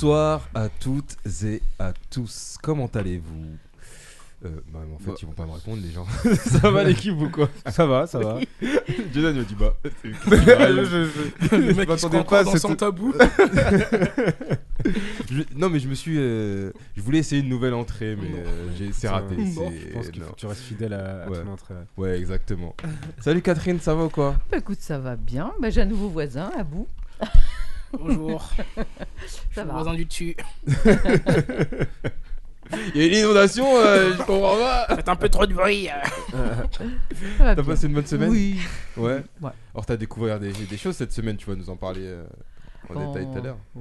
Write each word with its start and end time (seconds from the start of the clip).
Bonsoir 0.00 0.46
à 0.54 0.68
toutes 0.68 1.16
et 1.42 1.62
à 1.78 1.94
tous. 2.10 2.58
Comment 2.62 2.90
allez-vous 2.94 3.56
euh, 4.44 4.50
bah, 4.70 4.80
en 4.94 4.98
fait, 4.98 5.06
Bah. 5.12 5.16
ils 5.22 5.26
vont 5.26 5.32
pas 5.32 5.46
me 5.46 5.52
répondre, 5.52 5.80
les 5.82 5.90
gens. 5.90 6.04
ça 6.60 6.70
va 6.70 6.84
l'équipe 6.84 7.14
ou 7.18 7.30
quoi 7.30 7.48
Ça 7.70 7.86
va, 7.86 8.06
ça 8.06 8.18
va. 8.18 8.38
Jason 9.14 9.30
il 9.30 9.36
m'a 9.38 9.42
dit 9.44 9.54
bah. 9.58 9.74
c'est- 10.02 10.12
je, 10.12 11.08
je, 11.40 11.72
je 11.72 11.72
m'attendais 11.72 12.22
croit 12.24 12.38
pas 12.40 12.44
dans 12.44 12.50
cette- 12.52 12.60
son 12.60 12.74
tabou. 12.76 13.14
Je- 15.30 15.42
non, 15.56 15.70
mais 15.70 15.78
je 15.80 15.88
me 15.88 15.94
suis. 15.94 16.16
euh, 16.18 16.72
Je 16.94 17.00
voulais 17.00 17.20
essayer 17.20 17.40
une 17.40 17.48
nouvelle 17.48 17.72
entrée, 17.72 18.16
mais 18.16 18.28
euh, 18.38 18.68
j'ai- 18.76 18.92
c'est 18.92 19.08
raté. 19.08 19.34
Je 19.38 19.92
pense 19.94 20.10
qu'il 20.10 20.20
non. 20.20 20.26
faut 20.28 20.34
que 20.34 20.40
tu 20.40 20.46
restes 20.46 20.60
fidèle 20.60 20.92
à, 20.92 21.24
à 21.24 21.28
Ouais. 21.30 21.42
ton 21.42 21.52
entrée. 21.52 21.74
Ouais, 21.96 22.18
exactement. 22.18 22.76
Salut 23.20 23.40
Catherine, 23.40 23.80
ça 23.80 23.94
va 23.94 24.04
ou 24.04 24.10
quoi? 24.10 24.36
Bah, 24.52 24.58
écoute, 24.58 24.80
ça 24.82 24.98
va 24.98 25.16
bien. 25.16 25.54
Bah, 25.58 25.70
J'ai 25.70 25.80
un 25.80 25.86
nouveau 25.86 26.10
voisin, 26.10 26.50
à 26.54 26.62
bout. 26.64 26.86
Bonjour. 27.98 28.50
Je 28.76 29.26
suis 29.28 29.40
Ça 29.54 29.62
le 29.62 29.68
va. 29.68 29.74
voisin 29.74 29.94
du 29.94 30.04
dessus. 30.04 30.36
Il 32.94 33.00
y 33.00 33.04
a 33.04 33.06
une 33.06 33.14
inondation, 33.14 33.64
euh, 33.76 34.10
je 34.12 34.16
comprends 34.24 34.56
pas. 34.56 34.86
Faites 34.96 35.08
un 35.08 35.14
peu 35.14 35.28
trop 35.28 35.46
de 35.46 35.54
bruit. 35.54 35.88
T'as 37.38 37.54
passé 37.62 37.86
une 37.86 37.94
bonne 37.94 38.06
semaine 38.06 38.28
Oui. 38.30 38.58
Ouais. 38.96 39.22
Ouais. 39.40 39.50
Alors 39.72 39.86
t'as 39.86 39.96
découvert 39.96 40.40
des, 40.40 40.50
des 40.52 40.76
choses 40.76 40.96
cette 40.96 41.12
semaine, 41.12 41.36
tu 41.36 41.48
vas 41.48 41.54
nous 41.54 41.70
en 41.70 41.76
parler 41.76 42.02
euh, 42.04 42.24
en 42.92 43.06
détail 43.12 43.28
tout 43.32 43.38
à 43.38 43.42
l'heure. 43.42 43.58
Euh, 43.76 43.80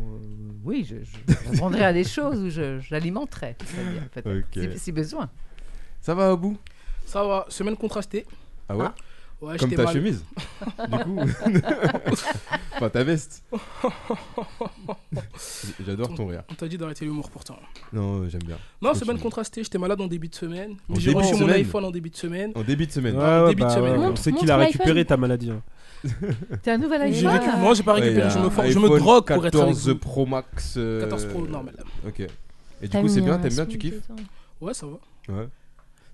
oui, 0.63 0.87
je, 0.87 0.97
je 1.03 1.57
vendrai 1.57 1.83
à 1.83 1.93
des 1.93 2.03
choses 2.03 2.39
où 2.39 2.49
je- 2.51 2.79
j'alimenterai. 2.79 3.55
c'est-à-dire, 3.65 4.03
peut-être, 4.09 4.39
Ok. 4.69 4.71
si, 4.73 4.79
si 4.79 4.91
besoin. 4.91 5.31
Ça 6.01 6.13
va 6.13 6.31
au 6.33 6.37
bout 6.37 6.55
Ça 7.07 7.23
va, 7.23 7.45
semaine 7.49 7.75
contrastée. 7.77 8.27
Ah 8.69 8.77
ouais? 8.77 8.85
Ah. 8.87 8.93
Ouais, 9.41 9.57
Comme 9.57 9.71
ta 9.71 9.83
mal. 9.83 9.93
chemise 9.93 10.23
Du 10.91 10.97
coup 10.99 11.19
Enfin 12.75 12.89
ta 12.89 13.03
veste 13.03 13.43
J'adore 15.85 16.13
ton 16.13 16.27
rire. 16.27 16.43
On 16.49 16.53
t'a 16.55 16.67
dit 16.67 16.77
d'arrêter 16.77 17.05
l'humour 17.05 17.29
pourtant. 17.29 17.57
Non, 17.93 18.21
euh, 18.23 18.29
j'aime 18.29 18.43
bien. 18.43 18.57
Non, 18.81 18.93
semaine 18.93 19.19
contrastée, 19.19 19.63
j'étais 19.63 19.77
malade 19.77 19.99
en 20.01 20.07
début 20.07 20.27
de 20.29 20.35
semaine. 20.35 20.75
Mais 20.89 20.99
j'ai 20.99 21.13
début 21.13 21.13
de 21.13 21.17
reçu 21.27 21.33
mon 21.33 21.39
semaine 21.47 21.55
iPhone 21.61 21.85
en 21.85 21.91
début 21.91 22.09
de 22.09 22.15
semaine. 22.15 22.51
En 22.55 22.63
début 22.63 22.87
de 22.87 22.91
semaine. 22.91 23.17
Ouais, 23.17 23.49
début 23.49 23.63
de 23.63 23.69
semaine. 23.69 23.95
on 23.97 24.07
Montre- 24.07 24.21
sait 24.21 24.31
qu'il 24.33 24.49
a 24.51 24.57
récupéré 24.57 25.05
ta 25.05 25.17
maladie. 25.17 25.51
hein. 25.51 25.61
T'as 26.63 26.73
un 26.73 26.77
nouvel 26.77 27.01
iPhone 27.03 27.31
récu- 27.31 27.57
Moi, 27.59 27.73
j'ai 27.73 27.83
pas 27.83 27.93
récupéré. 27.93 28.29
je, 28.29 28.39
me 28.39 28.49
for- 28.49 28.65
je 28.65 28.79
me 28.79 28.99
drogue 28.99 29.25
pour 29.25 29.45
être 29.45 29.59
avec 29.59 29.75
14 29.75 29.87
vous. 29.89 29.95
Pro 29.97 30.25
Max. 30.25 30.75
euh, 30.77 31.01
14 31.01 31.25
Pro 31.25 31.47
normal. 31.47 31.75
Ok. 32.07 32.21
Et 32.81 32.87
du 32.87 32.97
coup, 32.97 33.07
c'est 33.07 33.21
bien, 33.21 33.37
t'aimes 33.39 33.53
bien, 33.53 33.65
tu 33.65 33.77
kiffes. 33.77 34.01
Ouais, 34.61 34.73
ça 34.73 34.85
va. 34.85 35.33
Ouais. 35.35 35.47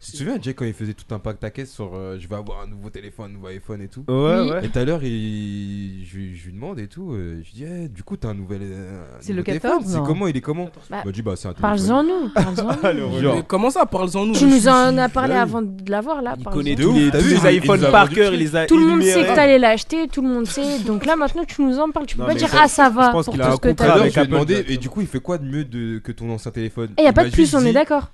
Tu 0.03 0.13
te 0.13 0.17
souviens, 0.17 0.37
Jay, 0.41 0.55
quand 0.55 0.65
il 0.65 0.73
faisait 0.73 0.95
tout 0.95 1.13
un 1.13 1.19
pack 1.19 1.43
à 1.43 1.51
caisse 1.51 1.71
sur 1.71 1.91
euh, 1.93 2.17
je 2.19 2.27
vais 2.27 2.35
avoir 2.35 2.61
un 2.63 2.67
nouveau 2.67 2.89
téléphone, 2.89 3.29
un 3.29 3.33
nouveau 3.35 3.47
iPhone 3.47 3.81
et 3.83 3.87
tout 3.87 4.03
Ouais, 4.07 4.15
Oui. 4.41 4.49
ouais. 4.49 4.65
Et 4.65 4.69
tout 4.69 4.79
à 4.79 4.83
l'heure, 4.83 5.03
il... 5.03 6.03
je, 6.05 6.17
lui- 6.17 6.35
je 6.35 6.45
lui 6.45 6.53
demande 6.53 6.79
et 6.79 6.87
tout. 6.87 7.11
euh, 7.13 7.39
je 7.43 7.51
lui 7.51 7.53
dis, 7.53 7.65
eh, 7.65 7.87
du 7.87 8.01
coup, 8.01 8.17
t'as 8.17 8.29
un 8.29 8.33
nouvel. 8.33 8.61
euh, 8.63 9.03
un 9.03 9.17
C'est 9.21 9.29
nouveau 9.33 9.37
le 9.37 9.43
téléphone 9.43 9.71
14, 9.73 9.91
C'est 9.91 9.97
non 9.99 10.03
comment 10.03 10.27
Il 10.27 10.35
est 10.35 10.41
comment 10.41 10.69
Bah, 10.89 11.01
Il 11.03 11.05
m'a 11.07 11.11
dit, 11.11 11.21
bah, 11.21 11.33
c'est 11.35 11.47
un 11.49 11.53
téléphone. 11.53 11.77
Parle-en 11.87 12.03
nous, 12.03 12.29
parle-en 12.33 12.77
Ah. 12.83 13.21
Genre. 13.21 13.35
Mais 13.35 13.43
comment 13.47 13.69
ça, 13.69 13.85
parle-en 13.85 14.25
nous 14.25 14.33
Tu 14.33 14.39
je 14.39 14.45
nous 14.47 14.67
en 14.67 14.97
as 14.97 15.09
parlé 15.09 15.33
Ouais. 15.33 15.39
avant 15.39 15.61
de 15.61 15.91
l'avoir 15.91 16.21
là. 16.23 16.35
Il 16.39 16.45
connaît 16.45 16.75
tous 16.75 16.87
ouf, 16.87 16.95
les, 16.97 17.11
t'as 17.11 17.19
tous 17.19 17.23
vu, 17.25 17.29
les 17.35 17.37
il- 17.37 17.45
il 17.57 17.63
iPhones 17.63 17.79
nous 17.81 17.85
a 17.85 17.91
par 17.91 18.05
vendu 18.05 18.15
cœur, 18.15 18.31
les 18.31 18.55
a 18.55 18.65
Tout 18.65 18.77
le 18.77 18.87
monde 18.87 19.01
sait 19.03 19.09
énumérés. 19.11 19.29
que 19.29 19.35
t'allais 19.35 19.59
l'acheter, 19.59 20.07
tout 20.07 20.21
le 20.23 20.29
monde 20.29 20.47
sait. 20.47 20.79
Donc 20.85 21.05
là 21.05 21.15
maintenant 21.15 21.43
tu 21.45 21.61
nous 21.61 21.77
en 21.77 21.91
parles, 21.91 22.07
tu 22.07 22.15
peux 22.15 22.23
Non, 22.23 22.27
pas 22.29 22.33
mais 22.33 22.39
dire 22.39 22.49
ça- 22.49 22.61
ah 22.63 22.67
ça 22.67 22.89
je 22.89 22.95
va 22.95 23.11
pense 23.11 23.25
pour 23.25 23.33
qu'il 23.35 23.43
tout 23.43 23.47
a 23.47 23.51
ce 23.51 23.55
un 23.55 23.57
que 23.59 23.61
Tout 23.61 23.67
à 23.67 23.71
contrat 23.71 23.85
t'as. 23.85 23.93
l'heure, 23.93 24.01
avec 24.01 24.13
je 24.13 24.19
lui 24.19 24.21
ai 24.21 24.23
Apple 24.23 24.31
demandé, 24.33 24.65
et 24.67 24.77
du 24.77 24.89
coup, 24.89 25.01
il 25.01 25.07
fait 25.07 25.19
quoi 25.19 25.37
de 25.37 25.45
mieux 25.45 25.63
de, 25.63 25.99
que 25.99 26.11
ton 26.11 26.27
ancien 26.31 26.49
téléphone 26.51 26.89
Et 26.97 27.03
y 27.03 27.07
a 27.07 27.13
pas 27.13 27.21
m'a 27.23 27.29
de 27.29 27.33
plus, 27.33 27.53
on 27.53 27.63
est 27.63 27.73
d'accord. 27.73 28.09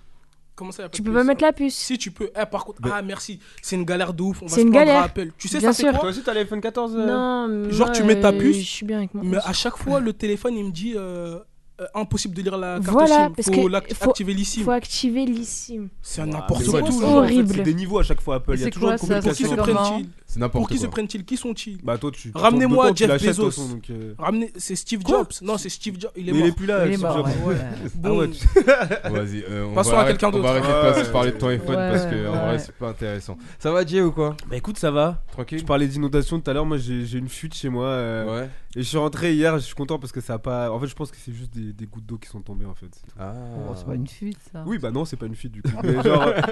Comment 0.57 0.71
ça, 0.71 0.81
y 0.81 0.85
a 0.85 0.89
pas 0.89 0.95
Tu 0.95 1.01
de 1.03 1.07
peux 1.07 1.13
pas 1.13 1.23
mettre 1.23 1.43
la 1.43 1.53
puce. 1.53 1.75
Si 1.75 1.97
tu 1.99 2.09
peux. 2.11 2.29
Eh, 2.35 2.45
par 2.47 2.65
contre, 2.65 2.81
Bah- 2.81 2.89
ah 2.95 3.01
merci, 3.03 3.39
c'est 3.61 3.75
une 3.75 3.85
galère 3.85 4.11
de 4.13 4.23
ouf. 4.23 4.41
On 4.41 4.47
va 4.47 4.49
C'est 4.49 4.55
se 4.55 4.65
une 4.65 4.71
prendre 4.71 4.85
galère. 4.87 5.01
à 5.01 5.05
Apple. 5.05 5.31
Tu 5.37 5.47
sais, 5.47 5.59
Bien 5.59 5.71
ça 5.71 5.77
fait 5.77 5.83
sûr. 5.83 5.91
quoi 5.91 5.99
Toi 6.01 6.09
aussi, 6.09 6.23
t'as 6.23 6.33
l'iPhone 6.33 6.59
14 6.59 6.95
euh 6.95 7.05
Non, 7.05 7.69
Genre, 7.69 7.87
moi, 7.87 7.95
tu 7.95 8.03
mets 8.03 8.19
ta 8.19 8.29
euh, 8.29 8.37
puce, 8.39 8.57
Je 8.57 8.61
suis 8.63 8.85
bien 8.85 8.97
avec 8.97 9.13
moi. 9.13 9.23
Mais 9.25 9.37
à 9.37 9.53
chaque 9.53 9.77
fois, 9.77 9.99
le 9.99 10.13
téléphone, 10.13 10.55
il 10.57 10.65
me 10.65 10.71
dit 10.71 10.93
euh, 10.95 11.37
euh, 11.79 11.85
impossible 11.93 12.33
de 12.35 12.41
lire 12.41 12.57
la 12.57 12.79
carte 12.79 12.85
Voilà, 12.89 13.25
SIM. 13.27 13.33
parce 13.35 13.45
faut 13.49 13.53
que 13.53 13.69
faut- 13.93 14.09
activer. 14.09 14.63
Faut 14.63 14.71
activer 14.71 15.25
l'eSIM. 15.27 15.89
C'est 16.01 16.21
un 16.21 16.25
n'importe 16.25 16.61
mais 16.61 16.65
quoi. 16.65 16.81
ouais, 16.81 16.89
tout 16.89 16.95
en 16.95 16.99
fait, 17.01 17.05
Horrible. 17.05 17.53
C'est 17.55 17.61
des 17.61 17.73
niveaux 17.75 17.99
à 17.99 18.03
chaque 18.03 18.21
fois 18.21 18.37
Apple. 18.37 18.53
Il 18.55 18.59
y 18.59 18.61
a 18.63 18.65
c'est 18.65 18.71
toujours 18.71 18.89
quoi, 18.89 18.93
une 18.93 19.07
ça 19.07 19.21
Pour 19.21 19.31
qui 19.33 19.43
se 19.43 19.55
C'est 20.29 20.39
comment 20.41 20.47
C'est 20.47 20.51
Pour 20.51 20.59
n'importe 20.59 20.71
qui 20.73 20.77
se 20.77 20.81
quoi. 20.85 20.91
prennent-ils? 20.91 21.23
Qui 21.25 21.37
sont-ils? 21.37 21.77
Bah 21.83 21.97
toi 21.97 22.11
tu. 22.11 22.31
Ramenez-moi 22.35 22.91
Jeff 22.93 23.23
Bezos. 23.23 23.49
euh, 23.89 24.13
Ramenez, 24.17 24.51
c'est 24.57 24.75
Steve 24.75 25.01
Quoi? 25.01 25.19
Jobs. 25.19 25.31
Non, 25.41 25.57
c'est 25.57 25.69
Steve 25.69 25.95
Jobs. 25.99 26.11
Il 26.17 26.27
est 26.27 26.31
Mais 26.33 26.37
il 26.39 26.41
mort. 26.41 26.47
est 26.47 26.51
plus 26.51 26.65
là. 26.65 26.85
Steve 26.85 27.01
mort, 27.01 27.17
Jobs. 27.17 27.27
Ah 27.57 27.87
Bon. 27.95 28.19
ouais, 28.19 28.29
tu- 28.29 28.45
Vas-y, 29.09 29.43
euh, 29.49 29.65
on 29.71 29.73
Passons 29.73 29.91
va 29.91 29.99
à 30.01 30.05
quelqu'un 30.05 30.27
On 30.27 30.39
va 30.41 30.59
d'autre. 30.59 30.69
arrêter 30.69 31.07
de 31.07 31.11
parler 31.13 31.31
de 31.31 31.37
ton 31.37 31.47
ouais, 31.47 31.53
iPhone 31.53 31.75
parce 31.75 32.05
que 32.05 32.15
ouais, 32.15 32.27
en 32.27 32.45
vrai, 32.47 32.59
c'est 32.59 32.75
pas 32.75 32.89
intéressant. 32.89 33.37
Ça 33.57 33.71
va, 33.71 33.85
Jay, 33.85 34.01
ou 34.01 34.11
quoi? 34.11 34.35
Bah 34.49 34.57
écoute, 34.57 34.77
ça 34.77 34.91
va. 34.91 35.23
Tranquille 35.31 35.59
Tu 35.59 35.65
parlais 35.65 35.87
d'inondation 35.87 36.39
tout 36.41 36.49
à 36.51 36.53
l'heure. 36.53 36.65
Moi, 36.65 36.77
j'ai 36.77 37.17
une 37.17 37.29
fuite 37.29 37.53
chez 37.55 37.69
moi. 37.69 37.85
euh, 37.87 38.41
Ouais. 38.41 38.49
Et 38.75 38.83
je 38.83 38.87
suis 38.87 38.97
rentré 38.97 39.33
hier. 39.33 39.57
Je 39.57 39.63
suis 39.63 39.75
content 39.75 39.97
parce 39.97 40.11
que 40.11 40.21
ça 40.21 40.33
a 40.35 40.39
pas. 40.39 40.69
En 40.71 40.79
fait, 40.79 40.87
je 40.87 40.93
pense 40.93 41.09
que 41.09 41.17
c'est 41.23 41.33
juste 41.33 41.53
des, 41.55 41.71
des 41.73 41.85
gouttes 41.85 42.05
d'eau 42.05 42.17
qui 42.17 42.27
sont 42.29 42.41
tombées 42.41 42.65
en 42.65 42.75
fait. 42.75 42.91
Ah. 43.19 43.33
Oh, 43.69 43.73
c'est 43.75 43.85
pas 43.85 43.95
une 43.95 44.07
fuite, 44.07 44.37
ça. 44.51 44.63
Oui, 44.67 44.77
bah 44.77 44.91
non, 44.91 45.05
c'est 45.05 45.15
pas 45.15 45.25
une 45.25 45.35
fuite 45.35 45.53
du 45.53 45.61
coup. 45.61 45.69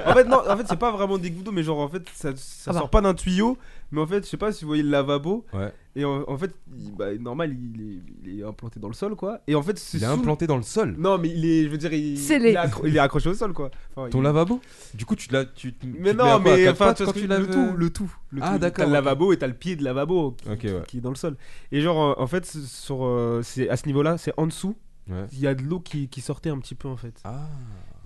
En 0.05 0.13
fait, 0.13 0.23
non, 0.23 0.39
en 0.49 0.57
fait, 0.57 0.63
c'est 0.67 0.79
pas 0.79 0.91
vraiment 0.91 1.17
des 1.17 1.29
gouttes 1.29 1.43
d'eau, 1.43 1.51
mais 1.51 1.61
genre, 1.63 1.79
en 1.79 1.89
fait, 1.89 2.03
ça, 2.15 2.31
ça 2.35 2.71
Ah 2.71 2.73
bah. 2.73 2.79
sort 2.79 2.89
pas 2.89 3.01
d'un 3.01 3.13
tuyau. 3.13 3.57
Mais 3.91 4.01
en 4.01 4.07
fait, 4.07 4.23
je 4.25 4.29
sais 4.29 4.37
pas 4.37 4.51
si 4.51 4.63
vous 4.63 4.69
voyez 4.69 4.83
le 4.83 4.89
lavabo. 4.89 5.45
Ouais. 5.53 5.71
Et 5.95 6.03
en, 6.03 6.23
en 6.27 6.37
fait, 6.37 6.51
il- 6.77 6.91
bah, 6.93 7.13
normal, 7.17 7.53
il 7.53 7.81
est, 7.81 7.99
il 8.29 8.39
est 8.39 8.43
implanté 8.43 8.79
dans 8.79 8.87
le 8.89 8.93
sol, 8.93 9.15
quoi. 9.15 9.39
Et 9.47 9.55
en 9.55 9.61
fait, 9.61 9.77
c'est 9.79 9.97
Il 9.97 10.03
est 10.03 10.07
sous- 10.07 10.11
implanté 10.13 10.47
dans 10.47 10.57
le 10.57 10.63
sol. 10.63 10.95
Non, 10.97 11.17
mais 11.17 11.29
il 11.29 11.45
est, 11.45 11.63
je 11.63 11.69
veux 11.69 11.77
dire, 11.77 11.93
il, 11.93 12.15
il, 12.19 12.31
est, 12.45 12.55
accro- 12.55 12.85
il 12.85 12.95
est 12.95 12.99
accroché 12.99 13.29
au 13.29 13.33
sol, 13.33 13.53
quoi. 13.53 13.71
Enfin, 13.95 14.09
Ton 14.09 14.19
il- 14.19 14.23
lavabo? 14.23 14.59
Du 14.93 15.05
coup, 15.05 15.15
tu 15.15 15.31
l'as. 15.31 15.45
Tu, 15.45 15.73
tu 15.73 15.87
Mais 15.87 15.93
te 15.93 16.03
mets 16.03 16.09
à 16.09 16.13
non, 16.37 16.41
quoi, 16.41 16.53
à 16.53 16.55
mais 16.57 16.63
quatre 16.65 16.73
enfin, 16.73 16.85
pattes 16.87 16.97
tu 16.97 17.03
vois 17.03 17.13
quand 17.13 17.19
ce 17.19 17.23
tu 17.23 17.27
laves 17.29 17.47
le 17.47 17.53
tout, 17.53 17.77
le 17.77 17.89
tout. 17.91 18.15
Le 18.31 18.41
Ah, 18.43 18.53
tout. 18.53 18.59
d'accord, 18.59 18.75
T'as 18.77 18.83
le 18.85 18.89
ok. 18.89 18.93
lavabo 19.05 19.33
et 19.33 19.37
t'as 19.37 19.47
le 19.47 19.53
pied 19.53 19.75
de 19.77 19.83
lavabo 19.83 20.31
qui, 20.31 20.49
Ok, 20.49 20.59
ouais. 20.63 20.83
qui 20.87 20.97
est 20.97 21.01
dans 21.01 21.09
le 21.11 21.15
sol. 21.15 21.37
Et 21.71 21.79
genre, 21.81 22.11
euh, 22.19 22.21
en 22.21 22.27
fait, 22.27 22.45
c'est- 22.45 22.65
sur, 22.65 23.05
euh, 23.05 23.41
c'est 23.43 23.69
à 23.69 23.77
ce 23.77 23.85
niveau-là, 23.87 24.17
c'est 24.17 24.33
en 24.37 24.47
dessous. 24.47 24.75
Ouais. 25.09 25.25
Il 25.33 25.39
y 25.39 25.47
a 25.47 25.53
de 25.55 25.61
l'eau 25.61 25.79
qui, 25.79 26.09
qui 26.09 26.19
sortait 26.19 26.49
un 26.49 26.57
petit 26.57 26.73
peu, 26.75 26.87
en 26.87 26.97
fait. 26.97 27.13
Ah. 27.23 27.47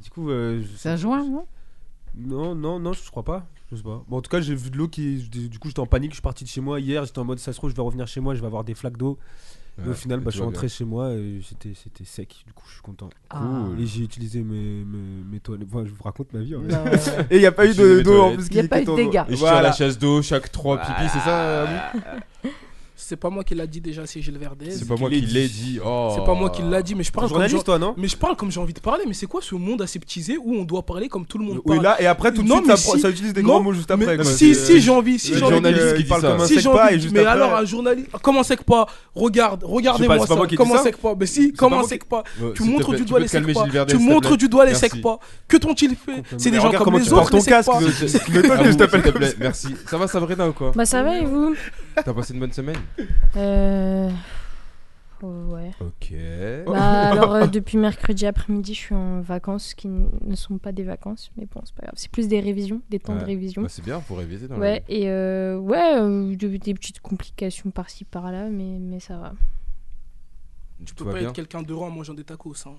Du 0.04 0.10
coup, 0.10 0.30
euh, 0.30 0.62
je- 0.62 0.68
C'est 0.78 0.90
un 0.90 0.96
joint, 0.98 1.24
non? 1.26 1.48
Non, 2.20 2.56
non, 2.56 2.80
non, 2.80 2.94
je 2.94 3.10
crois 3.10 3.24
pas. 3.24 3.48
Je 3.72 3.76
sais 3.78 3.84
pas. 3.84 4.04
Bon, 4.08 4.18
en 4.18 4.22
tout 4.22 4.30
cas, 4.32 4.42
j'ai 4.42 4.56
vu 4.56 4.70
de 4.70 4.78
l'eau 4.78 4.88
qui. 4.88 5.28
Du 5.30 5.60
coup, 5.60 5.68
j'étais 5.68 5.80
en 5.80 5.86
panique. 5.86 6.12
Je 6.12 6.16
suis 6.16 6.22
parti 6.22 6.44
de 6.44 6.50
chez 6.50 6.62
moi 6.62 6.80
hier. 6.80 7.06
J'étais 7.06 7.20
en 7.20 7.26
mode, 7.26 7.40
ça 7.40 7.52
se 7.54 7.58
trouve, 7.58 7.70
je 7.70 7.76
vais 7.76 7.82
revenir 7.82 8.08
chez 8.08 8.20
moi. 8.20 8.36
Je 8.36 8.42
vais 8.42 8.48
avoir 8.48 8.64
des 8.64 8.74
flaques 8.74 8.98
d'eau. 8.98 9.18
Et 9.78 9.86
au 9.88 9.90
Ouais, 9.92 9.96
final, 9.96 10.20
bah, 10.20 10.30
je 10.30 10.36
suis 10.36 10.44
rentré 10.44 10.68
chez 10.68 10.84
moi 10.84 11.12
et 11.14 11.40
j'étais, 11.40 11.74
c'était 11.74 12.04
sec. 12.04 12.44
Du 12.46 12.52
coup, 12.52 12.66
je 12.68 12.74
suis 12.74 12.82
content. 12.82 13.10
Ah. 13.30 13.64
Et 13.80 13.86
j'ai 13.86 14.04
utilisé 14.04 14.42
mes, 14.44 14.84
mes, 14.84 15.24
mes 15.32 15.40
toilettes. 15.40 15.68
Enfin, 15.72 15.86
je 15.86 15.92
vous 15.94 16.04
raconte 16.04 16.34
ma 16.34 16.42
vie. 16.42 16.56
en 16.56 16.62
fait. 16.64 16.74
Ouais, 16.76 17.18
ouais. 17.18 17.28
Et 17.32 17.36
il 17.38 17.40
n'y 17.40 17.46
a 17.46 17.52
pas 17.54 17.66
eu 17.66 18.04
d'eau 18.04 18.22
en 18.22 18.34
plus. 18.34 18.48
Il 18.48 18.56
y 18.56 18.60
a 18.60 18.64
qui 18.64 18.68
pas 18.68 18.82
eu 18.82 18.86
de 18.86 18.96
dégâts. 18.96 19.24
Et 19.30 19.36
je 19.36 19.38
tire 19.38 19.62
la 19.62 19.72
chasse 19.72 19.98
d'eau 19.98 20.22
chaque 20.22 20.52
3 20.52 20.80
pipis, 20.80 21.10
c'est 21.14 21.20
ça 21.20 21.94
C'est 23.02 23.16
pas 23.16 23.30
moi 23.30 23.46
qui 23.46 23.56
l'a 23.56 23.66
dit 23.66 23.80
déjà, 23.80 24.06
c'est 24.06 24.22
Gilles 24.22 24.38
Verdez. 24.38 24.72
C'est 24.72 24.86
pas 24.88 24.96
moi 24.98 25.10
qui 25.10 25.22
l'ai 25.22 25.48
dit. 25.48 25.80
Oh. 25.84 26.12
C'est 26.16 26.26
pas 26.26 26.34
moi 26.34 26.50
qui 26.50 26.62
l'a 26.62 26.82
dit, 26.82 26.96
mais 26.96 27.04
je 27.04 27.12
parle 27.14 27.30
comme 27.32 27.48
j'ai- 27.48 27.64
toi, 27.64 27.80
non 27.80 27.94
mais 27.98 28.10
je 28.10 28.18
parle 28.18 28.36
comme 28.36 28.52
j'ai 28.52 28.60
envie 28.60 28.74
de 28.74 28.80
parler. 28.82 29.06
Mais 29.08 29.14
c'est 29.14 29.26
quoi 29.26 29.42
ce 29.42 29.56
monde 29.56 29.82
aseptisé 29.82 30.38
où 30.38 30.54
on 30.56 30.64
doit 30.66 30.82
parler 30.86 31.08
comme 31.08 31.26
tout 31.26 31.38
le 31.38 31.46
monde 31.46 31.62
Oui, 31.64 31.76
parle 31.78 31.84
là, 31.84 32.02
et 32.02 32.08
après, 32.08 32.34
tout 32.34 32.44
de 32.44 32.50
suite, 32.50 32.66
ça, 32.68 32.76
si- 32.76 33.00
ça 33.00 33.10
utilise 33.10 33.32
des 33.34 33.42
non, 33.42 33.48
grands 33.50 33.64
mots 33.64 33.74
juste 33.74 33.90
après. 33.90 34.22
Si, 34.26 34.54
si 34.54 34.82
j'ai 34.82 34.92
envie, 34.92 35.18
si 35.18 35.34
j'ai 35.34 35.42
envie. 35.42 35.54
journaliste 35.54 35.96
qui 35.96 36.04
parle 36.04 36.22
comme 36.22 36.42
un 36.42 36.46
Si 36.46 36.56
sec 36.56 36.64
j'ai 36.64 36.70
pas 36.70 36.86
envie, 36.88 36.96
et 36.96 37.00
juste 37.00 37.14
mais 37.14 37.22
après- 37.22 37.32
alors 37.32 37.56
un 37.56 37.66
journaliste, 37.66 38.10
comment 38.22 38.44
c'est 38.44 38.58
que 38.58 38.64
pas 38.64 38.86
Regarde, 39.16 39.64
regardez-moi 39.64 40.20
ça. 40.20 40.36
Comment 40.58 40.84
que 40.84 40.98
pas? 40.98 41.16
Mais 41.18 41.26
si, 41.26 41.54
comment 41.54 41.82
que 41.84 42.06
pas? 42.06 42.24
Tu 42.54 42.64
montres 42.64 42.94
du 42.94 43.06
doigt 43.06 43.20
les 43.22 43.28
secs 43.30 43.54
pas. 43.54 43.86
Tu 43.88 43.98
montres 43.98 44.36
du 44.36 44.50
doigt 44.50 44.66
les 44.66 44.76
secs 44.76 45.02
pas. 45.02 45.20
Que 45.48 45.56
t'ont-ils 45.58 45.96
fait? 45.96 46.22
C'est 46.38 46.52
des 46.52 46.60
gens 46.60 46.72
comme 46.72 46.98
les 46.98 47.14
autres, 47.14 47.30
ton 47.32 47.42
casque. 47.42 47.72
Merci. 49.40 49.70
Ça 49.90 49.98
va, 49.98 50.08
Sabrina, 50.08 50.50
ou 50.50 50.54
quoi? 50.54 50.72
Bah 50.76 50.86
ça 50.86 51.02
va 51.02 51.18
et 51.18 51.26
vous? 51.26 51.56
T'as 51.96 52.14
passé 52.14 52.34
une 52.34 52.40
bonne 52.40 52.52
semaine 52.54 52.78
Euh... 53.36 54.10
Ouais. 55.22 55.72
Ok. 55.82 56.14
Bah 56.66 57.10
alors 57.12 57.34
euh, 57.36 57.48
depuis 57.48 57.78
mercredi 57.90 58.26
après-midi 58.26 58.74
je 58.74 58.80
suis 58.80 58.96
en 58.96 59.20
vacances 59.20 59.74
qui 59.74 59.90
ne 59.90 60.36
sont 60.36 60.58
pas 60.58 60.72
des 60.72 60.84
vacances 60.84 61.30
mais 61.36 61.46
bon 61.54 61.60
c'est 61.66 61.76
pas 61.76 61.82
grave 61.84 61.96
c'est 61.98 62.10
plus 62.10 62.30
des 62.30 62.40
révisions 62.40 62.82
des 62.90 63.00
temps 63.00 63.14
Ouais. 63.16 63.20
de 63.20 63.26
révision 63.26 63.62
Bah, 63.64 63.68
c'est 63.70 63.84
bien, 63.84 64.00
faut 64.00 64.16
réviser 64.16 64.48
dans 64.48 64.58
ouais 64.58 64.82
et 64.88 65.10
euh, 65.10 65.58
ouais 65.58 65.98
euh, 66.00 66.34
de- 66.38 66.56
des 66.56 66.74
petites 66.74 67.02
complications 67.02 67.70
par-ci 67.70 68.06
par-là 68.06 68.48
mais 68.50 68.80
mais 68.80 69.02
ça 69.02 69.18
va 69.18 69.34
Tu 70.86 70.94
peux 70.96 71.04
pas 71.04 71.12
bien 71.20 71.28
être 71.30 71.34
quelqu'un 71.36 71.64
de 71.64 71.74
rang 71.74 71.88
en 71.88 71.92
mangeant 71.92 72.14
des 72.14 72.24
tacos. 72.24 72.54
hein. 72.66 72.76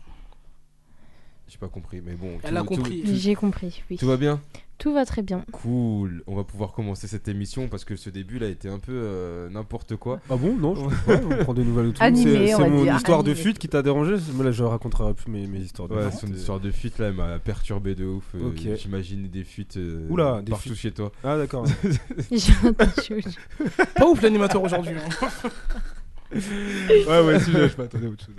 J'ai 1.47 1.59
pas 1.59 1.69
compris, 1.69 2.01
mais 2.01 2.15
bon. 2.15 2.39
Elle 2.45 2.53
tout- 2.55 2.57
a 2.61 2.65
compris. 2.65 3.03
J'ai 3.19 3.35
compris, 3.35 3.83
oui. 3.91 3.97
tout 3.99 4.07
va 4.07 4.17
bien? 4.17 4.41
Tout 4.81 4.95
va 4.95 5.05
très 5.05 5.21
bien. 5.21 5.45
Cool. 5.53 6.23
On 6.27 6.35
va 6.35 6.43
pouvoir 6.43 6.73
commencer 6.73 7.07
cette 7.07 7.29
émission 7.29 7.69
parce 7.69 7.85
que 7.85 7.97
ce 7.97 8.09
début 8.09 8.39
là 8.39 8.49
était 8.49 8.71
un 8.71 8.79
peu 8.79 8.93
euh, 8.95 9.51
n'importe 9.51 9.95
quoi. 9.97 10.21
Ah 10.31 10.37
bon? 10.37 10.57
Non, 10.57 10.75
je 10.75 10.81
pas. 11.07 11.21
On 11.23 11.37
prend 11.45 11.53
des 11.53 11.65
nouvelles 11.65 11.89
de 11.89 11.91
tout. 11.93 12.03
Animé, 12.03 12.55
C'est 12.57 12.67
mon 12.69 12.85
dire, 12.85 12.97
histoire 12.97 13.23
de 13.23 13.35
fuite 13.35 13.59
qui 13.59 13.69
t'a 13.69 13.83
dérangé 13.83 14.15
Moi 14.33 14.47
là, 14.47 14.53
je 14.53 14.65
raconterai 14.65 15.13
plus 15.13 15.31
mes, 15.31 15.47
mes 15.47 15.59
histoires 15.59 15.87
de 15.87 15.97
Ouais, 15.97 16.09
fuite. 16.11 16.21
son 16.21 16.29
histoire 16.33 16.61
de 16.61 16.71
fuite 16.71 16.99
là 16.99 17.09
elle 17.09 17.15
m'a 17.15 17.39
perturbé 17.39 17.95
de 17.95 18.07
ouf. 18.07 18.25
Euh, 18.35 18.49
Ok. 18.49 18.63
J'imagine 18.79 19.29
des 19.29 19.45
fuites 19.45 19.77
euh, 19.77 20.07
Oula, 20.09 20.41
des 20.43 20.51
partout 20.51 20.71
fuites. 20.71 20.79
chez 20.79 20.93
toi. 20.93 21.13
Ah 21.23 21.37
d'accord. 21.37 21.65
Pas 23.97 24.07
ouf 24.09 24.23
l'animateur 24.23 24.63
aujourd'hui. 24.63 24.95
hein. 24.97 25.29
ouais, 26.33 27.21
ouais, 27.27 27.41
si, 27.41 27.51
je 27.53 27.77
m'attendais 27.77 28.07
à 28.07 28.11
autre 28.11 28.25
chose. 28.25 28.35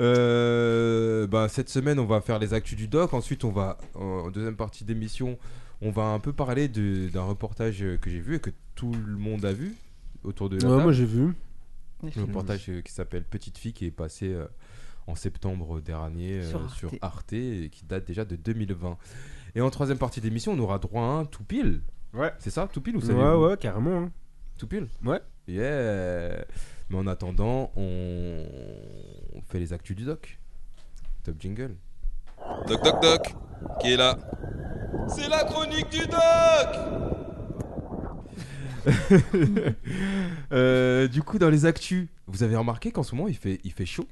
Euh, 0.00 1.26
bah, 1.26 1.48
cette 1.48 1.68
semaine, 1.68 1.98
on 1.98 2.06
va 2.06 2.20
faire 2.20 2.38
les 2.38 2.54
actus 2.54 2.76
du 2.76 2.88
doc. 2.88 3.12
Ensuite, 3.14 3.44
on 3.44 3.50
va, 3.50 3.78
en 3.94 4.30
deuxième 4.30 4.56
partie 4.56 4.84
d'émission, 4.84 5.38
on 5.82 5.90
va 5.90 6.04
un 6.04 6.18
peu 6.18 6.32
parler 6.32 6.68
de- 6.68 7.08
d'un 7.08 7.22
reportage 7.22 7.84
que 8.00 8.10
j'ai 8.10 8.20
vu 8.20 8.36
et 8.36 8.40
que 8.40 8.50
tout 8.74 8.92
le 9.06 9.16
monde 9.16 9.44
a 9.44 9.52
vu 9.52 9.74
autour 10.24 10.48
de 10.48 10.56
la 10.56 10.64
Ouais, 10.64 10.70
table. 10.70 10.82
moi 10.82 10.92
j'ai 10.92 11.04
vu. 11.04 11.32
Un 12.02 12.20
reportage 12.22 12.68
euh, 12.70 12.80
qui 12.80 12.92
s'appelle 12.92 13.24
Petite 13.24 13.58
fille 13.58 13.74
qui 13.74 13.84
est 13.86 13.90
passé 13.90 14.32
euh, 14.32 14.46
en 15.06 15.14
septembre 15.14 15.80
dernier 15.82 16.40
euh, 16.40 16.48
Sur 16.50 16.70
sur, 16.74 16.88
Arte. 17.02 17.02
Arte. 17.02 17.32
et 17.34 17.68
qui 17.70 17.84
date 17.84 18.06
déjà 18.06 18.24
de 18.24 18.36
2020. 18.36 18.96
Et 19.54 19.60
en 19.60 19.68
troisième 19.70 19.98
partie 19.98 20.20
d'émission, 20.22 20.52
on 20.52 20.58
aura 20.60 20.78
droit 20.78 21.02
à 21.02 21.06
un 21.06 21.24
tout 21.26 21.44
pile. 21.44 21.82
Ouais. 22.14 22.32
C'est 22.38 22.50
ça, 22.50 22.68
tout 22.72 22.80
pile 22.80 22.96
ou 22.96 23.00
ça 23.02 23.12
Ouais, 23.12 23.48
ouais, 23.48 23.56
carrément. 23.58 24.04
hein. 24.04 24.10
Tout 24.56 24.66
pile 24.66 24.88
Ouais. 25.04 25.20
Yeah 25.48 26.44
Mais 26.90 26.98
en 26.98 27.06
attendant, 27.06 27.70
on... 27.76 28.44
on 29.34 29.42
fait 29.42 29.58
les 29.58 29.72
actus 29.72 29.96
du 29.96 30.04
doc. 30.04 30.38
Top 31.22 31.36
jingle. 31.38 31.76
Doc 32.66 32.82
Doc 32.82 33.00
Doc, 33.02 33.34
qui 33.80 33.92
est 33.92 33.96
là 33.96 34.18
C'est 35.08 35.28
la 35.28 35.44
chronique 35.44 35.88
du 35.90 36.06
Doc 36.06 36.20
Euh, 40.52 41.06
du 41.06 41.22
coup, 41.22 41.38
dans 41.38 41.50
les 41.50 41.64
actus, 41.64 42.08
vous 42.26 42.42
avez 42.42 42.56
remarqué 42.56 42.90
qu'en 42.90 43.04
ce 43.04 43.14
moment 43.14 43.28
il 43.28 43.36
fait, 43.36 43.60
il 43.62 43.72
fait 43.72 43.86
chaud? 43.86 44.08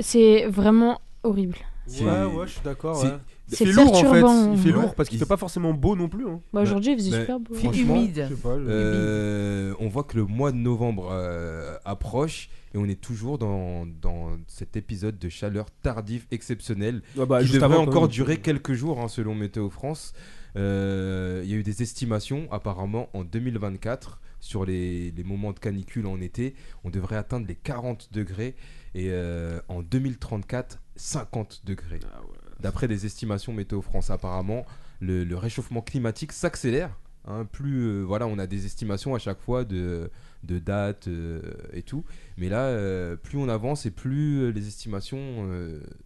C'est 0.00 0.46
vraiment 0.46 1.00
horrible. 1.24 1.56
Ouais, 2.00 2.24
ouais, 2.24 2.46
je 2.46 2.52
suis 2.52 2.60
d'accord. 2.62 3.02
ouais. 3.02 3.10
C'est 3.52 3.64
Il 3.64 3.72
fait 3.72 3.84
lourd 3.84 3.92
en 3.94 4.12
fait. 4.12 4.52
Il 4.52 4.58
fait 4.58 4.68
Ouais. 4.68 4.82
lourd 4.82 4.94
parce 4.94 5.08
qu'il 5.08 5.16
Il- 5.16 5.20
fait 5.20 5.26
pas 5.28 5.36
forcément 5.36 5.72
beau 5.74 5.94
non 5.96 6.08
plus. 6.08 6.26
hein. 6.28 6.40
Bah, 6.52 6.62
Aujourd'hui, 6.62 6.92
il 6.92 6.98
faisait 6.98 7.20
super 7.20 7.38
beau. 7.40 7.54
Franchement, 7.54 7.96
humide. 7.96 8.26
Je 8.30 8.34
sais 8.34 8.40
pas. 8.40 8.58
je- 8.58 8.64
Euh, 8.68 9.74
on 9.78 9.88
voit 9.88 10.04
que 10.04 10.16
le 10.16 10.24
mois 10.24 10.52
de 10.52 10.56
novembre 10.56 11.08
euh, 11.12 11.76
approche 11.84 12.48
et 12.74 12.78
on 12.78 12.86
est 12.86 13.00
toujours 13.00 13.38
dans, 13.38 13.86
dans 13.86 14.30
cet 14.46 14.76
épisode 14.76 15.18
de 15.18 15.28
chaleur 15.28 15.66
tardive 15.82 16.26
exceptionnelle 16.30 17.02
Ah 17.20 17.26
bah, 17.26 17.42
qui 17.44 17.52
devrait 17.52 17.76
encore 17.76 18.02
même. 18.02 18.10
durer 18.10 18.36
quelques 18.38 18.72
jours 18.72 19.00
hein, 19.00 19.08
selon 19.08 19.34
Météo 19.34 19.68
France. 19.70 20.14
Euh, 20.56 21.40
Il 21.44 21.50
y 21.50 21.54
a 21.54 21.56
eu 21.56 21.62
des 21.62 21.82
estimations 21.82 22.46
apparemment 22.50 23.08
en 23.14 23.24
2024 23.24 24.20
sur 24.40 24.64
les, 24.64 25.10
les 25.12 25.24
moments 25.24 25.52
de 25.52 25.58
canicule 25.58 26.06
en 26.06 26.20
été, 26.20 26.54
on 26.84 26.90
devrait 26.90 27.16
atteindre 27.16 27.46
les 27.46 27.54
40 27.54 28.08
degrés 28.12 28.54
et 28.94 29.06
euh, 29.10 29.60
en 29.68 29.82
2034 29.82 30.80
50 30.96 31.62
degrés. 31.64 32.00
Ah 32.12 32.20
D'après 32.62 32.86
des 32.88 33.06
estimations 33.06 33.52
Météo 33.52 33.82
France 33.82 34.10
apparemment, 34.10 34.64
le, 35.00 35.34
réchauffement 35.34 35.82
climatique 35.82 36.32
s'accélère. 36.32 36.96
hein, 37.26 37.44
plus 37.44 37.82
euh, 37.82 38.02
voilà, 38.02 38.26
on 38.26 38.38
a 38.38 38.46
des 38.46 38.66
estimations 38.66 39.14
à 39.14 39.18
chaque 39.18 39.40
fois 39.40 39.64
de, 39.64 40.10
dates 40.44 41.08
euh, 41.08 41.40
et 41.72 41.82
tout. 41.82 42.04
Mais 42.36 42.48
là, 42.48 42.66
euh, 42.66 43.16
plus 43.16 43.36
on 43.36 43.48
avance 43.48 43.84
et 43.84 43.90
plus 43.90 44.52
les 44.52 44.68
estimations 44.68 45.48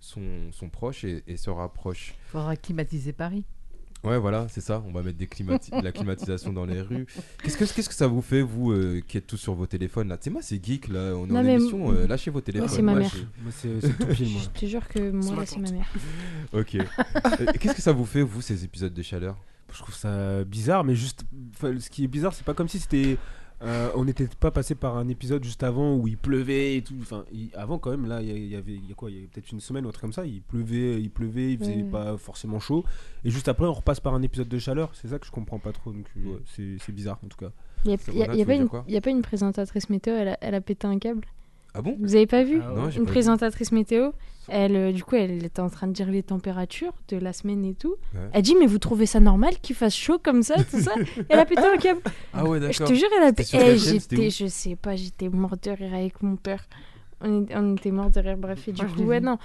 sont, 0.00 0.70
proches 0.72 1.04
et, 1.04 1.22
et 1.26 1.36
se 1.36 1.50
rapprochent. 1.50 2.14
Faudra 2.28 2.56
climatiser 2.56 3.12
Paris. 3.12 3.44
Ouais, 4.06 4.18
voilà, 4.18 4.46
c'est 4.48 4.60
ça. 4.60 4.82
On 4.86 4.92
va 4.92 5.02
mettre 5.02 5.18
des 5.18 5.26
climati- 5.26 5.70
de 5.76 5.82
la 5.84 5.92
climatisation 5.92 6.52
dans 6.52 6.64
les 6.64 6.80
rues. 6.80 7.06
Qu'est-ce 7.42 7.56
que, 7.56 7.64
qu'est-ce 7.64 7.88
que 7.88 7.94
ça 7.94 8.06
vous 8.06 8.22
fait, 8.22 8.40
vous, 8.42 8.72
euh, 8.72 9.02
qui 9.06 9.18
êtes 9.18 9.26
tous 9.26 9.36
sur 9.36 9.54
vos 9.54 9.66
téléphones 9.66 10.08
là? 10.08 10.16
Tu 10.16 10.24
sais, 10.24 10.30
moi, 10.30 10.42
c'est 10.42 10.64
geek 10.64 10.88
là. 10.88 11.14
On 11.16 11.26
est 11.26 11.32
Non, 11.32 11.40
en 11.40 11.44
émission. 11.44 11.92
euh, 11.92 12.06
lâchez 12.06 12.30
vos 12.30 12.40
téléphones. 12.40 12.68
c'est 12.68 12.82
ma 12.82 12.92
Moi, 12.92 13.00
mère. 13.00 13.10
je- 13.14 13.42
Moi, 13.42 13.52
c'est 13.52 13.80
c'est 13.80 13.98
tout 13.98 14.06
pile, 14.06 14.28
moi. 14.32 14.40
Je 14.54 14.60
te 14.60 14.66
jure 14.66 14.88
que 14.88 15.10
moi, 15.10 15.44
c'est 15.46 15.58
ma 15.58 15.70
mère. 15.70 15.86
Ok. 16.52 16.76
Qu'est-ce 17.60 17.74
que 17.74 17.82
ça 17.82 17.92
vous 17.92 18.04
fait, 18.06 18.22
vous, 18.22 18.40
ces 18.40 18.64
épisodes 18.64 18.94
de 18.94 19.02
chaleur? 19.02 19.36
Je 19.72 19.78
trouve 19.78 19.94
ça 19.94 20.44
bizarre, 20.44 20.84
mais 20.84 20.94
juste. 20.94 21.24
enfin, 21.54 21.74
ce 21.78 21.90
qui 21.90 22.04
est 22.04 22.08
bizarre, 22.08 22.32
c'est 22.32 22.44
pas 22.44 22.54
comme 22.54 22.68
si 22.68 22.78
c'était. 22.78 23.18
Euh, 23.62 23.90
on 23.94 24.04
n'était 24.04 24.26
pas 24.40 24.50
passé 24.50 24.74
par 24.74 24.96
un 24.98 25.08
épisode 25.08 25.42
juste 25.42 25.62
avant 25.62 25.94
où 25.96 26.06
il 26.08 26.16
pleuvait 26.18 26.76
et 26.76 26.82
tout. 26.82 26.94
Enfin, 27.00 27.24
il- 27.32 27.50
avant 27.54 27.78
quand 27.78 27.90
même, 27.90 28.06
là, 28.06 28.20
il 28.20 28.28
y 28.46 28.54
avait, 28.56 28.74
il 28.74 28.86
y 28.88 28.92
a 28.92 28.94
quoi 28.94 29.10
Il 29.10 29.20
y 29.20 29.24
a 29.24 29.26
peut-être 29.32 29.50
une 29.52 29.60
semaine 29.60 29.86
ou 29.86 29.88
un 29.88 29.92
truc 29.92 30.02
comme 30.02 30.12
ça. 30.12 30.26
Il 30.26 30.42
pleuvait, 30.42 31.00
il 31.00 31.10
pleuvait, 31.10 31.52
il 31.52 31.58
faisait 31.58 31.76
Ouais. 31.76 31.82
pas 31.84 32.16
forcément 32.18 32.60
chaud. 32.60 32.84
Et 33.24 33.30
juste 33.30 33.48
après, 33.48 33.66
on 33.66 33.72
repasse 33.72 34.00
par 34.00 34.14
un 34.14 34.22
épisode 34.22 34.48
de 34.48 34.58
chaleur. 34.58 34.90
C'est 34.94 35.08
ça 35.08 35.18
que 35.18 35.26
je 35.26 35.30
comprends 35.30 35.58
pas 35.58 35.72
trop. 35.72 35.92
Donc, 35.92 36.06
Mm. 36.16 36.28
ouais, 36.28 36.38
c'est 36.78 36.92
bizarre 36.92 37.18
en 37.24 37.28
tout 37.28 37.38
cas. 37.38 37.50
Il 37.84 37.88
n'y 37.90 37.94
a, 37.94 38.26
a- 38.30 38.42
a 38.42 38.44
pas 38.44 38.54
une- 38.54 38.68
y 38.88 38.96
a 38.96 39.00
pas 39.00 39.10
une 39.10 39.22
présentatrice 39.22 39.88
météo, 39.90 40.14
elle 40.14 40.28
a, 40.28 40.38
elle 40.40 40.54
a 40.54 40.60
pété 40.60 40.86
un 40.86 40.98
câble? 40.98 41.24
Ah 41.76 41.82
bon 41.82 41.96
Vous 42.00 42.14
avez 42.16 42.26
pas 42.26 42.42
vu 42.42 42.60
Ah 42.62 42.70
Non, 42.74 42.84
Une 42.84 42.90
pas 42.92 42.98
vu. 43.00 43.04
présentatrice 43.04 43.70
météo, 43.72 44.10
elle, 44.48 44.76
euh, 44.76 44.92
du 44.92 45.02
coup, 45.04 45.16
elle 45.16 45.44
était 45.44 45.60
en 45.60 45.68
train 45.68 45.86
de 45.88 45.92
dire 45.92 46.08
les 46.08 46.22
températures 46.22 46.92
de 47.08 47.16
la 47.18 47.32
semaine 47.32 47.64
et 47.64 47.74
tout. 47.74 47.96
Ouais. 48.14 48.20
Elle 48.32 48.42
dit, 48.42 48.54
mais 48.58 48.66
vous 48.66 48.78
trouvez 48.78 49.04
ça 49.06 49.20
normal 49.20 49.54
qu'il 49.60 49.74
fasse 49.76 49.94
chaud 49.96 50.18
comme 50.22 50.42
ça, 50.42 50.54
tout 50.64 50.80
ça 50.80 50.92
Elle 51.28 51.38
a 51.38 51.44
pété 51.44 51.62
un 51.62 51.76
câble. 51.76 52.00
Ah 52.32 52.44
ouais, 52.44 52.58
Je 52.60 52.66
d'accord. 52.66 52.88
te 52.88 52.94
jure, 52.94 53.08
elle 53.18 53.28
a 53.28 53.32
pété. 53.32 53.58
Eh, 53.60 53.76
j'étais, 53.76 54.30
je 54.30 54.46
sais 54.46 54.76
pas, 54.76 54.96
j'étais 54.96 55.28
mort 55.28 55.56
de 55.62 55.70
rire 55.70 55.94
avec 55.94 56.22
mon 56.22 56.36
père. 56.36 56.64
On, 57.20 57.42
est- 57.44 57.56
on 57.56 57.74
était 57.76 57.90
mort 57.90 58.10
de 58.10 58.20
rire, 58.20 58.36
bref. 58.38 58.68
Et 58.68 58.72
du 58.72 58.82
je 58.88 58.94
coup, 58.94 59.02
ouais, 59.02 59.20
non. 59.20 59.36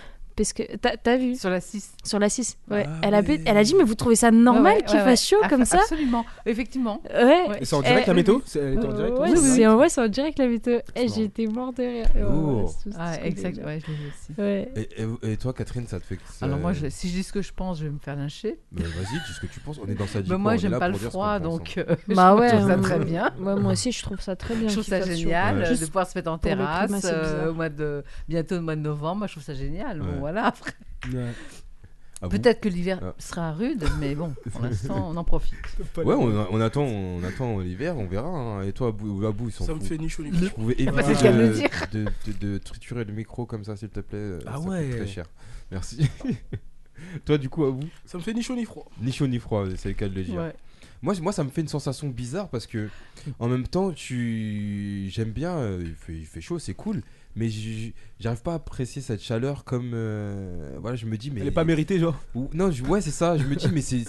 Parce 0.42 0.54
que 0.54 0.64
t'as, 1.04 1.18
vu 1.18 1.36
Sur 1.36 1.50
la 1.50 1.62
6. 1.62 1.92
sur 2.04 2.20
la 2.20 2.30
6 2.30 2.58
ouais. 2.70 2.86
Ah 2.88 3.00
elle, 3.04 3.14
a 3.14 3.18
ouais. 3.20 3.24
pé- 3.24 3.42
elle 3.46 3.58
a 3.58 3.64
dit, 3.64 3.76
mais 3.76 3.84
vous 3.84 3.96
trouvez 3.96 4.16
ça 4.16 4.32
normal 4.32 4.84
qu'il 4.86 5.00
fasse 5.00 5.28
chaud 5.28 5.38
comme 5.50 5.66
ça 5.66 5.80
Absolument. 5.80 6.26
Effectivement. 6.46 7.02
Ouais. 7.14 7.24
Ouais. 7.50 7.58
Et 7.62 7.66
c'est 7.66 7.76
en 7.76 7.82
direct 7.82 8.08
la 8.08 8.14
météo 8.14 8.40
C'est- 8.46 8.60
en 8.78 8.94
direct 8.94 9.18
ouais, 9.18 9.30
en 9.32 9.36
c'est 9.48 9.66
en, 9.68 10.04
ouais, 10.04 10.10
direct 10.10 10.40
la 10.40 10.48
météo. 10.48 10.80
Eh, 10.96 11.02
marrant. 11.04 11.14
j'étais 11.16 11.48
mort 11.48 11.74
de 11.74 11.84
rire. 11.84 12.06
Ouais, 12.16 12.22
ouais, 12.22 12.28
Oh. 12.32 12.66
c'est 12.68 12.84
tout 12.90 12.92
ce 12.92 12.98
Ah, 13.00 13.18
qu'on 13.18 13.26
exact. 13.26 13.54
dit. 13.56 13.62
Ouais, 13.62 13.80
je 13.80 13.88
l'ai 13.92 13.98
vu 13.98 14.08
aussi. 14.08 14.42
Ouais. 14.42 14.72
Et, 14.76 14.90
et- 15.28 15.34
et 15.34 15.38
toi, 15.38 15.54
Catherine, 15.54 15.88
ça 15.88 16.00
te 16.00 16.06
fait 16.06 16.18
que 16.18 16.22
ça... 16.32 16.46
Alors 16.46 16.58
moi, 16.60 16.74
je- 16.74 16.88
si 16.90 17.10
je 17.10 17.14
dis 17.14 17.24
ce 17.24 17.32
que 17.34 17.42
je 17.42 17.54
pense, 17.54 17.80
je 17.80 17.84
vais 17.86 17.90
me 17.92 18.00
faire 18.00 18.16
lyncher. 18.16 18.60
Mais 18.72 18.82
vas-y, 18.84 19.14
dis 19.28 19.34
ce 19.34 19.40
que 19.42 19.48
tu 19.48 19.60
penses. 19.60 19.80
On 19.84 19.88
est 19.90 19.96
dans 19.96 20.08
sa 20.08 20.20
Mais 20.22 20.38
moi, 20.38 20.58
j'aime 20.58 20.78
pas 20.80 20.88
le 20.90 20.96
froid, 20.98 21.40
donc 21.40 21.76
euh, 21.78 21.84
Bah 22.08 22.34
je 22.36 22.42
ouais, 22.42 22.50
trouve 22.50 22.68
ça 22.68 22.78
très 22.78 23.00
bien. 23.00 23.32
Ouais, 23.40 23.56
moi 23.56 23.74
aussi, 23.74 23.92
je 23.92 24.02
trouve 24.04 24.20
ça 24.22 24.36
très 24.36 24.56
bien. 24.56 24.68
Je 24.68 24.74
trouve 24.74 24.86
ça 24.86 25.02
génial 25.02 25.60
Ouais. 25.60 25.78
de 25.78 25.86
pouvoir 25.86 26.08
se 26.08 26.18
mettre 26.18 26.32
en 26.32 26.38
terrasse 26.38 26.92
euh, 26.92 26.96
bizarre. 27.22 27.50
au 27.50 27.54
mois 27.54 27.70
de 27.70 28.04
bientôt 28.28 28.56
au 28.58 28.62
mois 28.62 28.76
de 28.76 28.82
novembre. 28.82 29.18
Moi, 29.20 29.28
je 29.28 29.34
trouve 29.34 29.44
ça 29.44 29.54
génial. 29.54 30.02
Voilà. 30.32 30.48
Après, 30.48 30.72
Ouais. 31.14 31.32
Ah 32.24 32.28
bon 32.28 32.38
peut-être 32.38 32.62
que 32.62 32.70
l'hiver 32.70 33.00
Ah. 33.02 33.16
sera 33.18 33.52
rude, 33.54 33.84
mais 34.00 34.14
bon, 34.14 34.36
pour 34.52 34.62
l'instant, 34.64 35.10
on 35.10 35.18
en 35.18 35.24
profite. 35.24 35.56
Ouais, 35.98 36.14
on, 36.14 36.48
on 36.54 36.62
attend, 36.62 36.84
on 36.84 37.24
attend 37.24 37.60
l'hiver, 37.60 37.98
on 37.98 38.06
verra. 38.06 38.28
hein. 38.28 38.62
Et 38.62 38.74
toi, 38.74 38.90
Abou, 38.90 39.26
Abou 39.26 39.48
il 39.48 39.52
s'en 39.52 39.66
Ça 39.66 39.74
me 39.74 39.80
fait 39.80 39.98
ni 39.98 40.08
chaud 40.08 40.22
ni 40.24 40.32
froid. 40.32 40.50
pouvais 40.54 40.76
pas 40.76 40.82
éviter 41.10 41.32
de 41.32 41.38
de, 41.98 42.04
de, 42.06 42.12
de- 42.28 42.54
de 42.54 42.58
triturer 42.60 43.06
le 43.06 43.14
micro 43.14 43.48
comme 43.48 43.64
ça, 43.64 43.76
s'il 43.76 43.90
te 43.90 44.00
plaît. 44.02 44.18
euh, 44.20 44.40
Ah 44.46 44.52
ça 44.54 44.58
coûte 44.60 44.68
ouais. 44.70 44.90
Très 44.92 45.08
cher. 45.08 45.26
Merci. 45.72 46.08
Toi, 47.26 47.38
du 47.40 47.50
coup, 47.50 47.66
Abou 47.66 47.88
Ça 48.06 48.20
me 48.20 48.24
fait 48.24 48.34
ni 48.34 48.44
chaud 48.44 48.56
ni 48.56 48.66
froid. 48.66 48.88
Ni 49.02 49.12
chaud 49.12 49.26
ni 49.28 49.40
froid, 49.40 49.66
c'est 49.76 49.90
le 49.90 49.96
cas 49.96 50.08
de 50.08 50.14
le 50.14 50.24
dire. 50.24 50.40
Ouais. 50.40 50.54
Moi, 51.02 51.16
moi, 51.22 51.32
ça 51.34 51.44
me 51.44 51.50
fait 51.50 51.62
une 51.62 51.68
sensation 51.68 52.08
bizarre 52.10 52.48
parce 52.50 52.68
que, 52.68 52.88
en 53.40 53.48
même 53.48 53.66
temps, 53.68 53.92
tu... 53.92 55.08
j'aime 55.10 55.32
bien, 55.32 55.56
euh, 55.58 55.80
il, 55.84 55.96
fait, 55.96 56.14
il 56.14 56.26
fait 56.28 56.42
chaud, 56.42 56.60
c'est 56.60 56.76
cool, 56.76 57.02
mais 57.36 57.50
j'arrive 58.20 58.42
pas 58.42 58.54
à 58.54 58.56
apprécier 58.56 59.02
cette 59.02 59.22
chaleur 59.22 59.64
comme. 59.64 59.92
euh, 59.94 60.78
Voilà, 60.82 60.96
je 60.96 61.06
me 61.06 61.18
dis, 61.18 61.32
mais. 61.32 61.42
Elle 61.42 61.48
est 61.48 61.52
pas 61.52 61.64
méritée, 61.66 62.00
genre. 62.00 62.16
Ou- 62.36 62.50
non, 62.54 62.72
je- 62.72 62.84
ouais, 62.84 63.02
c'est 63.02 63.12
ça, 63.12 63.38
je 63.38 63.46
me 63.46 63.56
dis, 63.56 63.70
mais 63.74 63.82
c'est. 63.82 64.04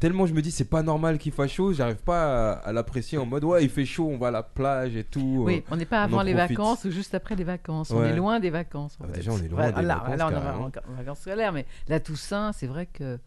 tellement 0.00 0.24
je 0.24 0.32
me 0.32 0.40
dis, 0.40 0.50
c'est 0.50 0.64
pas 0.64 0.82
normal 0.82 1.18
qu'il 1.18 1.30
fasse 1.32 1.50
chaud, 1.50 1.74
j'arrive 1.74 1.96
pas 2.02 2.52
à, 2.52 2.68
à 2.68 2.72
l'apprécier 2.72 3.18
en 3.18 3.26
mode, 3.26 3.44
ouais, 3.44 3.62
il 3.64 3.68
fait 3.68 3.84
chaud, 3.84 4.08
on 4.10 4.16
va 4.16 4.28
à 4.28 4.30
la 4.30 4.42
plage 4.42 4.96
et 4.96 5.04
tout. 5.04 5.42
Oui, 5.46 5.62
on 5.70 5.76
n'est 5.76 5.84
pas 5.84 6.02
avant 6.02 6.22
les 6.22 6.32
profite. 6.32 6.56
vacances 6.56 6.84
ou 6.86 6.90
juste 6.90 7.14
après 7.14 7.36
les 7.36 7.44
vacances. 7.44 7.90
On 7.90 8.00
Ouais. 8.00 8.08
est 8.08 8.16
loin 8.16 8.40
des 8.40 8.48
vacances. 8.50 8.96
Ah 9.02 9.06
déjà, 9.08 9.30
on 9.32 9.38
est 9.38 9.48
loin 9.48 9.70
des 9.70 9.82
là, 9.82 9.96
vacances, 10.06 10.18
Là, 10.18 10.26
on 10.26 10.30
est 10.30 10.36
en, 10.36 10.92
en 10.92 10.96
vacances 10.96 11.20
scolaires, 11.20 11.52
mais 11.52 11.66
la 11.88 12.00
Toussaint, 12.00 12.52
c'est 12.52 12.66
vrai 12.66 12.86
que 12.86 13.18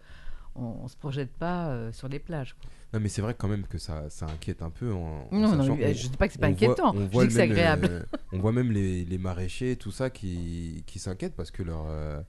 on, 0.56 0.64
on 0.84 0.88
se 0.88 0.96
projette 0.98 1.32
pas 1.32 1.68
euh, 1.68 1.92
sur 1.92 2.08
les 2.10 2.20
plages. 2.20 2.56
quoi. 2.60 2.70
Non, 2.94 3.00
mais 3.00 3.08
c'est 3.10 3.22
vrai 3.22 3.34
quand 3.38 3.48
même 3.48 3.66
que 3.68 3.78
ça, 3.78 4.10
ça 4.10 4.26
inquiète 4.26 4.62
un 4.62 4.70
peu 4.70 4.92
en. 4.92 5.28
en 5.32 5.40
Non, 5.40 5.56
non, 5.56 5.64
sachant- 5.64 5.78
je 5.94 6.08
dis 6.10 6.18
pas 6.18 6.28
que 6.28 6.34
c'est 6.34 6.40
pas 6.40 6.48
voit- 6.48 6.54
inquiétant. 6.56 6.92
on 6.96 7.06
je 7.08 7.12
voit 7.12 7.24
dis 7.24 7.28
que 7.30 7.34
c'est 7.36 7.40
même, 7.48 7.52
agréable. 7.52 7.88
euh, 7.90 8.04
on 8.34 8.40
voit 8.40 8.52
même 8.52 8.72
les, 8.72 9.06
les 9.06 9.18
maraîchers, 9.18 9.76
tout 9.78 9.92
ça, 9.92 10.10
qui, 10.10 10.84
qui 10.86 11.00
s'inquiètent 11.00 11.36
parce 11.36 11.52
que 11.52 11.64
leur. 11.64 11.86
euh, 11.90 12.22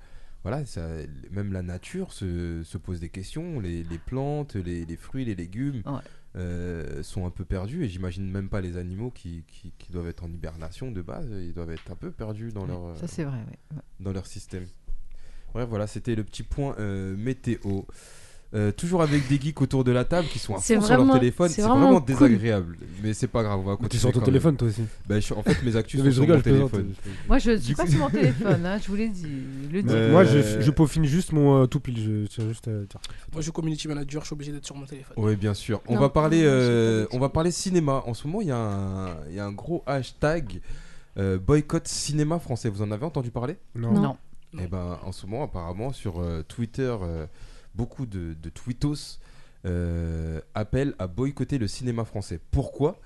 voilà, 0.45 0.65
ça, 0.67 0.89
même 1.31 1.53
la 1.53 1.63
nature 1.63 2.13
se, 2.13 2.63
se 2.65 2.77
pose 2.79 2.99
des 3.01 3.09
questions. 3.09 3.61
Les, 3.61 3.83
les 3.85 3.99
plantes, 3.99 4.55
les, 4.57 4.85
les 4.85 4.97
fruits, 4.97 5.25
les 5.25 5.35
légumes 5.37 5.83
Ouais. 5.87 6.01
euh, 6.37 7.03
sont 7.05 7.27
un 7.27 7.31
peu 7.31 7.45
perdus. 7.45 7.85
Et 7.85 7.89
j'imagine 7.89 8.29
même 8.31 8.49
pas 8.49 8.61
les 8.61 8.77
animaux 8.77 9.11
qui, 9.13 9.45
qui, 9.47 9.73
qui 9.79 9.93
doivent 9.93 10.09
être 10.09 10.25
en 10.25 10.33
hibernation 10.33 10.91
de 10.91 11.01
base. 11.03 11.29
Ils 11.31 11.55
doivent 11.55 11.71
être 11.71 11.91
un 11.93 11.97
peu 11.97 12.11
perdus 12.11 12.51
dans 12.53 12.67
leur, 12.67 12.87
euh, 12.87 12.95
Ça, 12.97 13.07
c'est 13.07 13.23
vrai. 13.25 13.37
ouais. 13.39 13.77
Ouais. 13.77 13.83
dans 14.01 14.13
leur 14.13 14.27
système. 14.27 14.65
Bref, 15.55 15.69
voilà, 15.69 15.87
c'était 15.87 16.15
le 16.17 16.25
petit 16.25 16.43
point 16.43 16.75
euh, 16.81 17.17
météo. 17.17 17.83
Euh, 18.55 18.71
toujours 18.71 19.01
avec 19.01 19.27
des 19.29 19.41
geeks 19.41 19.63
autour 19.63 19.83
de 19.83 19.93
la 19.93 20.05
table 20.05 20.29
qui 20.29 20.39
sont 20.39 20.53
à 20.55 20.59
fond 20.59 20.81
sur 20.83 20.97
leur 21.05 21.19
téléphone. 21.19 21.49
c'est 21.49 21.63
vraiment 21.63 21.81
vraiment, 21.85 22.01
cool. 22.01 22.07
désagréable. 22.07 22.77
Mais 23.03 23.15
c'est 23.15 23.27
pas 23.27 23.43
grave, 23.43 23.59
on 23.61 23.63
va 23.63 23.71
Mais 23.73 23.77
continuer. 23.79 23.89
T'es 23.89 23.99
sur 23.99 24.13
ton 24.13 24.19
même. 24.19 24.27
téléphone 24.27 24.57
toi 24.59 24.69
aussi. 24.69 24.83
Bah, 25.09 25.19
je- 25.21 25.33
en 25.33 25.43
fait, 25.43 25.63
mes 25.63 25.75
actus 25.75 26.01
sont 26.01 26.05
je 26.05 26.11
sur 26.11 26.21
rigole, 26.21 26.37
mon 26.37 26.43
téléphone. 26.43 26.93
Moi, 27.29 27.39
je 27.39 27.51
ne 27.53 27.57
suis 27.57 27.75
pas 27.75 27.87
sur 27.87 27.99
mon 28.01 28.11
téléphone, 28.11 28.67
hein, 28.67 28.79
je 28.83 28.89
vous 28.89 28.95
l'ai 28.97 29.09
dit. 29.09 29.27
Le. 29.73 29.83
Euh, 29.89 30.11
Moi, 30.13 30.25
je, 30.25 30.61
je 30.61 30.71
peaufine 30.71 31.07
juste 31.07 31.33
mon 31.33 31.63
euh, 31.63 31.67
tout 31.67 31.81
pile. 31.81 31.99
Je 32.31 32.43
juste. 32.47 32.67
Moi, 32.69 32.77
je 33.37 33.41
suis 33.41 33.53
community 33.53 33.89
manager, 33.89 34.21
je 34.21 34.27
suis 34.27 34.35
obligé 34.35 34.53
d'être 34.53 34.67
sur 34.67 34.77
mon 34.77 34.85
téléphone. 34.85 35.15
Oui, 35.17 35.35
bien 35.37 35.55
sûr. 35.55 35.81
On 35.89 35.95
Non, 35.95 36.01
va 36.01 36.11
parler, 36.11 36.43
euh, 36.45 37.07
on 37.13 37.19
va 37.19 37.31
parler 37.31 37.51
cinéma. 37.53 38.03
En 38.07 38.13
ce 38.13 38.27
moment, 38.27 38.43
il 38.43 38.49
y, 38.49 38.51
a 38.51 38.59
un- 38.59 39.17
il 39.31 39.35
y 39.35 39.41
a 39.41 39.47
un 39.47 39.53
gros 39.53 39.83
hashtag 39.87 40.61
euh, 41.19 41.39
boycott 41.39 41.89
cinéma 41.89 42.39
français. 42.39 42.69
Vous 42.69 42.83
en 42.83 42.91
avez 42.91 43.07
entendu 43.07 43.31
parler? 43.31 43.57
Non. 43.75 43.93
Non. 43.93 44.01
Non. 44.03 44.17
Eh 44.63 44.67
ben, 44.67 44.99
en 45.03 45.13
ce 45.13 45.25
moment, 45.25 45.45
apparemment, 45.45 45.95
sur 45.95 46.21
euh, 46.21 46.43
Twitter, 46.47 46.95
euh, 47.03 47.25
beaucoup 47.75 48.07
de, 48.07 48.35
tweetos 48.51 49.19
euh, 49.65 50.41
appellent 50.55 50.95
à 50.99 51.07
boycotter 51.07 51.59
le 51.59 51.69
cinéma 51.69 52.05
français. 52.05 52.41
Pourquoi? 52.51 53.01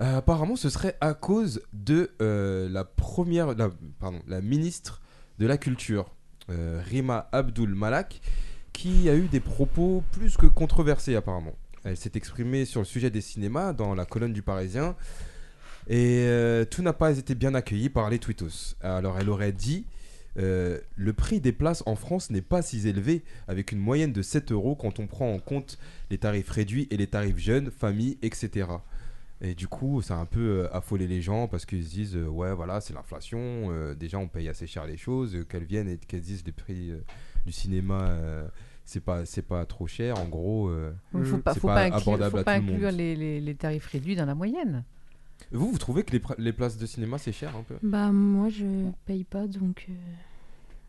Euh, 0.00 0.18
Apparemment, 0.18 0.56
ce 0.56 0.68
serait 0.68 0.96
à 1.00 1.14
cause 1.14 1.62
de 1.72 2.12
euh, 2.22 2.68
la 2.68 2.84
première, 2.84 3.54
la, 4.26 4.40
ministre 4.40 5.00
de 5.38 5.46
la 5.46 5.58
Culture, 5.58 6.14
Rima 6.48 7.28
Abdul 7.32 7.74
Malak, 7.74 8.20
qui 8.72 9.08
a 9.08 9.14
eu 9.14 9.28
des 9.28 9.40
propos 9.40 10.02
plus 10.12 10.36
que 10.36 10.46
controversés 10.46 11.14
apparemment. 11.14 11.54
Elle 11.84 11.96
s'est 11.96 12.12
exprimée 12.14 12.64
sur 12.64 12.80
le 12.80 12.86
sujet 12.86 13.10
des 13.10 13.20
cinémas 13.20 13.72
dans 13.72 13.94
la 13.94 14.06
colonne 14.06 14.32
du 14.32 14.42
Parisien. 14.42 14.96
Et 15.88 16.26
tout 16.70 16.82
n'a 16.82 16.92
pas 16.92 17.18
été 17.18 17.34
bien 17.34 17.54
accueilli 17.54 17.90
par 17.90 18.08
les 18.08 18.18
tweetos. 18.18 18.76
Alors 18.80 19.18
elle 19.18 19.28
aurait 19.28 19.52
dit 19.52 19.84
euh, 20.38 20.78
le 20.96 21.12
prix 21.12 21.40
des 21.40 21.52
places 21.52 21.82
en 21.86 21.96
France 21.96 22.30
n'est 22.30 22.42
pas 22.42 22.62
si 22.62 22.86
élevé, 22.88 23.22
avec 23.48 23.72
une 23.72 23.78
moyenne 23.78 24.12
de 24.12 24.22
7 24.22 24.52
euros 24.52 24.76
quand 24.76 24.98
on 25.00 25.06
prend 25.06 25.32
en 25.32 25.38
compte 25.38 25.78
les 26.10 26.18
tarifs 26.18 26.50
réduits 26.50 26.86
et 26.90 26.96
les 26.96 27.06
tarifs 27.08 27.38
jeunes, 27.38 27.70
famille, 27.70 28.18
etc. 28.22 28.68
Et 29.40 29.54
du 29.54 29.68
coup, 29.68 30.02
ça 30.02 30.16
a 30.16 30.18
un 30.18 30.26
peu 30.26 30.40
euh, 30.64 30.74
affolé 30.76 31.06
les 31.06 31.22
gens 31.22 31.46
parce 31.48 31.64
qu'ils 31.64 31.84
se 31.84 31.90
disent 31.90 32.16
euh, 32.16 32.26
ouais, 32.26 32.52
voilà, 32.54 32.80
c'est 32.80 32.92
l'inflation, 32.94 33.38
euh, 33.70 33.94
déjà 33.94 34.18
on 34.18 34.26
paye 34.28 34.48
assez 34.48 34.66
cher 34.66 34.84
les 34.86 34.96
choses, 34.96 35.34
euh, 35.36 35.44
qu'elles 35.44 35.64
viennent 35.64 35.88
et 35.88 35.96
qu'elles 35.96 36.22
disent 36.22 36.42
les 36.44 36.52
prix 36.52 36.90
euh, 36.90 36.98
du 37.46 37.52
cinéma, 37.52 38.08
euh, 38.08 38.48
c'est 38.84 39.02
pas, 39.02 39.24
c'est 39.26 39.42
pas 39.42 39.64
trop 39.64 39.86
cher, 39.86 40.18
en 40.18 40.24
gros. 40.26 40.68
euh. 40.68 40.92
Il 41.14 41.20
ne 41.20 41.24
faut 41.24 41.38
pas, 41.38 41.54
faut 41.54 41.66
pas 41.68 41.74
pas 41.74 41.82
inclure, 41.84 41.96
abordable 41.98 42.30
faut 42.32 42.38
à 42.38 42.44
pas 42.44 42.58
tout 42.58 42.66
le 42.66 42.72
inclure 42.72 42.88
monde. 42.88 42.96
les, 42.98 43.14
les- 43.16 43.40
les 43.40 43.54
tarifs 43.54 43.86
réduits 43.86 44.16
dans 44.16 44.26
la 44.26 44.34
moyenne. 44.34 44.82
Vous, 45.52 45.70
vous 45.70 45.78
trouvez 45.78 46.02
que 46.02 46.10
les, 46.16 46.22
les 46.38 46.52
places 46.52 46.76
de 46.78 46.84
cinéma 46.86 47.16
c'est 47.18 47.30
cher 47.32 47.54
un 47.56 47.62
peu? 47.62 47.76
Bah 47.82 48.10
moi 48.10 48.48
je 48.48 48.90
paye 49.06 49.22
pas 49.22 49.46
donc 49.46 49.86
euh, 49.88 49.92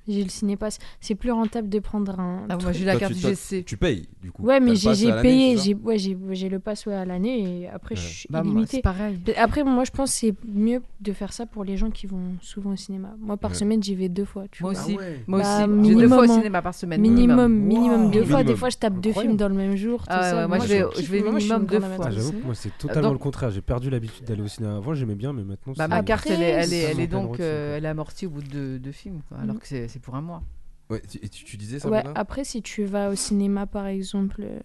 j'ai 0.10 0.24
le 0.24 0.30
cinépass. 0.30 0.78
C'est 1.00 1.16
plus 1.16 1.32
rentable 1.32 1.70
de 1.70 1.80
prendre 1.80 2.20
un. 2.20 2.46
Ah, 2.50 2.58
moi, 2.62 2.72
j'ai 2.72 2.86
la 2.86 2.96
carte 2.98 3.14
GC. 3.14 3.64
Tu 3.64 3.78
payes 3.78 4.08
du 4.22 4.32
coup. 4.32 4.44
Ouais 4.44 4.60
mais 4.60 4.76
j'ai 4.76 5.12
payé, 5.22 5.58
j'ai 5.58 5.74
ouais 5.76 5.98
j'ai 5.98 6.18
j'ai 6.32 6.50
le 6.50 6.60
pass 6.60 6.86
ouais, 6.86 6.94
à 6.96 7.06
l'année 7.06 7.62
et 7.64 7.68
après 7.70 7.96
je 7.96 8.02
suis 8.02 8.28
Bah, 8.30 8.44
moi, 8.44 8.52
illimité. 8.54 8.82
pareil. 8.82 9.20
Après 9.38 9.64
moi 9.64 9.84
je 9.84 9.92
pense 9.92 10.12
que 10.12 10.18
c'est 10.18 10.34
mieux 10.46 10.82
de 11.02 11.14
faire 11.14 11.32
ça 11.34 11.46
pour 11.46 11.64
les 11.64 11.78
gens 11.78 11.90
qui 11.92 12.08
vont 12.08 12.36
souvent 12.42 12.72
au 12.72 12.76
cinéma. 12.76 13.16
Moi 13.20 13.38
par 13.38 13.52
Ouais. 13.52 13.58
semaine 13.58 13.82
j'y 13.82 13.96
vais 13.96 14.10
deux 14.10 14.26
fois. 14.26 14.46
Tu 14.52 14.64
Moi 14.64 14.74
vois. 14.74 14.82
aussi. 14.84 14.98
ouais. 14.98 15.20
Moi 15.28 15.40
Bah, 15.40 15.46
aussi. 15.46 15.62
J'ai 15.62 15.68
deux 15.68 15.74
minimum, 15.96 16.10
fois 16.10 16.18
au 16.20 16.32
hein. 16.32 16.36
cinéma 16.36 16.62
par 16.62 16.74
semaine. 16.74 17.02
Minimum, 17.02 17.54
minimum 17.54 18.06
Wow. 18.06 18.12
deux 18.12 18.24
fois. 18.26 18.44
Des 18.44 18.56
fois 18.56 18.70
je 18.70 18.78
tape 18.78 19.00
deux 19.00 19.14
films 19.14 19.38
dans 19.38 19.48
le 19.50 19.56
même 19.56 19.76
jour. 19.76 20.00
Tout 20.02 20.08
Ah 20.10 20.24
ça. 20.24 20.48
moi, 20.48 20.58
Moi, 20.58 20.66
je 20.66 20.74
vais- 20.74 21.22
Moi, 21.22 21.34
minimum 21.34 21.66
deux 21.66 21.80
fois. 21.80 22.06
Ah. 22.08 22.12
J'avoue 22.12 22.32
que 22.34 22.46
moi 22.46 22.56
c'est 22.56 22.78
totalement 22.78 23.12
le 23.12 23.18
contraire. 23.18 23.52
J'ai 23.52 23.62
perdu 23.62 23.90
l'habitude 23.90 24.26
d'aller 24.26 24.42
au 24.42 24.48
cinéma. 24.48 24.78
Avant 24.78 24.94
j'aimais 24.94 25.16
bien, 25.16 25.34
mais 25.34 25.44
maintenant. 25.44 25.74
Bah, 25.78 25.88
ma 25.88 26.02
carte, 26.04 26.28
elle 26.30 26.42
est, 26.42 26.46
elle 26.46 26.74
est, 26.74 26.78
elle 26.80 27.00
est 27.00 27.08
Totalement 27.08 27.28
donc 27.32 27.40
euh, 27.40 27.78
elle 27.78 27.86
est 27.86 27.90
amortie 27.90 28.26
au 28.26 28.30
bout 28.30 28.42
de 28.44 28.78
deux 28.78 28.92
films, 28.92 29.22
alors 29.42 29.56
Mhm. 29.56 29.60
que 29.62 29.68
c'est 29.68 29.99
c'est 30.00 30.06
pour 30.06 30.16
un 30.16 30.22
mois. 30.22 30.44
Ouais, 30.90 31.02
tu- 31.02 31.18
et 31.24 31.28
tu, 31.30 31.44
tu 31.44 31.58
disais 31.58 31.80
ça 31.80 31.90
Ouais, 31.90 32.04
après, 32.16 32.44
si 32.46 32.62
tu 32.62 32.86
vas 32.86 33.10
au 33.10 33.16
cinéma, 33.16 33.68
par 33.68 33.86
exemple, 33.88 34.42
euh, 34.44 34.60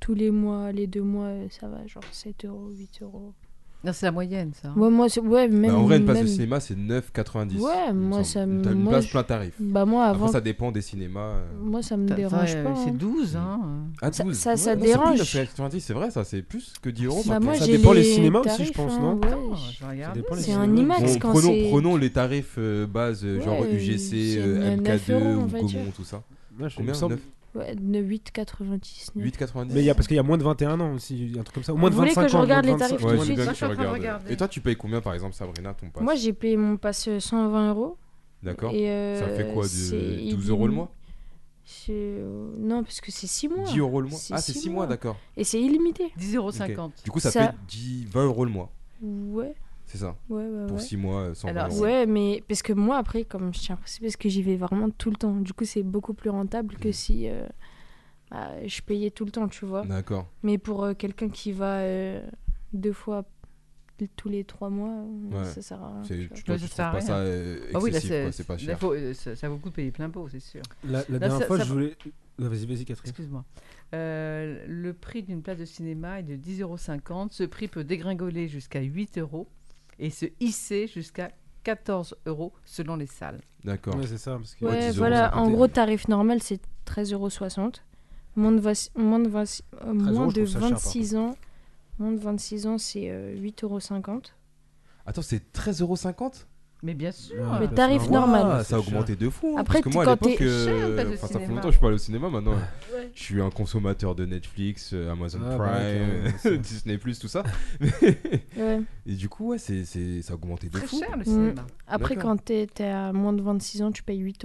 tous 0.00 0.14
les 0.14 0.30
mois, 0.30 0.72
les 0.72 0.86
deux 0.88 1.02
mois, 1.02 1.26
euh, 1.26 1.48
ça 1.50 1.68
va, 1.68 1.86
genre 1.86 2.02
7 2.10 2.44
euros, 2.44 2.70
8 2.70 3.00
euros. 3.02 3.32
Non, 3.84 3.92
c'est 3.92 4.06
la 4.06 4.12
moyenne, 4.12 4.52
ça. 4.60 4.68
hein. 4.68 4.74
Ouais, 4.76 4.90
moi, 4.90 5.08
c'est- 5.08 5.20
ouais, 5.20 5.48
même. 5.48 5.72
Bah, 5.72 5.78
en 5.78 5.82
vrai, 5.82 5.96
une 5.98 6.04
place 6.04 6.18
même- 6.18 6.26
de 6.26 6.30
cinéma, 6.30 6.60
c'est 6.60 6.76
9,90. 6.76 7.60
Ouais, 7.60 7.72
il 7.88 7.94
me 7.94 8.00
moi, 8.00 8.18
semble. 8.18 8.26
ça 8.26 8.46
me- 8.46 8.62
T'as 8.62 8.70
une 8.72 8.78
moi, 8.82 8.92
place 8.92 9.04
je- 9.06 9.10
plein 9.10 9.22
tarif. 9.24 9.54
Bah, 9.58 9.84
moi, 9.84 10.04
avant, 10.04 10.20
Après, 10.26 10.32
ça 10.34 10.40
dépend 10.40 10.70
des 10.70 10.82
cinémas. 10.82 11.20
euh. 11.20 11.42
moi, 11.60 11.82
ça 11.82 11.96
me 11.96 12.06
T'as- 12.06 12.14
dérange 12.14 12.52
t'as- 12.52 12.62
pas. 12.62 12.74
C'est 12.76 12.90
hein. 12.90 12.94
12, 12.96 13.34
hein. 13.36 13.60
Ah, 14.00 14.12
Ça- 14.12 14.22
12. 14.22 14.36
ça- 14.38 14.56
ça 14.56 14.70
Ouais, 14.70 14.76
non, 14.76 14.82
c'est 14.82 14.86
plus 14.86 14.98
dérange. 15.00 15.18
9,90, 15.18 15.80
c'est 15.80 15.92
vrai, 15.94 16.10
ça, 16.12 16.22
c'est 16.22 16.42
plus 16.42 16.72
que 16.80 16.90
10 16.90 17.06
euros 17.06 17.22
Bah, 17.26 17.34
maintenant. 17.34 17.46
moi, 17.50 17.58
Ça 17.58 17.64
j'ai 17.66 17.76
dépend 17.78 17.92
les 17.92 18.02
les 18.02 18.14
cinémas 18.14 18.38
aussi, 18.40 18.64
je 18.66 18.72
pense, 18.72 18.92
hein, 18.92 18.98
non 19.00 19.14
ouais. 19.14 19.26
Attends, 19.26 19.54
je 19.56 19.84
vais 19.84 19.90
regarder. 19.90 20.20
dépend 20.20 20.34
les 20.36 20.42
C'est 20.42 20.52
un 20.52 20.62
cinémas. 20.64 20.82
IMAX 20.98 21.12
Bon, 21.14 21.18
quand 21.18 21.30
prenons, 21.32 21.48
c'est. 21.52 21.68
prenons 21.70 21.96
les 21.96 22.10
tarifs 22.10 22.54
euh, 22.58 22.86
base, 22.86 23.24
euh, 23.24 23.40
genre 23.40 23.60
Ouais, 23.62 23.72
UGC, 23.74 23.98
c'est 23.98 24.38
euh, 24.40 24.76
9 24.76 24.80
MK2 24.80 25.12
euros, 25.14 25.24
on 25.24 25.42
ou 25.42 25.46
va 25.48 25.60
dire. 25.62 25.80
Gaumont, 25.80 25.90
tout 25.96 26.04
ça. 26.04 26.22
Combien 26.76 26.92
9 26.92 27.18
Ouais, 27.54 27.74
de 27.74 27.98
8,99. 28.00 29.10
8,90 29.16 29.66
Mais 29.72 29.80
il 29.80 29.84
y 29.84 29.90
a 29.90 29.94
parce 29.94 30.06
qu'il 30.06 30.16
y 30.16 30.20
a 30.20 30.22
moins 30.22 30.38
de 30.38 30.42
21 30.42 30.80
ans 30.80 30.94
aussi, 30.94 31.32
un 31.38 31.42
truc 31.42 31.54
comme 31.56 31.64
ça. 31.64 31.74
Ou 31.74 31.76
moins 31.76 31.90
de 31.90 31.94
Vous 31.94 32.00
voulez 32.00 32.14
25 32.14 32.22
que 32.24 32.28
je 32.32 32.36
ans, 32.36 32.40
regarde 32.40 32.64
de 32.66 32.70
les 32.72 32.76
tarifs 32.78 32.92
25. 33.00 33.06
Ouais, 33.06 33.12
tout 33.12 33.18
de 33.20 33.24
suite 33.24 33.36
que 33.36 33.74
tu 33.74 33.82
de 33.82 33.86
regardes. 33.86 34.30
Et 34.30 34.36
toi, 34.36 34.48
tu 34.48 34.60
payes 34.62 34.76
combien 34.76 35.00
par 35.02 35.12
exemple, 35.12 35.34
Sabrina, 35.34 35.74
ton 35.74 35.90
pass 35.90 36.02
Moi, 36.02 36.14
j'ai 36.14 36.32
payé 36.32 36.56
mon 36.56 36.78
pass 36.78 37.08
euh, 37.08 37.20
120 37.20 37.70
euros. 37.70 37.98
D'accord 38.42 38.72
euh, 38.74 39.20
Ça 39.20 39.28
fait 39.28 39.52
quoi 39.52 39.68
c'est 39.68 39.96
de 39.96 40.30
12 40.34 40.48
euros 40.50 40.66
le 40.66 40.72
mois 40.72 40.92
C'est- 41.64 41.92
euh, 41.92 42.54
Non, 42.58 42.82
parce 42.82 43.00
que 43.00 43.12
c'est 43.12 43.26
6 43.26 43.48
mois. 43.48 43.64
10 43.64 43.78
euros 43.78 44.00
le 44.00 44.08
mois 44.08 44.18
Ah, 44.30 44.38
c'est 44.38 44.52
six 44.52 44.60
6 44.62 44.68
mois, 44.70 44.78
mois. 44.78 44.86
d'accord. 44.86 45.16
Et 45.36 45.44
c'est 45.44 45.60
illimité. 45.60 46.10
10,50€. 46.18 47.04
Du 47.04 47.10
coup, 47.10 47.20
ça, 47.20 47.30
Ça- 47.30 47.48
fait 47.48 47.54
10, 47.68 48.06
20 48.06 48.24
euros 48.24 48.44
le 48.46 48.50
mois. 48.50 48.70
Ouais, 49.02 49.54
C'est 49.92 49.98
ça. 49.98 50.16
ouais, 50.30 50.42
ouais. 50.46 50.66
Pour 50.68 50.76
ouais. 50.78 50.82
6 50.82 50.96
mois, 50.96 51.20
euh, 51.20 51.34
120 51.34 51.50
Alors, 51.60 51.72
euros. 51.74 51.82
Ouais, 51.84 52.06
mais 52.06 52.42
parce 52.48 52.62
que 52.62 52.72
moi, 52.72 52.96
après, 52.96 53.24
comme 53.24 53.52
je 53.52 53.60
tiens, 53.60 53.78
c'est 53.84 54.00
parce 54.00 54.16
que 54.16 54.28
j'y 54.30 54.42
vais 54.42 54.56
vraiment 54.56 54.88
tout 54.88 55.10
le 55.10 55.16
temps. 55.16 55.36
Du 55.36 55.52
coup, 55.52 55.66
c'est 55.66 55.82
beaucoup 55.82 56.14
plus 56.14 56.30
rentable 56.30 56.76
que 56.76 56.90
si 56.92 57.28
euh, 57.28 57.46
bah, 58.30 58.50
je 58.66 58.80
payais 58.80 59.10
tout 59.10 59.26
le 59.26 59.30
temps, 59.30 59.48
tu 59.48 59.66
vois. 59.66 59.84
D'accord. 59.84 60.26
Mais 60.42 60.56
pour 60.56 60.82
euh, 60.84 60.94
quelqu'un 60.94 61.28
qui 61.28 61.52
va 61.52 61.80
euh, 61.80 62.24
deux 62.72 62.94
fois 62.94 63.24
tous 64.16 64.28
les 64.28 64.42
trois 64.42 64.68
mois, 64.70 65.04
Ouais. 65.30 65.44
ça 65.44 65.62
sert 65.62 65.80
à 65.80 65.92
rien. 65.92 66.02
Tu 66.02 66.28
toi, 66.42 66.58
ça 66.58 66.66
tu 66.66 66.72
sert 66.72 66.86
à 66.86 66.90
trouves 66.96 67.06
pas 67.06 67.14
rien. 67.14 67.22
ça 67.24 67.28
euh, 67.28 67.70
Ah 67.74 67.78
oui, 67.80 67.90
là, 67.92 68.00
c'est 68.00 68.22
quoi, 68.22 68.32
c'est 68.32 68.46
pas 68.46 68.54
là, 68.54 68.58
cher. 68.58 68.78
faut- 68.80 68.94
euh, 68.94 69.14
ça, 69.14 69.36
ça 69.36 69.48
vaut 69.48 69.54
le 69.56 69.60
coup 69.60 69.68
de 69.70 69.74
payer 69.74 69.90
plein 69.92 70.10
pot, 70.10 70.26
c'est 70.28 70.40
sûr. 70.40 70.62
La, 70.84 70.90
la 70.90 71.04
Là, 71.08 71.18
dernière 71.20 71.38
ça- 71.38 71.46
fois, 71.46 71.58
ça 71.58 71.64
je 71.64 71.72
voulais. 71.72 71.96
Ah, 72.06 72.48
Vas-y, 72.48 72.66
vas-y, 72.66 72.84
Catherine. 72.84 73.10
Excuse-moi. 73.10 73.44
Euh, 73.94 74.64
le 74.66 74.92
prix 74.94 75.22
d'une 75.22 75.42
place 75.42 75.58
de 75.58 75.64
cinéma 75.66 76.18
est 76.20 76.22
de 76.24 76.34
10,50€. 76.34 77.28
Ce 77.30 77.44
prix 77.44 77.68
peut 77.68 77.84
dégringoler 77.84 78.48
jusqu'à 78.48 78.80
8 78.80 79.18
euros 79.18 79.46
et 80.02 80.10
se 80.10 80.26
hisser 80.40 80.86
jusqu'à 80.86 81.30
14 81.64 82.16
euros 82.26 82.52
selon 82.64 82.96
les 82.96 83.06
salles. 83.06 83.40
D'accord. 83.64 83.94
Ouais, 83.96 84.06
c'est 84.06 84.18
ça. 84.18 84.36
Parce 84.36 84.54
que... 84.54 84.64
Ouais, 84.64 84.70
Ouais, 84.72 84.78
10 84.80 84.86
euros, 84.88 84.96
voilà, 84.98 85.30
ça 85.30 85.36
en 85.36 85.50
gros, 85.50 85.68
tarif 85.68 86.08
normal, 86.08 86.42
c'est 86.42 86.60
13,60 86.86 87.12
euros. 87.14 87.70
Moins 88.34 88.52
de, 88.52 88.60
vingt- 88.60 88.90
moins 88.96 89.18
de, 89.20 89.28
vingt- 89.28 89.62
euh, 89.84 89.92
moins 89.92 90.12
euros, 90.12 90.32
de 90.32 90.44
cher, 90.44 90.60
26 90.60 91.16
ans, 91.16 91.36
moins 91.98 92.12
de 92.12 92.18
26 92.18 92.66
ans, 92.66 92.78
c'est 92.78 93.10
euh, 93.10 93.34
8,50 93.36 93.64
euros. 93.64 94.20
Attends, 95.06 95.22
c'est 95.22 95.52
13,50€ 95.52 96.46
Mais 96.84 96.94
bien 96.94 97.12
sûr. 97.12 97.36
Ouais, 97.36 97.60
Le 97.60 97.66
bah, 97.68 97.74
tarif 97.76 98.10
normal. 98.10 98.42
Ah, 98.50 98.64
ça 98.64 98.74
a 98.74 98.78
augmenté 98.80 99.14
de 99.14 99.28
fou. 99.30 99.54
hein, 99.56 99.60
Après, 99.60 99.80
parce 99.80 99.84
que 99.84 99.88
tu- 99.90 99.94
moi, 99.94 100.02
à 100.02 100.06
quand 100.16 100.26
l'époque, 100.26 100.38
t'es- 100.38 100.44
euh, 100.44 101.16
ça 101.16 101.38
fait 101.38 101.46
longtemps 101.46 101.60
que 101.60 101.66
je 101.68 101.70
suis 101.72 101.80
pas 101.80 101.86
allé 101.86 101.94
au 101.94 101.98
cinéma. 101.98 102.28
Maintenant, 102.28 102.52
Ouais. 102.54 103.10
je 103.14 103.22
suis 103.22 103.40
un 103.40 103.50
consommateur 103.50 104.16
de 104.16 104.26
Netflix, 104.26 104.90
euh, 104.92 105.12
Amazon 105.12 105.38
Ah, 105.44 105.56
bah, 105.56 105.64
Prime, 105.68 106.52
ouais, 106.52 106.58
Disney+, 106.58 106.98
tout 106.98 107.28
ça. 107.28 107.44
Ouais. 108.56 108.80
Et 109.06 109.14
du 109.14 109.28
coup, 109.28 109.50
ouais, 109.50 109.58
c'est, 109.58 109.84
c'est, 109.84 110.22
ça 110.22 110.32
a 110.32 110.36
augmenté 110.36 110.68
de 110.68 110.72
Très 110.78 110.86
fou. 110.86 110.98
cher 110.98 111.16
le 111.16 111.24
cinéma. 111.24 111.64
Après, 111.86 112.16
D'accord. 112.16 112.32
quand 112.36 112.44
t'es 112.44 112.66
es 112.78 112.82
à 112.82 113.12
moins 113.12 113.32
de 113.32 113.42
26 113.42 113.82
ans, 113.82 113.92
tu 113.92 114.02
payes 114.02 114.18
8,50 114.18 114.44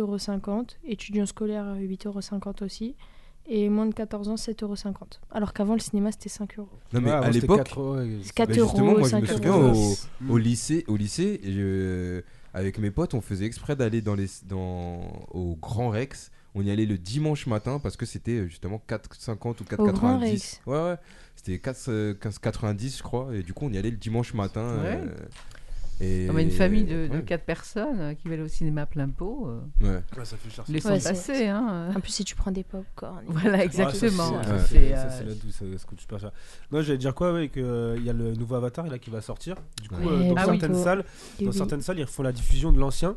euros. 0.50 0.66
Étudiant 0.86 1.26
scolaire, 1.26 1.66
euh, 1.66 1.76
8,50 1.80 2.06
euros 2.06 2.66
aussi. 2.66 2.96
Et 3.50 3.70
moins 3.70 3.86
de 3.86 3.94
14 3.94 4.28
ans, 4.28 4.36
7,50 4.36 4.64
euros. 4.64 4.76
Alors 5.32 5.54
qu'avant, 5.54 5.74
le 5.74 5.80
cinéma, 5.80 6.12
c'était 6.12 6.28
5 6.30 6.60
euros. 6.60 6.68
Non, 6.92 7.00
mais 7.02 7.12
Ouais, 7.12 7.16
à 7.16 7.30
l'époque, 7.30 7.58
4, 7.58 7.82
ouais, 7.82 8.18
C'est 8.22 8.28
ça- 8.28 8.34
4 8.36 8.48
bah, 8.50 8.54
justement, 8.56 8.86
euros, 8.92 9.00
moi, 9.00 9.10
je 9.10 9.16
me 9.16 9.26
5 9.26 9.34
souviens 9.36 9.52
euros. 9.58 9.94
au, 10.30 10.34
au 10.34 10.38
lycée, 10.38 10.84
au 10.88 10.98
lycée 10.98 11.40
je- 11.46 12.22
avec 12.54 12.78
mes 12.80 12.92
potes, 12.92 13.14
on 13.14 13.22
faisait 13.22 13.46
exprès 13.46 13.76
d'aller 13.76 14.02
dans 14.02 14.16
les, 14.16 14.28
dans, 14.50 15.00
au 15.32 15.56
Grand 15.56 15.90
Rex. 15.90 16.32
On 16.56 16.62
y 16.64 16.72
allait 16.72 16.86
le 16.88 16.98
dimanche 16.98 17.46
matin 17.48 17.80
parce 17.80 17.96
que 17.98 18.06
c'était 18.06 18.32
euh, 18.40 18.48
justement 18.48 18.82
4,50 18.88 19.62
ou 19.62 19.64
4,90. 19.64 19.80
Au 19.90 19.92
Grand 19.94 20.18
Rex. 20.20 20.62
Ouais, 20.66 20.78
ouais. 20.84 20.96
C'était 21.36 21.60
4, 21.60 21.86
euh, 21.90 22.14
15,90 22.16 22.98
je 22.98 23.04
crois. 23.04 23.30
Et 23.36 23.44
du 23.44 23.54
coup, 23.54 23.66
on 23.66 23.72
y 23.72 23.78
allait 23.78 23.92
le 23.92 23.98
dimanche 23.98 24.34
matin. 24.34 24.76
Ouais. 24.82 25.00
euh, 25.06 25.16
et... 26.00 26.28
On 26.32 26.36
a 26.36 26.42
une 26.42 26.52
famille 26.52 26.84
de, 26.84 27.08
de 27.08 27.14
ouais. 27.18 27.24
4 27.24 27.44
personnes 27.46 28.00
euh, 28.00 28.14
qui 28.14 28.28
va 28.28 28.36
aller 28.36 28.44
au 28.44 28.48
cinéma 28.48 28.86
plein 28.86 29.10
pot. 29.10 29.48
euh, 29.48 29.60
Ouais. 29.82 30.02
Ouais, 30.18 30.26
ça 30.26 30.38
fait 30.38 30.50
cher. 30.50 30.66
ça. 30.66 30.72
laissons 30.74 30.90
Ouais, 30.90 31.00
c'est- 31.00 31.10
passer. 31.10 31.48
Hein. 31.48 31.92
En 31.96 32.00
plus, 32.00 32.12
si 32.12 32.24
tu 32.24 32.36
prends 32.36 32.52
des 32.52 32.64
pop-corn. 32.64 33.24
Voilà, 33.28 33.52
Ouais, 33.52 33.58
ça, 33.58 33.64
exactement. 33.90 34.42
c'est- 34.68 34.94
euh, 34.94 35.10
c'est 35.10 35.24
la 35.26 35.34
douce, 35.34 35.56
ça, 35.56 35.66
coûte 35.88 36.00
super 36.02 36.20
cher. 36.20 36.32
Non, 36.72 36.82
j'allais 36.82 36.98
dire 36.98 37.16
quoi, 37.16 37.34
ouais, 37.34 37.50
qu'il 37.50 37.62
y 38.04 38.10
a 38.10 38.14
le 38.14 38.34
nouveau 38.36 38.56
Avatar 38.56 38.88
là, 38.88 39.00
qui 39.00 39.10
va 39.10 39.22
sortir. 39.22 39.56
Du 39.82 39.90
coup, 39.90 39.96
Ouais. 40.02 40.08
euh, 40.08 40.30
dans 40.30 40.36
Ah 40.38 40.46
oui. 40.50 40.60
certaines 40.60 40.76
salles, 40.84 41.04
dans 41.42 41.48
oui. 41.48 41.54
certaines 41.54 41.82
salles, 41.82 42.00
ils 42.00 42.04
refont 42.04 42.24
la 42.24 42.32
diffusion 42.32 42.72
de 42.72 42.80
l'ancien. 42.80 43.16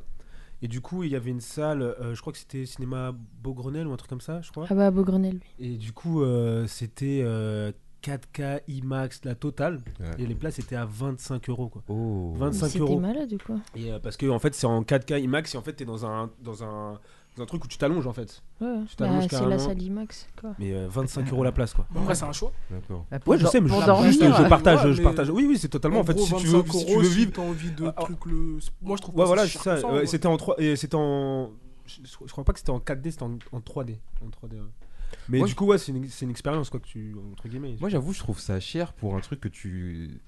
Et 0.63 0.69
du 0.69 0.83
coup, 0.83 1.05
il 1.05 1.11
y 1.11 1.17
avait 1.17 1.31
une 1.31 1.41
salle, 1.41 1.81
euh, 1.81 2.15
je 2.15 2.21
crois 2.21 2.35
que 2.35 2.39
c'était 2.39 2.67
cinéma 2.67 3.15
Beaugrenelle 3.43 3.87
ou 3.87 3.93
un 3.93 3.97
truc 3.97 4.11
comme 4.11 4.21
ça, 4.21 4.43
je 4.43 4.51
crois. 4.51 4.67
Ah 4.69 4.75
bah, 4.75 4.91
Beaugrenelle, 4.91 5.41
lui. 5.59 5.67
Et 5.73 5.77
du 5.79 5.93
coup, 5.93 6.23
euh, 6.23 6.67
c'était 6.67 7.23
euh, 7.25 7.73
4K 8.03 8.61
IMAX, 8.69 9.21
la 9.25 9.35
totale. 9.35 9.81
Ouais. 10.01 10.07
Et 10.19 10.27
les 10.27 10.35
places 10.35 10.59
étaient 10.59 10.77
à 10.77 10.85
25 10.87 11.49
euros, 11.51 11.69
quoi. 11.69 11.83
Oh. 11.89 12.33
25 12.37 12.67
C'était 12.67 12.79
euros. 12.81 12.99
malade 13.01 13.33
ou 13.33 13.39
quoi 13.45 13.57
Et 13.77 13.93
euh, 13.93 13.99
parce 13.99 14.17
que 14.17 14.27
en 14.27 14.39
fait, 14.39 14.55
c'est 14.55 14.67
en 14.67 14.83
4K 14.83 15.21
IMAX 15.23 15.55
et 15.55 15.59
en 15.59 15.63
fait, 15.63 15.73
t'es 15.75 15.85
dans 15.85 16.07
un 16.07 16.31
dans 16.43 16.65
un 16.65 16.99
dans 17.37 17.45
un 17.45 17.47
truc 17.47 17.65
où 17.65 17.69
tu 17.69 17.79
t'allonges 17.79 18.07
en 18.07 18.13
fait. 18.13 18.43
Ouais, 18.61 18.79
Tu 18.89 18.97
t'allonges 18.97 19.29
bah, 19.29 19.39
c'est 19.39 19.47
la 19.47 19.59
salle 19.59 19.81
IMAX. 19.81 20.29
Quoi. 20.41 20.51
Mais 20.59 20.73
euh, 20.73 20.89
25 20.89 21.31
euros 21.33 21.45
la 21.45 21.53
place 21.53 21.75
quoi. 21.75 21.87
Après, 21.95 22.15
c'est 22.15 22.25
un 22.25 22.33
choix. 22.33 22.53
D'accord. 22.71 23.07
Bah, 23.11 23.19
Ouais, 23.27 23.39
je 23.39 23.47
sais, 23.47 23.61
mais 23.61 23.69
je, 23.69 23.87
dormir. 23.87 24.13
je 24.13 24.49
partage, 24.49 24.85
Ouais, 24.85 24.93
je 24.95 25.03
partage. 25.03 25.31
Oui, 25.31 25.47
oui, 25.47 25.57
c'est 25.59 25.69
totalement. 25.69 26.01
En 26.01 26.05
fait, 26.05 26.15
gros, 26.15 26.27
si 26.27 26.35
tu 26.37 26.47
veux, 26.47 26.59
25 26.63 26.73
si 26.73 26.85
tu 26.87 26.93
euros, 26.93 27.01
veux 27.03 27.09
si 27.09 27.17
vivre, 27.17 27.33
t'as 27.33 27.43
envie 27.43 27.71
de 27.71 27.87
Ah, 27.97 28.05
le. 28.27 28.59
Moi, 28.83 28.97
je 28.97 29.03
trouve 29.03 29.17
Ouais, 29.17 29.27
voilà. 29.27 29.47
C'était 29.47 30.27
en 30.27 30.37
3 30.37 30.57
et 30.61 30.77
c'était 30.77 30.97
en 30.97 31.51
je, 31.87 32.17
crois 32.33 32.45
pas 32.45 32.53
que 32.53 32.59
c'était 32.59 32.71
en 32.71 32.79
4D, 32.79 33.11
c'était 33.11 33.23
en 33.25 33.37
3D, 33.61 33.97
en 34.23 34.29
3D. 34.29 34.57
Mais 35.29 35.43
du 35.43 35.55
coup, 35.55 35.67
ouais, 35.67 35.79
c'est 35.79 35.93
une, 35.93 36.09
c'est 36.09 36.25
une 36.25 36.31
expérience 36.31 36.71
quoi 36.71 36.81
que 36.81 36.87
tu 36.87 37.15
entre 37.33 37.49
guillemets. 37.49 37.77
Moi, 37.81 37.89
j'avoue, 37.89 38.13
je 38.13 38.19
trouve 38.19 38.39
ça 38.41 38.61
cher 38.61 38.93
pour 38.93 39.17
un 39.17 39.21
truc 39.21 39.41
que 39.41 39.49
tu. 39.49 40.21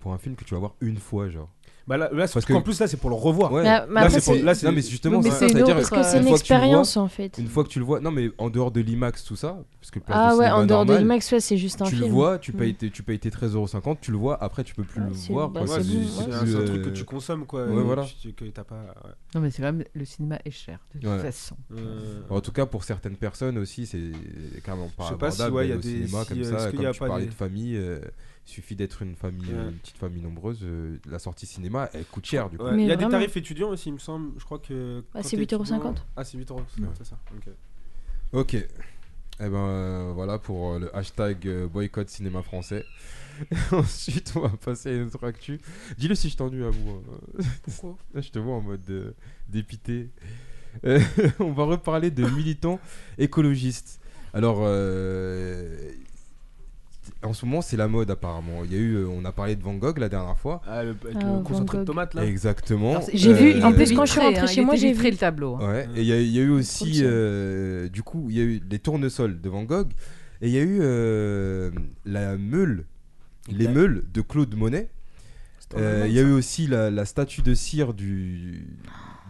Pour 0.00 0.14
un 0.14 0.18
film 0.18 0.34
que 0.34 0.44
tu 0.44 0.54
vas 0.54 0.60
voir 0.60 0.76
une 0.80 0.96
fois, 0.96 1.28
genre. 1.28 1.50
Bah 1.86 1.96
là, 1.96 2.08
là 2.12 2.26
c'est- 2.26 2.34
Parce 2.34 2.46
qu'en 2.46 2.58
que- 2.60 2.64
plus 2.64 2.78
là, 2.80 2.86
c'est 2.86 2.96
pour 2.96 3.10
le 3.10 3.16
revoir. 3.16 3.52
Ouais. 3.52 3.64
Là, 3.64 3.86
mais 3.88 3.94
Là, 3.94 4.00
après, 4.06 4.20
c'est 4.20 4.32
pour- 4.36 4.44
là, 4.44 4.54
c'est- 4.54 4.66
Non, 4.66 4.72
mais 4.72 4.82
justement, 4.82 5.22
c'est 5.22 5.30
c'est 5.30 5.38
ça. 5.38 5.46
une 5.46 5.52
parce 5.74 5.90
que 5.90 5.96
une 5.96 6.00
une 6.02 6.18
tu 6.20 6.22
vois- 6.28 6.30
expérience 6.38 6.96
en 6.96 7.08
fait. 7.08 7.38
Une 7.38 7.46
fois 7.48 7.64
que 7.64 7.68
tu 7.68 7.78
le 7.78 7.84
vois, 7.84 8.00
non 8.00 8.10
mais 8.10 8.30
en 8.38 8.50
dehors 8.50 8.70
de 8.70 8.80
l'IMAX, 8.80 9.24
tout 9.24 9.36
ça, 9.36 9.58
parce 9.80 9.90
que 9.90 9.98
Ah 10.08 10.36
ouais, 10.36 10.48
en 10.50 10.66
dehors 10.66 10.84
de 10.86 10.94
l'IMAX, 10.94 11.32
ouais, 11.32 11.40
c'est 11.40 11.56
juste 11.56 11.80
un 11.82 11.86
tu 11.86 11.96
film. 11.96 12.06
le 12.06 12.12
vois, 12.12 12.38
tu 12.38 12.52
payes, 12.52 12.74
tes, 12.74 12.90
tu 12.90 13.02
payes 13.02 13.18
tes 13.18 13.30
13,50€, 13.30 13.98
tu 14.00 14.10
le 14.12 14.18
vois, 14.18 14.42
après 14.42 14.62
tu 14.64 14.74
peux 14.74 14.84
plus 14.84 15.00
Ouais, 15.00 15.08
le 15.08 15.32
voir. 15.34 15.48
bah, 15.48 15.62
c'est 15.66 15.74
un, 15.80 16.64
truc 16.64 16.82
que 16.82 16.90
tu 16.90 17.04
consommes 17.04 17.46
quoi. 17.46 17.66
Voilà. 17.66 18.04
tu- 18.20 18.32
que 18.32 18.44
t'as 18.46 18.64
pas. 18.64 18.76
ouais. 19.04 19.10
Non, 19.34 19.40
mais 19.40 19.50
c'est 19.50 19.62
quand 19.62 19.72
même 19.72 19.84
le 19.94 20.04
cinéma 20.04 20.38
est 20.44 20.50
cher 20.50 20.78
de 20.94 21.00
toute 21.00 21.20
façon. 21.20 21.56
Euh, 21.76 22.20
En 22.30 22.40
tout 22.40 22.52
cas, 22.52 22.66
pour 22.66 22.84
certaines 22.84 23.16
personnes 23.16 23.58
aussi, 23.58 23.86
c'est 23.86 24.00
carrément 24.64 24.90
pas 24.96 25.04
Je 25.04 25.08
sais 25.10 25.14
pas 25.16 25.30
si, 25.30 25.42
abordable 25.42 25.56
ouais, 25.56 25.68
y 25.68 25.72
a 25.72 25.76
des- 25.76 25.80
comme 25.82 26.02
est-ce 26.02 26.10
ça. 26.10 26.24
qu'il 26.24 26.76
Comme 26.76 26.82
y 26.84 26.86
a 26.86 26.92
tu 26.92 26.98
pas 27.00 27.06
parlais 27.08 27.24
des- 27.24 27.30
de 27.30 27.34
famille, 27.34 27.76
euh, 27.76 27.98
il 28.46 28.50
suffit 28.50 28.74
d'être 28.76 29.02
une 29.02 29.14
famille, 29.14 29.52
Ouais. 29.52 29.68
une 29.70 29.78
petite 29.78 29.98
famille 29.98 30.22
nombreuse. 30.22 30.60
euh, 30.62 30.96
la 31.08 31.18
sortie 31.18 31.46
cinéma, 31.46 31.88
elle 31.94 32.04
coûte 32.04 32.26
cher 32.26 32.50
du 32.50 32.58
coup. 32.58 32.66
Il 32.72 32.80
y 32.86 32.90
a 32.92 32.96
des 32.96 33.08
tarifs 33.08 33.36
étudiants 33.36 33.68
aussi, 33.70 33.88
il 33.90 33.92
me 33.94 33.98
semble. 33.98 34.32
Je 34.38 34.44
crois 34.44 34.58
que. 34.58 35.04
Ah, 35.14 35.22
c'est 35.22 35.36
t'es 35.36 35.42
8,50. 35.44 35.64
étudiant- 35.64 35.94
Ah, 36.16 36.24
c'est 36.24 36.36
8 36.38 36.50
euros, 36.50 36.62
c'est 36.74 36.80
Ouais. 36.82 36.88
c'est 36.98 37.06
ça. 37.06 37.18
ok. 37.36 37.52
Ok. 38.32 38.54
Eh 39.42 39.48
ben 39.48 39.54
euh, 39.56 40.12
voilà 40.14 40.38
pour 40.38 40.72
euh, 40.74 40.78
le 40.80 40.96
hashtag 40.96 41.48
boycott 41.72 42.08
cinéma 42.10 42.42
français. 42.42 42.84
Ensuite, 43.72 44.32
on 44.36 44.40
va 44.40 44.50
passer 44.50 44.90
à 44.90 44.92
une 44.96 45.06
autre 45.06 45.24
actu. 45.26 45.60
Dis-le 45.96 46.14
si 46.14 46.28
je 46.28 46.36
t'ennuie 46.36 46.64
à 46.64 46.68
vous. 46.70 46.90
hein. 46.90 47.42
Pourquoi 47.62 47.96
Là, 48.14 48.20
je 48.20 48.30
te 48.30 48.38
vois 48.38 48.54
en 48.56 48.60
mode 48.60 48.82
euh, 48.90 49.12
dépité. 49.48 50.10
Euh, 50.84 51.00
on 51.40 51.52
va 51.52 51.64
reparler 51.64 52.10
de 52.10 52.26
militants 52.28 52.78
écologistes. 53.16 53.98
Alors, 54.34 54.58
euh, 54.60 55.90
en 57.22 57.32
ce 57.32 57.44
moment, 57.46 57.62
c'est 57.62 57.76
la 57.76 57.88
mode 57.88 58.10
apparemment. 58.10 58.62
Il 58.64 58.72
y 58.72 58.76
a 58.76 58.78
eu, 58.78 58.94
euh, 58.94 59.06
on 59.08 59.24
a 59.24 59.32
parlé 59.32 59.56
de 59.56 59.62
Van 59.62 59.74
Gogh 59.74 59.98
la 59.98 60.08
dernière 60.08 60.38
fois. 60.38 60.60
Ah, 60.66 60.82
le, 60.84 60.90
avec 60.90 61.16
Ah, 61.16 61.18
le 61.20 61.26
Van 61.26 61.42
concentré 61.42 61.78
de 61.78 61.84
tomates 61.84 62.14
là. 62.14 62.24
Exactement. 62.24 63.00
J'ai 63.12 63.32
vu, 63.32 63.52
Euh, 63.60 63.62
en 63.64 63.72
plus, 63.72 63.90
Il 63.90 63.96
quand 63.96 64.04
je 64.06 64.12
suis 64.12 64.20
rentrée 64.20 64.40
hein, 64.42 64.46
chez 64.46 64.60
il 64.60 64.66
moi, 64.66 64.76
j'ai 64.76 64.92
vu. 64.92 65.10
le 65.10 65.16
tableau. 65.16 65.56
hein. 65.56 65.70
Ouais, 65.72 65.88
et 65.96 66.00
il 66.02 66.06
y, 66.06 66.12
a- 66.12 66.20
il 66.20 66.28
y 66.30 66.38
a 66.38 66.42
eu 66.42 66.50
aussi, 66.50 67.00
euh, 67.02 67.88
du 67.88 68.02
coup, 68.02 68.26
il 68.30 68.36
y 68.36 68.40
a 68.40 68.44
eu 68.44 68.60
les 68.70 68.78
tournesols 68.78 69.40
de 69.40 69.48
Van 69.48 69.64
Gogh, 69.64 69.88
et 70.42 70.48
il 70.48 70.54
y 70.54 70.58
a 70.58 70.62
eu 70.62 70.78
euh, 70.82 71.70
la 72.04 72.36
meule, 72.36 72.84
les 73.50 73.68
meules 73.68 74.04
de 74.12 74.20
Claude 74.20 74.54
Monet. 74.54 74.88
Euh, 75.76 76.04
Il 76.08 76.12
y 76.12 76.18
a 76.18 76.22
ça. 76.22 76.28
eu 76.28 76.32
aussi 76.32 76.66
la, 76.66 76.90
la 76.90 77.04
statue 77.04 77.42
de 77.42 77.54
cire 77.54 77.94
du, 77.94 78.66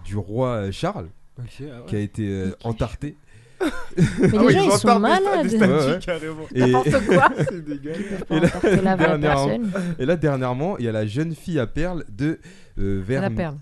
du 0.04 0.16
roi 0.16 0.70
Charles, 0.70 1.08
ah 1.38 1.42
ouais. 1.42 1.66
qui 1.86 1.96
a 1.96 1.98
été 1.98 2.26
euh, 2.28 2.50
entartée. 2.64 3.16
Mais 3.60 4.28
Ah 4.32 4.42
ouais, 4.44 4.52
les 4.52 4.58
gens, 4.58 4.64
ils 4.64 4.78
sont 4.78 4.98
malades. 4.98 5.52
Et, 6.54 6.60
N'importe 6.60 7.06
quoi. 7.06 7.28
C'est 7.48 7.64
dégueulasse. 7.64 7.98
Faut 8.28 8.40
pas 8.40 8.46
emporter 8.46 8.80
la 8.82 8.96
dernièrement- 8.96 9.58
et 9.98 10.06
là, 10.06 10.16
dernièrement, 10.16 10.78
il 10.78 10.84
y 10.84 10.88
a 10.88 10.92
la 10.92 11.06
jeune 11.06 11.34
fille 11.34 11.58
à 11.58 11.66
perles 11.66 12.04
de 12.10 12.38
euh, 12.78 13.02
À 13.08 13.20
la 13.20 13.30
perle. 13.30 13.56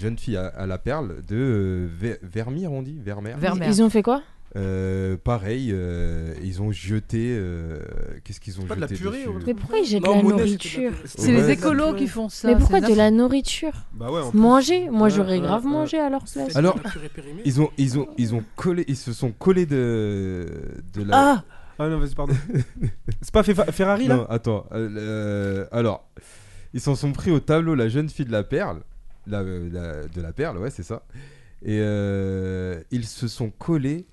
Jeune 0.00 0.16
fille 0.16 0.36
à, 0.36 0.46
à 0.46 0.66
la 0.66 0.78
perle 0.78 1.16
de 1.28 1.36
euh, 1.36 1.88
Ver- 2.00 2.18
Vermeer, 2.22 2.68
on 2.72 2.82
dit? 2.82 2.98
Vermeer. 3.04 3.34
Vermeer. 3.36 3.66
Ils 3.68 3.82
ont 3.82 3.90
fait 3.90 4.02
quoi? 4.02 4.22
Euh, 4.56 5.16
pareil, 5.16 5.70
euh, 5.72 6.32
ils 6.42 6.62
ont 6.62 6.70
jeté. 6.70 7.34
euh, 7.36 7.78
Qu'est-ce 8.22 8.38
qu'ils 8.38 8.60
ont 8.60 8.64
pas 8.64 8.74
jeté 8.76 8.76
de 8.76 8.80
la 8.92 8.96
purée, 9.00 9.18
dessus 9.24 9.28
ou- 9.28 9.40
Mais 9.46 9.54
pourquoi 9.54 9.78
ils 9.78 9.84
jettent 9.84 10.02
de 10.02 10.06
Non, 10.06 10.14
la 10.16 10.22
de 10.22 10.28
nourriture. 10.28 10.92
C'est 11.04 11.26
Ouais. 11.34 11.42
les 11.42 11.50
écolos 11.50 11.94
qui 11.94 12.06
font 12.06 12.28
ça. 12.28 12.46
Mais 12.48 12.56
pourquoi 12.56 12.80
de 12.80 12.94
la 12.94 13.10
nourriture 13.10 13.72
Bah 13.94 14.12
ouais. 14.12 14.20
Manger 14.32 14.88
Moi, 14.90 15.08
j'aurais 15.08 15.40
grave 15.40 15.64
mangé 15.64 15.98
à 15.98 16.08
leur 16.08 16.20
place. 16.24 16.46
C'était 16.46 16.56
Alors. 16.56 16.78
Ils 17.44 17.60
ont, 17.60 17.70
ils 17.78 17.98
ont, 17.98 18.08
ils 18.16 18.34
ont 18.34 18.44
collé, 18.54 18.84
ils 18.86 18.96
se 18.96 19.12
sont 19.12 19.32
collés 19.32 19.66
de, 19.66 20.46
de 20.94 21.02
la. 21.02 21.16
Ah 21.16 21.44
Ah 21.80 21.88
non, 21.88 21.98
vas-y, 21.98 22.14
pardon. 22.14 22.34
C'est 23.22 23.32
pas 23.32 23.42
Fe- 23.42 23.72
Ferrari 23.72 24.06
là 24.06 24.16
non, 24.18 24.26
attends. 24.30 24.66
alors, 25.72 26.08
ils 26.72 26.80
s'en 26.80 26.94
sont 26.94 27.10
pris 27.12 27.32
au 27.32 27.40
tableau 27.40 27.74
la 27.74 27.88
jeune 27.88 28.08
fille 28.08 28.26
de 28.26 28.30
la 28.32 28.44
perle, 28.44 28.82
la, 29.26 29.42
la- 29.42 30.06
de 30.06 30.20
la 30.20 30.32
perle, 30.32 30.58
ouais, 30.58 30.70
c'est 30.70 30.84
ça. 30.84 31.02
Et 31.64 31.78
euh, 31.80 32.80
ils 32.92 33.06
se 33.06 33.26
sont 33.26 33.50
collés 33.50 34.06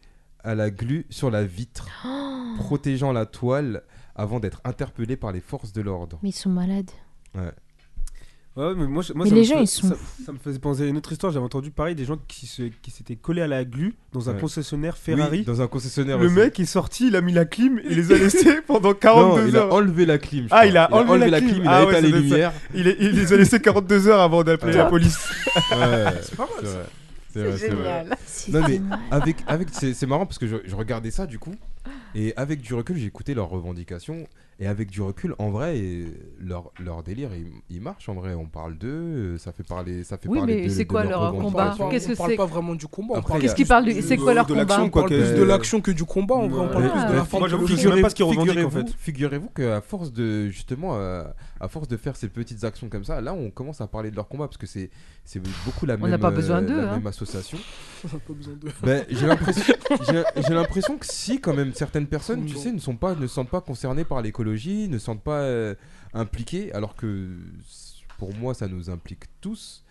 à 0.43 0.55
la 0.55 0.69
glu 0.69 1.05
sur 1.09 1.29
la 1.31 1.43
vitre, 1.43 1.87
Oh, 2.05 2.55
protégeant 2.57 3.11
la 3.13 3.25
toile 3.25 3.83
avant 4.15 4.39
d'être 4.39 4.61
interpellés 4.65 5.15
par 5.17 5.31
les 5.31 5.39
forces 5.41 5.71
de 5.73 5.81
l'ordre. 5.81 6.19
mais 6.23 6.29
ils 6.29 6.33
sont 6.33 6.49
malades. 6.49 6.91
Ouais, 8.57 8.73
mais 8.75 8.85
moi, 8.85 9.01
je- 9.01 9.13
moi 9.13 9.23
Mais 9.23 9.29
ça 9.29 9.35
les 9.35 9.41
me 9.41 9.45
gens, 9.47 9.55
fait- 9.59 9.63
ils 9.63 9.67
sont 9.67 9.87
ça, 9.87 9.95
ça 10.25 10.31
me 10.33 10.37
faisait 10.37 10.59
penser 10.59 10.83
à 10.83 10.85
une 10.87 10.97
autre 10.97 11.09
histoire. 11.13 11.31
J'avais 11.31 11.45
entendu 11.45 11.71
pareil 11.71 11.95
des 11.95 12.03
gens 12.03 12.17
qui 12.27 12.47
se, 12.47 12.63
qui 12.63 12.91
s'étaient 12.91 13.15
collés 13.15 13.41
à 13.41 13.47
la 13.47 13.63
glu 13.63 13.95
dans 14.11 14.29
un 14.29 14.33
Ouais. 14.33 14.41
concessionnaire 14.41 14.95
Oui, 14.97 15.15
Ferrari. 15.15 15.43
dans 15.45 15.61
un 15.61 15.67
concessionnaire. 15.67 16.17
le 16.17 16.25
aussi. 16.25 16.35
mec 16.35 16.59
est 16.59 16.65
sorti, 16.65 17.07
il 17.07 17.15
a 17.15 17.21
mis 17.21 17.31
la 17.31 17.45
clim, 17.45 17.79
il 17.89 17.95
les 17.95 18.11
a 18.11 18.15
laissés 18.17 18.59
pendant 18.67 18.89
Non, 18.89 18.93
42 18.95 19.47
il 19.47 19.55
a 19.55 19.59
heures. 19.61 19.73
enlevé 19.73 20.05
la 20.05 20.17
clim. 20.17 20.47
Ah, 20.51 20.65
il 20.65 20.75
a 20.75 20.93
enlevé 20.93 21.29
la 21.29 21.39
clim. 21.39 21.61
il 21.61 21.67
Ah 21.67 21.77
a 21.77 21.85
ouais, 21.85 21.91
éteint 21.93 22.01
les 22.01 22.11
lumières. 22.11 22.51
Il, 22.73 22.89
est- 22.89 22.97
il 22.99 23.11
les 23.11 23.31
a 23.31 23.37
laissés 23.37 23.61
42 23.61 24.09
heures 24.09 24.19
avant 24.19 24.43
d'appeler 24.43 24.73
Ouais. 24.73 24.77
la 24.79 24.85
police. 24.85 25.17
Ouais, 25.55 25.55
C'est 26.21 26.35
pas 26.35 26.43
mal, 26.43 26.49
c'est 26.59 26.65
ça. 26.67 26.85
Vrai. 27.39 27.57
C'est 27.57 27.67
vrai, 27.69 27.75
vrai. 27.75 27.83
génial. 27.83 28.17
C'est 28.25 28.51
Non, 28.51 28.61
mais 28.67 28.79
mal. 28.79 28.99
avec, 29.11 29.37
avec 29.47 29.69
c'est 29.71 29.93
c'est 29.93 30.05
marrant 30.05 30.25
parce 30.25 30.37
que 30.37 30.47
je, 30.47 30.57
je 30.65 30.75
regardais 30.75 31.11
ça 31.11 31.25
du 31.25 31.39
coup 31.39 31.55
et 32.15 32.33
avec 32.37 32.61
du 32.61 32.73
recul 32.73 32.97
j'ai 32.97 33.05
écouté 33.07 33.33
leurs 33.33 33.49
revendications 33.49 34.27
et 34.59 34.67
avec 34.67 34.91
du 34.91 35.01
recul 35.01 35.33
en 35.39 35.49
vrai 35.49 35.79
et 35.79 36.05
leur, 36.39 36.71
leur 36.79 37.01
délire 37.01 37.29
il, 37.35 37.47
il 37.69 37.81
marche 37.81 38.07
en 38.09 38.13
vrai 38.13 38.35
on 38.35 38.45
parle 38.45 38.77
d'eux 38.77 39.37
ça 39.39 39.51
fait 39.51 39.63
parler 39.63 40.03
ça 40.03 40.17
fait 40.17 40.29
Oui, 40.29 40.37
parler 40.37 40.55
mais 40.61 40.67
de- 40.67 40.69
c'est 40.69 40.85
quoi 40.85 41.03
leur 41.03 41.31
combat 41.31 41.75
Qu'est-ce 41.89 42.07
que 42.09 42.13
on 42.13 42.15
parle 42.15 42.29
c'est 42.31 42.35
pas 42.37 42.45
vraiment 42.45 42.75
du 42.75 42.87
combat. 42.87 43.21
Qu'est-ce 43.39 43.55
qui 43.55 43.65
parle 43.65 43.85
du... 43.85 43.93
plus 43.93 44.01
C'est 44.03 44.17
quoi 44.17 44.33
leur 44.35 44.45
de 44.45 44.51
combat 44.53 44.63
l'action, 44.65 44.83
On 44.83 44.89
quoi, 44.89 45.01
parle 45.07 45.15
plus 45.19 45.33
de 45.39 45.43
l'action 45.43 45.81
que 45.81 45.91
du 45.91 46.03
combat. 46.03 46.35
En 46.35 46.47
vrai, 46.47 46.59
on 46.61 46.67
parle 46.69 46.91
plus 46.91 47.07
de 47.11 47.13
la 47.17 47.25
forme 47.25 47.41
Moi, 47.41 47.47
je 47.49 47.75
sais 47.75 47.83
fond. 47.87 47.93
même 47.93 48.01
pas 48.03 48.09
ce 48.09 48.15
qu'ils 48.15 48.25
revendiquent, 48.25 48.51
en 48.51 48.53
figurez-vous- 48.69 48.87
fait. 48.87 48.95
Figurez-vous 48.99 49.49
qu'à 49.49 49.81
force 49.81 50.13
de 50.13 50.49
justement 50.49 50.95
à 50.99 51.67
force 51.67 51.87
de 51.87 51.97
faire 51.97 52.15
ces 52.15 52.27
petites 52.27 52.63
actions 52.63 52.89
comme 52.89 53.03
ça 53.03 53.21
là 53.21 53.33
on 53.33 53.49
commence 53.51 53.81
à 53.81 53.87
parler 53.87 54.09
de 54.11 54.15
leur 54.15 54.27
combat 54.27 54.45
parce 54.47 54.57
que 54.57 54.65
c'est 54.67 54.89
c'est 55.23 55.39
beaucoup 55.65 55.85
la 55.85 55.93
On 55.95 55.97
même 55.99 56.09
n'a 56.11 56.17
pas 56.17 56.29
euh, 56.29 56.31
besoin 56.31 56.61
d'eux, 56.61 56.75
la 56.81 56.91
hein. 56.93 56.97
même 56.97 57.07
association 57.07 57.57
On 58.03 58.07
a 58.15 58.19
pas 58.19 58.33
besoin 58.33 58.53
de. 58.55 58.67
Ben, 58.83 59.05
j'ai 59.09 60.53
l'impression 60.53 60.97
que 60.97 61.05
si 61.05 61.39
quand 61.39 61.53
même 61.53 61.70
certaines 61.77 62.07
personnes, 62.07 62.45
tu 62.45 62.55
sais, 62.55 62.71
ne 62.71 62.79
sont 62.79 62.95
pas, 62.95 63.15
ne 63.15 63.27
se 63.27 63.33
sentent 63.33 63.49
pas 63.49 63.61
concernées 63.61 64.03
par 64.05 64.21
l'écologie, 64.21 64.87
ne 64.87 64.97
se 64.97 65.05
sentent 65.05 65.23
pas 65.23 65.41
euh, 65.41 65.75
impliquées, 66.13 66.71
alors 66.73 66.95
que 66.95 67.29
pour 68.17 68.33
moi 68.35 68.53
ça 68.53 68.67
nous 68.67 68.89
implique 68.89 69.23
tous. 69.41 69.83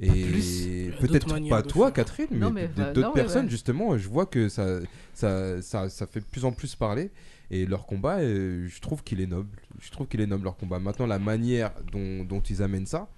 Et 0.00 0.90
peut-être 1.00 1.26
pas 1.48 1.62
toi, 1.62 1.86
faire. 1.88 1.94
Catherine, 1.94 2.26
mais, 2.30 2.38
Non, 2.38 2.50
mais, 2.50 2.66
d- 2.66 2.72
bah, 2.76 2.92
d'autres 2.92 3.12
personnes 3.12 3.44
ouais. 3.44 3.50
justement. 3.50 3.98
Je 3.98 4.08
vois 4.08 4.24
que 4.26 4.48
ça, 4.48 4.80
ça, 5.12 5.60
ça, 5.60 5.88
ça 5.90 6.06
fait 6.06 6.20
de 6.20 6.24
plus 6.24 6.44
en 6.44 6.52
plus 6.52 6.74
parler. 6.74 7.10
Et 7.50 7.66
leur 7.66 7.84
combat, 7.84 8.18
euh, 8.20 8.66
je 8.68 8.80
trouve 8.80 9.02
qu'il 9.04 9.20
est 9.20 9.26
noble. 9.26 9.50
Je 9.80 9.90
trouve 9.90 10.06
qu'il 10.08 10.22
est 10.22 10.26
noble 10.26 10.44
leur 10.44 10.56
combat. 10.56 10.78
Maintenant, 10.78 11.06
la 11.06 11.18
manière 11.18 11.72
dont, 11.92 12.24
dont 12.24 12.40
ils 12.40 12.62
amènent 12.62 12.86
ça, 12.86 13.08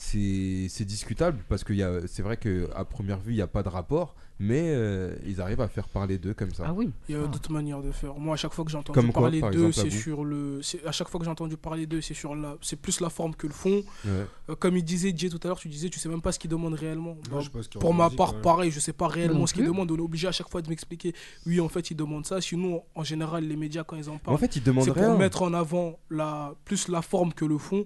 c'est 0.00 0.84
discutable 0.84 1.38
parce 1.48 1.64
que 1.64 2.06
c'est 2.06 2.22
vrai 2.22 2.36
qu'à 2.36 2.84
première 2.84 3.18
vue, 3.18 3.32
il 3.32 3.36
n'y 3.36 3.42
a 3.42 3.46
pas 3.46 3.62
de 3.62 3.68
rapport, 3.68 4.14
mais 4.38 4.62
euh, 4.66 5.16
ils 5.26 5.40
arrivent 5.40 5.60
à 5.60 5.68
faire 5.68 5.88
parler 5.88 6.18
d'eux 6.18 6.34
comme 6.34 6.52
ça. 6.54 6.64
Ah 6.68 6.72
oui. 6.72 6.90
Il 7.08 7.16
y 7.16 7.18
a 7.18 7.26
d'autres 7.26 7.52
manières 7.52 7.82
de 7.82 7.90
faire. 7.90 8.14
Moi, 8.14 8.34
à 8.34 8.36
chaque 8.36 8.52
fois 8.52 8.64
que 8.64 8.70
j'ai 8.70 8.78
entendu 8.78 9.10
parler 9.12 9.40
par 9.40 9.50
d'eux, 9.50 9.72
c'est 9.72 9.90
sur 9.90 10.24
le. 10.24 10.60
À 10.86 10.92
chaque 10.92 11.08
fois 11.08 11.18
que 11.18 11.24
j'ai 11.24 11.30
entendu 11.30 11.56
parler 11.56 11.86
d'eux, 11.86 12.00
c'est 12.00 12.14
sur 12.14 12.34
la. 12.34 12.56
C'est 12.60 12.80
plus 12.80 13.00
la 13.00 13.10
forme 13.10 13.34
que 13.34 13.46
le 13.46 13.52
fond. 13.52 13.82
Ouais. 14.04 14.26
Euh, 14.50 14.54
comme 14.54 14.76
il 14.76 14.84
disait 14.84 15.12
Jay 15.16 15.28
tout 15.28 15.40
à 15.42 15.48
l'heure, 15.48 15.58
tu 15.58 15.68
disais, 15.68 15.88
tu 15.88 15.98
sais 15.98 16.08
même 16.08 16.22
pas 16.22 16.32
ce 16.32 16.38
qu'ils 16.38 16.50
demandent 16.50 16.74
réellement. 16.74 17.16
Bah, 17.30 17.40
pour 17.80 17.94
ma 17.94 18.10
part, 18.10 18.40
pareil, 18.40 18.70
je 18.70 18.80
sais 18.80 18.92
pas 18.92 19.06
non 19.06 19.12
réellement 19.12 19.46
ce 19.46 19.54
qu'ils 19.54 19.66
demandent. 19.66 19.90
On 19.90 19.96
est 19.96 20.00
obligé 20.00 20.28
à 20.28 20.32
chaque 20.32 20.48
fois 20.48 20.62
de 20.62 20.68
m'expliquer. 20.68 21.14
Oui, 21.46 21.60
en 21.60 21.68
fait, 21.68 21.90
ils 21.90 21.96
demandent 21.96 22.26
ça. 22.26 22.40
Sinon, 22.40 22.84
en 22.94 23.02
général, 23.02 23.44
les 23.44 23.56
médias, 23.56 23.82
quand 23.82 23.96
ils 23.96 24.08
en 24.08 24.14
En 24.14 24.18
parlent, 24.18 24.38
fait, 24.38 24.56
ils 24.56 24.62
demandent 24.62 24.84
c'est 24.84 24.92
pour 24.92 25.18
mettre 25.18 25.42
en 25.42 25.52
avant 25.52 25.98
la, 26.10 26.54
plus 26.64 26.88
la 26.88 27.02
forme 27.02 27.32
que 27.32 27.44
le 27.44 27.58
fond. 27.58 27.84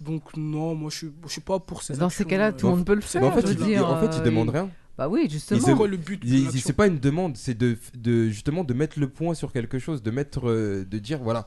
Donc, 0.00 0.22
non, 0.36 0.74
moi, 0.74 0.90
je 0.90 0.96
suis, 0.96 1.10
je 1.26 1.32
suis 1.32 1.40
pas 1.40 1.58
pour 1.58 1.82
ces 1.82 1.96
Dans 1.96 2.08
ces 2.08 2.24
cas-là, 2.24 2.48
euh, 2.48 2.52
tout 2.52 2.66
le 2.66 2.76
monde 2.76 2.84
peut 2.86 2.94
le 2.94 3.00
faire. 3.00 3.20
Mais 3.22 3.28
en 3.28 3.32
fait, 3.32 3.42
je 3.42 3.46
veux 3.48 3.52
ils, 3.54 3.66
dire, 3.66 3.88
en 3.88 3.98
fait, 4.00 4.06
ils 4.16 4.20
euh, 4.20 4.24
demandent 4.24 4.50
rien. 4.50 4.70
Bah 4.96 5.08
oui, 5.08 5.28
justement. 5.30 5.60
C'est 5.60 5.74
quoi 5.74 5.86
le 5.88 5.96
but 5.96 6.24
de 6.24 6.44
l'action 6.44 6.60
C'est 6.64 6.72
pas 6.72 6.86
une 6.86 6.98
demande, 6.98 7.36
c'est 7.36 7.56
de, 7.56 7.76
de 7.94 8.28
justement 8.28 8.64
de 8.64 8.74
mettre 8.74 8.98
le 8.98 9.08
point 9.08 9.34
sur 9.34 9.52
quelque 9.52 9.78
chose, 9.78 10.02
de 10.02 10.10
mettre, 10.10 10.48
euh, 10.48 10.84
de 10.84 10.98
dire 10.98 11.20
voilà. 11.22 11.46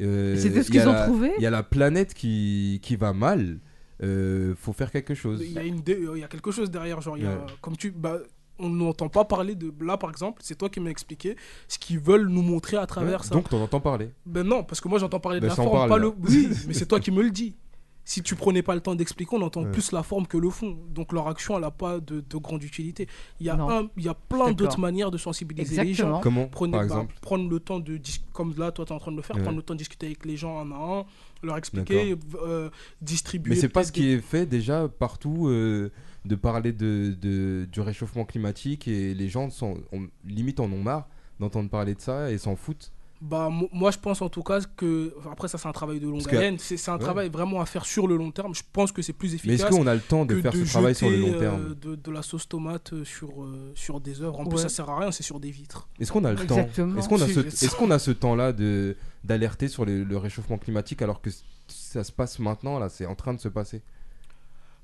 euh, 0.00 0.36
c'est 0.36 0.50
tout 0.52 0.62
ce 0.62 0.68
il 0.68 0.74
y 0.76 0.78
a 0.78 0.82
qu'ils 0.82 0.88
ont 0.88 0.92
la- 0.92 1.04
trouvé 1.06 1.32
Il 1.38 1.42
y 1.42 1.46
a 1.46 1.50
la 1.50 1.62
planète 1.64 2.14
qui, 2.14 2.78
qui 2.82 2.94
va 2.96 3.12
mal. 3.12 3.58
euh, 4.02 4.54
faut 4.56 4.72
faire 4.72 4.90
quelque 4.92 5.14
chose. 5.14 5.40
Il 5.44 5.52
y 5.52 5.58
a, 5.58 5.62
une 5.64 5.80
dé- 5.80 5.98
il 6.14 6.20
y 6.20 6.24
a 6.24 6.28
quelque 6.28 6.50
chose 6.50 6.70
derrière, 6.70 7.00
genre, 7.00 7.16
il 7.18 7.24
y 7.24 7.26
a, 7.26 7.30
Ouais. 7.30 7.36
comme 7.60 7.76
tu, 7.76 7.90
bah, 7.90 8.18
on 8.58 8.68
n'entend 8.68 9.08
pas 9.08 9.24
parler 9.24 9.54
de 9.56 9.72
là, 9.80 9.96
par 9.96 10.10
exemple, 10.10 10.40
c'est 10.44 10.56
toi 10.56 10.68
qui 10.68 10.78
m'as 10.78 10.90
expliqué 10.90 11.36
ce 11.68 11.78
qu'ils 11.78 11.98
veulent 11.98 12.28
nous 12.28 12.42
montrer 12.42 12.76
à 12.76 12.86
travers 12.86 13.20
Ouais, 13.22 13.26
ça. 13.26 13.34
Donc 13.34 13.48
t'en 13.48 13.60
entends 13.60 13.80
parler. 13.80 14.10
Ben 14.26 14.44
non, 14.46 14.62
parce 14.62 14.80
que 14.80 14.86
moi 14.88 14.98
j'entends 15.00 15.18
parler 15.20 15.38
de 15.40 15.42
Ben, 15.46 15.48
la 15.48 15.54
forme, 15.56 15.70
parle, 15.72 15.88
pas 15.88 15.98
là. 15.98 16.04
le. 16.04 16.12
Oui, 16.28 16.48
mais 16.68 16.74
c'est 16.74 16.86
toi 16.86 17.00
qui 17.00 17.10
me 17.10 17.22
le 17.22 17.30
dis. 17.30 17.56
Si 18.04 18.20
tu 18.22 18.34
prenais 18.34 18.62
pas 18.62 18.74
le 18.74 18.80
temps 18.80 18.94
d'expliquer, 18.96 19.36
on 19.36 19.42
entend 19.42 19.62
Ouais. 19.62 19.70
plus 19.70 19.92
la 19.92 20.02
forme 20.02 20.26
que 20.26 20.36
le 20.36 20.50
fond. 20.50 20.76
Donc 20.90 21.12
leur 21.12 21.28
action, 21.28 21.54
elle 21.54 21.60
n'a 21.62 21.70
pas 21.70 22.00
de, 22.00 22.20
de 22.28 22.36
grande 22.36 22.62
utilité. 22.64 23.06
Il 23.38 23.46
y 23.46 23.48
a, 23.50 23.54
un, 23.54 23.88
il 23.96 24.02
y 24.04 24.08
a 24.08 24.14
plein 24.14 24.50
d'autres 24.52 24.80
manières 24.80 25.10
de 25.12 25.18
sensibiliser 25.18 25.82
les 25.84 25.94
gens. 25.94 26.20
Comment, 26.20 26.48
Prenez, 26.48 26.72
par 26.72 26.80
bah, 26.80 26.84
exemple 26.86 27.14
prendre 27.20 27.48
le 27.48 27.60
temps 27.60 27.78
de 27.80 28.00
comme 28.32 28.54
là 28.58 28.72
toi 28.72 28.84
tu 28.84 28.92
es 28.92 28.94
en 28.96 28.98
train 28.98 29.12
de 29.12 29.16
le 29.16 29.22
faire 29.22 29.36
Ouais. 29.36 29.42
prendre 29.42 29.56
le 29.56 29.62
temps 29.62 29.74
de 29.74 29.78
discuter 29.78 30.06
avec 30.06 30.24
les 30.24 30.36
gens 30.36 30.58
un 30.58 30.72
à 30.72 31.00
un 31.00 31.04
leur 31.44 31.56
expliquer 31.56 32.16
euh, 32.42 32.70
distribuer 33.00 33.50
Mais 33.54 33.60
c'est 33.60 33.68
pas 33.68 33.84
ce 33.84 33.92
qui 33.92 34.08
est 34.08 34.20
fait 34.20 34.46
déjà 34.46 34.88
partout 34.88 35.46
euh, 35.48 35.90
de 36.24 36.34
parler 36.34 36.72
de, 36.72 37.16
de- 37.20 37.66
du 37.70 37.80
réchauffement 37.80 38.24
climatique 38.24 38.86
et 38.88 39.14
les 39.14 39.28
gens 39.28 39.50
sont, 39.50 39.74
ont- 39.92 40.08
limite 40.24 40.60
en 40.60 40.70
ont 40.72 40.82
marre 40.82 41.08
d'entendre 41.40 41.68
parler 41.68 41.94
de 41.94 42.00
ça 42.00 42.30
et 42.30 42.38
s'en 42.38 42.54
foutent. 42.56 42.92
Bah, 43.24 43.48
mo- 43.50 43.68
moi, 43.72 43.92
je 43.92 43.98
pense 43.98 44.20
en 44.20 44.28
tout 44.28 44.42
cas 44.42 44.58
que. 44.76 45.14
Après, 45.30 45.46
ça, 45.46 45.56
c'est 45.56 45.68
un 45.68 45.72
travail 45.72 46.00
de 46.00 46.08
longue 46.08 46.26
que- 46.26 46.34
haleine. 46.36 46.58
C'est 46.58 46.88
un 46.88 46.94
Ouais. 46.94 46.98
travail 46.98 47.28
vraiment 47.28 47.60
à 47.60 47.66
faire 47.66 47.84
sur 47.86 48.08
le 48.08 48.16
long 48.16 48.32
terme. 48.32 48.52
Je 48.52 48.64
pense 48.72 48.90
que 48.90 49.00
c'est 49.00 49.12
plus 49.12 49.28
Mais 49.28 49.34
efficace. 49.36 49.60
est-ce 49.60 49.70
qu'on 49.70 49.86
a 49.86 49.94
le 49.94 50.00
temps 50.00 50.24
de 50.24 50.40
faire 50.40 50.52
de 50.52 50.64
ce 50.64 50.68
travail 50.68 50.94
sur 50.96 51.08
le 51.08 51.18
long 51.18 51.38
terme 51.38 51.60
euh, 51.70 51.74
de, 51.74 51.94
de 51.94 52.10
la 52.10 52.22
sauce 52.22 52.48
tomate 52.48 52.92
euh, 52.92 53.04
sur, 53.04 53.44
euh, 53.44 53.70
sur 53.76 54.00
des 54.00 54.22
œuvres. 54.22 54.40
En 54.40 54.44
plus, 54.46 54.58
ça 54.58 54.68
sert 54.68 54.90
à 54.90 54.98
rien, 54.98 55.12
c'est 55.12 55.22
sur 55.22 55.38
des 55.38 55.52
vitres. 55.52 55.86
Est-ce 56.00 56.10
qu'on 56.10 56.24
a 56.24 56.32
le 56.32 56.44
temps. 56.46 56.58
Est-ce 56.58 57.08
qu'on 57.08 57.20
a 57.22 57.28
ce, 57.28 57.48
C'est- 57.48 57.66
est-ce 57.66 57.76
qu'on 57.76 57.92
a 57.92 58.00
ce 58.00 58.10
temps-là 58.10 58.52
de 58.52 58.96
d'alerter 59.22 59.68
sur 59.68 59.84
les- 59.84 60.02
le 60.02 60.16
réchauffement 60.16 60.58
climatique 60.58 61.00
alors 61.00 61.20
que 61.22 61.30
ça 61.68 62.02
se 62.02 62.10
passe 62.10 62.40
maintenant 62.40 62.80
là, 62.80 62.88
c'est 62.88 63.06
en 63.06 63.14
train 63.14 63.34
de 63.34 63.40
se 63.40 63.46
passer? 63.48 63.82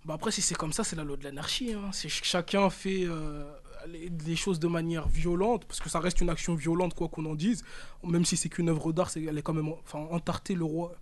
Bah, 0.04 0.14
après, 0.14 0.30
si 0.30 0.40
c'est 0.42 0.54
comme 0.54 0.72
ça, 0.72 0.84
c'est 0.84 0.94
la 0.94 1.02
loi 1.02 1.16
de 1.16 1.24
l'anarchie. 1.24 1.72
Hein. 1.72 1.90
Chacun 1.92 2.70
fait 2.70 3.02
euh, 3.04 3.42
les, 3.92 4.10
les 4.26 4.36
choses 4.36 4.58
de 4.60 4.68
manière 4.68 5.08
violente, 5.08 5.64
parce 5.64 5.80
que 5.80 5.88
ça 5.88 6.00
reste 6.00 6.20
une 6.20 6.30
action 6.30 6.54
violente, 6.54 6.94
quoi 6.94 7.08
qu'on 7.08 7.24
en 7.26 7.34
dise. 7.34 7.64
Même 8.04 8.24
si 8.24 8.36
c'est 8.36 8.48
qu'une 8.48 8.68
œuvre 8.68 8.92
d'art, 8.92 9.10
c'est- 9.10 9.22
elle 9.24 9.38
est 9.38 9.42
quand 9.42 9.54
même. 9.54 9.68
Enfin, 9.84 10.00
entarter 10.10 10.54
le 10.54 10.64
roi. 10.64 10.94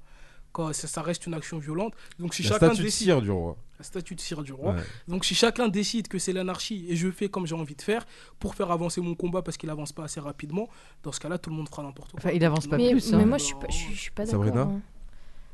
Quoi, 0.53 0.73
ça, 0.73 0.89
ça 0.89 1.03
reste 1.03 1.27
une 1.27 1.35
action 1.35 1.59
violente. 1.59 1.93
Donc, 2.19 2.33
si 2.33 2.43
La 2.43 2.49
chacun 2.51 2.67
statue 2.69 2.79
de 2.79 2.85
décide. 2.85 3.07
cire 3.09 3.21
du 3.21 3.31
roi. 3.31 3.57
La 3.79 3.85
statue 3.85 4.15
de 4.15 4.21
cire 4.23 4.43
du 4.43 4.55
roi. 4.55 4.73
Ouais. 4.73 4.83
Donc 5.07 5.27
si 5.27 5.35
chacun 5.35 5.69
décide 5.69 6.09
que 6.09 6.19
c'est 6.19 6.33
l'anarchie 6.33 6.87
et 6.89 6.97
je 6.97 7.11
fais 7.11 7.29
comme 7.29 7.47
j'ai 7.47 7.55
envie 7.55 7.75
de 7.75 7.83
faire 7.83 8.07
pour 8.39 8.55
faire 8.55 8.71
avancer 8.71 9.03
mon 9.03 9.15
combat 9.15 9.43
parce 9.43 9.59
qu'il 9.59 9.69
avance 9.69 9.93
pas 9.93 10.05
assez 10.05 10.19
rapidement, 10.19 10.67
dans 11.03 11.13
ce 11.13 11.21
cas-là, 11.21 11.37
tout 11.37 11.51
le 11.51 11.57
monde 11.57 11.69
fera 11.69 11.83
n'importe 11.83 12.13
quoi. 12.13 12.21
Enfin, 12.21 12.31
il 12.31 12.43
avance 12.43 12.67
pas 12.67 12.79
Mais, 12.79 12.93
plus. 12.93 13.13
mais 13.13 13.23
hein. 13.23 13.27
moi, 13.27 13.37
je 13.37 13.45
suis 13.45 13.55
pas, 13.57 13.67
je 13.69 13.75
suis- 13.75 13.95
je 13.95 14.01
suis 14.01 14.11
pas 14.13 14.25
d'accord. 14.25 14.45
Sabrina 14.45 14.63
hein. 14.63 14.81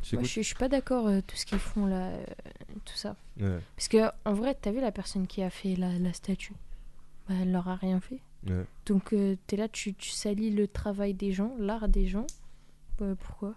Je 0.05 0.15
Moi, 0.17 0.23
je, 0.25 0.29
suis- 0.29 0.43
je 0.43 0.47
suis 0.47 0.57
pas 0.57 0.69
d'accord, 0.69 1.09
euh, 1.09 1.21
tout 1.27 1.35
ce 1.37 1.45
qu'ils 1.47 1.59
font 1.59 1.87
là, 1.87 2.11
euh, 2.11 2.25
tout 2.85 2.95
ça. 2.97 3.17
Ouais, 3.41 3.59
Parce 3.77 3.89
que, 3.89 3.99
en 4.25 4.35
vrai, 4.35 4.57
t'as 4.61 4.71
vu 4.71 4.81
la 4.81 4.93
personne 4.93 5.27
qui 5.27 5.43
a 5.43 5.51
fait 5.51 5.75
la, 5.75 5.99
la 5.99 6.13
statue? 6.13 6.53
Bah, 7.29 7.35
Elle 7.43 7.53
leur 7.53 7.69
a 7.69 7.77
rien 7.77 8.01
fait. 8.01 8.21
ouais. 8.49 8.65
Donc, 8.87 9.13
euh, 9.13 9.37
t'es 9.47 9.57
là, 9.57 9.69
tu, 9.69 9.95
tu 9.95 10.11
salis 10.11 10.51
le 10.51 10.67
travail 10.69 11.15
des 11.15 11.33
gens, 11.33 11.53
l'art 11.59 11.89
des 11.89 12.07
gens. 12.07 12.27
Bah, 12.99 13.07
pourquoi? 13.27 13.55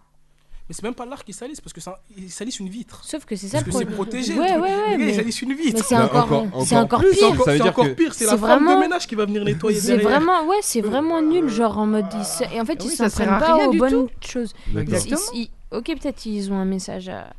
Mais 0.67 0.73
c'est 0.73 0.81
même 0.81 0.95
pas 0.95 1.05
l'art 1.05 1.23
qui 1.23 1.31
salisse 1.31 1.61
parce 1.61 1.73
que 1.73 1.81
ça, 1.81 1.99
ils 2.17 2.31
salissent 2.31 2.59
une 2.59 2.69
vitre. 2.69 3.03
Sauf 3.05 3.23
que 3.25 3.35
c'est 3.35 3.47
ça 3.47 3.59
Parce 3.59 3.67
le 3.67 3.71
que 3.71 3.77
c'est 3.77 3.85
problème. 3.85 3.95
protégé. 4.07 4.33
Ouais, 4.33 4.55
ouais, 4.55 4.59
ouais, 4.61 4.97
mais- 4.97 5.09
ils 5.09 5.15
salissent 5.15 5.41
une 5.43 5.53
vitre. 5.53 5.83
c'est 5.85 5.93
Bah, 5.95 6.05
encore, 6.05 6.31
encore- 6.33 6.65
c'est 6.65 6.75
encore 6.75 6.99
pire. 7.01 7.09
c'est 7.13 7.25
encore, 7.25 7.45
Ça 7.45 7.51
veut 7.51 7.57
c'est 7.57 7.63
dire 7.63 7.71
encore 7.71 7.85
que- 7.85 7.91
pire. 7.93 8.13
C'est 8.15 8.25
la 8.25 8.31
femme 8.31 8.39
vraiment- 8.39 8.75
de 8.77 8.79
ménage 8.79 9.05
qui 9.05 9.13
va 9.13 9.25
venir 9.25 9.43
nettoyer 9.43 9.79
C'est 9.79 9.97
derrière. 9.97 10.09
vraiment, 10.09 10.47
ouais, 10.47 10.57
c'est 10.63 10.81
vraiment 10.81 11.21
nul, 11.21 11.47
genre 11.49 11.77
en 11.77 11.85
mode. 11.85 12.07
Ils 12.13 12.55
Et 12.55 12.59
en 12.61 12.65
fait, 12.65 12.77
Ah 12.79 12.83
ils 12.83 12.87
oui, 12.89 12.95
ça 12.95 13.09
s'entraînent 13.09 13.27
sert 13.27 13.33
à 13.53 13.57
pas 13.57 13.67
aux 13.67 13.73
bonnes 13.73 14.07
choses. 14.21 14.53
Ils- 14.73 14.87
ils- 15.35 15.49
ok, 15.71 15.85
peut-être 15.85 16.25
ils 16.25 16.51
ont 16.51 16.55
un 16.57 16.65
message 16.65 17.09
à, 17.09 17.31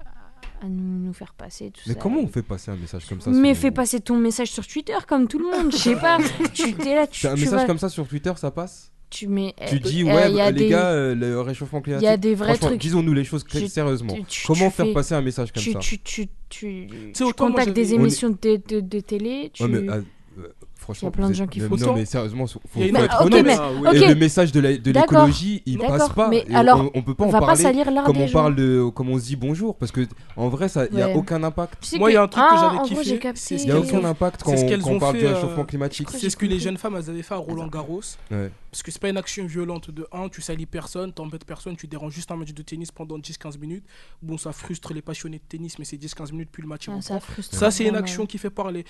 à 0.62 0.66
nous, 0.68 1.06
nous 1.06 1.12
faire 1.12 1.34
passer, 1.34 1.70
tout 1.70 1.80
Mais 1.86 1.94
ça. 1.94 1.98
comment 2.00 2.20
on 2.20 2.28
fait 2.28 2.42
passer 2.42 2.70
un 2.70 2.76
message 2.76 3.06
comme 3.06 3.20
ça 3.20 3.30
Mais 3.30 3.54
sur- 3.54 3.62
fais 3.62 3.70
passer 3.70 4.00
ton 4.00 4.16
message 4.16 4.50
sur 4.50 4.66
Twitter 4.66 4.94
comme 5.08 5.28
tout 5.28 5.38
le 5.38 5.44
monde, 5.44 5.72
je 5.72 5.76
sais 5.76 5.96
pas. 5.96 6.18
tu 6.54 6.72
t'es 6.74 6.94
là, 6.94 7.06
tu, 7.06 7.26
Un 7.26 7.34
tu 7.34 7.40
message 7.40 7.60
vas- 7.60 7.66
comme 7.66 7.78
ça 7.78 7.88
sur 7.88 8.06
Twitter, 8.08 8.32
ça 8.36 8.50
passe 8.50 8.90
tu 9.08 9.28
mets. 9.28 9.54
Tu 9.68 9.76
euh, 9.76 9.78
dis, 9.78 10.02
euh, 10.02 10.06
ouais, 10.06 10.32
y 10.32 10.40
a 10.40 10.50
les 10.50 10.62
des- 10.64 10.68
gars, 10.68 10.90
euh, 10.90 11.14
le 11.14 11.40
réchauffement 11.40 11.78
Il 11.78 11.82
climatique. 11.84 12.08
y 12.08 12.10
a 12.10 12.16
des 12.16 12.34
vrais 12.34 12.58
trucs. 12.58 12.80
disons-nous 12.80 13.12
les 13.14 13.22
choses 13.22 13.44
très 13.44 13.60
Tu- 13.60 13.68
sérieusement. 13.68 14.12
tu- 14.14 14.24
tu- 14.24 14.46
Comment 14.48 14.68
tu 14.68 14.74
faire 14.74 14.86
fais- 14.86 14.92
passer 14.92 15.14
un 15.14 15.22
message 15.22 15.52
comme 15.52 15.62
tu, 15.62 15.72
ça 15.74 15.78
tu, 15.78 16.00
tu, 16.00 16.26
tu, 16.48 16.88
tu 17.14 17.22
autant 17.22 17.48
moi, 17.48 17.58
contactes 17.60 17.76
des 17.76 17.94
émissions 17.94 18.30
de, 18.30 18.60
de, 18.68 18.80
de 18.80 19.00
télé. 19.00 19.50
Tu... 19.54 19.62
Ouais, 19.62 19.68
mais, 19.68 19.88
euh, 19.88 20.02
franchement, 20.86 21.08
Il 21.08 21.10
y 21.10 21.14
a 21.14 21.16
plein 21.16 21.28
de 21.28 21.34
gens 21.34 21.46
qui 21.48 21.60
font 21.60 21.68
Non, 21.76 21.76
ça. 21.78 21.92
mais 21.94 22.04
sérieusement, 22.04 22.46
faut, 22.46 22.60
faut 22.68 22.80
être 22.80 23.20
honnête. 23.22 23.44
mais- 23.44 23.56
Ah, 23.58 23.70
oui. 23.80 23.88
ok. 23.88 23.94
Et 23.94 24.06
le 24.08 24.14
message 24.14 24.52
de 24.52 24.60
l'écologie, 24.60 25.62
il 25.66 25.78
passe 25.78 26.08
pas. 26.10 26.28
Mais 26.28 26.44
Et 26.48 26.54
alors, 26.54 26.80
on, 26.80 26.90
on 26.98 27.02
peut 27.02 27.14
pas 27.14 27.24
on 27.24 27.28
en 27.28 27.30
va 27.32 27.40
pas 27.40 27.56
salir 27.56 27.86
comme 28.04 28.16
on 28.18 28.26
gens. 28.26 28.32
parle 28.32 28.54
de, 28.54 28.88
comme 28.94 29.10
on 29.10 29.18
se 29.18 29.24
dit 29.26 29.36
bonjour, 29.36 29.76
parce 29.76 29.90
que 29.92 30.06
en 30.36 30.48
vrai, 30.48 30.68
ça, 30.68 30.86
il 30.92 30.98
y 30.98 31.02
a 31.02 31.08
Ouais. 31.08 31.14
aucun 31.14 31.42
impact. 31.42 31.78
Tu 31.80 31.88
sais 31.88 31.98
Moi, 31.98 32.10
il 32.12 32.14
y 32.14 32.16
a 32.16 32.22
un 32.22 32.28
truc 32.28 32.44
que 32.44 32.48
Ah, 32.52 32.72
j'avais 32.72 32.88
kiffé, 32.88 33.54
Il 33.56 33.66
y 33.66 33.70
a 33.72 33.78
aucun 33.78 34.04
impact 34.04 34.42
quand, 34.44 34.56
ce 34.56 34.64
on- 34.88 34.98
parle 34.98 35.18
du 35.18 35.24
euh, 35.26 35.34
réchauffement 35.34 35.64
climatique. 35.64 36.08
C'est 36.10 36.30
ce 36.30 36.36
que 36.36 36.46
les 36.46 36.58
jeunes 36.60 36.76
femmes 36.78 36.96
elles 36.96 37.10
avaient 37.10 37.22
fait 37.22 37.34
à 37.34 37.38
Roland 37.38 37.66
Garros. 37.66 38.00
Ouais. 38.30 38.50
Parce 38.70 38.82
que 38.82 38.90
c'est 38.90 39.00
pas 39.00 39.08
une 39.08 39.16
action 39.16 39.46
violente 39.46 39.90
de 39.90 40.06
1, 40.12 40.28
tu 40.28 40.42
salis 40.42 40.66
personne, 40.66 41.10
t'embêtes 41.12 41.44
personne, 41.46 41.76
tu 41.76 41.86
déranges 41.86 42.12
juste 42.12 42.30
un 42.30 42.36
match 42.36 42.52
de 42.52 42.62
tennis 42.62 42.92
pendant 42.92 43.18
10-15 43.18 43.58
minutes. 43.58 43.84
Bon, 44.22 44.36
ça 44.36 44.52
frustre 44.52 44.92
les 44.92 45.00
passionnés 45.02 45.38
de 45.38 45.42
tennis, 45.48 45.78
mais 45.78 45.84
c'est 45.86 45.96
10-15 45.96 46.30
minutes, 46.32 46.50
puis 46.52 46.62
le 46.62 46.68
match 46.68 46.88
est 46.88 46.92
Ah, 46.94 47.00
ça 47.00 47.18
Ça, 47.50 47.70
c'est 47.70 47.84
une 47.86 47.96
action 47.96 48.26
qui 48.26 48.36
fait 48.38 48.50
parler. 48.50 48.84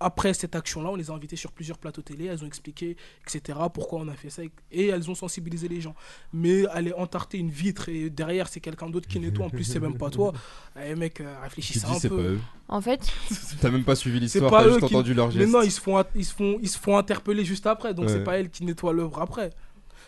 Après 0.00 0.34
cette 0.34 0.54
action-là, 0.56 0.90
on 0.90 0.96
les 0.96 1.10
a 1.10 1.14
invités 1.14 1.36
sur 1.36 1.52
plusieurs 1.52 1.78
plateaux 1.78 2.02
télé, 2.02 2.24
elles 2.26 2.42
ont 2.42 2.46
expliqué, 2.46 2.96
etc., 3.26 3.58
pourquoi 3.72 4.00
on 4.00 4.08
a 4.08 4.14
fait 4.14 4.28
ça, 4.28 4.42
et 4.72 4.86
elles 4.88 5.08
ont 5.10 5.14
sensibilisé 5.14 5.68
les 5.68 5.80
gens. 5.80 5.94
Mais 6.32 6.66
aller 6.66 6.92
entarter 6.92 7.38
une 7.38 7.50
vitre 7.50 7.88
et 7.88 8.10
derrière, 8.10 8.48
c'est 8.48 8.60
quelqu'un 8.60 8.90
d'autre 8.90 9.06
qui 9.08 9.20
nettoie, 9.20 9.46
en 9.46 9.50
plus, 9.50 9.64
c'est 9.64 9.80
même 9.80 9.96
pas 9.96 10.10
toi. 10.10 10.32
Eh 10.84 10.96
mec, 10.96 11.20
euh, 11.20 11.32
Tu 11.36 11.42
réfléchissez 11.42 11.86
dis, 11.86 11.92
un 11.92 11.98
c'est 12.00 12.08
pas 12.08 12.16
peu. 12.16 12.22
eux. 12.34 12.40
En 12.68 12.80
fait, 12.80 13.00
T'as 13.60 13.70
même 13.70 13.84
pas 13.84 13.94
suivi 13.94 14.16
C'est 14.28 14.40
l'histoire, 14.40 14.50
pas 14.50 14.62
t'as 14.62 14.68
eux 14.68 14.72
juste 14.74 14.88
qui. 14.88 14.94
entendu 14.96 15.14
leur 15.14 15.28
Mais 15.28 15.32
geste. 15.34 15.52
non, 15.52 15.62
ils 15.62 15.70
se 15.70 15.80
font, 15.80 16.02
ils 16.16 16.24
se 16.24 16.34
font, 16.34 16.58
ils 16.60 16.68
se 16.68 16.78
font 16.78 16.96
interpeller 16.96 17.44
juste 17.44 17.66
après, 17.66 17.94
donc 17.94 18.06
Ouais. 18.06 18.12
c'est 18.12 18.24
pas 18.24 18.36
elle 18.38 18.50
qui 18.50 18.64
nettoie 18.64 18.92
l'œuvre 18.92 19.20
après. 19.20 19.50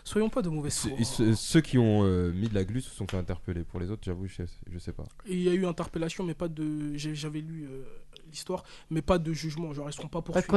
Soyons 0.03 0.29
pas 0.29 0.41
de 0.41 0.47
mauvais 0.49 0.69
foi. 0.69 0.91
se- 1.03 1.33
Ceux 1.35 1.59
qui 1.61 1.77
ont 1.77 2.03
euh, 2.05 2.31
mis 2.31 2.47
de 2.47 2.55
la 2.55 2.63
glu 2.63 2.79
se 2.81 2.89
sont 2.89 3.05
fait 3.07 3.17
interpeller. 3.17 3.63
Pour 3.63 3.79
les 3.81 3.91
autres, 3.91 4.03
j'avoue, 4.05 4.25
je 4.27 4.35
sais, 4.35 4.45
je 4.71 4.79
sais 4.79 4.93
pas. 4.93 5.03
Il 5.27 5.41
y 5.41 5.49
a 5.49 5.53
eu 5.53 5.65
interpellation, 5.65 6.23
mais 6.23 6.33
pas 6.33 6.47
de. 6.47 6.95
J'avais 6.95 7.41
lu 7.41 7.65
euh, 7.69 7.83
l'histoire, 8.29 8.63
mais 8.89 9.01
pas 9.01 9.17
de 9.17 9.33
jugement. 9.33 9.73
Genre, 9.73 9.89
ils 9.89 9.93
seront 9.93 10.07
pas 10.07 10.21
poursuivis. 10.21 10.47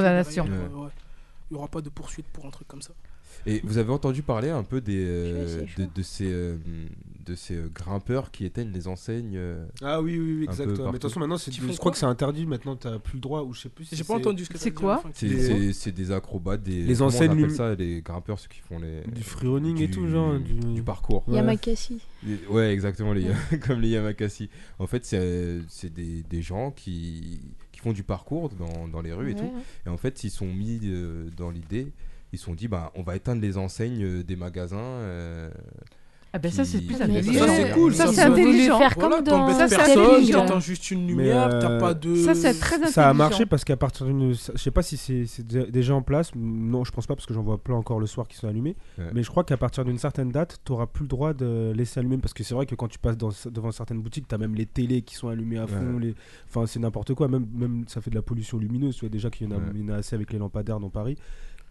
euh. 0.52 0.68
Il 1.50 1.54
y 1.54 1.56
aura 1.56 1.68
pas 1.68 1.80
de 1.80 1.88
poursuite 1.88 2.26
pour 2.28 2.46
un 2.46 2.50
truc 2.50 2.68
comme 2.68 2.82
ça. 2.82 2.92
Et 3.46 3.60
vous 3.64 3.78
avez 3.78 3.90
entendu 3.92 4.22
parler 4.22 4.50
un 4.50 4.62
peu 4.62 4.80
des, 4.80 5.02
euh, 5.06 5.64
de, 5.94 6.02
ces, 6.02 6.30
euh, 6.30 6.56
de 7.24 7.34
ces 7.34 7.54
euh, 7.54 7.68
grimpeurs 7.74 8.30
qui 8.30 8.44
éteignent 8.44 8.72
les 8.72 8.86
enseignes 8.88 9.34
euh, 9.36 9.64
Ah 9.82 10.00
oui, 10.02 10.18
oui, 10.18 10.36
oui, 10.38 10.44
exactement. 10.44 10.86
Mais 10.86 10.92
de 10.92 10.98
toute 10.98 11.02
façon, 11.10 11.20
maintenant, 11.20 11.38
c'est- 11.38 11.52
je 11.52 11.76
crois 11.78 11.90
que 11.92 11.98
c'est 11.98 12.06
interdit. 12.06 12.46
Maintenant, 12.46 12.76
t'as 12.76 12.98
plus 12.98 13.14
le 13.16 13.20
droit, 13.20 13.42
ou 13.42 13.52
je 13.54 13.60
sais 13.62 13.68
plus. 13.68 13.84
si 13.86 13.96
J'ai 13.96 14.04
pas 14.04 14.14
c'est 14.14 14.20
entendu 14.20 14.44
ce 14.44 14.50
que 14.50 14.58
C'est 14.58 14.72
quoi. 14.72 15.02
C'est 15.14 15.92
Des- 15.92 16.12
acrobates, 16.12 16.62
des. 16.62 16.82
Les 16.82 16.94
comment 16.94 17.04
on 17.06 17.08
enseignes 17.08 17.30
appelle 17.32 17.50
ça, 17.50 17.74
les 17.74 18.02
grimpeurs, 18.02 18.38
ceux 18.38 18.48
qui 18.48 18.60
font 18.60 18.78
les. 18.78 19.02
Du 19.12 19.22
freerunning 19.22 19.80
et 19.80 19.86
du- 19.86 19.92
tout, 19.92 20.06
genre. 20.08 20.38
Du, 20.38 20.52
Du, 20.74 20.82
parcours. 20.82 21.26
Ouais. 21.28 21.36
Yamakasi. 21.36 22.00
Ouais, 22.50 22.72
exactement, 22.72 23.12
les, 23.12 23.24
comme 23.66 23.80
les 23.80 23.88
Yamakasi. 23.90 24.50
En 24.78 24.86
fait, 24.86 25.04
c'est 25.04 25.60
c'est 25.68 25.92
des, 25.92 26.22
des 26.28 26.42
gens 26.42 26.70
qui, 26.70 27.40
qui 27.72 27.80
font 27.80 27.92
du 27.92 28.02
parcours 28.02 28.50
dans, 28.50 28.88
dans 28.88 29.00
les 29.00 29.12
rues 29.12 29.30
et 29.30 29.34
tout. 29.34 29.52
Et 29.86 29.88
en 29.88 29.96
fait, 29.96 30.24
ils 30.24 30.30
sont 30.30 30.46
mis 30.52 30.80
euh, 30.84 31.28
dans 31.36 31.50
l'idée. 31.50 31.92
Ils 32.32 32.38
se 32.38 32.44
sont 32.44 32.54
dit, 32.54 32.68
bah, 32.68 32.92
on 32.94 33.02
va 33.02 33.16
éteindre 33.16 33.42
les 33.42 33.58
enseignes 33.58 34.02
euh, 34.04 34.22
des 34.22 34.36
magasins. 34.36 34.76
euh, 34.78 35.50
Ah 36.32 36.38
ben 36.38 36.48
ça 36.52 36.64
c'est 36.64 36.80
plus 36.82 36.94
ça, 36.94 37.06
c'est 37.08 37.72
cool, 37.72 37.92
Ça 37.92 38.06
ça, 38.06 38.12
c'est 38.12 38.20
intelligent. 38.22 38.78
faire 38.78 38.94
comme 38.94 39.20
dans 39.24 39.48
Ça, 39.52 39.66
c'est 39.68 39.76
personne, 39.76 39.98
intelligent. 40.14 40.42
t'éteins 40.42 40.60
juste 40.60 40.90
une 40.92 41.08
lumière, 41.08 41.48
t'as 41.58 41.72
euh, 41.72 41.80
pas 41.80 41.92
de. 41.92 42.14
Ça 42.14 42.36
c'est 42.36 42.54
très 42.54 42.76
intelligent. 42.76 42.92
Ça 42.92 43.08
a 43.08 43.12
marché 43.14 43.46
parce 43.46 43.64
qu'à 43.64 43.76
partir 43.76 44.06
d'une. 44.06 44.32
Je 44.32 44.56
sais 44.56 44.70
pas 44.70 44.82
si 44.82 44.96
c'est 44.96 45.26
c'est 45.26 45.44
dé- 45.44 45.66
déjà 45.72 45.92
en 45.92 46.02
place. 46.02 46.30
Non, 46.36 46.84
je 46.84 46.92
pense 46.92 47.08
pas 47.08 47.16
parce 47.16 47.26
que 47.26 47.34
j'en 47.34 47.42
vois 47.42 47.58
plein 47.58 47.74
encore 47.74 47.98
le 47.98 48.06
soir 48.06 48.28
qui 48.28 48.36
sont 48.36 48.46
allumés. 48.46 48.76
Ouais. 48.96 49.06
Mais 49.12 49.24
je 49.24 49.28
crois 49.30 49.42
qu'à 49.42 49.56
partir 49.56 49.84
d'une 49.84 49.98
certaine 49.98 50.30
date, 50.30 50.58
t'auras 50.64 50.86
plus 50.86 51.02
le 51.02 51.08
droit 51.08 51.34
de 51.34 51.72
laisser 51.74 51.98
allumer. 51.98 52.18
Parce 52.18 52.32
que 52.32 52.44
c'est 52.44 52.54
vrai 52.54 52.64
que 52.64 52.76
quand 52.76 52.86
tu 52.86 53.00
passes 53.00 53.16
dans- 53.18 53.32
devant 53.50 53.72
certaines 53.72 54.00
boutiques, 54.00 54.28
t'as 54.28 54.38
même 54.38 54.54
les 54.54 54.66
télés 54.66 55.02
qui 55.02 55.16
sont 55.16 55.26
allumées 55.26 55.58
à 55.58 55.66
fond. 55.66 55.94
Ouais. 55.94 56.00
Les... 56.00 56.14
Enfin, 56.48 56.64
c'est 56.66 56.78
n'importe 56.78 57.12
quoi. 57.14 57.26
Même, 57.26 57.46
même 57.52 57.82
ça 57.88 58.00
fait 58.00 58.10
de 58.10 58.14
la 58.14 58.22
pollution 58.22 58.56
lumineuse. 58.56 58.94
Tu 58.94 59.00
vois 59.00 59.08
déjà 59.10 59.30
qu'il 59.30 59.48
y 59.48 59.52
en 59.52 59.56
a, 59.56 59.58
Ouais. 59.58 59.64
il 59.74 59.80
y 59.80 59.90
en 59.90 59.94
a 59.94 59.96
assez 59.96 60.14
avec 60.14 60.32
les 60.32 60.38
lampadaires 60.38 60.78
dans 60.78 60.90
Paris. 60.90 61.16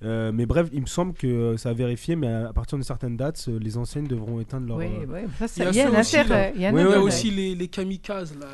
Euh, 0.04 0.32
mais 0.34 0.46
bref, 0.46 0.68
il 0.72 0.80
me 0.82 0.86
semble 0.86 1.14
que 1.14 1.56
ça 1.58 1.70
a 1.70 1.74
vérifié, 1.74 2.16
mais 2.16 2.28
à, 2.28 2.48
à 2.50 2.54
partir 2.54 2.78
d'une 2.78 2.86
certaine 2.86 3.18
date, 3.18 3.44
euh, 3.50 3.60
les 3.62 3.78
enseignes 3.78 4.08
devront 4.08 4.40
éteindre 4.40 4.66
leur. 4.68 4.78
Oui, 4.78 4.86
euh, 4.86 5.06
oui, 5.10 5.48
ça, 5.48 5.66
Il 5.70 5.76
y 5.76 5.82
a 5.82 5.90
il 5.90 5.94
y 5.94 5.98
aussi, 6.00 6.18
intérêt. 6.18 6.54
Il 6.56 6.62
y 6.62 6.66
a 6.66 6.70
un 6.70 6.72
Il 6.72 6.76
Ouais, 6.76 6.82
y 6.82 6.86
a 6.86 6.88
ouais, 6.88 6.94
intérêt. 6.96 7.06
aussi 7.06 7.32
les, 7.32 7.54
les 7.56 7.68
kamikazes 7.68 8.34
là, 8.40 8.48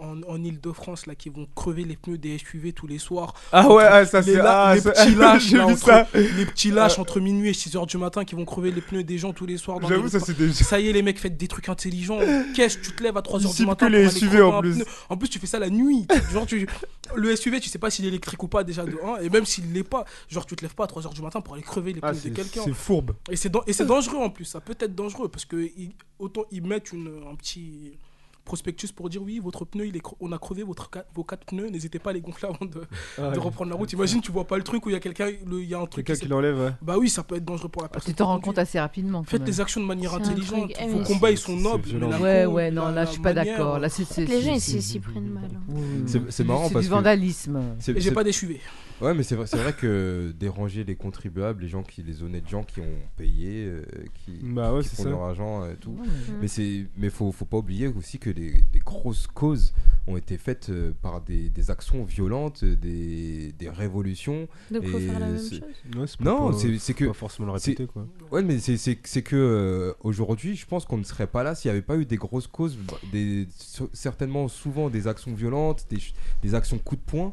en, 0.00 0.06
en, 0.06 0.22
en 0.26 0.42
Ile-de-France 0.42 1.04
là, 1.06 1.14
qui 1.14 1.28
vont 1.28 1.46
crever 1.54 1.84
les 1.84 1.96
pneus 1.96 2.16
des 2.16 2.38
SUV 2.38 2.72
tous 2.72 2.86
les 2.86 2.98
soirs. 2.98 3.34
Ah 3.52 3.68
ouais, 3.70 3.84
ah, 3.86 4.06
ça 4.06 4.20
les, 4.22 4.32
c'est. 4.32 4.40
ah, 4.40 4.72
les 4.74 4.80
ça- 4.80 4.92
petits 4.92 5.14
lâches, 5.14 5.50
là, 5.52 5.66
vu 5.66 5.72
entre, 5.72 5.78
ça. 5.84 6.08
les 6.14 6.46
petits 6.46 6.70
lâches 6.70 6.98
entre 6.98 7.20
minuit 7.20 7.50
et 7.50 7.52
6h 7.52 7.86
du 7.86 7.98
matin 7.98 8.24
qui 8.24 8.34
vont 8.34 8.46
crever 8.46 8.70
les 8.70 8.80
pneus 8.80 9.04
des 9.04 9.18
gens 9.18 9.34
tous 9.34 9.44
les 9.46 9.58
soirs. 9.58 9.80
dans 9.80 9.88
J'avoue, 9.88 10.04
les- 10.04 10.08
ça 10.10 10.20
c'est 10.20 10.36
des. 10.38 10.52
Ça 10.54 10.80
y 10.80 10.88
est, 10.88 10.92
les 10.92 11.02
mecs, 11.02 11.18
faites 11.18 11.36
des 11.36 11.48
trucs 11.48 11.68
intelligents. 11.68 12.18
Qu'est-ce 12.54 12.78
tu 12.78 12.92
te 12.92 13.02
lèves 13.02 13.16
à 13.18 13.20
3h 13.20 13.54
du 13.54 13.66
matin 13.66 13.90
les 13.90 14.08
SUV 14.08 14.40
en 14.40 14.60
plus. 14.62 14.82
En 15.10 15.18
plus, 15.18 15.28
tu 15.28 15.38
fais 15.38 15.46
ça 15.46 15.58
la 15.58 15.68
nuit. 15.68 16.06
Genre, 16.32 16.46
tu... 16.46 16.66
le 17.14 17.36
SUV, 17.36 17.60
tu 17.60 17.68
sais 17.68 17.78
pas 17.78 17.90
s'il 17.90 18.06
est 18.06 18.08
électrique 18.08 18.42
ou 18.42 18.48
pas 18.48 18.64
déjà 18.64 18.84
de 18.84 18.96
1. 19.18 19.22
Et 19.22 19.28
même 19.28 19.44
s'il 19.44 19.70
l'est 19.74 19.82
pas, 19.82 20.04
genre, 20.30 20.46
tu 20.46 20.56
te 20.56 20.62
lèves 20.62 20.74
pas 20.78 20.84
à 20.84 20.86
3h 20.86 21.12
du 21.12 21.22
matin 21.22 21.40
pour 21.40 21.54
aller 21.54 21.62
crever 21.62 21.92
les 21.92 22.00
Ah, 22.02 22.12
pneus 22.12 22.30
de 22.30 22.34
quelqu'un. 22.36 22.62
c'est 22.64 22.72
fourbe. 22.72 23.12
Et 23.30 23.36
c'est 23.36 23.48
dan- 23.50 23.62
et 23.66 23.72
c'est 23.72 23.84
dangereux 23.86 24.18
en 24.18 24.30
plus. 24.30 24.44
Ça 24.44 24.60
peut 24.60 24.76
être 24.78 24.94
dangereux 24.94 25.28
parce 25.28 25.44
que 25.44 25.56
ils- 25.76 25.92
autant 26.18 26.44
ils 26.50 26.64
mettent 26.64 26.92
une, 26.92 27.10
un 27.30 27.34
petit 27.34 27.98
prospectus 28.44 28.92
pour 28.92 29.10
dire 29.10 29.22
oui, 29.22 29.40
votre 29.40 29.66
pneu, 29.66 29.86
il 29.86 29.94
est 29.94 30.02
on 30.20 30.32
a 30.32 30.38
crevé 30.38 30.62
votre 30.62 30.88
vos 31.14 31.22
quatre 31.22 31.44
pneus, 31.44 31.68
n'hésitez 31.68 31.98
pas 31.98 32.10
à 32.10 32.12
les 32.14 32.22
gonfler 32.22 32.48
avant 32.48 32.64
de, 32.64 32.80
Ah, 33.18 33.30
de 33.32 33.38
reprendre 33.38 33.68
la 33.70 33.76
route. 33.76 33.92
Imagine, 33.92 34.22
tu 34.22 34.32
vois 34.32 34.46
pas 34.46 34.56
le 34.56 34.62
truc 34.62 34.86
où 34.86 34.88
il 34.88 34.94
y 34.94 34.96
a 34.96 35.00
quelqu'un, 35.00 35.28
le- 35.44 35.60
il 35.60 35.68
y 35.68 35.74
a 35.74 35.78
un 35.78 35.84
truc. 35.86 36.06
Quelqu'un 36.06 36.18
qui 36.22 36.28
l'enlève, 36.28 36.58
ouais. 36.58 36.70
Bah 36.80 36.96
oui, 36.98 37.10
ça 37.10 37.22
peut 37.22 37.36
être 37.36 37.44
dangereux 37.44 37.68
pour 37.68 37.82
la 37.82 37.88
personne. 37.90 38.10
Tu 38.10 38.16
t'en 38.16 38.26
rends 38.28 38.40
compte 38.40 38.56
assez 38.58 38.80
rapidement. 38.80 39.22
Faites 39.24 39.44
les 39.46 39.60
actions 39.60 39.82
de 39.82 39.86
manière 39.86 40.14
intelligente. 40.14 40.72
truc- 40.72 40.76
eh, 40.80 40.88
Vos 40.88 41.02
combats, 41.04 41.30
ils 41.30 41.36
sont 41.36 41.56
nobles. 41.56 41.90
Ouais, 42.22 42.46
ouais, 42.46 42.70
non, 42.70 42.86
la- 42.86 42.92
là, 42.92 43.04
je 43.04 43.10
suis 43.12 43.20
pas 43.20 43.34
d'accord. 43.34 43.78
Là, 43.80 43.90
c'est. 43.90 44.04
c'est- 44.04 44.24
Les 44.24 44.40
gens, 44.40 44.58
c'est- 44.58 44.76
ils 44.78 44.82
s'y 44.82 45.00
prennent 45.00 45.28
mal. 45.28 45.50
hein. 45.54 45.74
C'est- 46.06 46.18
oui. 46.18 46.24
c'est 46.30 46.44
marrant 46.44 46.68
C'est 46.68 46.72
parce 46.72 46.84
du 46.86 46.88
que- 46.90 46.94
vandalisme. 46.94 47.60
C'est- 47.80 47.92
Et 47.98 48.00
j'ai 48.00 48.12
pas 48.12 48.24
des 48.24 48.32
SUV. 48.32 48.60
Ouais, 49.00 49.14
mais 49.14 49.22
c'est 49.22 49.36
vrai, 49.36 49.46
c'est 49.46 49.58
vrai 49.58 49.72
que 49.72 50.32
déranger 50.38 50.82
les 50.82 50.96
contribuables, 50.96 51.62
les 51.62 51.68
gens 51.68 51.84
qui, 51.84 52.02
les 52.02 52.22
honnêtes 52.24 52.48
gens 52.48 52.64
qui 52.64 52.80
ont 52.80 52.98
payé, 53.16 53.64
euh, 53.66 53.82
qui, 54.24 54.32
Bah 54.42 54.74
ouais, 54.74 54.82
qui 54.82 54.88
c'est 54.88 54.96
font 54.96 55.02
ça. 55.04 55.10
leur 55.10 55.22
argent 55.22 55.64
et 55.70 55.76
tout. 55.76 55.90
Ouais. 55.92 56.06
Mais 56.40 56.48
c'est, 56.48 56.86
mais 56.96 57.08
faut, 57.08 57.30
faut 57.30 57.44
pas 57.44 57.58
oublier 57.58 57.86
aussi 57.86 58.18
que 58.18 58.28
les, 58.30 58.50
des 58.72 58.80
grosses 58.80 59.28
causes 59.28 59.72
ont 60.08 60.16
été 60.16 60.36
faites 60.36 60.70
euh, 60.70 60.92
par 61.00 61.20
des, 61.20 61.48
des 61.48 61.70
actions 61.70 62.02
violentes, 62.04 62.64
euh, 62.64 62.74
des, 62.74 63.52
des 63.56 63.68
révolutions. 63.70 64.48
Donc, 64.72 64.84
faut 64.86 64.98
Et 64.98 65.02
faire 65.02 65.20
la 65.20 65.26
même 65.26 65.38
c'est- 65.38 65.60
chose? 65.60 65.62
Ouais, 65.96 66.06
c'est 66.06 66.20
Non, 66.20 66.52
c'est, 66.52 66.78
c'est 66.78 66.94
que 66.94 67.04
pas 67.04 67.12
forcément 67.12 67.46
le 67.46 67.52
répéter, 67.52 67.86
quoi. 67.86 68.04
Ouais, 68.32 68.42
mais 68.42 68.58
c'est, 68.58 68.96
que 68.96 69.36
euh, 69.36 69.92
aujourd'hui, 70.00 70.56
je 70.56 70.66
pense 70.66 70.84
qu'on 70.86 70.98
ne 70.98 71.04
serait 71.04 71.26
pas 71.28 71.44
là 71.44 71.54
s'il 71.54 71.68
n'y 71.70 71.76
avait 71.76 71.86
pas 71.86 71.96
eu 71.96 72.04
des 72.04 72.16
grosses 72.16 72.48
causes, 72.48 72.76
des, 73.12 73.46
certainement 73.92 74.48
souvent 74.48 74.90
des 74.90 75.06
actions 75.06 75.34
violentes, 75.34 75.86
des, 75.88 75.98
des 76.42 76.54
actions 76.56 76.78
coup 76.78 76.96
de 76.96 77.00
poing. 77.02 77.32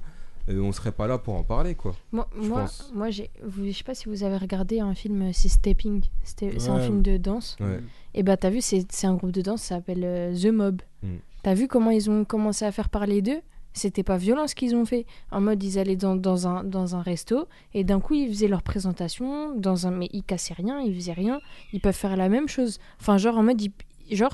Euh, 0.49 0.59
on 0.61 0.71
serait 0.71 0.91
pas 0.91 1.07
là 1.07 1.17
pour 1.17 1.33
en 1.35 1.43
parler, 1.43 1.75
quoi. 1.75 1.95
Moi, 2.11 2.27
Je 2.41 2.49
moi, 2.93 3.09
j'ai, 3.09 3.29
vous- 3.43 3.65
je 3.67 3.71
sais 3.71 3.83
pas 3.83 3.95
si 3.95 4.07
vous 4.09 4.23
avez 4.23 4.37
regardé 4.37 4.79
un 4.79 4.93
film, 4.93 5.21
euh, 5.23 5.29
c'est 5.33 5.49
Stepping. 5.49 6.03
C'est 6.23 6.69
un 6.69 6.79
film 6.79 7.01
de 7.01 7.17
danse. 7.17 7.57
Ouais. 7.59 7.79
Et 8.13 8.23
bah, 8.23 8.37
t'as 8.37 8.49
vu, 8.49 8.61
c'est 8.61 8.85
c'est 8.91 9.07
un 9.07 9.15
groupe 9.15 9.31
de 9.31 9.41
danse, 9.41 9.61
ça 9.63 9.75
s'appelle 9.75 10.03
euh, 10.03 10.35
The 10.35 10.47
Mob. 10.53 10.81
Mm. 11.03 11.15
T'as 11.43 11.53
vu 11.53 11.67
comment 11.67 11.91
ils 11.91 12.09
ont 12.09 12.25
commencé 12.25 12.65
à 12.65 12.71
faire 12.71 12.89
parler 12.89 13.21
d'eux? 13.21 13.41
C'était 13.73 14.03
pas 14.03 14.15
violent 14.17 14.47
ce 14.47 14.55
qu'ils 14.55 14.73
ont 14.73 14.85
fait. 14.85 15.05
En 15.31 15.41
mode, 15.41 15.61
ils 15.61 15.77
allaient 15.77 15.97
dans, 15.97 16.15
dans, 16.15 16.47
un, 16.47 16.63
dans 16.63 16.95
un 16.95 17.01
resto 17.01 17.45
et 17.73 17.83
d'un 17.83 17.99
coup, 17.99 18.13
ils 18.13 18.29
faisaient 18.29 18.47
leur 18.47 18.63
présentation. 18.63 19.53
Dans 19.57 19.85
un, 19.85 19.91
mais 19.91 20.07
ils 20.13 20.23
cassaient 20.23 20.53
rien, 20.53 20.79
ils 20.79 20.95
faisaient 20.95 21.11
rien. 21.13 21.39
Ils 21.73 21.81
peuvent 21.81 21.93
faire 21.93 22.15
la 22.15 22.29
même 22.29 22.47
chose. 22.47 22.79
Enfin, 23.01 23.17
genre, 23.17 23.37
en 23.37 23.43
mode, 23.43 23.61
ils- 23.61 23.73
genre, 24.15 24.33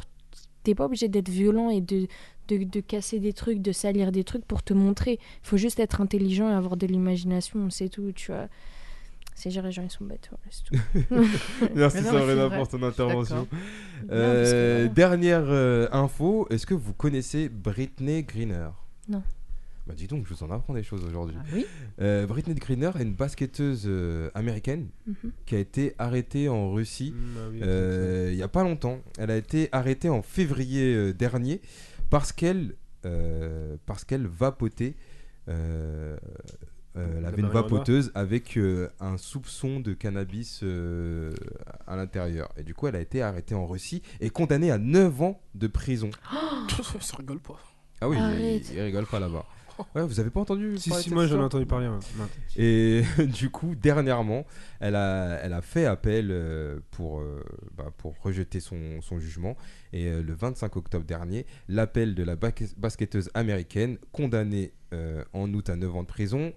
t'es 0.64 0.76
pas 0.76 0.86
obligé 0.86 1.08
d'être 1.08 1.30
violent 1.30 1.72
et 1.72 1.82
de, 1.82 2.06
de, 2.48 2.64
de 2.64 2.80
casser 2.80 3.20
des 3.20 3.34
trucs, 3.34 3.62
de 3.62 3.72
salir 3.72 4.12
des 4.12 4.24
trucs 4.24 4.46
pour 4.46 4.64
te 4.64 4.74
montrer. 4.74 5.14
Il 5.14 5.48
faut 5.48 5.58
juste 5.58 5.80
être 5.80 6.02
intelligent 6.02 6.50
et 6.50 6.54
avoir 6.54 6.78
de 6.78 6.88
l'imagination, 6.88 7.70
c'est 7.70 7.90
tout, 7.90 8.12
tu 8.14 8.32
vois. 8.32 8.48
C'est 9.34 9.50
genre, 9.50 9.64
les 9.64 9.72
gens, 9.72 9.82
ils 9.84 9.90
sont 9.90 10.04
bêtes, 10.06 10.30
voilà, 10.30 10.44
c'est 10.52 10.64
tout. 10.66 11.72
Merci 11.76 12.04
Sabrina 12.04 12.50
pour 12.50 12.68
ton 12.68 12.84
intervention. 12.84 13.48
Euh, 14.12 14.28
Non, 14.28 14.34
parce 14.40 14.52
que, 14.52 14.76
voilà. 14.78 14.88
Dernière 14.90 15.46
euh, 15.48 15.88
info, 15.92 16.48
est-ce 16.50 16.66
que 16.66 16.74
vous 16.74 16.94
connaissez 16.94 17.50
Britney 17.50 18.24
Greener? 18.24 18.68
Non. 19.08 19.24
Bah 19.88 19.96
dis 19.98 20.06
donc, 20.06 20.28
je 20.28 20.34
vous 20.36 20.44
en 20.44 20.52
apprends 20.52 20.76
des 20.76 20.84
choses 20.84 21.04
aujourd'hui. 21.04 21.36
Ah 21.40 21.44
oui? 21.54 21.66
Euh, 22.02 22.28
Britney 22.28 22.54
Greener 22.54 22.92
est 23.00 23.02
une 23.02 23.16
basketteuse 23.16 23.86
euh, 23.88 24.30
américaine 24.36 24.90
Mhm. 25.08 25.32
qui 25.48 25.56
a 25.56 25.60
été 25.60 25.96
arrêtée 25.98 26.48
en 26.50 26.72
Russie 26.72 27.12
Mm, 27.16 27.38
ah 27.38 27.50
oui, 27.52 27.60
euh, 27.64 28.30
il 28.32 28.38
y 28.38 28.44
a 28.44 28.48
pas 28.48 28.62
longtemps. 28.64 29.00
Elle 29.18 29.32
a 29.32 29.38
été 29.38 29.70
arrêtée 29.72 30.10
en 30.10 30.22
février 30.22 30.94
euh, 30.94 31.14
dernier 31.14 31.62
parce 32.12 32.32
qu'elle 32.32 32.76
euh, 33.06 33.78
parce 33.88 34.06
qu'elle 34.06 34.28
vapotait. 34.28 34.96
euh, 35.48 36.16
euh, 36.98 37.08
elle 37.16 37.22
La 37.24 37.30
avait 37.30 37.38
une 37.38 37.44
marijuana. 37.48 37.68
vapoteuse 37.70 38.12
avec 38.16 38.58
euh, 38.58 38.90
un 39.00 39.18
soupçon 39.18 39.80
de 39.80 39.94
cannabis 39.94 40.60
euh, 40.62 41.32
à 41.88 41.96
l'intérieur. 41.96 42.50
Et 42.58 42.64
du 42.64 42.74
coup, 42.74 42.88
elle 42.88 42.98
a 42.98 43.00
été 43.00 43.22
arrêtée 43.22 43.56
en 43.56 43.66
Russie 43.66 44.04
et 44.20 44.30
condamnée 44.30 44.72
à 44.72 44.78
9 44.78 45.22
ans 45.22 45.42
de 45.56 45.68
prison. 45.68 46.10
Ça 47.00 47.16
rigole 47.18 47.40
pas. 47.40 47.58
Ah 48.02 48.10
oui, 48.10 48.18
il, 48.20 48.74
il 48.76 48.82
rigole 48.82 49.06
pas 49.08 49.20
là-bas. 49.20 49.46
Ouais, 49.96 50.04
vous 50.06 50.20
avez 50.20 50.30
pas 50.30 50.40
entendu 50.40 50.78
Si, 50.78 50.90
parler 50.90 51.04
si, 51.04 51.14
moi 51.14 51.28
j'en 51.28 51.40
ai 51.40 51.44
entendu 51.44 51.66
parler. 51.66 51.88
ouais. 51.88 51.98
Et 52.58 53.04
du 53.26 53.50
coup, 53.50 53.76
dernièrement, 53.76 54.46
elle 54.80 54.96
a, 54.96 55.40
elle 55.44 55.54
a 55.54 55.62
fait 55.62 55.86
appel 55.86 56.30
euh, 56.32 56.80
pour, 56.92 57.20
euh, 57.20 57.44
bah, 57.78 57.92
pour 57.98 58.14
rejeter 58.22 58.60
son, 58.60 59.02
son 59.02 59.20
jugement. 59.20 59.56
Et 59.94 60.08
euh, 60.08 60.22
le 60.24 60.34
25 60.34 60.76
octobre 60.76 61.06
dernier, 61.06 61.46
l'appel 61.68 62.16
de 62.16 62.24
la 62.24 62.36
basketteuse 62.36 63.30
américaine, 63.34 63.98
condamnée 64.12 64.72
euh, 64.94 65.24
en 65.34 65.52
août 65.54 65.70
à 65.70 65.76
9 65.76 65.96
ans 65.96 66.04
de 66.04 66.08
prison, 66.08 66.54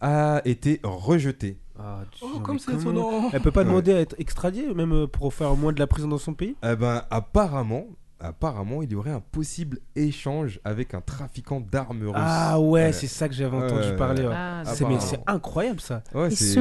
a 0.00 0.42
été 0.44 0.80
rejeté. 0.82 1.58
Ah, 1.78 2.04
tu- 2.10 2.24
Oh, 2.24 2.28
non, 2.34 2.40
comme 2.40 2.58
c'est 2.58 2.74
étonnant. 2.74 3.30
Elle 3.32 3.40
peut 3.40 3.50
pas 3.52 3.60
Ouais. 3.60 3.66
demander 3.66 3.92
à 3.92 4.00
être 4.00 4.14
extradiée, 4.18 4.72
même 4.74 5.06
pour 5.06 5.32
faire 5.32 5.54
moins 5.56 5.72
de 5.72 5.78
la 5.78 5.86
prison 5.86 6.08
dans 6.08 6.18
son 6.18 6.34
pays? 6.34 6.56
Eh 6.62 6.76
ben, 6.76 7.04
apparemment, 7.10 7.86
apparemment, 8.22 8.82
il 8.82 8.90
y 8.92 8.94
aurait 8.94 9.10
un 9.10 9.20
possible 9.20 9.78
échange 9.96 10.60
avec 10.64 10.94
un 10.94 11.00
trafiquant 11.00 11.60
d'armes 11.60 12.02
russe. 12.04 12.12
Ah 12.16 12.60
ouais, 12.60 12.84
Ouais. 12.84 12.92
c'est 12.92 13.06
ça 13.06 13.28
que 13.28 13.34
j'avais 13.34 13.56
entendu 13.56 13.94
parler. 13.96 14.22
ouais. 14.22 14.32
Ah, 14.34 14.62
C'est 14.64 14.86
mais 14.86 15.00
c'est 15.00 15.20
incroyable 15.26 15.80
ça. 15.80 16.02
Ouais, 16.14 16.28
Ils 16.30 16.36
c'est- 16.36 16.58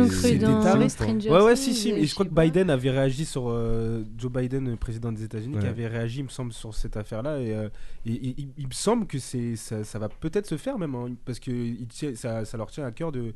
Ouais, 1.30 1.42
ouais, 1.44 1.56
si, 1.56 1.74
si. 1.74 1.90
et 1.92 2.06
je 2.06 2.14
crois 2.14 2.26
que. 2.26 2.32
Biden 2.34 2.70
avait 2.70 2.90
réagi 2.92 3.26
sur. 3.26 3.50
euh, 3.50 4.04
Joe 4.18 4.32
Biden, 4.32 4.70
le 4.70 4.76
président 4.78 5.12
des 5.12 5.24
États-Unis, 5.24 5.58
qui 5.60 5.68
avait 5.68 5.88
réagi, 5.88 6.20
il 6.20 6.24
me 6.26 6.30
semble, 6.30 6.54
sur 6.54 6.74
cette 6.74 6.98
affaire-là. 6.98 7.40
Et, 7.40 7.54
euh, 7.54 7.70
et- 8.06 8.14
et- 8.14 8.36
il, 8.38 8.50
il 8.58 8.68
me 8.68 8.74
semble 8.74 9.06
que 9.06 9.20
c'est 9.20 9.56
ça, 9.56 9.84
ça 9.84 10.00
va 10.00 10.10
peut-être 10.10 10.48
se 10.48 10.58
faire 10.58 10.78
même, 10.78 10.96
hein, 10.96 11.10
parce 11.26 11.40
que 11.40 11.52
il 11.52 11.88
tient- 11.88 12.16
ça, 12.16 12.46
ça 12.46 12.58
leur 12.58 12.70
tient 12.72 12.86
à 12.86 12.92
cœur 12.92 13.12
de. 13.12 13.34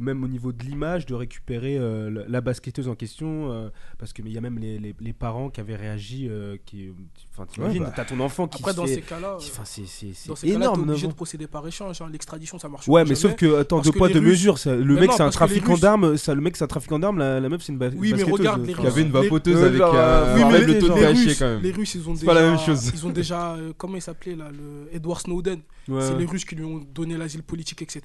Même 0.00 0.22
au 0.24 0.28
niveau 0.28 0.52
de 0.52 0.62
l'image, 0.64 1.06
de 1.06 1.14
récupérer 1.14 1.76
euh, 1.78 2.24
la, 2.28 2.40
basketteuse 2.40 2.88
en 2.88 2.94
question, 2.94 3.50
euh, 3.52 3.68
parce 3.98 4.12
que 4.12 4.22
mais 4.22 4.30
il 4.30 4.34
y 4.34 4.38
a 4.38 4.40
même 4.40 4.58
les, 4.58 4.78
les- 4.78 4.94
les 5.00 5.12
parents 5.12 5.50
qui 5.50 5.60
avaient 5.60 5.76
réagi, 5.76 6.26
euh, 6.28 6.56
qui, 6.64 6.88
enfin 7.32 7.46
t'imagines, 7.46 7.82
Ouais, 7.82 7.88
bah. 7.88 7.92
t'as 7.96 8.04
ton 8.04 8.20
enfant 8.20 8.46
qui 8.48 8.58
Après, 8.60 8.72
se 8.72 8.76
dans 8.76 8.86
fait- 8.86 8.94
ces 8.96 9.00
cas-là, 9.02 9.36
qui- 9.38 9.50
enfin, 9.50 9.62
c'est 9.64 9.86
c'est- 9.86 10.12
c'est 10.14 10.28
dans 10.28 10.36
ces 10.36 10.46
cas-là, 10.48 10.58
t'es 10.58 10.64
énorme. 10.64 10.82
obligé 10.82 11.06
neuf 11.06 11.12
de 11.12 11.16
procéder 11.16 11.46
par 11.46 11.66
échange. 11.66 12.00
hein. 12.00 12.08
L'extradition, 12.10 12.58
ça 12.58 12.68
marche 12.68 12.88
Ouais, 12.88 13.04
mais 13.04 13.14
sauf 13.14 13.34
que 13.34 13.56
attends, 13.60 13.76
parce 13.76 13.86
deux 13.88 13.92
que 13.92 13.98
poids 13.98 14.08
les 14.08 14.14
deux 14.14 14.20
Russes- 14.20 14.28
mesures. 14.30 14.58
ça- 14.58 14.74
Le 14.74 14.94
Mais 14.94 15.00
mec 15.00 15.10
non, 15.10 15.16
c'est 15.16 15.22
un 15.22 15.26
parce 15.26 15.36
que 15.36 15.42
les 15.44 15.48
trafiquant 15.48 15.72
Russes- 15.72 15.80
d'armes, 15.80 16.16
ça 16.16 16.34
le 16.34 16.40
mec 16.40 16.56
c'est 16.56 16.64
un 16.64 16.68
trafiquant 16.68 16.98
d'armes, 16.98 17.18
la, 17.18 17.40
la 17.40 17.48
meuf 17.48 17.62
c'est 17.62 17.72
une 17.72 17.78
ba- 17.78 17.88
Oui, 17.88 18.10
mais 18.10 18.10
basketteuse, 18.12 18.32
regarde, 18.32 18.64
les 18.66 18.72
enfin. 18.74 18.82
Qui 18.82 18.88
avait 18.88 19.02
une 19.02 19.10
vapoteuse 19.10 19.56
Euh, 19.62 19.66
avec 19.68 19.80
euh, 19.80 20.34
Oui, 20.36 20.44
mais 20.44 20.58
faible 20.58 20.72
les, 20.72 20.78
taux 20.78 20.88
de 20.88 20.94
les 20.94 21.00
THC 21.00 21.24
Russes, 21.26 21.38
quand 21.38 21.46
même. 21.46 21.62
les 21.62 21.70
Russes, 21.72 21.94
ils 21.94 22.08
ont 22.08 22.14
déjà, 22.14 22.26
pas 22.26 22.34
la 22.34 22.42
même 22.42 22.58
chose. 22.58 22.90
Ils 22.94 23.06
ont 23.06 23.10
déjà, 23.10 23.54
euh, 23.54 23.72
comment 23.76 23.96
il 23.96 24.02
s'appelait 24.02 24.36
là, 24.36 24.50
le 24.50 24.88
Edward 24.94 25.20
Snowden. 25.20 25.60
Ouais. 25.88 26.02
C'est 26.02 26.16
les 26.18 26.26
Russes 26.26 26.44
qui 26.44 26.54
lui 26.54 26.64
ont 26.64 26.80
donné 26.94 27.16
l'asile 27.16 27.42
politique, 27.42 27.80
etc. 27.82 28.02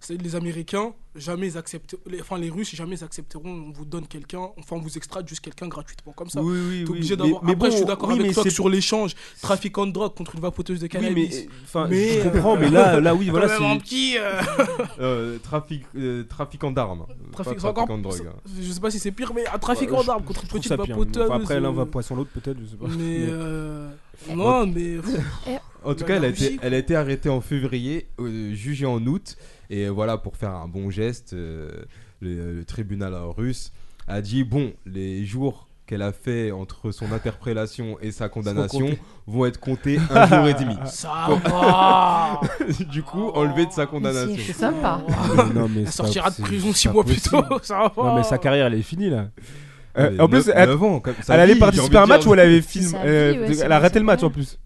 C'est 0.00 0.20
les 0.20 0.34
Américains, 0.34 0.92
jamais 1.22 1.46
ils 1.48 1.56
acceptent, 1.58 1.96
les, 2.06 2.20
enfin 2.20 2.38
les 2.38 2.50
Russes 2.50 2.74
jamais 2.74 2.96
ils 2.96 3.04
accepteront. 3.04 3.48
On 3.48 3.70
vous 3.72 3.84
donne 3.84 4.06
quelqu'un, 4.06 4.48
enfin 4.58 4.76
on 4.76 4.80
vous 4.80 4.96
extrate 4.96 5.26
juste 5.28 5.40
quelqu'un 5.40 5.68
gratuitement 5.68 6.12
comme 6.12 6.28
ça. 6.28 6.42
Oui, 6.42 6.58
oui, 6.68 6.84
T'es 6.84 6.90
oui. 6.92 7.16
Mais- 7.18 7.38
mais 7.42 7.52
Après, 7.52 7.66
je 7.68 7.70
bon, 7.72 7.76
suis 7.78 7.86
d'accord 7.86 8.08
oui, 8.08 8.14
avec 8.16 8.26
mais 8.26 8.32
toi 8.34 8.50
sur 8.50 8.68
l'échange, 8.68 9.14
trafiquant 9.40 9.86
de 9.86 9.92
drogue 9.92 10.14
contre 10.14 10.34
une 10.34 10.40
vapoteuse 10.40 10.78
de 10.80 10.84
Oui, 10.84 10.88
cannabis. 10.88 11.46
mais 11.74 11.88
Mais, 11.88 12.08
je 12.14 12.18
euh, 12.20 12.30
comprends, 12.30 12.56
mais 12.56 12.68
là, 12.70 13.00
là, 13.00 13.14
oui, 13.14 13.28
voilà, 13.30 13.48
c'est. 13.56 13.78
petit. 13.78 14.16
euh, 14.18 14.40
Euh, 15.00 15.38
trafic, 15.38 15.84
euh, 15.96 16.24
trafiquant 16.24 16.70
d'armes. 16.70 17.06
trafic- 17.32 17.54
c'est 17.60 17.66
encore- 17.66 17.86
trafiquant 17.86 17.98
de 17.98 18.02
drogue. 18.02 18.26
hein. 18.28 18.50
Je 18.60 18.70
sais 18.72 18.80
pas 18.80 18.90
si 18.90 18.98
c'est 18.98 19.12
pire, 19.12 19.32
mais 19.34 19.46
un 19.46 19.58
trafiquant 19.58 19.96
Ouais, 19.96 20.02
je- 20.02 20.06
d'armes 20.06 20.24
contre 20.24 20.40
je 20.42 20.46
une 20.46 20.60
petite 20.60 20.72
vapoteuse. 20.72 21.24
Enfin, 21.30 21.36
après, 21.40 21.60
l'un 21.60 21.72
va 21.72 21.82
euh, 21.82 21.86
poisson 21.86 22.16
l'autre, 22.16 22.30
peut-être, 22.34 22.58
je 22.60 22.66
sais 22.66 22.76
pas. 22.76 22.86
Mais 22.88 24.34
non, 24.34 24.66
mais 24.66 24.96
En 25.84 25.94
tout 25.94 26.04
cas, 26.04 26.16
elle 26.16 26.24
a, 26.24 26.28
été, 26.28 26.44
Russie, 26.46 26.58
elle 26.62 26.74
a 26.74 26.78
été 26.78 26.94
arrêtée 26.94 27.28
en 27.28 27.40
février, 27.40 28.06
jugée 28.52 28.86
en 28.86 29.04
août. 29.06 29.36
Et 29.74 29.88
voilà, 29.88 30.18
pour 30.18 30.36
faire 30.36 30.50
un 30.50 30.68
bon 30.68 30.90
geste, 30.90 31.32
euh, 31.32 31.70
le, 32.20 32.52
le 32.54 32.64
tribunal 32.66 33.14
russe 33.14 33.72
a 34.06 34.20
dit 34.20 34.44
bon, 34.44 34.72
les 34.84 35.24
jours 35.24 35.66
qu'elle 35.86 36.02
a 36.02 36.12
fait 36.12 36.50
entre 36.52 36.90
son 36.90 37.10
interpellation 37.10 37.98
et 38.02 38.12
sa 38.12 38.28
condamnation 38.28 38.90
vont 39.26 39.46
être 39.46 39.58
comptés 39.58 39.98
un 40.10 40.26
jour 40.26 40.46
et 40.46 40.52
demi. 40.54 40.76
ça 40.84 41.26
va. 41.42 42.40
du 42.90 43.02
coup, 43.02 43.30
enlevé 43.30 43.64
de 43.64 43.72
sa 43.72 43.86
condamnation. 43.86 44.36
C'est 44.46 44.52
sympa. 44.52 45.00
non, 45.54 45.68
mais 45.68 45.80
Elle 45.82 45.90
sortira 45.92 46.28
de 46.30 46.36
prison 46.42 46.72
six 46.74 46.90
mois 46.90 47.02
plus 47.04 47.22
tôt. 47.22 47.42
Ça 47.62 47.90
va. 47.96 48.02
Non, 48.02 48.16
mais 48.16 48.24
sa 48.24 48.36
carrière, 48.36 48.66
elle 48.66 48.74
est 48.74 48.82
finie 48.82 49.08
là. 49.08 49.28
Euh, 49.98 50.18
en 50.18 50.28
plus, 50.28 50.50
elle, 50.54 50.68
neuf 50.68 50.82
ans, 50.82 51.00
comme- 51.00 51.14
sa 51.22 51.34
elle 51.34 51.40
allait 51.40 51.54
vie, 51.54 51.60
participer 51.60 51.96
à 51.96 52.02
un 52.02 52.06
match 52.06 52.26
où 52.26 52.32
elle 52.34 52.40
avait 52.40 52.62
film. 52.62 52.92
euh, 52.94 53.32
vie, 53.32 53.38
ouais, 53.40 53.54
c'est 53.54 53.64
elle 53.64 53.72
a 53.72 53.78
raté 53.78 53.98
le 53.98 54.04
match 54.04 54.22
en 54.22 54.30
plus. 54.30 54.58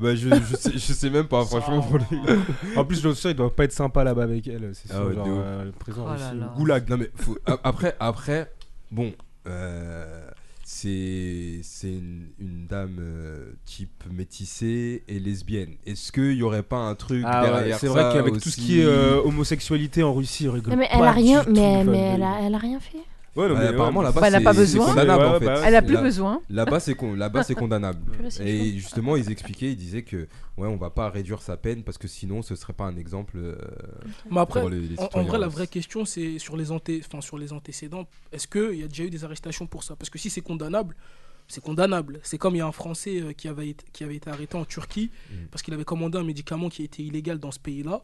Bah, 0.00 0.14
je, 0.14 0.28
je, 0.28 0.56
sais, 0.56 0.72
je 0.72 0.78
sais 0.78 1.10
même 1.10 1.26
pas, 1.26 1.44
franchement. 1.44 1.82
Pour 1.82 1.98
les... 1.98 2.76
En 2.76 2.84
plus, 2.84 3.00
je 3.02 3.08
suis 3.10 3.16
sûr, 3.20 3.30
il 3.30 3.36
doit 3.36 3.54
pas 3.54 3.64
être 3.64 3.72
sympa 3.72 4.02
là-bas 4.02 4.22
avec 4.22 4.48
elle. 4.48 4.70
C'est 4.72 4.88
Ah 4.90 4.94
sûr, 4.96 5.06
ouais, 5.06 5.14
genre, 5.14 5.26
euh, 5.28 5.64
le 5.64 5.72
Oh 5.98 6.56
goulag. 6.56 6.88
Non 6.88 6.96
mais 6.96 7.10
faut- 7.16 7.38
après, 7.62 7.94
après, 8.00 8.50
bon, 8.90 9.12
euh, 9.46 10.26
c'est 10.64 11.60
c'est 11.62 11.90
une, 11.92 12.28
une 12.38 12.66
dame 12.66 12.96
euh, 13.00 13.52
type 13.64 14.04
métissée 14.10 15.02
et 15.08 15.18
lesbienne. 15.18 15.74
Est-ce 15.84 16.12
qu'il 16.12 16.32
y 16.34 16.42
aurait 16.42 16.62
pas 16.62 16.78
un 16.78 16.94
truc 16.94 17.24
Ah 17.26 17.42
ouais, 17.42 17.50
derrière 17.50 17.78
c'est 17.78 17.88
ça 17.88 17.92
vrai 17.92 18.12
qu'avec 18.12 18.38
tout 18.40 18.48
ce 18.50 18.56
qui 18.56 18.80
est 18.80 18.84
euh, 18.84 19.20
homosexualité 19.24 20.02
en 20.02 20.14
Russie, 20.14 20.48
on 20.48 20.52
rigole 20.52 20.72
Non, 20.72 20.78
mais 20.78 20.88
pas 20.88 20.96
elle 20.96 21.04
a 21.04 21.12
du 21.14 21.18
rien, 21.18 21.44
tout, 21.44 21.50
mais, 21.52 21.60
enfin, 21.76 21.90
mais 21.90 21.98
elle, 21.98 22.22
a, 22.22 22.40
elle 22.42 22.54
a 22.54 22.58
rien 22.58 22.80
fait. 22.80 22.98
Ouais, 23.36 23.48
non, 23.48 23.56
mais 23.56 23.66
apparemment 23.68 24.00
ouais, 24.00 24.06
là-bas 24.06 24.20
Bah, 24.22 24.28
elle 24.32 24.42
pas 24.42 24.52
besoin. 24.52 24.86
en 24.90 24.94
fait. 24.94 25.06
bah 25.06 25.38
ouais. 25.38 25.62
Elle 25.64 25.76
a 25.76 25.82
plus 25.82 25.94
Là- 25.94 26.02
besoin. 26.02 26.42
Là-bas 26.50 26.80
c'est 26.80 26.94
con- 26.94 27.14
là-bas 27.14 27.44
c'est 27.44 27.54
condamnable. 27.54 28.00
Et 28.40 28.72
justement 28.72 29.14
ils 29.16 29.30
expliquaient, 29.30 29.70
ils 29.70 29.76
disaient 29.76 30.02
que 30.02 30.26
ouais 30.56 30.66
on 30.66 30.76
va 30.76 30.90
pas 30.90 31.08
réduire 31.10 31.40
sa 31.40 31.56
peine 31.56 31.84
parce 31.84 31.96
que 31.96 32.08
sinon 32.08 32.42
ce 32.42 32.56
serait 32.56 32.72
pas 32.72 32.84
un 32.84 32.96
exemple. 32.96 33.34
euh, 33.38 33.56
Mais 34.30 34.40
après, 34.40 34.60
pour 34.60 34.68
les- 34.70 34.80
les 34.80 34.98
en, 35.00 35.22
vrai, 35.22 35.38
la 35.38 35.46
russes. 35.46 35.54
vraie 35.54 35.66
question, 35.68 36.04
c'est 36.04 36.38
sur 36.40 36.56
les, 36.56 36.72
anté 36.72 37.00
enfin, 37.06 37.20
sur 37.20 37.38
les 37.38 37.52
antécédents. 37.52 38.06
Est-ce 38.32 38.48
qu'il 38.48 38.80
y 38.80 38.82
a 38.82 38.88
déjà 38.88 39.04
eu 39.04 39.10
des 39.10 39.24
arrestations 39.24 39.66
pour 39.68 39.84
ça? 39.84 39.94
Parce 39.94 40.10
que 40.10 40.18
si 40.18 40.28
c'est 40.28 40.40
condamnable, 40.40 40.96
c'est 41.46 41.62
condamnable. 41.62 42.18
C'est 42.24 42.36
comme 42.38 42.56
il 42.56 42.58
y 42.58 42.62
a 42.62 42.66
un 42.66 42.72
Français 42.72 43.20
euh, 43.20 43.32
qui, 43.32 43.46
avait 43.48 43.68
été, 43.70 43.84
qui 43.92 44.02
avait 44.04 44.16
été 44.16 44.28
arrêté 44.28 44.56
en 44.56 44.64
Turquie 44.64 45.10
Mm. 45.30 45.46
parce 45.52 45.62
qu'il 45.62 45.72
avait 45.74 45.84
commandé 45.84 46.18
un 46.18 46.24
médicament 46.24 46.68
qui 46.68 46.82
était 46.82 47.02
illégal 47.04 47.38
dans 47.38 47.50
ce 47.52 47.60
pays-là, 47.60 48.02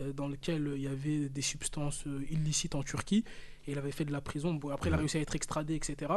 euh, 0.00 0.12
dans 0.12 0.26
lequel 0.26 0.72
il 0.74 0.82
y 0.82 0.88
avait 0.88 1.28
des 1.28 1.42
substances 1.42 2.04
illicites 2.30 2.74
en 2.74 2.82
Turquie, 2.82 3.24
et 3.66 3.72
il 3.72 3.78
avait 3.78 3.92
fait 3.92 4.04
de 4.04 4.12
la 4.12 4.20
prison. 4.20 4.54
Bon, 4.54 4.70
après, 4.70 4.90
il 4.90 4.92
a 4.92 4.96
Ouais. 4.96 5.00
réussi 5.00 5.18
à 5.18 5.20
être 5.20 5.34
extradé, 5.34 5.74
etc. 5.74 6.12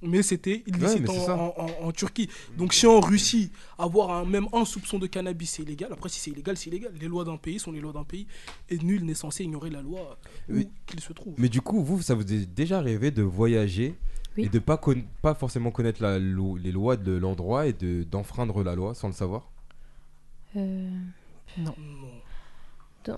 Mais 0.00 0.22
c'était 0.22 0.62
illicite 0.68 1.06
c'est 1.06 1.10
en, 1.10 1.26
ça. 1.26 1.36
en- 1.36 1.54
en- 1.58 1.86
en 1.88 1.90
Turquie. 1.92 2.28
Donc 2.56 2.72
si 2.72 2.86
en 2.86 3.00
Russie, 3.00 3.50
avoir 3.78 4.10
un, 4.12 4.24
même 4.24 4.46
un 4.52 4.64
soupçon 4.64 5.00
de 5.00 5.08
cannabis, 5.08 5.50
c'est 5.50 5.62
illégal. 5.64 5.92
Après, 5.92 6.08
si 6.08 6.20
c'est 6.20 6.30
illégal, 6.30 6.56
c'est 6.56 6.70
illégal. 6.70 6.92
Les 7.00 7.08
lois 7.08 7.24
d'un 7.24 7.36
pays 7.36 7.58
sont 7.58 7.72
les 7.72 7.80
lois 7.80 7.92
d'un 7.92 8.04
pays. 8.04 8.28
Et 8.68 8.78
nul 8.78 9.04
n'est 9.04 9.14
censé 9.14 9.42
ignorer 9.42 9.70
la 9.70 9.82
loi 9.82 10.16
où 10.48 10.54
qu'il 10.86 11.00
se 11.00 11.12
trouve. 11.12 11.34
Mais 11.36 11.48
du 11.48 11.60
coup, 11.60 11.82
vous, 11.82 12.00
ça 12.00 12.14
vous 12.14 12.32
est 12.32 12.46
déjà 12.46 12.78
arrivé 12.78 13.10
de 13.10 13.22
voyager 13.22 13.96
Oui. 14.36 14.44
et 14.44 14.48
de 14.48 14.60
pas, 14.60 14.76
conna- 14.76 15.02
pas 15.20 15.34
forcément 15.34 15.72
connaître 15.72 16.00
la 16.00 16.20
lo- 16.20 16.56
les 16.56 16.70
lois 16.70 16.96
de 16.96 17.10
l'endroit 17.16 17.66
et 17.66 17.72
de 17.72 18.04
d'enfreindre 18.04 18.62
la 18.62 18.76
loi 18.76 18.94
sans 18.94 19.08
le 19.08 19.14
savoir? 19.14 19.50
Euh, 20.56 20.90
Non. 21.58 21.74
Non. 21.76 22.17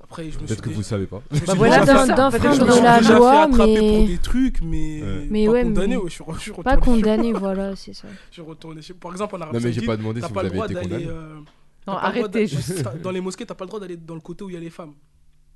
Après, 0.03 0.24
je 0.24 0.29
me 0.29 0.33
suis 0.38 0.46
Peut-être 0.46 0.62
que 0.62 0.70
vous 0.70 0.83
savez 0.83 1.07
pas. 1.07 1.22
Bah 1.31 1.37
suis 1.38 1.46
voilà, 1.57 1.85
d'enfreindre 1.85 2.83
la 2.83 3.00
loi, 3.00 3.46
mais- 3.48 3.57
pour 3.79 4.07
des 4.07 4.18
trucs, 4.22 4.61
mais, 4.62 5.03
Ouais. 5.03 5.26
Mais 5.31 5.46
pas 5.46 5.53
ouais, 5.53 5.62
condamné. 5.64 5.87
mais- 5.88 5.96
ouais, 5.96 6.09
je 6.09 6.14
suis, 6.14 6.24
re- 6.24 6.35
je 6.35 6.40
suis 6.40 6.53
pas 6.53 6.76
condamné, 6.76 7.33
voilà, 7.33 7.76
c'est 7.76 7.92
ça. 7.94 8.09
Je 8.29 8.35
suis 8.35 8.42
retourné 8.42 8.83
chez- 8.83 8.94
Par 8.94 9.12
exemple, 9.12 9.37
en 9.37 9.40
Arabie 9.40 9.59
Non, 9.59 9.64
mais 9.64 9.72
j'ai 9.72 9.87
pas 9.87 9.96
demandé 9.96 10.20
si 10.20 10.26
pas 10.26 10.29
vous 10.29 10.35
le 10.35 10.46
avez 10.46 10.55
droit 10.55 10.64
été 10.66 10.74
d'aller. 10.74 10.88
condamné. 10.88 11.07
euh, 11.09 11.38
Non, 11.87 11.92
arrêtez. 11.94 12.46
juste. 12.46 12.83
Dans 13.03 13.11
les 13.11 13.20
mosquées, 13.20 13.46
t'as 13.46 13.55
pas 13.55 13.64
le 13.64 13.68
droit 13.68 13.81
d'aller 13.81 13.96
dans 13.96 14.14
le 14.14 14.20
côté 14.20 14.44
où 14.44 14.50
il 14.50 14.55
y 14.55 14.57
a 14.57 14.61
les 14.61 14.70
femmes. 14.70 14.94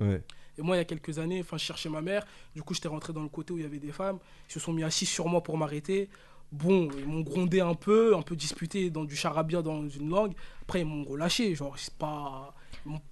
Ouais. 0.00 0.22
Et 0.56 0.62
moi, 0.62 0.76
il 0.76 0.78
y 0.78 0.82
a 0.82 0.84
quelques 0.84 1.18
années, 1.18 1.40
enfin, 1.40 1.56
je 1.56 1.64
cherchais 1.64 1.88
ma 1.88 2.00
mère. 2.00 2.24
Du 2.54 2.62
coup, 2.62 2.74
j'étais 2.74 2.88
rentré 2.88 3.12
dans 3.12 3.22
le 3.22 3.28
côté 3.28 3.52
où 3.52 3.58
il 3.58 3.62
y 3.62 3.66
avait 3.66 3.78
des 3.78 3.90
femmes. 3.92 4.18
Ils 4.48 4.52
se 4.52 4.60
sont 4.60 4.72
mis 4.72 4.84
assis 4.84 5.06
sur 5.06 5.26
moi 5.28 5.42
pour 5.42 5.58
m'arrêter. 5.58 6.08
Bon, 6.52 6.88
ils 6.96 7.06
m'ont 7.06 7.22
grondé 7.22 7.58
un 7.60 7.74
peu, 7.74 8.14
un 8.16 8.22
peu 8.22 8.36
disputé 8.36 8.88
dans 8.90 9.04
du 9.04 9.16
charabia 9.16 9.60
dans 9.62 9.88
une 9.88 10.08
langue. 10.08 10.32
Après, 10.62 10.80
ils 10.82 10.86
m'ont 10.86 11.02
relâché. 11.02 11.52
Genre, 11.56 11.74
c'est 11.76 11.94
pas. 11.94 12.54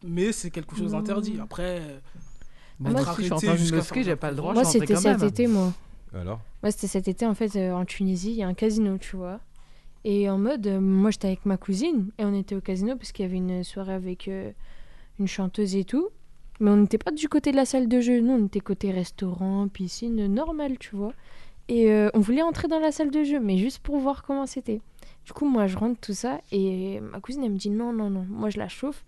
Mais 0.04 0.32
c'est 0.32 0.50
quelque 0.50 0.76
chose 0.76 0.92
d'interdit. 0.92 1.38
Après, 1.40 1.80
Bah, 2.78 2.90
Être 2.90 3.04
moi, 3.04 3.14
si 3.14 3.46
je 3.46 3.56
suis 3.56 3.80
faire 3.82 4.02
j'ai 4.04 4.16
pas 4.16 4.30
le 4.30 4.36
droit. 4.36 4.54
Moi, 4.54 4.64
c'était 4.64 4.96
cet 4.96 5.22
été, 5.22 5.46
moi. 5.46 5.72
Alors? 6.14 6.40
Moi, 6.62 6.70
c'était 6.72 6.88
cet 6.88 7.08
été, 7.08 7.26
en 7.26 7.34
fait, 7.34 7.56
euh, 7.56 7.72
en 7.72 7.84
Tunisie, 7.84 8.32
il 8.32 8.36
y 8.36 8.42
a 8.42 8.48
un 8.48 8.54
casino, 8.54 8.98
tu 8.98 9.16
vois. 9.16 9.40
Et 10.04 10.28
en 10.28 10.38
mode, 10.38 10.66
euh, 10.66 10.80
moi, 10.80 11.10
j'étais 11.10 11.28
avec 11.28 11.46
ma 11.46 11.56
cousine 11.56 12.10
et 12.18 12.24
on 12.24 12.34
était 12.34 12.56
au 12.56 12.60
casino 12.60 12.96
parce 12.96 13.12
qu'il 13.12 13.24
y 13.24 13.28
avait 13.28 13.36
une 13.36 13.62
soirée 13.62 13.94
avec 13.94 14.28
euh, 14.28 14.50
une 15.18 15.28
chanteuse 15.28 15.76
et 15.76 15.84
tout. 15.84 16.08
Mais 16.60 16.70
on 16.70 16.76
n'était 16.76 16.98
pas 16.98 17.12
du 17.12 17.28
côté 17.28 17.50
de 17.52 17.56
la 17.56 17.64
salle 17.64 17.88
de 17.88 18.00
jeu. 18.00 18.20
Nous, 18.20 18.32
on 18.32 18.46
était 18.46 18.60
côté 18.60 18.90
restaurant, 18.90 19.68
piscine, 19.68 20.26
normal, 20.26 20.78
tu 20.78 20.96
vois. 20.96 21.12
Et 21.68 21.90
euh, 21.90 22.10
on 22.14 22.20
voulait 22.20 22.42
entrer 22.42 22.68
dans 22.68 22.80
la 22.80 22.92
salle 22.92 23.10
de 23.10 23.22
jeu, 23.22 23.40
mais 23.40 23.56
juste 23.58 23.78
pour 23.78 23.98
voir 23.98 24.24
comment 24.24 24.46
c'était. 24.46 24.80
Du 25.24 25.32
coup, 25.32 25.48
moi, 25.48 25.68
je 25.68 25.76
rentre 25.78 26.00
tout 26.00 26.14
ça 26.14 26.40
et 26.50 27.00
ma 27.00 27.20
cousine, 27.20 27.44
elle 27.44 27.52
me 27.52 27.56
dit 27.58 27.70
non, 27.70 27.92
non, 27.92 28.10
non. 28.10 28.26
Moi, 28.28 28.50
je 28.50 28.58
la 28.58 28.68
chauffe. 28.68 29.04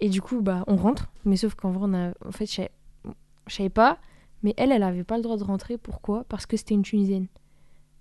Et 0.00 0.08
du 0.08 0.20
coup, 0.20 0.42
bah, 0.42 0.64
on 0.66 0.76
rentre. 0.76 1.10
Mais 1.24 1.36
sauf 1.36 1.54
qu'en 1.54 1.70
vrai, 1.70 1.86
on 1.88 1.94
a... 1.94 2.08
en 2.26 2.32
fait, 2.32 2.46
je 2.46 2.62
savais- 3.48 3.68
pas. 3.70 3.98
Mais 4.42 4.54
elle, 4.56 4.72
elle 4.72 4.82
avait 4.82 5.04
pas 5.04 5.16
le 5.16 5.22
droit 5.22 5.36
de 5.36 5.44
rentrer. 5.44 5.78
Pourquoi? 5.78 6.24
Parce 6.28 6.46
que 6.46 6.56
c'était 6.56 6.74
une 6.74 6.82
Tunisienne. 6.82 7.26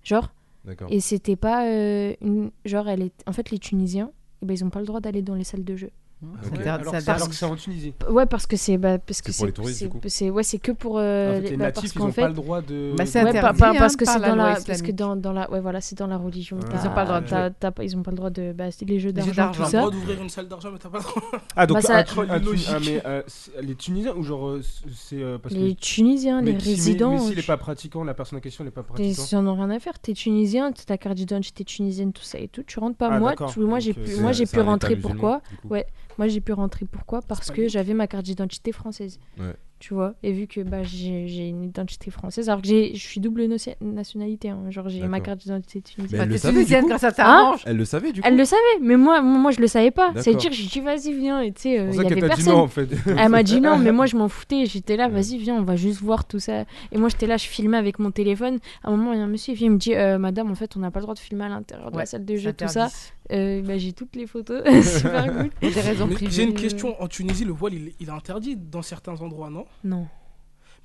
Genre, 0.04 0.32
D'accord. 0.66 0.88
et 0.92 1.00
c'était 1.00 1.36
pas 1.38 1.66
euh, 1.68 2.14
une. 2.22 2.52
Genre, 2.66 2.88
elle 2.90 3.02
est. 3.02 3.24
En 3.26 3.32
fait, 3.32 3.50
les 3.52 3.60
Tunisiens, 3.60 4.12
eh 4.42 4.46
ben, 4.46 4.54
ils 4.54 4.64
ont 4.64 4.70
pas 4.70 4.80
le 4.82 4.86
droit 4.86 5.00
d'aller 5.00 5.22
dans 5.22 5.36
les 5.36 5.44
salles 5.46 5.64
de 5.64 5.76
jeu. 5.76 5.90
Mmh, 6.26 6.48
Ok. 6.56 6.64
ça 6.64 6.74
Alors, 6.76 6.94
ça 6.94 7.02
que- 7.02 7.12
alors 7.12 7.30
que 7.30 7.36
c'est 7.36 7.46
en 7.46 7.56
Tunisie. 7.56 7.94
Ouais, 8.10 8.26
parce 8.26 8.46
que 8.48 8.58
c'est. 8.58 8.78
Bah, 8.78 8.98
parce 8.98 9.22
que 9.22 9.32
C'est 9.32 9.38
pour 9.38 9.46
les 9.48 9.52
touristes, 9.54 9.84
du 9.84 9.90
coup. 9.90 10.00
Ouais, 10.36 10.44
c'est 10.44 10.58
que 10.60 10.72
pour. 10.72 10.98
euh, 10.98 11.30
En 11.30 11.34
fait, 11.36 11.42
les- 11.42 11.50
les 11.52 11.58
bah, 11.58 11.66
parce 11.66 11.76
natifs, 11.78 11.96
ils 11.96 11.98
qu'en 12.00 12.06
n'ont 12.08 12.12
fait. 12.12 12.22
pas 12.22 12.28
le 12.28 12.34
droit 12.34 12.62
de. 12.62 12.94
Bah, 12.98 13.06
c'est 13.06 13.20
Ouais, 13.24 13.32
pas- 13.32 13.38
interdit, 13.40 13.60
pas- 13.60 13.70
hein, 13.72 13.76
parce 13.78 13.96
que 13.96 14.06
c'est 14.06 14.20
la 14.20 14.30
dans 14.30 14.36
loi 14.36 14.50
la 14.54 14.56
parce 14.62 14.82
que 14.82 14.92
dans, 14.92 15.16
dans 15.16 15.32
la 15.34 15.50
ouais 15.52 15.60
voilà 15.62 15.82
c'est 15.82 15.98
dans 15.98 16.08
la 16.08 16.18
religion 16.18 16.58
Ah, 16.72 16.76
Ils 16.82 16.88
ont 16.88 16.94
pas 16.94 17.02
le 17.02 17.08
droit 17.08 17.22
de- 17.22 17.28
t'as- 17.30 17.50
t'as 17.52 17.72
pas- 17.72 17.84
ils 17.84 17.96
ont 17.98 18.02
pas 18.04 18.12
le 18.12 18.18
droit 18.18 18.30
de 18.30 18.52
bah, 18.54 18.72
c'est 18.72 18.86
les 18.86 19.00
jeux 19.00 19.10
Les 19.10 19.14
d'argent 19.14 19.32
tout 19.32 19.36
d'argent. 19.38 19.60
t'as 19.60 19.66
le 19.66 19.72
ça 19.72 19.78
droit 19.80 19.92
d'ouvrir 19.92 20.22
une 20.22 20.30
salle 20.30 20.48
d'argent, 20.48 20.70
mais 20.72 20.80
t'as 20.80 20.90
pas 20.90 20.98
le 21.00 21.04
droit. 21.04 21.24
Ah, 21.56 21.68
donc 21.68 21.78
Bah, 21.78 21.82
ça- 21.82 22.04
ah, 22.08 22.80
mais, 22.86 23.02
euh, 23.06 23.22
les 23.62 23.76
Tunisiens 23.76 24.14
ou 24.16 24.24
genre 24.24 24.48
euh, 24.50 24.62
c'est 24.96 25.22
euh, 25.22 25.38
parce 25.38 25.54
les 25.56 25.76
que. 25.76 25.80
Tunisiens 25.80 26.42
les 26.42 26.52
si- 26.52 26.58
mais- 26.58 26.64
résidents 26.64 27.12
Mais 27.12 27.20
s'il 27.20 27.36
n'est 27.36 27.42
pas 27.44 27.58
pratiquant, 27.58 28.04
la 28.04 28.14
personne 28.14 28.38
en 28.38 28.42
question 28.42 28.64
n'est 28.64 28.72
pas 28.72 28.84
pratiquant. 28.84 29.24
Ils 29.32 29.36
en 29.36 29.48
ont 29.48 29.56
rien 29.56 29.70
à 29.70 29.80
faire. 29.80 29.98
T'es 30.00 30.14
tunisien, 30.14 30.72
t'as 30.72 30.84
ta 30.84 30.98
carte 30.98 31.16
d'identité 31.16 31.64
tunisienne, 31.64 32.14
tout 32.14 32.24
ça 32.24 32.40
et 32.40 32.48
tout. 32.48 32.64
Tu 32.64 32.80
rentres 32.80 32.98
pas. 32.98 33.10
Ah, 33.12 33.20
moi, 33.20 33.34
moi 33.58 33.80
j'ai 33.80 33.94
pu, 33.94 34.16
moi 34.20 34.32
j'ai 34.32 34.46
pu 34.46 34.60
rentrer. 34.60 34.96
Pourquoi. 34.96 35.42
Ouais. 35.70 35.86
Moi 36.18 36.28
j'ai 36.28 36.42
pu 36.42 36.54
rentrer. 36.54 36.86
Pourquoi? 36.86 37.22
Parce 37.22 37.52
que 37.52 37.68
j'avais 37.68 37.94
ma 37.94 38.08
carte 38.08 38.24
d'identité 38.26 38.72
française. 38.72 39.20
Ouais. 39.40 39.54
Tu 39.78 39.94
vois? 39.94 40.16
Et 40.24 40.32
vu 40.32 40.48
que 40.48 40.62
bah 40.62 40.84
j'ai 40.84 41.28
j'ai 41.28 41.50
une 41.50 41.62
identité 41.66 42.10
française, 42.10 42.48
alors 42.48 42.62
que 42.62 42.68
j'ai- 42.68 42.96
je 42.96 43.00
suis 43.06 43.20
double 43.20 43.46
nationalité. 43.82 44.50
hein. 44.50 44.60
Genre 44.70 44.88
j'ai 44.88 45.06
ma 45.06 45.20
carte 45.20 45.40
d'identité 45.40 45.80
Mais 45.80 46.08
tunisienne. 46.08 46.18
Bah, 46.20 46.24
elle 46.24 46.30
le 46.32 46.38
savait, 46.38 46.54
du 46.54 46.58
tunisienne 46.60 46.84
coup 46.86 46.90
quand 46.92 46.98
ça 46.98 47.12
t'arrange. 47.12 47.62
Elle 47.66 47.76
le 47.78 47.84
savait 47.86 48.12
du 48.14 48.22
coup 48.22 48.28
Elle 48.28 48.38
le 48.38 48.46
savait, 48.46 48.62
mais 48.82 48.96
moi, 48.96 49.22
moi 49.22 49.52
je 49.52 49.60
le 49.60 49.68
savais 49.68 49.92
pas. 49.92 50.14
C'est-à-dire, 50.22 50.52
j'ai 50.54 50.68
dit 50.68 50.80
vas-y 50.80 51.14
viens 51.14 51.42
et 51.42 51.52
tu 51.52 51.64
sais, 51.64 51.80
euh, 51.80 51.90
il 51.92 51.96
y 51.98 52.06
avait 52.06 52.22
t'a 52.22 52.28
personne. 52.28 52.54
non 52.54 52.60
en 52.62 52.68
fait. 52.70 52.88
Elle 53.18 53.30
m'a 53.30 53.44
dit 53.44 53.60
non, 53.60 53.78
mais 53.78 53.92
moi 53.92 54.06
je 54.06 54.16
m'en 54.16 54.30
foutais. 54.30 54.66
J'étais 54.66 54.96
là, 54.96 55.10
vas-y, 55.10 55.38
viens, 55.38 55.56
on 55.56 55.64
va 55.64 55.76
juste 55.76 56.00
voir 56.02 56.24
tout 56.26 56.40
ça. 56.40 56.62
Et 56.94 56.98
moi 56.98 57.10
j'étais 57.10 57.28
là, 57.28 57.36
je 57.36 57.46
filmais 57.46 57.78
avec 57.78 58.00
mon 58.00 58.12
téléphone. 58.12 58.60
À 58.82 58.88
un 58.90 58.96
moment, 58.96 59.12
il 59.12 59.20
y 59.20 59.22
a 59.22 59.26
un 59.26 59.28
monsieur 59.28 59.54
il 59.60 59.72
me 59.72 59.78
dit 59.78 59.94
Euh, 59.94 60.18
Madame, 60.18 60.50
en 60.50 60.56
fait, 60.56 60.76
on 60.78 60.80
n'a 60.80 60.90
pas 60.90 61.00
le 61.00 61.04
droit 61.04 61.16
de 61.16 61.20
filmer 61.20 61.44
à 61.46 61.50
l'intérieur 61.50 61.92
de 61.92 61.98
la 61.98 62.06
salle 62.06 62.24
de 62.26 62.36
jeu, 62.38 62.54
tout 62.54 62.68
ça. 62.70 62.88
Euh, 63.32 63.62
bah, 63.64 63.78
j'ai 63.78 63.94
toutes 63.94 64.16
les 64.16 64.28
photos. 64.28 64.64
Super 64.84 65.26
cool. 65.38 65.50
Pour 65.50 65.72
des 65.72 65.82
raisons 65.82 66.08
Mais 66.08 66.16
privées. 66.16 66.32
J'ai 66.32 66.44
une 66.44 66.54
question. 66.54 67.02
En 67.02 67.08
Tunisie, 67.08 67.46
le 67.46 67.54
voile, 67.54 67.74
il, 67.74 67.94
il 68.00 68.08
est 68.08 68.12
interdit 68.12 68.56
dans 68.56 68.82
certains 68.82 69.20
endroits, 69.22 69.50
non? 69.50 69.66
Non. 69.84 70.08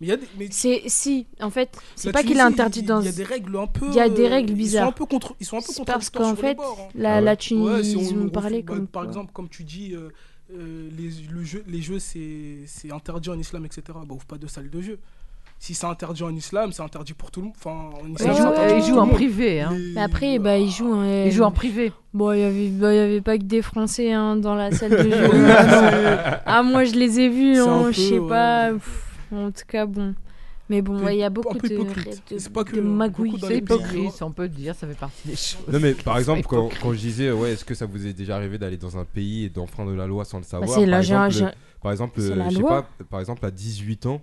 Mais 0.00 0.06
il 0.06 0.10
y 0.10 0.12
a 0.12 0.16
des. 0.16 0.26
mais 0.38 0.48
C'est 0.50 0.82
si, 0.86 1.26
en 1.40 1.50
fait, 1.50 1.76
c'est 1.94 2.10
pas 2.12 2.22
qu'il 2.22 2.38
est 2.38 2.40
interdit 2.40 2.80
il- 2.80 2.86
dans. 2.86 3.00
Il 3.00 3.04
y 3.06 3.08
a 3.08 3.12
des 3.12 3.24
règles 3.24 3.54
un 3.58 3.66
peu. 3.66 3.86
Il 3.88 3.94
y 3.94 4.00
a 4.00 4.08
des 4.08 4.26
règles 4.28 4.50
ils 4.52 4.56
sont 4.56 4.56
bizarres. 4.56 4.88
un 4.88 4.92
peu 4.92 5.04
contre. 5.04 5.36
Ils 5.40 5.44
sont 5.46 5.58
un 5.58 5.60
peu 5.60 5.72
C'est 5.72 5.84
parce 5.84 6.08
qu'en 6.08 6.34
fait, 6.34 6.54
bords, 6.54 6.78
hein. 6.80 6.88
La, 6.94 7.16
Ah 7.16 7.18
ouais. 7.18 7.24
la 7.24 7.30
Ouais, 7.32 7.36
Tunisie, 7.36 7.90
si 7.90 7.98
ils 7.98 8.16
on- 8.18 8.22
ont 8.22 8.26
on 8.26 8.28
parlé 8.30 8.62
bah, 8.62 8.72
comme. 8.74 8.86
Par 8.86 9.02
quoi. 9.02 9.10
exemple, 9.10 9.32
comme 9.34 9.48
tu 9.50 9.62
dis, 9.64 9.92
euh, 9.94 10.08
euh, 10.54 10.88
les, 10.96 11.10
le 11.30 11.44
jeu, 11.44 11.62
les 11.68 11.82
jeux, 11.82 11.98
c'est 11.98 12.60
c'est 12.66 12.90
interdit 12.90 13.28
en 13.28 13.38
islam, 13.38 13.66
etc. 13.66 13.82
Bah, 13.88 14.14
ouvre 14.14 14.24
pas 14.24 14.38
de 14.38 14.46
salle 14.46 14.70
de 14.70 14.80
jeu. 14.80 14.98
Si 15.62 15.74
c'est 15.74 15.84
interdit 15.86 16.22
en 16.22 16.34
islam, 16.34 16.72
c'est 16.72 16.80
interdit 16.82 17.12
pour 17.12 17.30
tout 17.30 17.40
le 17.40 17.48
monde. 17.48 17.54
Enfin, 17.58 17.90
en 18.02 18.06
Ils 18.06 18.12
islam, 18.14 18.48
Ouais, 18.48 18.56
ouais, 18.72 18.80
jouent 18.80 18.94
tout 18.94 18.98
en 18.98 19.08
privé. 19.08 19.60
hein. 19.60 19.76
Mais 19.94 20.00
après, 20.00 20.38
bah, 20.38 20.56
ils 20.56 20.70
jouent. 20.70 20.94
hein, 20.94 21.24
Ils 21.26 21.32
jouent 21.32 21.42
en 21.44 21.50
privé. 21.50 21.92
Bon, 22.14 22.32
il 22.32 22.40
y 22.40 22.44
avait, 22.44 22.68
bah, 22.70 22.94
il 22.94 22.96
y 22.96 22.98
avait 22.98 23.20
pas 23.20 23.36
que 23.36 23.42
des 23.44 23.60
Français 23.60 24.10
hein, 24.10 24.36
dans 24.36 24.54
la 24.54 24.72
salle 24.72 24.90
de 24.92 25.10
jeu. 25.10 25.30
ah, 25.50 26.40
ah, 26.46 26.62
moi, 26.62 26.84
je 26.84 26.94
les 26.94 27.20
ai 27.20 27.28
vus, 27.28 27.58
un 27.58 27.66
hein, 27.66 27.92
je 27.92 28.00
sais 28.00 28.18
ouais. 28.18 28.26
pas. 28.28 28.72
pff, 28.72 29.18
en 29.32 29.50
tout 29.50 29.64
cas, 29.68 29.84
bon. 29.84 30.14
Mais 30.70 30.80
bon, 30.82 31.02
ouais, 31.04 31.16
il 31.16 31.18
y 31.18 31.24
a 31.24 31.30
beaucoup 31.30 31.58
de, 31.58 31.68
de, 31.68 32.38
C'est 32.38 32.52
pas 32.52 32.64
que 32.64 32.76
de 32.76 32.80
magouilles. 32.80 33.34
C'est 33.42 33.58
hypocrite, 33.58 34.22
on 34.22 34.30
peut 34.30 34.44
le 34.44 34.48
dire, 34.48 34.74
ça 34.74 34.86
fait 34.86 34.94
partie 34.96 35.26
des 35.28 35.34
choses. 35.36 35.60
Non 35.70 35.80
mais 35.80 35.94
par 35.94 36.16
exemple 36.16 36.42
quand, 36.48 36.70
je 36.92 36.96
disais 36.98 37.32
ouais 37.32 37.52
est-ce 37.52 37.64
que 37.64 37.74
ça 37.74 37.86
vous 37.86 38.06
est 38.06 38.12
déjà 38.12 38.36
arrivé 38.36 38.56
d'aller 38.56 38.76
dans 38.76 38.96
un 38.96 39.04
pays 39.04 39.46
et 39.46 39.48
d'enfreindre 39.48 39.92
la 39.96 40.06
loi 40.06 40.24
sans 40.24 40.38
le 40.38 40.44
Bah, 40.44 40.48
savoir 40.48 40.78
c'est 40.78 40.86
par, 40.86 40.98
exemple, 41.00 41.32
par 41.80 41.90
euh, 41.90 42.50
je 42.50 42.56
sais 42.56 42.62
pas 42.62 42.86
par 43.10 43.18
exemple 43.18 43.44
à 43.44 43.50
18 43.50 44.06
ans 44.06 44.22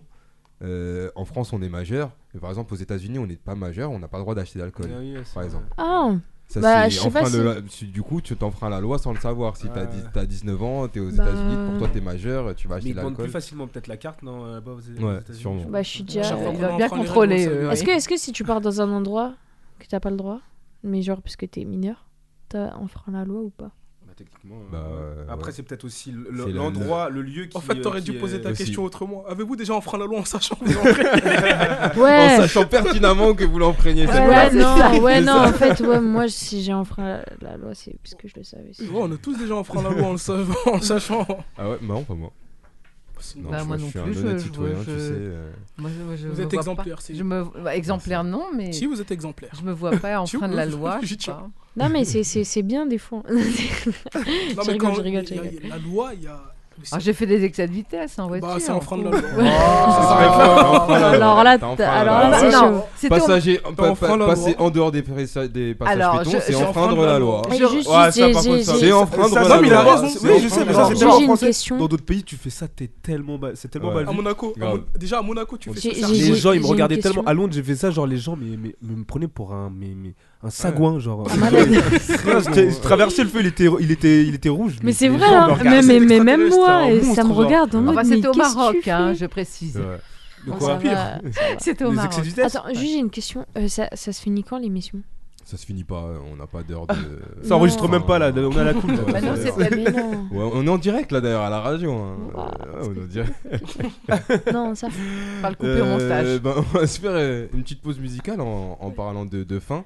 euh, 0.63 1.09
en 1.15 1.25
France 1.25 1.53
on 1.53 1.61
est 1.61 1.69
majeur 1.69 2.11
mais 2.33 2.39
par 2.39 2.49
exemple 2.49 2.73
aux 2.73 2.77
États-Unis 2.77 3.19
on 3.19 3.27
n'est 3.27 3.35
pas 3.35 3.55
majeur 3.55 3.91
on 3.91 3.99
n'a 3.99 4.07
pas 4.07 4.17
le 4.17 4.23
droit 4.23 4.33
d'acheter 4.35 4.57
d'alcool 4.59 4.89
Ah 4.91 4.97
oui, 4.99 5.13
ouais, 5.15 5.21
c'est 5.23 5.33
par 5.35 5.43
exemple. 5.43 5.65
Ah, 5.77 6.11
ça 6.47 6.61
Bah, 6.61 6.87
je 6.89 6.97
sais 6.99 7.11
pas 7.11 7.25
si- 7.25 7.43
la- 7.43 7.61
du 7.91 8.01
coup 8.01 8.21
tu 8.21 8.35
t'enfreins 8.35 8.69
la 8.69 8.79
loi 8.79 8.97
sans 8.97 9.13
le 9.13 9.19
savoir 9.19 9.55
si 9.57 9.67
t'as 9.69 9.81
Ouais. 9.81 9.87
dix- 9.87 10.03
t'as 10.13 10.25
19 10.25 10.63
ans 10.63 10.87
t'es 10.87 10.99
aux 10.99 11.11
Bah, 11.11 11.25
États-Unis 11.29 11.57
pour 11.65 11.77
toi 11.77 11.89
t'es 11.93 12.01
majeur 12.01 12.55
tu 12.55 12.67
vas 12.67 12.75
acheter 12.75 12.89
ils 12.89 12.93
de 12.93 12.99
demandent 12.99 13.13
plus 13.15 13.23
l'alcool 13.23 13.31
facilement 13.41 13.67
peut-être 13.67 13.87
la 13.87 13.97
carte, 13.97 14.23
non 14.23 14.45
euh, 14.45 14.61
bah, 14.61 14.71
aux- 14.71 15.03
Ouais, 15.03 15.19
sûrement. 15.33 15.59
je 15.63 15.67
bah, 15.67 15.83
je 15.83 15.89
suis 15.89 16.03
déjà. 16.03 16.37
Il 16.51 16.57
va 16.59 16.75
bien 16.77 16.89
contrôler. 16.89 17.41
Est-ce 17.43 17.83
que, 17.83 17.91
est-ce 17.91 18.07
que 18.09 18.17
si 18.17 18.31
tu 18.31 18.43
pars 18.43 18.61
dans 18.61 18.81
un 18.81 18.89
endroit 18.91 19.33
que 19.79 19.85
t'as 19.87 19.99
pas 19.99 20.09
le 20.09 20.17
droit, 20.17 20.39
mais 20.83 21.01
genre 21.03 21.21
parce 21.21 21.35
que 21.35 21.45
t'es 21.45 21.65
mineur, 21.65 22.07
t'as 22.49 22.73
enfreint 22.77 23.11
la 23.11 23.25
loi 23.25 23.41
ou 23.41 23.49
pas? 23.49 23.71
Techniquement. 24.17 24.57
Bah, 24.71 24.79
euh, 24.85 25.15
ouais, 25.25 25.31
Après, 25.31 25.45
ouais. 25.47 25.51
c'est 25.53 25.63
peut-être 25.63 25.85
aussi 25.85 26.11
le- 26.11 26.25
C'est 26.37 26.45
le- 26.47 26.51
l'endroit, 26.53 27.09
le 27.09 27.21
lieu 27.21 27.45
qui. 27.45 27.55
En 27.57 27.61
fait, 27.61 27.75
t'aurais 27.79 27.99
euh, 27.99 28.01
dû 28.01 28.11
qui 28.13 28.17
poser 28.17 28.41
ta 28.41 28.49
aussi. 28.49 28.63
question 28.63 28.83
autrement. 28.83 29.23
Avez-vous 29.27 29.55
déjà 29.55 29.73
enfreint 29.73 29.97
la 29.97 30.05
loi 30.05 30.19
en 30.19 30.25
sachant 30.25 30.55
que 30.55 30.65
vous 30.65 32.01
en 32.03 32.37
sachant 32.41 32.65
pertinemment 32.65 33.33
que 33.33 33.43
vous 33.45 33.59
l'enfreignez 33.59 34.07
Ouais, 34.07 34.13
ouais, 34.27 34.51
non, 34.53 35.01
ouais, 35.01 35.21
non, 35.21 35.33
en 35.45 35.53
fait, 35.53 35.79
ouais, 35.81 36.01
moi, 36.01 36.27
si 36.27 36.63
j'ai 36.63 36.73
enfreint 36.73 37.21
la, 37.41 37.57
loi, 37.57 37.73
c'est 37.73 37.95
parce 38.03 38.15
que 38.15 38.27
je 38.27 38.33
le 38.35 38.43
savais. 38.43 38.71
Ouais, 38.81 38.87
On 39.01 39.11
a 39.11 39.17
tous 39.17 39.37
déjà 39.37 39.55
enfreint 39.55 39.81
la 39.83 39.89
loi 39.91 40.07
en 40.07 40.11
le 40.13 40.17
savant, 40.17 40.53
en 40.73 40.81
sachant. 40.81 41.25
ah 41.57 41.69
ouais 41.69 41.77
non 41.81 42.03
pas 42.03 42.13
moi 42.15 42.31
Bah, 43.37 43.57
je, 43.59 43.63
moi 43.65 43.77
je 43.77 43.81
non 43.83 43.89
suis 43.89 43.99
plus, 43.99 44.09
un 44.09 44.13
je- 44.13 44.19
honnête 44.27 44.37
je- 44.39 44.43
citoyen 44.43 44.75
je- 44.79 44.83
tu 44.83 44.85
sais 44.85 45.11
euh. 45.11 45.51
Moi, 45.77 45.89
je- 45.89 46.15
je 46.17 46.27
Vous 46.27 46.35
me 46.37 46.41
êtes 46.43 46.51
vois 46.51 46.59
exemplaire, 46.61 46.95
pas. 46.95 47.01
c'est- 47.01 47.15
Je 47.15 47.23
me... 47.23 47.43
bah, 47.63 47.75
exemplaire, 47.75 48.23
non, 48.23 48.45
mais 48.55 48.71
Si 48.73 48.85
vous 48.85 48.99
êtes 49.01 49.11
exemplaire. 49.11 49.51
je 49.57 49.63
me 49.63 49.71
vois 49.71 49.91
pas 49.91 50.19
enfreindre 50.21 50.55
la 50.55 50.65
loi. 50.65 50.99
je 51.03 51.07
sais 51.07 51.15
tiens. 51.15 51.33
pas. 51.75 51.83
Non, 51.83 51.89
mais 51.89 52.05
c'est- 52.05 52.23
c'est 52.23 52.43
c'est 52.43 52.63
bien 52.63 52.85
des 52.85 52.97
fois. 52.97 53.23
Non, 53.29 53.35
mais 54.65 54.73
rigole, 54.73 54.77
quand 54.79 54.93
je 54.95 55.01
rigole, 55.01 55.25
je 55.27 55.33
il 55.33 55.35
y 55.35 55.39
a- 55.39 55.41
rigole. 55.43 55.59
il 55.63 55.67
y 55.67 55.71
a 55.71 55.75
La 55.75 55.81
loi, 55.81 56.11
il 56.15 56.23
y 56.23 56.27
a 56.27 56.41
Ah, 56.91 56.99
j'ai 56.99 57.13
fait 57.13 57.25
des 57.25 57.43
excès 57.43 57.67
de 57.67 57.71
vitesse 57.73 58.17
en 58.19 58.27
voiture. 58.27 58.47
Bah, 58.47 58.55
c'est 58.59 58.71
enfreint 58.71 58.97
de 58.97 59.03
la 59.05 59.09
Ouais. 59.09 59.21
loi. 59.21 60.97
Alors 61.13 61.43
là, 61.43 61.57
alors 61.59 62.19
là, 62.19 62.29
loi. 62.29 62.39
c'est 62.39 62.51
chaud. 62.51 62.81
C'était 62.95 63.15
au- 63.15 63.19
Passager, 63.19 63.61
passer 63.75 64.53
loi. 64.53 64.61
en 64.61 64.69
dehors 64.69 64.91
des, 64.91 65.01
passages 65.01 66.23
piétons, 66.23 66.39
c'est 66.45 66.55
enfreindre 66.55 67.05
la 67.05 67.19
loi. 67.19 67.41
C'est 67.49 68.91
enfreindre 68.93 69.35
la 69.35 69.41
non, 69.55 69.61
mais 69.61 69.67
il 69.67 69.73
a 69.73 69.83
loi. 69.83 69.95
raison. 69.95 70.19
Oui, 70.23 70.39
je 70.43 70.47
sais, 70.47 70.65
mais 70.65 70.73
ça, 70.73 70.85
c'est 70.85 70.93
une 71.03 71.23
français. 71.25 71.45
question. 71.47 71.77
Dans 71.77 71.87
d'autres 71.87 72.05
pays, 72.05 72.23
tu 72.23 72.35
fais 72.35 72.49
ça, 72.49 72.67
t'es 72.67 72.87
tellement 73.01 73.37
bas- 73.37 73.51
c'est 73.55 73.67
tellement 73.69 73.91
mal 73.91 74.07
À 74.07 74.11
vu. 74.11 74.15
Monaco, 74.17 74.53
déjà 74.97 75.19
à 75.19 75.21
Monaco, 75.21 75.57
tu 75.57 75.73
fais 75.73 75.93
ça. 75.93 76.07
Les 76.07 76.35
gens, 76.35 76.51
ils 76.51 76.61
me 76.61 76.67
regardaient 76.67 76.99
tellement. 76.99 77.23
À 77.25 77.33
Londres, 77.33 77.53
j'ai 77.53 77.63
fait 77.63 77.75
ça, 77.75 77.91
genre 77.91 78.07
les 78.07 78.17
gens, 78.17 78.35
mais, 78.39 78.57
mais, 78.57 78.75
mais 78.81 78.95
me 78.95 79.03
prenaient 79.03 79.27
pour 79.27 79.53
un, 79.53 79.71
un 80.43 80.49
sagouin, 80.49 80.99
genre. 80.99 81.27
Je 81.29 82.79
traversais 82.81 83.23
le 83.23 83.29
feu, 83.29 83.39
il 83.41 83.47
était, 83.47 83.67
il 83.79 83.91
était, 83.91 84.23
il 84.23 84.35
était 84.35 84.49
rouge. 84.49 84.75
Mais 84.83 84.93
c'est 84.93 85.07
vrai, 85.09 85.25
hein. 85.25 85.45
regardaient, 85.47 85.69
mais, 85.69 85.81
c'est 85.81 85.99
mais, 85.99 86.19
mais 86.19 86.37
même 86.37 86.49
moi, 86.49 86.89
et 86.91 87.01
ça 87.01 87.23
me 87.23 87.31
regarde 87.33 87.73
en 87.75 87.81
mode. 87.81 87.97
Enfin, 87.97 88.07
mais 88.07 88.15
c'était 88.15 88.27
au 88.27 88.33
Maroc, 88.33 88.87
hein, 88.87 89.13
je 89.13 89.25
précise. 89.25 89.73
De 89.73 90.51
Ah, 90.53 90.55
quoi 90.57 90.75
pire. 90.77 91.19
C'était 91.59 91.85
au 91.85 91.91
Maroc. 91.91 92.13
Attends, 92.43 92.63
juste 92.69 92.81
j'ai 92.81 92.97
une 92.99 93.09
question. 93.09 93.45
Euh, 93.57 93.67
ça, 93.67 93.89
ça 93.93 94.13
se 94.13 94.21
finit 94.21 94.43
quand 94.43 94.57
l'émission? 94.59 94.99
Ça 95.43 95.55
se 95.57 95.65
finit 95.65 95.85
pas, 95.85 96.03
on 96.31 96.35
n'a 96.35 96.45
pas 96.45 96.61
d'heure 96.61 96.85
de. 96.87 96.93
Ça 97.47 97.55
enregistre 97.55 97.83
Non. 97.85 97.89
même 97.91 98.03
pas 98.03 98.19
là, 98.19 98.31
on 98.35 98.57
a 98.57 98.63
la 98.65 98.73
coupe. 98.73 98.91
Bah 99.09 99.21
non, 99.21 99.33
c'est 99.41 99.57
Mais 99.57 99.83
non. 99.91 100.27
Ouais, 100.29 100.51
on 100.53 100.65
est 100.67 100.69
en 100.69 100.77
direct 100.77 101.09
là 101.13 101.21
d'ailleurs 101.21 101.43
à 101.43 101.49
la 101.49 101.61
radio. 101.61 101.93
hein. 101.93 102.17
Wow. 102.35 102.41
Ouais, 102.43 102.89
on 102.89 102.95
est 102.95 103.03
en 103.03 103.07
direct. 103.07 103.33
non, 104.53 104.75
ça. 104.75 104.87
On 105.37 105.41
va 105.41 105.49
le 105.51 105.55
couper 105.55 105.69
au 105.81 105.85
Euh, 105.85 105.99
montage. 105.99 106.39
ben, 106.41 106.53
on 106.57 106.77
va 106.77 106.85
se 106.85 106.99
faire 106.99 107.11
euh, 107.13 107.47
une 107.53 107.63
petite 107.63 107.81
pause 107.81 107.97
musicale 107.97 108.41
en, 108.41 108.77
en 108.79 108.91
parlant 108.91 109.23
de, 109.23 109.43
de 109.45 109.59
fin. 109.59 109.85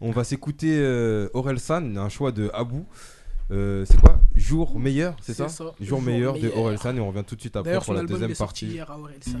On 0.00 0.10
va 0.10 0.24
s'écouter 0.24 0.76
euh, 0.78 1.28
Aurel 1.32 1.58
San, 1.58 1.96
un 1.96 2.08
choix 2.08 2.32
de 2.32 2.50
Abou. 2.52 2.86
Euh, 3.50 3.84
c'est 3.88 4.00
quoi? 4.00 4.18
Jour 4.34 4.78
meilleur, 4.78 5.16
c'est 5.22 5.34
ça? 5.34 5.46
Jour 5.48 5.74
Jour 5.80 6.02
meilleur 6.02 6.34
de. 6.34 6.50
Aurel 6.50 6.78
San 6.78 6.96
et 6.96 7.00
on 7.00 7.08
revient 7.08 7.24
tout 7.26 7.36
de 7.36 7.40
suite 7.40 7.56
après 7.56 7.78
pour 7.80 7.94
la 7.94 8.02
deuxième 8.02 8.34
partie. 8.34 8.66
hier 8.66 8.90
à 8.90 8.98
Orelsan. 8.98 9.40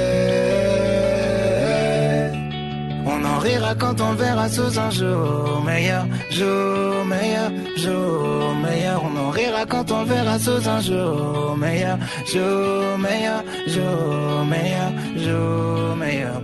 Rira 3.41 3.75
quand 3.75 3.99
on 3.99 4.11
le 4.11 4.17
verra 4.17 4.49
sous 4.49 4.79
un 4.79 4.89
jour 4.89 5.61
meilleur, 5.65 6.05
jour 6.29 7.05
meilleur, 7.05 7.51
jour 7.75 8.55
meilleur. 8.55 9.03
On 9.03 9.17
en 9.17 9.29
rira 9.31 9.65
quand 9.65 9.91
on 9.91 10.01
le 10.01 10.07
verra 10.07 10.39
sous 10.39 10.69
un 10.69 10.79
jour 10.79 11.57
meilleur, 11.57 11.97
jour 12.25 12.97
meilleur, 12.97 13.43
jour 13.67 14.45
meilleur, 14.45 14.91
jour 15.17 15.95
meilleur. 15.95 16.41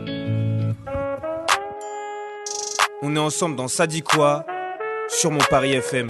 On 3.03 3.15
est 3.15 3.19
ensemble 3.19 3.55
dans 3.55 3.67
Ça 3.67 3.85
dit 3.87 4.01
quoi 4.01 4.45
sur 5.07 5.31
mon 5.31 5.43
Paris 5.49 5.73
FM. 5.73 6.07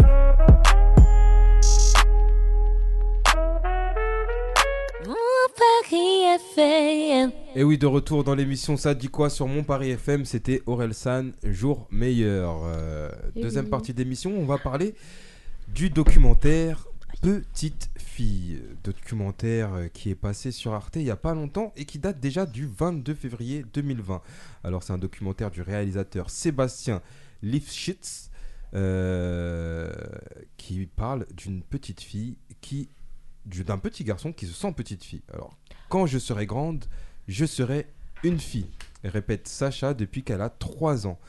Et 7.56 7.64
oui, 7.64 7.78
de 7.78 7.86
retour 7.86 8.24
dans 8.24 8.36
l'émission 8.36 8.76
Ça 8.78 8.94
dit 8.94 9.08
quoi 9.08 9.30
sur 9.30 9.48
Mon 9.48 9.64
Paris 9.64 9.92
FM, 9.92 10.26
c'était 10.26 10.62
Aurel 10.66 10.94
San, 10.94 11.34
jour 11.44 11.88
meilleur. 11.92 12.62
Euh, 12.66 13.10
deuxième 13.36 13.66
oui. 13.66 13.72
partie 13.72 13.94
d'émission, 13.94 14.32
on 14.38 14.46
va 14.46 14.58
parler 14.58 14.96
du 15.70 15.90
documentaire 15.90 16.88
Petite 17.22 17.90
fille, 17.98 18.62
documentaire 18.84 19.74
euh, 19.74 19.88
qui 19.88 20.12
est 20.12 20.16
passé 20.16 20.52
sur 20.52 20.74
Arte 20.74 20.98
il 20.98 21.02
y 21.04 21.10
a 21.10 21.16
pas 21.16 21.34
longtemps 21.34 21.74
et 21.76 21.86
qui 21.86 21.98
date 21.98 22.20
déjà 22.20 22.46
du 22.46 22.68
22 22.68 23.16
février 23.16 23.66
2020. 23.74 24.22
Alors 24.64 24.84
c'est 24.84 24.94
un 24.94 25.00
documentaire 25.00 25.50
du 25.50 25.64
réalisateur 25.64 26.30
Sébastien 26.30 27.02
Lifshitz 27.42 28.30
euh, 28.76 29.92
qui 30.58 30.86
parle 30.86 31.26
d'une 31.36 31.64
petite 31.64 32.02
fille 32.02 32.38
qui 32.62 32.88
du- 33.48 33.64
d'un 33.64 33.78
petit 33.80 34.04
garçon 34.04 34.32
qui 34.32 34.46
se 34.46 34.54
sent 34.54 34.72
petite 34.74 35.04
fille. 35.04 35.24
Alors 35.34 35.58
quand 35.90 36.06
je 36.06 36.18
serai 36.20 36.46
grande, 36.46 36.86
je 37.28 37.46
serai 37.46 37.88
une 38.24 38.40
fille, 38.40 38.70
répète 39.04 39.48
Sacha 39.48 39.94
depuis 39.94 40.24
qu'elle 40.24 40.42
a 40.42 40.50
3 40.50 41.08
ans. 41.08 41.20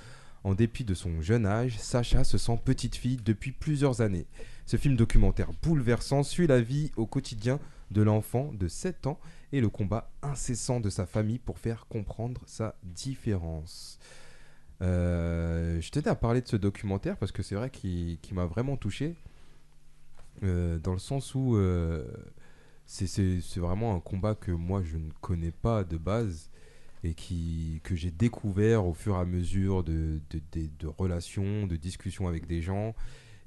En 0.45 0.55
dépit 0.55 0.85
de 0.85 0.95
son 0.95 1.21
jeune 1.21 1.47
âge, 1.47 1.79
Sacha 1.79 2.25
se 2.25 2.39
sent 2.39 2.59
petite 2.65 2.97
fille 2.97 3.19
depuis 3.25 3.53
plusieurs 3.53 4.01
années. 4.01 4.27
Ce 4.67 4.77
film 4.77 4.97
documentaire 4.97 5.51
bouleversant 5.63 6.23
suit 6.23 6.47
la 6.47 6.61
vie 6.61 6.93
au 6.97 7.07
quotidien 7.07 7.59
de 7.91 8.03
l'enfant 8.03 8.53
de 8.53 8.69
7 8.69 9.07
ans 9.07 9.19
et 9.53 9.61
le 9.61 9.69
combat 9.69 10.11
incessant 10.23 10.81
de 10.81 10.91
sa 10.91 11.07
famille 11.07 11.39
pour 11.39 11.59
faire 11.59 11.87
comprendre 11.89 12.43
sa 12.47 12.75
différence. 12.83 13.99
Euh, 14.83 15.81
je 15.81 15.91
tenais 15.91 16.09
à 16.09 16.15
parler 16.15 16.41
de 16.41 16.49
ce 16.49 16.57
documentaire 16.57 17.17
parce 17.17 17.33
que 17.33 17.43
c'est 17.43 17.55
vrai 17.57 17.71
qu'il 17.71 18.19
m'a 18.33 18.47
vraiment 18.47 18.77
touché. 18.77 19.17
euh, 20.43 20.79
dans 20.79 20.93
le 20.93 20.99
sens 20.99 21.35
où 21.35 21.57
euh, 21.57 22.05
c'est- 22.89 23.59
vraiment 23.59 23.95
un 23.95 24.01
combat 24.01 24.35
que 24.35 24.51
moi 24.53 24.83
je 24.83 24.97
ne 24.97 25.11
connais 25.21 25.53
pas 25.53 25.85
de 25.85 25.97
base 25.99 26.51
et 27.05 27.15
qui, 27.15 27.81
que 27.85 27.95
j'ai 27.95 28.11
découvert 28.11 28.87
au 28.87 28.95
fur 28.95 29.17
et 29.17 29.21
à 29.21 29.25
mesure 29.25 29.85
de, 29.85 30.21
relations, 30.99 31.67
de 31.67 31.77
discussions 31.77 32.27
avec 32.29 32.47
des 32.47 32.63
gens. 32.63 32.95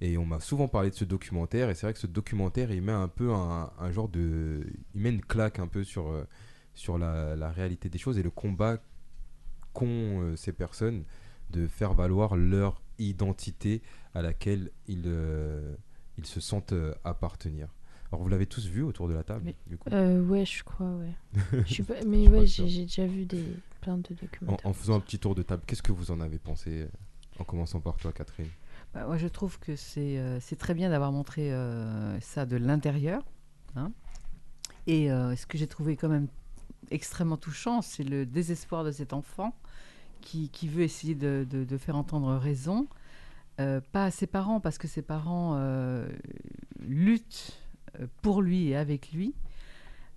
Et 0.01 0.17
on 0.17 0.25
m'a 0.25 0.39
souvent 0.39 0.67
parlé 0.67 0.89
de 0.89 0.95
ce 0.95 1.05
documentaire, 1.05 1.69
et 1.69 1.75
c'est 1.75 1.85
vrai 1.85 1.93
que 1.93 1.99
ce 1.99 2.07
documentaire, 2.07 2.71
il 2.71 2.81
met 2.81 2.91
un 2.91 3.07
peu 3.07 3.31
un, 3.33 3.91
genre 3.91 4.09
de... 4.09 4.65
Il 4.95 5.01
met 5.01 5.09
une 5.09 5.21
claque 5.21 5.59
un 5.59 5.67
peu 5.67 5.83
sur, 5.83 6.25
sur 6.73 6.97
la, 6.97 7.35
la 7.35 7.51
réalité 7.51 7.89
des 7.89 7.99
choses 7.99 8.17
et 8.17 8.23
le 8.23 8.31
combat 8.31 8.79
qu'ont 9.73 10.21
euh, 10.21 10.35
ces 10.35 10.53
personnes 10.53 11.03
de 11.51 11.67
faire 11.67 11.93
valoir 11.93 12.35
leur 12.35 12.81
identité 12.99 13.81
à 14.13 14.21
laquelle 14.21 14.71
ils, 14.87 15.03
euh, 15.05 15.75
ils 16.17 16.25
se 16.25 16.39
sentent 16.39 16.73
euh, 16.73 16.93
appartenir. 17.03 17.67
Alors 18.11 18.23
vous 18.23 18.29
l'avez 18.29 18.45
tous 18.45 18.65
vu 18.67 18.81
autour 18.83 19.07
de 19.07 19.13
la 19.13 19.23
table 19.23 19.53
du 19.67 19.77
coup 19.77 19.89
Euh, 19.91 20.21
ouais, 20.21 20.45
je 20.45 20.63
crois, 20.63 20.91
ouais. 20.97 21.13
Je 21.65 21.73
suis 21.73 21.83
pas... 21.83 21.95
Mais 22.05 22.27
ouais, 22.27 22.45
sûr. 22.47 22.67
j'ai 22.67 22.81
déjà 22.83 23.05
vu 23.07 23.25
des... 23.25 23.43
plein 23.79 23.97
de 23.97 24.07
en, 24.13 24.15
documentaires. 24.21 24.65
en 24.69 24.73
faisant 24.73 24.95
un 24.95 24.99
petit 24.99 25.17
tour 25.19 25.33
de 25.35 25.43
table, 25.43 25.63
qu'est-ce 25.65 25.81
que 25.83 25.93
vous 25.93 26.11
en 26.11 26.19
avez 26.19 26.37
pensé 26.37 26.81
euh, 26.81 26.87
En 27.39 27.43
commençant 27.45 27.79
par 27.79 27.95
toi, 27.97 28.11
Catherine? 28.11 28.47
Bah, 28.93 29.05
moi, 29.05 29.17
je 29.17 29.27
trouve 29.27 29.57
que 29.59 29.77
c'est 29.77 30.17
euh, 30.19 30.39
très 30.59 30.73
bien 30.73 30.89
d'avoir 30.89 31.13
montré 31.13 31.53
euh, 31.53 32.19
ça 32.19 32.45
de 32.45 32.57
l'intérieur. 32.57 33.23
hein. 33.77 33.91
Et 34.87 35.09
euh, 35.11 35.33
ce 35.37 35.45
que 35.45 35.57
j'ai 35.57 35.67
trouvé 35.67 35.95
quand 35.95 36.09
même 36.09 36.27
extrêmement 36.89 37.37
touchant, 37.37 37.81
c'est 37.81 38.03
le 38.03 38.25
désespoir 38.25 38.83
de 38.83 38.91
cet 38.91 39.13
enfant 39.13 39.55
qui, 40.19 40.49
qui 40.49 40.67
veut 40.67 40.81
essayer 40.83 41.15
de, 41.15 41.47
de- 41.49 41.63
de 41.63 41.77
faire 41.77 41.95
entendre 41.95 42.35
raison. 42.35 42.87
Euh, 43.61 43.79
pas 43.93 44.05
à 44.05 44.11
ses 44.11 44.27
parents, 44.27 44.59
parce 44.59 44.77
que 44.77 44.87
ses 44.89 45.01
parents 45.01 45.55
euh, 45.55 46.09
luttent 46.79 47.57
pour 48.21 48.41
lui 48.41 48.69
et 48.69 48.75
avec 48.75 49.11
lui. 49.11 49.33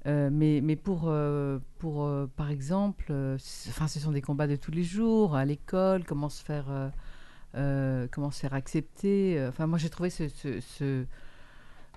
Euh, 0.06 0.28
mais, 0.30 0.60
mais 0.62 0.76
pour, 0.76 1.04
euh, 1.06 1.58
pour 1.78 2.04
euh, 2.04 2.26
par 2.36 2.50
exemple, 2.50 3.06
euh, 3.10 3.36
enfin, 3.68 3.88
ce 3.88 3.98
sont 3.98 4.12
des 4.12 4.20
combats 4.20 4.46
de 4.46 4.56
tous 4.56 4.70
les 4.70 4.84
jours, 4.84 5.34
à 5.34 5.44
l'école, 5.44 6.04
comment 6.04 6.28
se 6.28 6.42
faire... 6.44 6.66
euh, 6.70 6.88
euh, 7.56 8.08
comment 8.10 8.30
se 8.32 8.40
faire 8.40 8.52
accepter. 8.54 9.38
euh, 9.38 9.48
Enfin, 9.48 9.66
moi, 9.68 9.78
j'ai 9.78 9.88
trouvé 9.88 10.10
ce, 10.10 10.28
ce, 10.28 10.60
ce, 10.60 11.04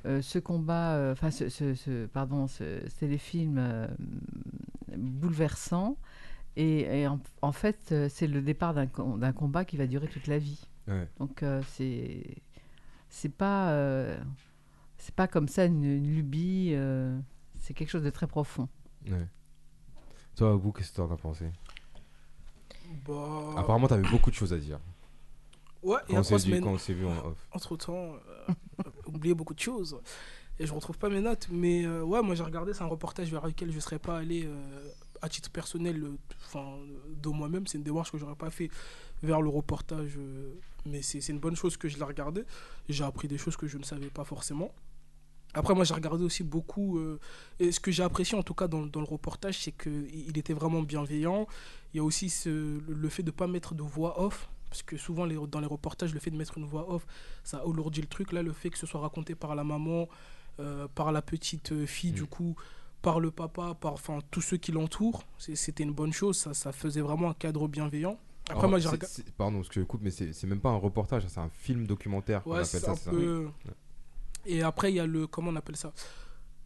euh, 0.06 0.22
ce 0.22 0.38
combat, 0.40 0.94
euh, 0.94 1.14
enfin, 1.14 1.32
ce, 1.32 1.50
ce- 1.50 2.06
pardon, 2.06 2.46
ce, 2.48 2.88
téléfilm 3.00 3.58
euh, 3.58 3.88
bouleversant. 4.96 5.98
Et, 6.56 7.02
et 7.02 7.08
en, 7.08 7.20
en 7.42 7.52
fait, 7.52 7.90
euh, 7.92 8.08
c'est 8.10 8.28
le 8.28 8.42
départ 8.42 8.74
d'un 8.74 8.88
com- 8.88 9.20
d'un 9.20 9.32
combat 9.34 9.66
qui 9.66 9.78
va 9.78 9.88
durer 9.88 10.08
toute 10.08 10.28
la 10.28 10.38
vie. 10.38 10.64
Ouais. 10.88 11.08
Donc, 11.20 11.44
euh, 11.44 11.62
c'est 11.70 12.24
c'est 13.10 13.34
pas 13.34 13.70
euh, 13.72 14.18
c'est 14.98 15.14
pas 15.16 15.28
comme 15.28 15.48
ça 15.48 15.66
une, 15.66 15.84
une 15.84 16.14
lubie. 16.16 16.72
euh, 16.74 17.18
c'est 17.60 17.74
quelque 17.74 17.90
chose 17.90 18.04
de 18.04 18.10
très 18.10 18.28
profond. 18.28 18.68
Ouais. 19.10 19.28
Toi, 20.36 20.56
vous, 20.56 20.72
qu'est-ce 20.72 20.92
que 20.92 20.96
tu 20.96 21.02
en 21.02 21.12
as 21.12 21.18
pensé? 21.18 21.50
Bah, 23.06 23.54
Apparemment, 23.58 23.88
tu 23.88 23.94
avais 23.94 24.10
beaucoup 24.10 24.30
de 24.30 24.36
choses 24.36 24.54
à 24.54 24.58
dire. 24.58 24.80
ouais, 25.84 25.98
il 26.08 26.12
y 26.12 26.16
Quand 26.16 26.18
a 26.18 26.20
on 26.20 26.24
trois 26.24 26.40
s'est 26.40 26.46
dit- 26.46 26.50
semaines. 26.52 26.64
quand 26.64 26.72
on 26.74 26.78
s'est 26.78 26.94
vu 26.94 27.06
en 27.06 27.18
off. 27.26 27.48
entre 27.52 27.76
temps, 27.78 28.14
oublié 29.08 29.34
beaucoup 29.34 29.54
de 29.54 29.60
choses. 29.60 30.00
Et 30.60 30.66
je 30.66 30.74
retrouve 30.74 30.98
pas 30.98 31.10
mes 31.10 31.22
notes. 31.22 31.48
Mais 31.52 31.86
euh, 31.86 32.04
ouais, 32.04 32.22
moi 32.22 32.34
j'ai 32.36 32.44
regardé, 32.44 32.74
c'est 32.74 32.82
un 32.84 32.88
reportage 32.88 33.30
vers 33.32 33.46
lequel 33.46 33.72
je 33.72 33.80
serais 33.80 34.00
pas 34.00 34.18
allé 34.18 34.46
euh, 34.46 34.90
à 35.22 35.30
titre 35.30 35.52
personnel, 35.52 36.02
euh, 36.04 36.18
enfin, 36.46 36.78
de 37.16 37.30
moi-même. 37.30 37.68
C'est 37.68 37.78
une 37.78 37.84
démarche 37.84 38.12
que 38.12 38.18
j'aurais 38.18 38.36
pas 38.36 38.50
fait 38.50 38.70
vers 39.22 39.42
le 39.42 39.50
reportage. 39.50 40.16
euh, 40.18 40.54
mais 40.86 41.02
c'est 41.02 41.20
c'est 41.22 41.34
une 41.34 41.40
bonne 41.40 41.56
chose 41.56 41.76
que 41.78 41.88
je 41.90 41.98
l'ai 41.98 42.04
regardé. 42.04 42.44
J'ai 42.90 43.04
appris 43.04 43.28
des 43.28 43.38
choses 43.38 43.58
que 43.58 43.68
je 43.68 43.78
ne 43.78 43.84
savais 43.84 44.10
pas 44.10 44.24
forcément. 44.24 44.74
Après, 45.58 45.74
moi, 45.76 45.84
j'ai 45.84 45.94
regardé 45.94 46.24
aussi 46.24 46.44
beaucoup. 46.44 46.98
euh, 47.00 47.20
et 47.60 47.72
ce 47.72 47.80
que 47.80 47.92
j'ai 47.92 48.04
apprécié, 48.04 48.38
en 48.38 48.44
tout 48.44 48.54
cas, 48.54 48.68
dans, 48.68 48.86
dans 48.86 49.00
le 49.02 49.06
reportage, 49.08 49.58
c'est 49.64 49.72
qu'il 49.72 50.38
était 50.38 50.54
vraiment 50.54 50.82
bienveillant. 50.82 51.48
Il 51.94 51.98
y 51.98 52.00
a 52.00 52.04
aussi 52.04 52.30
ce- 52.30 52.80
le, 52.88 53.10
fait 53.10 53.24
de 53.24 53.28
ne 53.30 53.36
pas 53.36 53.48
mettre 53.48 53.74
de 53.76 53.84
voix 53.84 54.22
off. 54.22 54.50
Parce 54.70 54.84
que 54.84 54.98
souvent, 54.98 55.26
les- 55.26 55.38
dans 55.48 55.60
les 55.60 55.66
reportages, 55.68 56.14
le 56.14 56.20
fait 56.20 56.30
de 56.32 56.38
mettre 56.38 56.58
une 56.58 56.66
voix 56.66 56.92
off, 56.92 57.06
ça 57.44 57.58
alourdit 57.60 58.02
le 58.02 58.08
truc. 58.08 58.32
Là, 58.34 58.44
le 58.44 58.52
fait 58.54 58.70
que 58.70 58.78
ce 58.78 58.86
soit 58.86 59.00
raconté 59.00 59.34
par 59.36 59.56
la 59.56 59.64
maman, 59.64 60.08
euh, 60.60 60.88
par 60.94 61.12
la 61.12 61.22
petite 61.22 61.72
euh, 61.72 61.86
fille, 61.86 62.12
du 62.12 62.26
coup, 62.26 62.56
par 63.02 63.20
le 63.20 63.32
papa, 63.32 63.76
par 63.80 63.94
enfin, 63.94 64.20
tous 64.32 64.42
ceux 64.42 64.58
qui 64.58 64.72
l'entourent, 64.72 65.24
c'était 65.38 65.84
une 65.84 65.94
bonne 65.94 66.12
chose. 66.14 66.38
Ça, 66.38 66.54
ça 66.54 66.72
faisait 66.72 67.02
vraiment 67.02 67.30
un 67.30 67.34
cadre 67.34 67.68
bienveillant. 67.68 68.20
Après, 68.50 68.60
Alors, 68.60 68.70
moi, 68.72 68.80
j'ai 68.80 68.88
regardé. 68.90 69.24
Pardon, 69.38 69.64
ce 69.64 69.70
que 69.70 69.80
je 69.80 69.86
coupe, 69.86 70.02
mais 70.02 70.12
c'est 70.12 70.44
même 70.46 70.60
pas 70.62 70.70
un 70.70 70.78
reportage, 70.78 71.26
c'est 71.28 71.40
un 71.40 71.50
film 71.50 71.86
documentaire 71.88 72.46
Ouais, 72.48 72.60
appelle 72.60 72.82
ça. 72.82 72.92
un. 73.12 73.52
Et 74.46 74.62
après, 74.62 74.92
il 74.92 74.96
y 74.96 75.00
a 75.00 75.06
le. 75.06 75.28
Comment 75.28 75.52
on 75.52 75.56
appelle 75.56 75.76
ça 75.76 75.92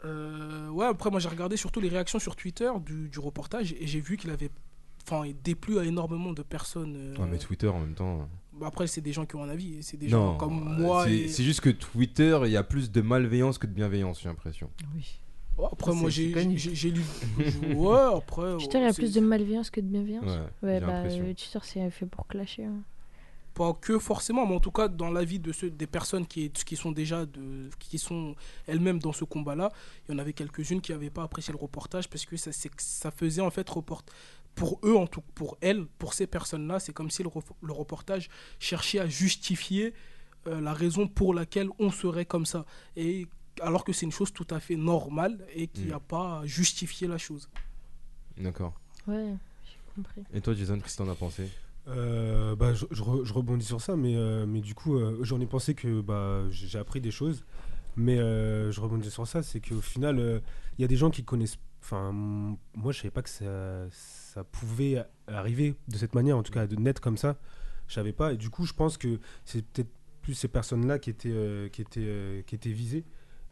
Euh, 0.06 0.70
Ouais, 0.70 0.86
après, 0.86 1.10
moi, 1.10 1.20
j'ai 1.20 1.30
regardé 1.30 1.58
surtout 1.58 1.80
les 1.80 1.90
réactions 1.90 2.20
sur 2.20 2.36
Twitter 2.36 2.72
du, 2.86 3.10
du 3.10 3.20
reportage 3.20 3.74
et 3.80 3.88
j'ai 3.88 4.00
vu 4.00 4.18
qu'il 4.18 4.30
avait. 4.30 4.50
Enfin, 5.08 5.26
il 5.26 5.36
déplu 5.42 5.80
à 5.80 5.84
énormément 5.84 6.32
de 6.34 6.44
personnes. 6.44 6.96
euh, 6.96 7.16
Ouais, 7.18 7.28
mais 7.30 7.38
Twitter 7.40 7.68
en 7.68 7.80
même 7.80 7.96
temps. 7.96 8.30
bah, 8.54 8.68
après, 8.68 8.86
c'est 8.88 9.02
des 9.02 9.14
gens 9.14 9.26
qui 9.26 9.36
ont 9.36 9.44
un 9.44 9.50
avis. 9.50 9.78
et 9.80 9.82
C'est 9.82 9.98
des 9.98 10.08
non, 10.08 10.34
gens 10.34 10.38
comme 10.38 10.60
euh, 10.60 10.82
moi. 10.82 11.06
c'est 11.06 11.14
et- 11.16 11.28
c'est 11.28 11.44
juste 11.44 11.62
que 11.62 11.70
Twitter, 11.72 12.40
il 12.46 12.52
y 12.52 12.58
a 12.58 12.64
plus 12.64 12.92
de 12.92 13.02
malveillance 13.02 13.58
que 13.58 13.66
de 13.68 13.74
bienveillance, 13.74 14.22
j'ai 14.22 14.30
l'impression. 14.30 14.70
Oui. 14.96 15.20
Après, 15.72 15.94
moi, 15.94 16.10
j'ai 16.10 16.32
lu. 16.92 17.02
ouais, 17.76 18.00
après. 18.16 18.58
Twitter, 18.58 18.78
il 18.80 18.84
y 18.84 18.88
a 18.88 18.94
plus 18.94 19.14
de 19.14 19.20
malveillance 19.20 19.70
que 19.70 19.82
de 19.82 19.88
bienveillance. 19.88 20.40
Ouais, 20.64 20.80
bah, 20.80 20.88
euh, 21.06 21.34
Twitter, 21.34 21.60
c'est 21.64 21.90
fait 21.92 22.06
pour 22.06 22.26
clasher. 22.28 22.66
hein. 22.66 22.82
Pas 23.54 23.74
que 23.74 24.00
forcément, 24.00 24.46
mais 24.48 24.56
en 24.56 24.60
tout 24.60 24.72
cas 24.72 24.88
dans 24.88 25.10
la 25.12 25.24
vie 25.24 25.40
de 25.40 25.52
ceux, 25.52 25.70
des 25.70 25.88
personnes 25.88 26.26
qui, 26.26 26.50
qui 26.52 26.76
sont 26.76 26.92
déjà 26.92 27.26
de, 27.26 27.70
qui 27.80 27.98
sont 28.00 28.36
elles-mêmes 28.68 29.00
dans 29.00 29.14
ce 29.14 29.24
combat-là, 29.26 29.72
il 30.08 30.12
y 30.14 30.16
en 30.16 30.20
avait 30.20 30.34
quelques-unes 30.34 30.82
qui 30.82 30.92
n'avaient 30.92 31.10
pas 31.10 31.24
apprécié 31.24 31.52
le 31.54 31.60
reportage 31.60 32.08
parce 32.10 32.26
que 32.26 32.38
ça, 32.38 32.52
c'est- 32.52 32.72
ça 32.80 33.12
faisait 33.12 33.42
en 33.42 33.52
fait 33.52 33.68
report 33.70 34.04
pour 34.56 34.80
eux 34.84 34.96
en 34.96 35.08
tout, 35.08 35.22
pour 35.36 35.58
elles, 35.62 35.86
pour 35.98 36.14
ces 36.14 36.28
personnes-là, 36.28 36.80
c'est 36.80 36.94
comme 36.94 37.10
si 37.12 37.24
le, 37.24 37.30
le 37.62 37.74
reportage 37.74 38.30
cherchait 38.60 39.00
à 39.00 39.08
justifier 39.08 39.94
euh, 40.48 40.60
la 40.60 40.74
raison 40.74 41.08
pour 41.08 41.34
laquelle 41.34 41.70
on 41.80 41.92
serait 41.92 42.26
comme 42.26 42.46
ça, 42.46 42.66
et 42.96 43.28
alors 43.62 43.84
que 43.84 43.94
c'est 43.94 44.06
une 44.06 44.12
chose 44.12 44.32
tout 44.34 44.48
à 44.50 44.60
fait 44.60 44.76
normale 44.76 45.46
et 45.54 45.68
qui 45.68 45.82
Mm. 45.86 45.90
n'a 45.90 46.00
pas 46.00 46.40
à 46.40 46.46
justifier 46.46 47.08
la 47.08 47.18
chose. 47.18 47.48
D'accord. 48.38 48.74
Ouais, 49.08 49.36
j'ai 49.66 49.78
compris. 49.96 50.24
Et 50.34 50.42
toi, 50.42 50.54
Jason, 50.54 50.80
qu'est-ce 50.80 50.98
que 50.98 51.04
t'en 51.04 51.10
as 51.12 51.16
pensé? 51.16 51.48
Euh, 51.88 52.56
bah, 52.56 52.74
je, 52.74 52.86
je 52.92 53.02
re- 53.02 53.26
je 53.26 53.34
rebondis 53.34 53.66
sur 53.66 53.82
ça, 53.82 53.96
mais, 53.96 54.16
euh, 54.16 54.46
mais 54.46 54.62
du 54.62 54.76
coup, 54.76 54.96
euh, 54.98 55.18
j'en 55.24 55.40
ai 55.42 55.48
pensé 55.48 55.74
que 55.74 56.02
bah, 56.02 56.44
j'ai 56.50 56.78
appris 56.78 57.02
des 57.02 57.12
choses. 57.12 57.44
Mais 57.98 58.18
je 58.18 58.80
rebondis 58.80 59.12
sur 59.12 59.28
ça, 59.28 59.44
c'est 59.44 59.60
qu'au 59.60 59.82
final, 59.82 60.42
il 60.78 60.82
y 60.82 60.86
a 60.86 60.88
des 60.88 60.96
gens 60.96 61.10
qui 61.10 61.26
connaissent. 61.26 61.58
Enfin, 61.82 62.12
moi, 62.14 62.94
je 62.94 63.00
savais 63.00 63.12
pas 63.12 63.22
que 63.22 63.30
ça, 63.30 63.90
ça 63.90 64.46
pouvait 64.46 65.04
arriver 65.28 65.76
de 65.90 65.98
cette 65.98 66.16
manière, 66.16 66.38
en 66.38 66.44
tout 66.44 66.54
cas, 66.54 66.68
de 66.68 66.76
net 66.78 67.02
comme 67.02 67.18
ça. 67.18 67.36
Je 67.90 67.94
savais 67.96 68.14
pas. 68.14 68.32
Et 68.34 68.38
du 68.38 68.50
coup, 68.50 68.66
je 68.66 68.72
pense 68.74 68.98
que 68.98 69.20
c'est 69.44 69.66
peut-être 69.66 69.90
plus 70.22 70.36
ces 70.36 70.48
personnes-là 70.48 71.00
qui 71.00 71.10
étaient, 71.10 71.70
qui 71.74 71.82
étaient, 71.82 72.46
qui 72.48 72.56
étaient 72.56 72.72
visées. 72.72 73.04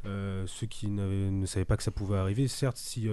Ceux 0.06 0.68
qui 0.68 0.88
ne 0.90 1.46
savaient 1.46 1.66
pas 1.66 1.76
que 1.76 1.84
ça 1.84 1.92
pouvait 1.92 2.18
arriver. 2.18 2.48
Certes, 2.48 2.78
si, 2.78 3.10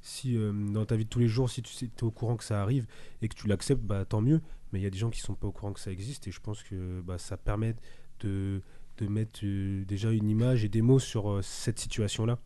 si 0.00 0.38
dans 0.72 0.86
ta 0.86 0.96
vie 0.96 1.04
de 1.04 1.10
tous 1.10 1.18
les 1.18 1.28
jours, 1.28 1.50
si 1.50 1.60
tu 1.62 1.84
es 1.84 2.04
au 2.04 2.10
courant 2.10 2.36
que 2.36 2.44
ça 2.44 2.62
arrive 2.62 2.86
et 3.20 3.28
que 3.28 3.34
tu 3.34 3.48
l'acceptes, 3.48 3.82
bah, 3.82 4.06
tant 4.06 4.22
mieux. 4.22 4.40
Mais 4.72 4.80
il 4.80 4.82
y 4.82 4.86
a 4.86 4.90
des 4.90 4.98
gens 4.98 5.10
qui 5.10 5.20
sont 5.20 5.34
pas 5.34 5.46
au 5.48 5.52
courant 5.52 5.72
que 5.72 5.80
ça 5.80 5.90
existe 5.90 6.26
et 6.28 6.32
je 6.32 6.40
pense 6.40 6.62
que 6.62 7.00
bah, 7.00 7.18
ça 7.18 7.36
permet 7.36 7.74
de, 8.20 8.62
de 8.98 9.06
mettre 9.06 9.40
euh, 9.44 9.84
déjà 9.84 10.10
une 10.12 10.28
image 10.28 10.64
et 10.64 10.68
des 10.68 10.82
mots 10.82 10.98
sur 10.98 11.30
euh, 11.30 11.42
cette 11.42 11.78
situation-là. 11.78 12.38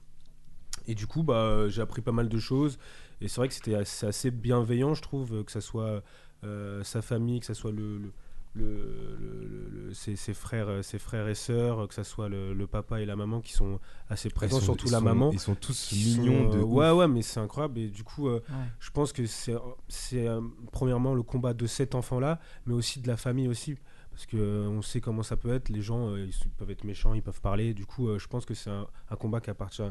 Et 0.87 0.95
du 0.95 1.07
coup, 1.07 1.23
bah, 1.23 1.69
j'ai 1.69 1.81
appris 1.81 2.03
pas 2.03 2.13
mal 2.13 2.29
de 2.29 2.39
choses 2.39 2.79
et 3.21 3.29
c'est 3.29 3.37
vrai 3.37 3.49
que 3.49 3.55
c'était 3.55 3.75
assez, 3.75 4.07
assez 4.07 4.31
bienveillant, 4.31 4.95
je 4.95 5.03
trouve, 5.03 5.45
que 5.45 5.53
ça 5.53 5.61
soit 5.61 6.03
euh, 6.45 6.83
sa 6.85 7.01
famille, 7.03 7.41
que 7.41 7.47
ça 7.47 7.55
soit 7.55 7.73
le- 7.73 8.13
le- 8.55 9.17
le- 9.19 9.47
le- 9.49 9.69
le- 9.89 9.95
ses, 9.95 10.17
ses 10.17 10.35
frères, 10.35 10.69
euh, 10.69 10.83
ses 10.83 10.99
frères 10.99 11.29
et 11.29 11.35
sœurs, 11.35 11.87
que 11.89 11.95
ça 11.95 12.05
soit 12.05 12.29
le, 12.29 12.55
le 12.55 12.67
papa 12.67 13.01
et 13.01 13.05
la 13.07 13.17
maman 13.17 13.41
qui 13.41 13.53
sont 13.53 13.81
assez 14.09 14.31
présents, 14.31 14.59
sont- 14.59 14.65
surtout 14.65 14.91
la 14.91 14.99
sont- 14.99 15.05
maman. 15.05 15.31
Ils 15.33 15.41
sont 15.41 15.55
tous 15.55 15.93
mignons 15.93 16.51
sont, 16.53 16.57
de 16.57 16.63
euh, 16.63 16.65
ouf. 16.65 16.73
ouais 16.75 16.91
ouais 16.93 17.09
mais 17.09 17.23
c'est 17.23 17.41
incroyable 17.41 17.79
et 17.81 17.89
du 17.89 18.05
coup 18.05 18.29
euh, 18.29 18.43
Ouais. 18.49 18.55
je 18.81 18.91
pense 18.91 19.13
que 19.13 19.27
c'est 19.27 19.55
c'est 19.89 20.27
euh, 20.29 20.41
premièrement 20.73 21.15
le 21.15 21.23
combat 21.23 21.53
de 21.55 21.67
cet 21.67 21.95
enfant 21.95 22.21
là 22.21 22.39
mais 22.67 22.75
aussi 22.75 23.01
de 23.01 23.09
la 23.09 23.17
famille 23.17 23.49
aussi 23.49 23.77
parce 24.11 24.27
que 24.27 24.37
euh, 24.37 24.69
on 24.69 24.83
sait 24.83 25.01
comment 25.01 25.23
ça 25.25 25.37
peut 25.37 25.53
être 25.53 25.69
les 25.69 25.83
gens 25.83 26.11
euh, 26.11 26.27
ils 26.27 26.51
peuvent 26.53 26.71
être 26.71 26.85
méchants 26.85 27.15
ils 27.15 27.23
peuvent 27.23 27.41
parler 27.41 27.75
du 27.75 27.87
coup 27.87 28.09
euh, 28.09 28.19
je 28.19 28.29
pense 28.29 28.45
que 28.47 28.55
c'est 28.55 28.71
un, 28.71 28.87
un 29.11 29.17
combat 29.17 29.41
qui 29.41 29.51
appartient 29.51 29.83
euh, 29.83 29.91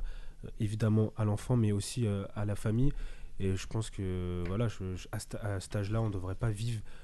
évidemment 0.59 1.11
à 1.18 1.26
l'enfant 1.26 1.57
mais 1.57 1.72
aussi 1.74 2.05
euh, 2.07 2.24
à 2.36 2.45
la 2.45 2.55
famille 2.55 2.93
et 3.39 3.55
je 3.55 3.68
pense 3.68 3.89
que 3.89 4.43
voilà 4.47 4.68
je- 4.68 4.95
je- 4.95 5.07
à, 5.11 5.20
cet- 5.20 5.36
à 5.36 5.59
cet 5.59 5.76
âge 5.76 5.91
là 5.91 6.01
on 6.01 6.09
devrait 6.09 6.36
pas 6.36 6.49
vivre 6.51 6.82
euh, 6.82 7.03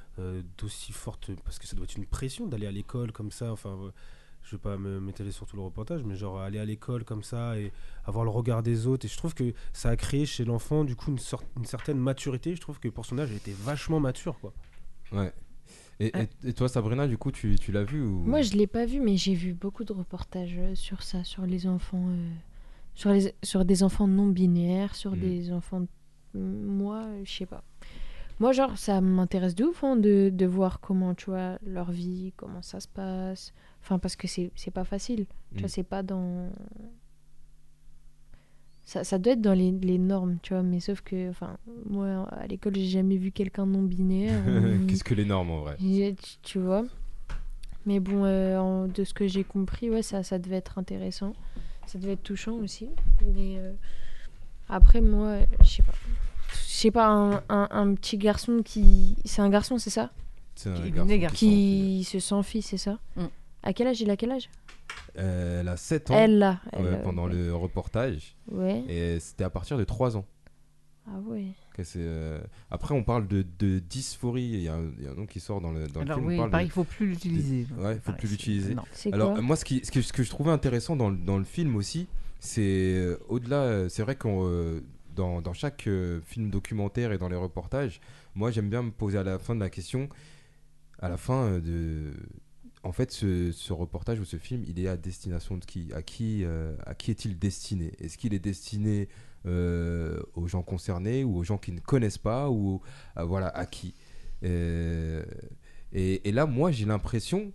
d'aussi 0.57 0.91
forte. 0.91 1.31
Parce 1.43 1.59
que 1.59 1.67
ça 1.67 1.75
doit 1.75 1.85
être 1.85 1.95
une 1.95 2.05
pression 2.05 2.47
d'aller 2.47 2.67
à 2.67 2.71
l'école 2.71 3.11
comme 3.11 3.31
ça. 3.31 3.51
Enfin, 3.51 3.77
euh, 3.81 3.91
je 4.43 4.55
vais 4.55 4.61
pas 4.61 4.77
me 4.77 4.99
m'étaler 4.99 5.31
sur 5.31 5.45
tout 5.45 5.55
le 5.57 5.61
reportage, 5.61 6.03
mais 6.03 6.15
genre 6.15 6.39
aller 6.39 6.59
à 6.59 6.65
l'école 6.65 7.03
comme 7.03 7.23
ça 7.23 7.57
et 7.59 7.71
avoir 8.05 8.23
le 8.23 8.31
regard 8.31 8.63
des 8.63 8.87
autres. 8.87 9.05
Et 9.05 9.09
je 9.09 9.17
trouve 9.17 9.33
que 9.33 9.53
ça 9.73 9.89
a 9.89 9.95
créé 9.95 10.25
chez 10.25 10.45
l'enfant, 10.45 10.83
du 10.85 10.95
coup, 10.95 11.11
une, 11.11 11.19
sorte, 11.19 11.45
une 11.57 11.65
certaine 11.65 11.97
maturité. 11.99 12.55
Je 12.55 12.61
trouve 12.61 12.79
que 12.79 12.87
le 12.87 12.93
personnage 12.93 13.31
était 13.31 13.51
vachement 13.53 13.99
mature, 13.99 14.39
quoi. 14.39 14.53
Ouais. 15.11 15.33
Et, 15.99 16.11
Ah. 16.13 16.21
et- 16.23 16.49
et 16.49 16.53
toi, 16.53 16.69
Sabrina, 16.69 17.07
du 17.07 17.17
coup, 17.17 17.31
tu, 17.31 17.55
tu 17.59 17.71
l'as 17.73 17.83
vu 17.83 18.01
ou... 18.01 18.23
Moi, 18.23 18.41
je 18.41 18.53
l'ai 18.53 18.67
pas 18.67 18.85
vu, 18.85 19.01
mais 19.01 19.17
j'ai 19.17 19.33
vu 19.35 19.53
beaucoup 19.53 19.83
de 19.83 19.91
reportages 19.91 20.55
euh, 20.57 20.73
sur 20.73 21.03
ça, 21.03 21.23
sur 21.25 21.45
les 21.45 21.67
enfants, 21.67 22.07
euh, 22.07 22.29
sur, 22.95 23.11
les, 23.11 23.35
sur 23.43 23.65
des 23.65 23.83
enfants 23.83 24.07
non 24.07 24.27
binaires, 24.27 24.95
sur 24.95 25.11
Mhm. 25.11 25.19
des 25.19 25.51
enfants. 25.51 25.85
Moi, 26.33 27.03
euh, 27.05 27.21
je 27.25 27.31
sais 27.31 27.45
pas. 27.45 27.63
Moi, 28.39 28.53
genre, 28.53 28.77
ça 28.77 29.01
m'intéresse 29.01 29.53
de 29.55 29.65
ouf 29.65 29.83
hein, 29.83 29.95
de, 29.97 30.29
de 30.33 30.45
voir 30.45 30.79
comment, 30.79 31.13
tu 31.13 31.25
vois, 31.25 31.57
leur 31.65 31.91
vie, 31.91 32.31
comment 32.37 32.61
ça 32.61 32.79
se 32.79 32.87
passe. 32.87 33.53
Enfin, 33.81 33.99
parce 33.99 34.15
que 34.15 34.27
c'est 34.27 34.71
pas 34.73 34.85
facile. 34.85 35.25
Tu 35.25 35.55
Mhm. 35.55 35.59
vois, 35.61 35.69
c'est 35.69 35.83
pas 35.83 36.03
dans. 36.03 36.49
Ça, 38.83 39.03
ça 39.03 39.19
doit 39.19 39.33
être 39.33 39.41
dans 39.41 39.53
les, 39.53 39.71
les 39.71 39.99
normes, 39.99 40.37
tu 40.41 40.53
vois, 40.53 40.63
mais 40.63 40.79
sauf 40.79 41.01
que, 41.01 41.29
enfin, 41.29 41.57
moi, 41.87 42.27
à 42.31 42.47
l'école, 42.47 42.75
j'ai 42.75 42.87
jamais 42.87 43.17
vu 43.17 43.31
quelqu'un 43.31 43.65
non 43.67 43.83
binaire. 43.83 44.41
ou- 44.47 44.87
Qu'est-ce 44.87 45.03
que 45.03 45.13
les 45.13 45.25
normes 45.25 45.51
en 45.51 45.59
vrai 45.61 45.75
tu, 45.77 46.15
tu 46.41 46.59
vois. 46.59 46.83
Mais 47.85 47.99
bon, 47.99 48.25
euh, 48.25 48.57
en- 48.57 48.87
de 48.87 49.03
ce 49.03 49.13
que 49.13 49.27
j'ai 49.27 49.43
compris, 49.43 49.89
ouais, 49.91 50.01
ça, 50.01 50.23
ça 50.23 50.39
devait 50.39 50.55
être 50.55 50.77
intéressant. 50.79 51.33
Ça 51.85 51.99
devait 51.99 52.13
être 52.13 52.23
touchant 52.23 52.53
aussi. 52.55 52.89
Mais 53.35 53.57
euh, 53.57 53.73
après, 54.69 55.01
moi, 55.01 55.37
je 55.61 55.67
sais 55.67 55.83
pas. 55.83 55.93
Je 56.53 56.57
sais 56.83 56.91
pas, 56.91 57.07
un, 57.07 57.43
un- 57.49 57.67
un 57.71 57.93
petit 57.95 58.17
garçon 58.17 58.61
qui. 58.63 59.15
C'est 59.25 59.41
un 59.41 59.49
garçon, 59.49 59.77
c'est 59.77 59.89
ça? 59.89 60.11
C'est 60.55 60.69
un 60.69 60.73
Qui- 60.73 60.91
garçon 60.91 61.35
qui 61.35 62.03
se 62.09 62.19
sent 62.19 62.43
fille, 62.43 62.61
c'est 62.61 62.77
ça? 62.77 62.99
Mm. 63.15 63.25
À 63.63 63.73
quel 63.73 63.87
âge 63.87 64.01
Il 64.01 64.09
a 64.09 64.17
quel 64.17 64.31
âge? 64.31 64.49
Euh, 65.17 65.61
Elle 65.61 65.67
a 65.67 65.77
7 65.77 66.11
ans 66.11 66.15
Elle, 66.15 66.37
là. 66.39 66.59
elle, 66.73 66.85
euh, 66.85 66.95
pendant 67.03 67.27
le 67.27 67.53
reportage. 67.55 68.35
Ouais. 68.51 68.83
Et 68.87 69.19
c'était 69.19 69.43
à 69.43 69.49
partir 69.49 69.77
de 69.77 69.83
3 69.83 70.17
ans. 70.17 70.25
Ah 71.07 71.17
ouais. 71.27 71.47
euh, 71.95 72.39
Après, 72.69 72.93
on 72.93 73.03
parle 73.03 73.27
de, 73.27 73.43
de 73.57 73.79
dysphorie. 73.79 74.43
Il 74.43 74.61
y, 74.61 74.67
a 74.67 74.75
un, 74.75 74.91
il 74.97 75.03
y 75.05 75.07
a 75.07 75.11
un 75.11 75.15
nom 75.15 75.25
qui 75.25 75.39
sort 75.39 75.59
dans 75.61 75.71
le, 75.71 75.87
dans 75.87 76.01
le 76.01 76.05
Alors 76.05 76.17
film. 76.17 76.27
on 76.27 76.29
oui, 76.29 76.37
parle 76.37 76.51
pareil, 76.51 76.65
de- 76.67 76.71
il 76.71 76.73
faut 76.73 76.83
plus 76.83 77.07
l'utiliser. 77.07 77.65
Ouais, 77.77 77.93
il 77.95 77.99
faut 77.99 78.11
Pareil, 78.11 78.19
plus 78.19 78.29
l'utiliser. 78.29 78.75
non. 78.75 78.83
C'est 78.91 79.13
Alors, 79.13 79.41
moi, 79.41 79.55
ce, 79.55 79.65
qui, 79.65 79.81
ce, 79.83 79.91
que, 79.91 80.01
ce 80.01 80.13
que 80.13 80.23
je 80.23 80.29
trouvais 80.29 80.51
intéressant 80.51 80.95
dans, 80.95 81.09
le- 81.09 81.17
dans 81.17 81.37
le 81.37 81.43
film 81.45 81.75
aussi, 81.75 82.07
c'est 82.39 82.61
euh, 82.95 83.17
au-delà, 83.27 83.57
euh, 83.63 83.89
c'est 83.89 84.03
vrai 84.03 84.15
qu'on. 84.15 84.43
Dans, 85.19 85.53
chaque 85.53 85.87
euh, 85.87 86.21
film 86.21 86.49
documentaire 86.49 87.11
et 87.11 87.17
dans 87.17 87.29
les 87.29 87.35
reportages, 87.35 87.99
moi 88.35 88.51
j'aime 88.51 88.69
bien 88.69 88.83
me 88.83 88.91
poser 88.91 89.17
à 89.17 89.23
la 89.23 89.39
fin 89.39 89.55
de 89.55 89.59
la 89.59 89.69
question, 89.69 90.09
à 90.99 91.09
la 91.09 91.17
fin 91.17 91.45
euh, 91.45 91.59
de. 91.59 92.13
En 92.81 92.93
fait, 92.93 93.11
ce, 93.11 93.73
reportage 93.73 94.21
ou 94.21 94.25
ce 94.25 94.37
film, 94.37 94.63
il 94.65 94.79
est 94.79 94.87
à 94.87 94.95
destination 94.95 95.57
de 95.57 95.65
qui? 95.65 95.91
À 95.93 96.01
qui, 96.01 96.45
euh, 96.45 96.77
à 96.85 96.95
qui 96.95 97.11
est-il 97.11 97.37
destiné? 97.37 97.91
Est-ce 97.99 98.17
qu'il 98.17 98.33
est 98.33 98.39
destiné 98.39 99.09
aux 99.45 100.47
gens 100.47 100.61
concernés 100.61 101.25
ou 101.25 101.37
aux 101.37 101.43
gens 101.43 101.57
qui 101.57 101.73
ne 101.73 101.79
connaissent 101.79 102.17
pas 102.17 102.49
ou 102.49 102.81
voilà 103.17 103.47
à 103.49 103.65
qui? 103.65 103.95
Et 104.41 106.31
là, 106.31 106.45
moi, 106.45 106.71
j'ai 106.71 106.85
l'impression 106.85 107.51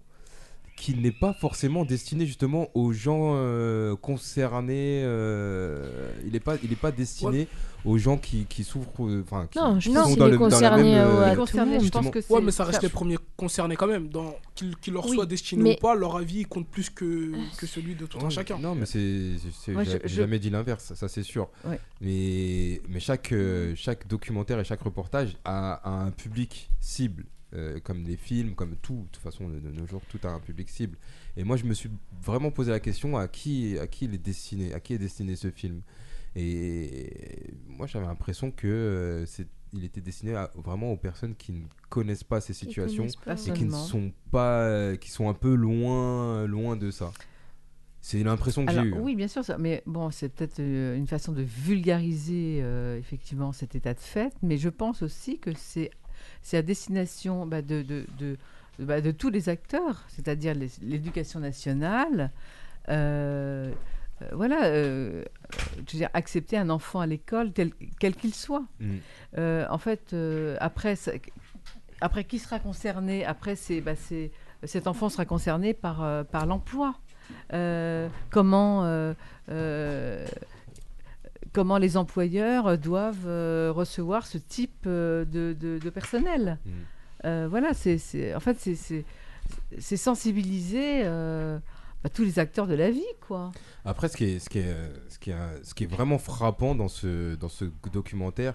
qu'il 0.77 1.03
n'est 1.03 1.13
pas 1.13 1.33
forcément 1.33 1.85
destiné 1.85 2.27
justement 2.27 2.69
aux 2.75 2.93
gens 2.93 3.33
euh, 3.37 3.95
concernés. 3.97 5.03
euh, 5.05 6.11
il 6.27 6.33
n'est 6.33 6.41
pas, 6.41 6.57
il 6.63 6.73
est 6.73 6.77
pas 6.77 6.91
destiné 6.93 7.47
aux 7.85 7.99
gens 7.99 8.17
qui, 8.17 8.47
qui 8.47 8.65
souffrent, 8.65 8.91
euh, 9.07 9.23
enfin, 9.25 9.47
qui, 9.51 9.59
Non, 9.59 9.79
je 9.79 9.89
qui 9.91 9.95
pense 9.95 10.05
sont 10.05 10.11
qu'il 10.11 10.19
dans 10.19 10.27
est 10.27 10.31
le- 10.31 10.39
dans 10.39 10.45
la 10.47 10.51
concerné, 10.51 10.83
même, 10.83 11.07
euh, 11.07 11.31
je 11.35 11.89
pense 11.91 12.11
que 12.11 12.21
c'est. 12.23 12.33
Ouais, 12.33 12.41
mais 12.41 12.51
ça 12.51 12.65
reste 12.65 12.81
ça- 12.81 12.87
les 12.87 12.91
premiers 12.93 13.19
concernés 13.37 13.77
quand 13.77 13.87
même. 13.87 14.09
Dans... 14.09 14.35
Qu'ils 14.55 14.75
qu'ils 14.77 14.95
leur 14.95 15.07
Oui. 15.07 15.15
soient 15.15 15.27
destinés 15.27 15.63
Mais- 15.63 15.77
ou 15.79 15.81
pas, 15.81 15.95
leur 15.95 16.17
avis 16.17 16.45
compte 16.45 16.67
plus 16.67 16.89
que, 16.91 17.33
que 17.59 17.67
celui 17.67 17.95
de 17.95 18.07
tout 18.07 18.19
un 18.25 18.31
chacun. 18.31 18.59
Non, 18.59 18.75
mais 18.75 18.87
c'est, 18.87 19.33
j'ai 19.37 19.75
je- 20.05 20.09
jamais 20.09 20.39
dit 20.39 20.49
l'inverse, 20.51 20.85
ça, 20.85 20.95
ça, 20.97 21.09
c'est 21.09 21.23
sûr. 21.23 21.51
Ouais. 21.67 21.79
Mais, 22.01 22.81
mais 22.89 23.01
chaque, 23.01 23.35
chaque 23.77 24.09
documentaire 24.09 24.59
et 24.61 24.65
chaque 24.65 24.81
reportage 24.83 25.37
a, 25.45 25.75
a 25.75 25.91
un 26.07 26.11
public 26.11 26.71
cible, 26.81 27.25
euh, 27.55 27.79
comme 27.81 28.05
les 28.05 28.17
films, 28.17 28.55
comme 28.55 28.77
tout. 28.77 29.05
De 29.07 29.09
toute 29.13 29.23
façon, 29.23 29.49
de, 29.49 29.59
de 29.61 29.71
nos 29.71 29.87
jours, 29.87 30.03
tout 30.09 30.19
a 30.25 30.29
un 30.31 30.41
public 30.41 30.69
cible. 30.69 30.97
Et 31.37 31.45
moi, 31.45 31.57
je 31.57 31.65
me 31.65 31.75
suis 31.75 31.91
vraiment 32.23 32.51
posé 32.51 32.71
la 32.71 32.81
question 32.81 33.17
à 33.17 33.29
qui, 33.29 33.79
à 33.79 33.87
qui 33.87 34.07
il 34.07 34.15
est 34.15 34.19
destiné, 34.19 34.73
à 34.75 34.81
qui 34.81 34.95
est 34.95 34.99
destiné 34.99 35.37
ce 35.37 35.51
film. 35.51 35.81
Et 36.37 37.55
moi, 37.69 37.87
j'avais 37.87 38.07
l'impression 38.07 38.51
que 38.51 38.67
euh, 38.67 39.27
c'est, 39.27 39.47
il 39.73 39.85
était 39.85 40.01
destiné 40.01 40.35
à- 40.35 40.51
vraiment 40.57 40.93
aux 40.93 40.97
personnes 40.97 41.35
qui 41.35 41.53
ne 41.53 41.63
connaissent 41.89 42.25
pas 42.25 42.41
ces 42.41 42.53
situations 42.53 43.07
pas, 43.25 43.35
et 43.47 43.53
qui 43.53 43.65
ne 43.65 43.71
sont 43.71 44.13
pas, 44.31 44.63
euh, 44.63 44.97
qui 44.97 45.11
sont 45.11 45.29
un 45.29 45.35
peu 45.35 45.55
loin, 45.55 46.47
loin 46.47 46.77
de 46.77 46.91
ça. 46.91 47.13
C'est 48.01 48.23
l'impression 48.23 48.67
que 48.67 48.73
j'ai 48.73 48.81
eue. 48.89 48.93
oui, 49.01 49.15
bien 49.17 49.29
sûr, 49.29 49.43
ça, 49.45 49.57
mais 49.57 49.83
bon, 49.87 50.11
c'est 50.11 50.29
peut-être 50.29 50.59
une 50.61 51.07
façon 51.07 51.33
de 51.33 51.41
vulgariser 51.43 52.61
euh, 52.63 52.99
effectivement 52.99 53.53
cet 53.53 53.75
état 53.77 53.95
de 53.95 54.01
fait, 54.01 54.35
mais 54.43 54.59
je 54.59 54.69
pense 54.69 55.03
aussi 55.03 55.39
que 55.39 55.51
c'est 55.57 55.91
c'est 56.45 56.57
à 56.59 56.63
destination 56.63 57.45
bah, 57.47 57.61
de, 57.63 57.83
de, 57.83 58.05
de, 58.19 58.37
de- 58.79 58.85
bah, 58.85 59.01
de 59.01 59.11
tous 59.11 59.31
les 59.31 59.49
acteurs, 59.49 60.05
c'est-à-dire 60.09 60.55
l'éducation 60.83 61.41
nationale. 61.41 62.31
euh, 62.91 63.73
euh, 64.23 64.29
voilà, 64.33 64.67
euh, 64.67 65.25
je 65.89 65.93
veux 65.95 65.99
dire, 65.99 66.11
accepter 66.15 66.57
un 66.57 66.71
enfant 66.71 67.01
à 67.01 67.07
l'école 67.07 67.51
quel 67.99 68.15
qu'il 68.15 68.33
soit. 68.35 68.63
Mm. 68.79 68.97
Euh, 69.39 69.67
en 69.71 69.79
fait, 69.79 70.15
après, 70.61 70.95
ça- 70.95 71.11
après 72.01 72.23
qui 72.25 72.39
sera 72.39 72.61
concerné? 72.61 73.25
Après, 73.25 73.57
c'est, 73.57 73.81
bah, 73.81 73.97
c'est- 73.97 74.31
cet 74.63 74.87
enfant 74.87 75.09
sera 75.09 75.25
concerné 75.25 75.75
par, 75.75 76.25
par 76.27 76.47
l'emploi. 76.47 76.95
Comment, 78.31 79.15
comment 81.53 81.79
les 81.79 81.97
employeurs 81.97 82.79
doivent 82.79 83.27
euh, 83.27 83.73
recevoir 83.75 84.27
ce 84.27 84.39
type 84.39 84.85
euh, 84.87 85.25
de, 85.25 85.55
de- 85.59 85.79
de 85.79 85.91
personnel 85.91 86.59
Mm. 86.65 86.71
Euh, 87.27 87.47
Voilà, 87.49 87.73
c'est, 87.73 88.35
en 88.35 88.41
fait, 88.41 88.59
c'est, 88.61 89.05
sensibiliser 89.97 91.03
euh, 91.05 91.59
bah, 92.03 92.11
tous 92.13 92.23
les 92.25 92.39
acteurs 92.39 92.67
de 92.67 92.75
la 92.75 92.91
vie, 92.91 93.03
quoi. 93.27 93.51
Après, 93.85 94.09
ce 94.09 94.17
qui 94.17 94.25
est, 94.25 94.39
ce 94.39 94.49
qui 94.51 94.59
est, 94.59 94.65
euh, 94.67 94.89
ce 95.09 95.19
qui 95.19 95.31
est, 95.31 95.35
euh, 95.35 95.63
ce 95.63 95.75
qui 95.75 95.85
est 95.85 95.87
vraiment 95.87 96.19
frappant 96.19 96.75
dans 96.75 96.89
ce, 96.89 97.35
dans 97.37 97.49
ce 97.49 97.65
documentaire, 97.93 98.55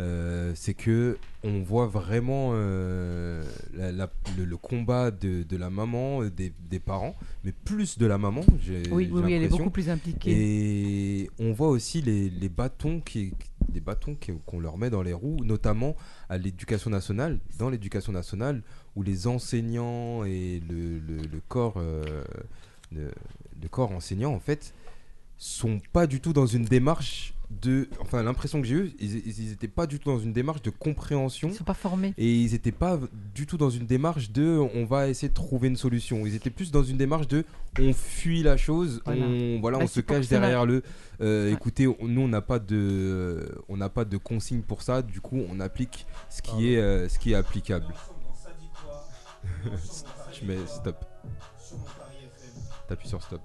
euh, 0.00 0.52
c'est 0.56 0.74
que 0.74 1.16
on 1.44 1.62
voit 1.62 1.86
vraiment 1.86 2.50
euh, 2.54 3.44
la- 3.74 3.92
la- 3.92 4.10
le, 4.36 4.44
le 4.44 4.56
combat 4.56 5.10
de, 5.12 5.42
de 5.44 5.56
la 5.56 5.70
maman, 5.70 6.22
euh, 6.22 6.30
des, 6.30 6.52
des 6.68 6.80
parents, 6.80 7.14
mais 7.44 7.52
plus 7.52 7.96
de 7.98 8.06
la 8.06 8.18
maman. 8.18 8.40
J'ai, 8.60 8.82
Oui, 8.90 9.06
j'ai 9.06 9.12
oui, 9.12 9.22
oui, 9.24 9.32
elle 9.34 9.42
est 9.44 9.48
beaucoup 9.48 9.70
plus 9.70 9.88
impliquée. 9.90 10.30
Et 10.32 11.30
on 11.38 11.52
voit 11.52 11.68
aussi 11.68 12.02
les, 12.02 12.28
les 12.28 12.48
bâtons 12.48 13.00
qui, 13.00 13.32
les 13.72 13.80
bâtons 13.80 14.16
qui- 14.16 14.32
qu'on 14.46 14.58
leur 14.58 14.78
met 14.78 14.90
dans 14.90 15.02
les 15.02 15.12
roues, 15.12 15.44
notamment 15.44 15.94
à 16.28 16.38
l'éducation 16.38 16.90
nationale. 16.90 17.38
Dans 17.58 17.70
l'éducation 17.70 18.12
nationale, 18.12 18.62
où 18.96 19.02
les 19.04 19.26
enseignants 19.28 20.24
et 20.24 20.60
le, 20.68 20.98
le- 20.98 21.22
le 21.22 21.40
corps, 21.46 21.74
euh, 21.76 22.02
le 22.92 23.68
corps 23.70 23.92
enseignant, 23.92 24.32
en 24.32 24.40
fait, 24.40 24.74
sont 25.38 25.80
pas 25.92 26.06
du 26.06 26.20
tout 26.20 26.32
dans 26.32 26.46
une 26.46 26.64
démarche 26.64 27.34
de. 27.62 27.88
Enfin, 28.00 28.22
l'impression 28.22 28.60
que 28.60 28.66
j'ai 28.66 28.74
eue, 28.74 28.92
ils, 28.98 29.26
ils 29.28 29.52
étaient 29.52 29.68
pas 29.68 29.86
du 29.86 29.98
tout 29.98 30.10
dans 30.10 30.18
une 30.18 30.32
démarche 30.32 30.62
de 30.62 30.70
compréhension. 30.70 31.48
Ils 31.48 31.54
sont 31.54 31.64
pas 31.64 31.74
formés. 31.74 32.14
Et 32.18 32.32
ils 32.34 32.52
n'étaient 32.52 32.72
pas 32.72 32.98
du 33.34 33.46
tout 33.46 33.56
dans 33.56 33.70
une 33.70 33.86
démarche 33.86 34.30
de 34.30 34.58
on 34.74 34.84
va 34.84 35.08
essayer 35.08 35.28
de 35.28 35.34
trouver 35.34 35.68
une 35.68 35.76
solution. 35.76 36.26
Ils 36.26 36.34
étaient 36.34 36.50
plus 36.50 36.70
dans 36.70 36.82
une 36.82 36.96
démarche 36.96 37.28
de 37.28 37.44
on 37.80 37.92
fuit 37.92 38.42
la 38.42 38.56
chose, 38.56 39.02
Voilà. 39.04 39.26
on, 39.26 39.60
voilà, 39.60 39.78
Bah, 39.78 39.84
on 39.84 39.88
se 39.88 40.00
cache 40.00 40.28
derrière 40.28 40.64
le. 40.66 40.82
euh, 41.20 41.46
Ouais. 41.48 41.52
Écoutez, 41.52 41.86
on- 41.86 41.96
nous 42.02 42.20
on 42.22 42.28
n'a 42.28 42.40
pas 42.42 42.58
de 42.58 43.48
on 43.68 43.76
n'a 43.76 43.88
pas 43.88 44.04
de 44.04 44.16
consigne 44.16 44.62
pour 44.62 44.82
ça. 44.82 45.02
Du 45.02 45.20
coup, 45.20 45.40
on 45.50 45.60
applique 45.60 46.06
ce 46.30 46.40
qui 46.42 46.72
est 46.72 46.78
euh, 46.78 47.08
ce 47.08 47.18
qui 47.18 47.32
est 47.32 47.36
applicable. 47.36 47.86
Je 50.32 50.44
mets 50.46 50.58
stop. 50.66 51.04
T'appuies 52.88 53.08
sur 53.08 53.22
stop. 53.22 53.40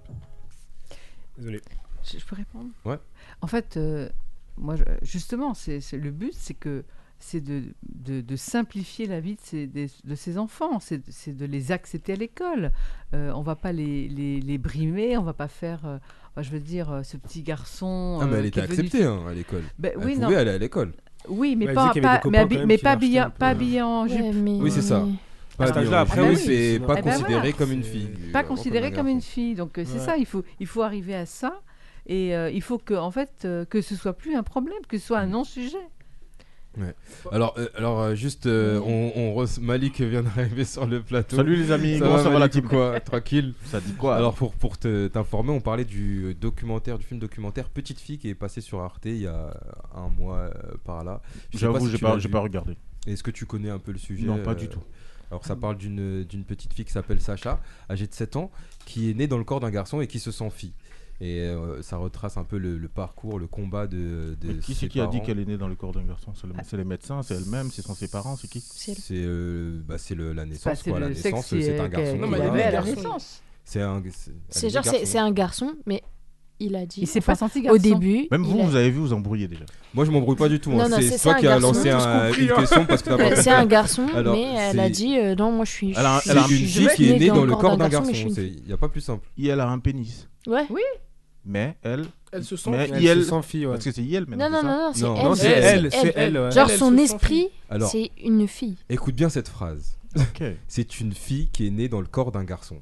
Désolé. 1.37 1.61
Je, 2.03 2.17
je 2.17 2.25
peux 2.25 2.35
répondre? 2.35 2.69
Ouais. 2.85 2.97
En 3.41 3.47
fait, 3.47 3.77
euh, 3.77 4.09
moi, 4.57 4.75
justement, 5.01 5.53
c'est 5.53 5.79
le 5.93 6.11
but, 6.11 6.33
c'est 6.33 6.53
que 6.53 6.83
c'est 7.21 7.41
de, 7.41 7.63
de, 7.83 8.21
de 8.21 8.35
simplifier 8.37 9.05
la 9.05 9.19
vie 9.19 9.35
de 9.35 9.41
ces, 9.43 9.67
des- 9.67 9.89
de 10.05 10.15
ces 10.15 10.37
enfants, 10.37 10.79
c'est 10.79 11.35
de 11.35 11.45
les 11.45 11.71
accepter 11.73 12.13
à 12.13 12.15
l'école. 12.15 12.71
Euh, 13.13 13.31
on 13.35 13.41
va 13.41 13.55
pas 13.55 13.73
les, 13.73 14.07
les, 14.07 14.39
les 14.39 14.57
brimer, 14.57 15.17
on 15.17 15.23
va 15.23 15.33
pas 15.33 15.49
faire, 15.49 15.81
euh, 15.85 15.97
enfin, 16.31 16.41
je 16.43 16.49
veux 16.49 16.61
dire, 16.61 16.89
euh, 16.91 17.03
ce 17.03 17.17
petit 17.17 17.41
garçon. 17.43 18.19
Ah 18.21 18.25
mais 18.25 18.37
elle 18.37 18.51
qui 18.51 18.59
était 18.59 18.67
venu- 18.67 18.79
acceptée 18.87 19.03
hein, 19.03 19.19
à 19.29 19.33
l'école. 19.33 19.63
Ben 19.77 19.91
Elle 19.95 20.05
oui, 20.05 20.13
pouvait 20.15 20.25
non. 20.33 20.37
aller 20.37 20.51
à 20.51 20.57
l'école. 20.57 20.93
Oui, 21.27 21.55
mais 21.57 21.65
pas, 21.73 21.91
pas- 21.93 22.21
mais, 22.29 22.37
habi- 22.37 22.81
pas, 22.81 22.91
habillé, 22.91 23.19
un 23.19 23.29
peu, 23.29 23.37
pas 23.39 23.49
habillé 23.49 23.81
en 23.81 24.07
jupe. 24.07 24.21
Ouais, 24.21 24.31
mais- 24.33 24.59
Oui, 24.61 24.71
c'est 24.71 24.81
ça. 24.81 25.05
À 25.59 25.65
cet 25.65 25.75
Pas 25.75 25.81
âge-là, 25.81 25.81
habillée 25.81 25.95
en 25.97 26.01
après, 26.01 26.29
oui, 26.29 26.37
c'est 26.37 26.79
pas 26.87 26.95
Eh 26.97 27.01
ben 27.01 27.11
considéré 27.11 27.39
voilà. 27.41 27.51
comme 27.51 27.71
une 27.73 27.83
fille. 27.83 28.09
pas 28.31 28.43
considéré 28.45 28.91
comme 28.93 29.07
une 29.09 29.21
fille. 29.21 29.55
Donc 29.55 29.71
c'est 29.75 29.81
Ouais. 29.91 29.99
ça, 29.99 30.15
il 30.15 30.25
faut, 30.25 30.41
il 30.61 30.67
faut 30.67 30.83
arriver 30.83 31.15
à 31.15 31.25
ça. 31.25 31.59
Et 32.07 32.35
euh, 32.35 32.49
il 32.51 32.61
faut 32.61 32.77
que, 32.77 32.93
en 32.93 33.11
fait, 33.11 33.43
euh, 33.45 33.65
que 33.65 33.81
ce 33.81 33.95
soit 33.95 34.13
plus 34.13 34.35
un 34.35 34.43
problème, 34.43 34.79
que 34.87 34.97
ce 34.97 35.05
soit 35.07 35.19
un 35.19 35.27
Mm. 35.27 35.31
non-sujet. 35.31 35.77
Alors, 37.31 37.55
euh, 37.57 37.67
alors 37.75 37.99
euh, 37.99 38.15
juste, 38.15 38.45
euh, 38.45 38.79
on, 38.79 39.11
on 39.15 39.35
re- 39.43 39.59
Malik 39.59 39.99
vient 40.01 40.21
d'arriver 40.23 40.63
sur 40.63 40.85
le 40.85 41.01
plateau. 41.01 41.35
Salut 41.35 41.55
les 41.57 41.71
amis, 41.71 41.93
Ça 41.97 42.05
comment 42.05 42.15
va, 42.17 42.23
ça 42.23 42.29
va 42.29 42.39
la 42.39 42.47
team 42.47 42.67
quoi? 42.69 42.99
Tranquille? 43.01 43.53
Ça 43.65 43.81
dit 43.81 43.93
quoi? 43.93 44.15
Alors 44.15 44.33
pour, 44.35 44.53
pour 44.53 44.77
te- 44.77 45.07
t'informer, 45.07 45.49
on 45.51 45.59
parlait 45.59 45.83
du 45.83 46.35
documentaire, 46.35 46.97
du 46.97 47.03
film 47.05 47.19
documentaire 47.19 47.69
Petite 47.69 47.99
fille 47.99 48.17
qui 48.17 48.29
est 48.29 48.35
passé 48.35 48.61
sur 48.61 48.79
Arte 48.81 49.05
il 49.05 49.17
y 49.17 49.27
a 49.27 49.53
un 49.95 50.07
mois 50.09 50.37
euh, 50.37 50.51
par 50.85 51.03
là. 51.03 51.21
Je 51.51 51.57
J'avoue, 51.57 51.85
si 51.87 51.91
j'ai 51.91 51.97
pas, 51.97 52.17
j'ai 52.19 52.29
pas 52.29 52.39
regardé. 52.39 52.77
Est-ce 53.07 53.23
que 53.23 53.31
tu 53.31 53.45
connais 53.45 53.71
un 53.71 53.79
peu 53.79 53.91
le 53.91 53.97
sujet? 53.99 54.25
Non, 54.25 54.37
pas 54.41 54.55
du 54.55 54.69
tout. 54.69 54.81
Alors 55.31 55.45
ça 55.45 55.55
parle 55.55 55.77
d'une 55.77 56.23
d'une 56.23 56.43
petite 56.43 56.73
fille 56.73 56.85
qui 56.85 56.91
s'appelle 56.93 57.19
Sacha, 57.21 57.59
âgée 57.89 58.07
de 58.07 58.13
7 58.13 58.35
ans, 58.35 58.51
qui 58.85 59.09
est 59.11 59.13
née 59.13 59.27
dans 59.27 59.37
le 59.37 59.43
corps 59.43 59.59
d'un 59.59 59.69
garçon 59.69 60.01
et 60.01 60.07
qui 60.07 60.19
se 60.19 60.31
sent 60.31 60.49
fille. 60.49 60.73
Et 61.21 61.39
euh, 61.41 61.81
ça 61.81 61.97
retrace 61.97 62.37
un 62.37 62.45
peu 62.45 62.57
le, 62.57 62.77
le 62.77 62.87
parcours, 62.87 63.39
le 63.39 63.47
combat 63.47 63.87
de, 63.87 64.37
de 64.39 64.53
Qui 64.53 64.73
c'est 64.73 64.87
qui 64.87 65.01
a 65.01 65.05
dit 65.07 65.17
parents. 65.17 65.25
qu'elle 65.25 65.39
est 65.39 65.45
née 65.45 65.57
dans 65.57 65.67
le 65.67 65.75
corps 65.75 65.91
d'un 65.91 66.03
garçon? 66.03 66.31
C'est 66.33 66.47
le- 66.47 66.53
C'est 66.63 66.77
les 66.77 66.85
médecins, 66.85 67.21
c'est 67.23 67.35
elle-même, 67.35 67.71
ce 67.71 67.81
sont 67.81 67.93
ses 67.93 68.07
parents, 68.07 68.37
c'est 68.37 68.47
qui? 68.49 68.61
C'est 68.61 68.95
C'est 68.97 69.15
euh, 69.17 69.81
bah, 69.85 69.97
c'est 69.97 70.15
le- 70.15 70.31
la 70.31 70.45
naissance, 70.45 70.79
c'est 70.81 70.89
quoi. 70.91 70.99
La 71.01 71.09
naissance, 71.09 71.47
c'est 71.47 71.77
un 71.79 71.89
garçon. 71.89 72.15
Non, 72.17 72.27
mais 72.27 72.37
elle 72.37 72.43
est 72.43 72.47
avait 72.47 72.57
née 72.57 72.63
à 72.63 72.71
la 72.71 72.83
naissance. 72.83 73.41
C'est 73.65 73.81
un. 73.81 74.01
c'est- 74.11 74.31
c'est 74.49 74.69
genre, 74.69 74.85
c'est 74.85 75.05
c'est 75.05 75.17
un 75.19 75.31
garçon, 75.31 75.73
mais 75.85 76.01
il 76.61 76.73
a 76.77 76.85
dit. 76.85 77.01
Il 77.01 77.07
s'est 77.07 77.19
enfin, 77.19 77.33
pas 77.33 77.35
senti 77.37 77.59
au 77.59 77.63
garçon. 77.63 77.77
début. 77.99 78.27
Même 78.31 78.43
vous, 78.43 78.57
a- 78.59 78.63
vous 78.63 78.75
avez 78.77 78.89
vu, 78.89 78.99
vous 78.99 79.11
embrouillez 79.13 79.49
déjà? 79.49 79.65
Moi, 79.93 80.05
je 80.05 80.11
m'embrouille 80.11 80.37
pas 80.37 80.47
du 80.49 80.61
tout. 80.61 80.71
hein. 80.71 80.87
C'est 80.95 81.01
c'est 81.01 81.19
toi 81.19 81.33
qui 81.35 81.47
as 81.47 81.59
lancé 81.59 81.89
un- 81.89 82.31
une 82.31 82.49
hein. 82.49 82.55
question 82.59 82.85
parce 82.85 83.01
que 83.03 83.09
t'as 83.09 83.35
c'est 83.41 83.51
un 83.51 83.65
garçon, 83.65 84.07
Alors, 84.15 84.35
mais 84.35 84.53
elle 84.57 84.79
a 84.79 84.85
c'est- 84.85 84.89
dit 84.89 85.17
euh, 85.17 85.35
non, 85.35 85.51
moi 85.51 85.65
je 85.65 85.71
suis. 85.71 85.89
Elle 85.91 85.97
a- 86.05 86.21
je 86.23 86.31
elle 86.31 86.37
a- 86.37 86.43
C'est 86.47 86.53
une 86.59 86.65
fille 86.65 86.87
qui 86.95 87.09
est 87.09 87.13
née 87.13 87.19
née 87.19 87.27
dans 87.27 87.43
le 87.45 87.55
corps 87.57 87.75
d'un 87.75 87.89
garçon. 87.89 88.11
Il 88.13 88.63
n'y 88.65 88.71
a 88.73 88.77
pas 88.77 88.87
plus 88.87 89.01
simple. 89.01 89.27
Et 89.37 89.47
elle 89.47 89.59
a 89.59 89.67
un 89.69 89.79
pénis. 89.79 90.27
Ouais. 90.47 90.65
Mais 91.45 91.77
elle. 91.81 92.05
Elle 92.31 92.43
se 92.43 92.55
sent. 92.55 92.69
Mais 92.69 92.89
Elle 92.93 93.01
IL. 93.03 93.23
se 93.23 93.29
sent 93.29 93.41
fille, 93.43 93.65
ouais. 93.65 93.73
Parce 93.73 93.85
que 93.85 93.91
c'est 93.91 94.03
IL 94.03 94.25
maintenant. 94.27 94.49
Non, 94.49 94.61
non, 94.61 94.69
non, 94.69 94.77
non, 94.87 94.93
c'est 94.93 95.03
Non, 95.03 95.33
elle. 95.33 95.37
c'est 95.37 95.47
elle, 95.49 95.91
elle, 95.93 96.13
elle. 96.15 96.33
Genre 96.51 96.65
Elle, 96.67 96.71
elle 96.73 96.77
son 96.77 96.97
esprit, 96.97 97.47
c'est 97.89 98.11
une 98.23 98.47
fille. 98.47 98.75
écoute 98.89 99.15
bien 99.15 99.29
cette 99.29 99.47
phrase. 99.49 99.95
C'est 100.67 100.99
une 101.01 101.13
fille 101.13 101.49
qui 101.49 101.67
est 101.67 101.69
née 101.69 101.87
dans 101.87 102.01
le 102.01 102.07
corps 102.07 102.31
d'un 102.31 102.43
garçon. 102.43 102.81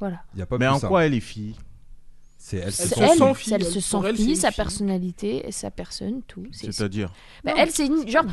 Voilà. 0.00 0.22
Il 0.34 0.38
y 0.38 0.42
a 0.42 0.46
pas 0.46 0.56
Mais 0.56 0.66
plus 0.66 0.74
en 0.76 0.80
quoi 0.88 1.04
elle 1.04 1.12
est 1.12 1.20
fille? 1.20 1.54
C'est 2.38 2.56
elle. 2.56 2.64
Elle 2.68 2.72
se 2.72 2.82
elle, 2.82 3.18
sent 3.18 3.34
fille, 3.34 3.52
elle 3.52 3.62
elle, 3.62 3.66
se 3.70 3.80
sent 3.80 3.96
elle, 4.06 4.16
fille, 4.16 4.36
sa 4.36 4.48
fille. 4.50 4.56
personnalité, 4.56 5.44
sa 5.52 5.70
personne, 5.70 6.22
tout. 6.26 6.46
c'est- 6.50 6.72
C'est-à-dire 6.72 7.12
Bah, 7.44 7.52
elle, 7.56 7.70
c'est 7.70 7.86
une, 7.86 8.08
genre, 8.08 8.24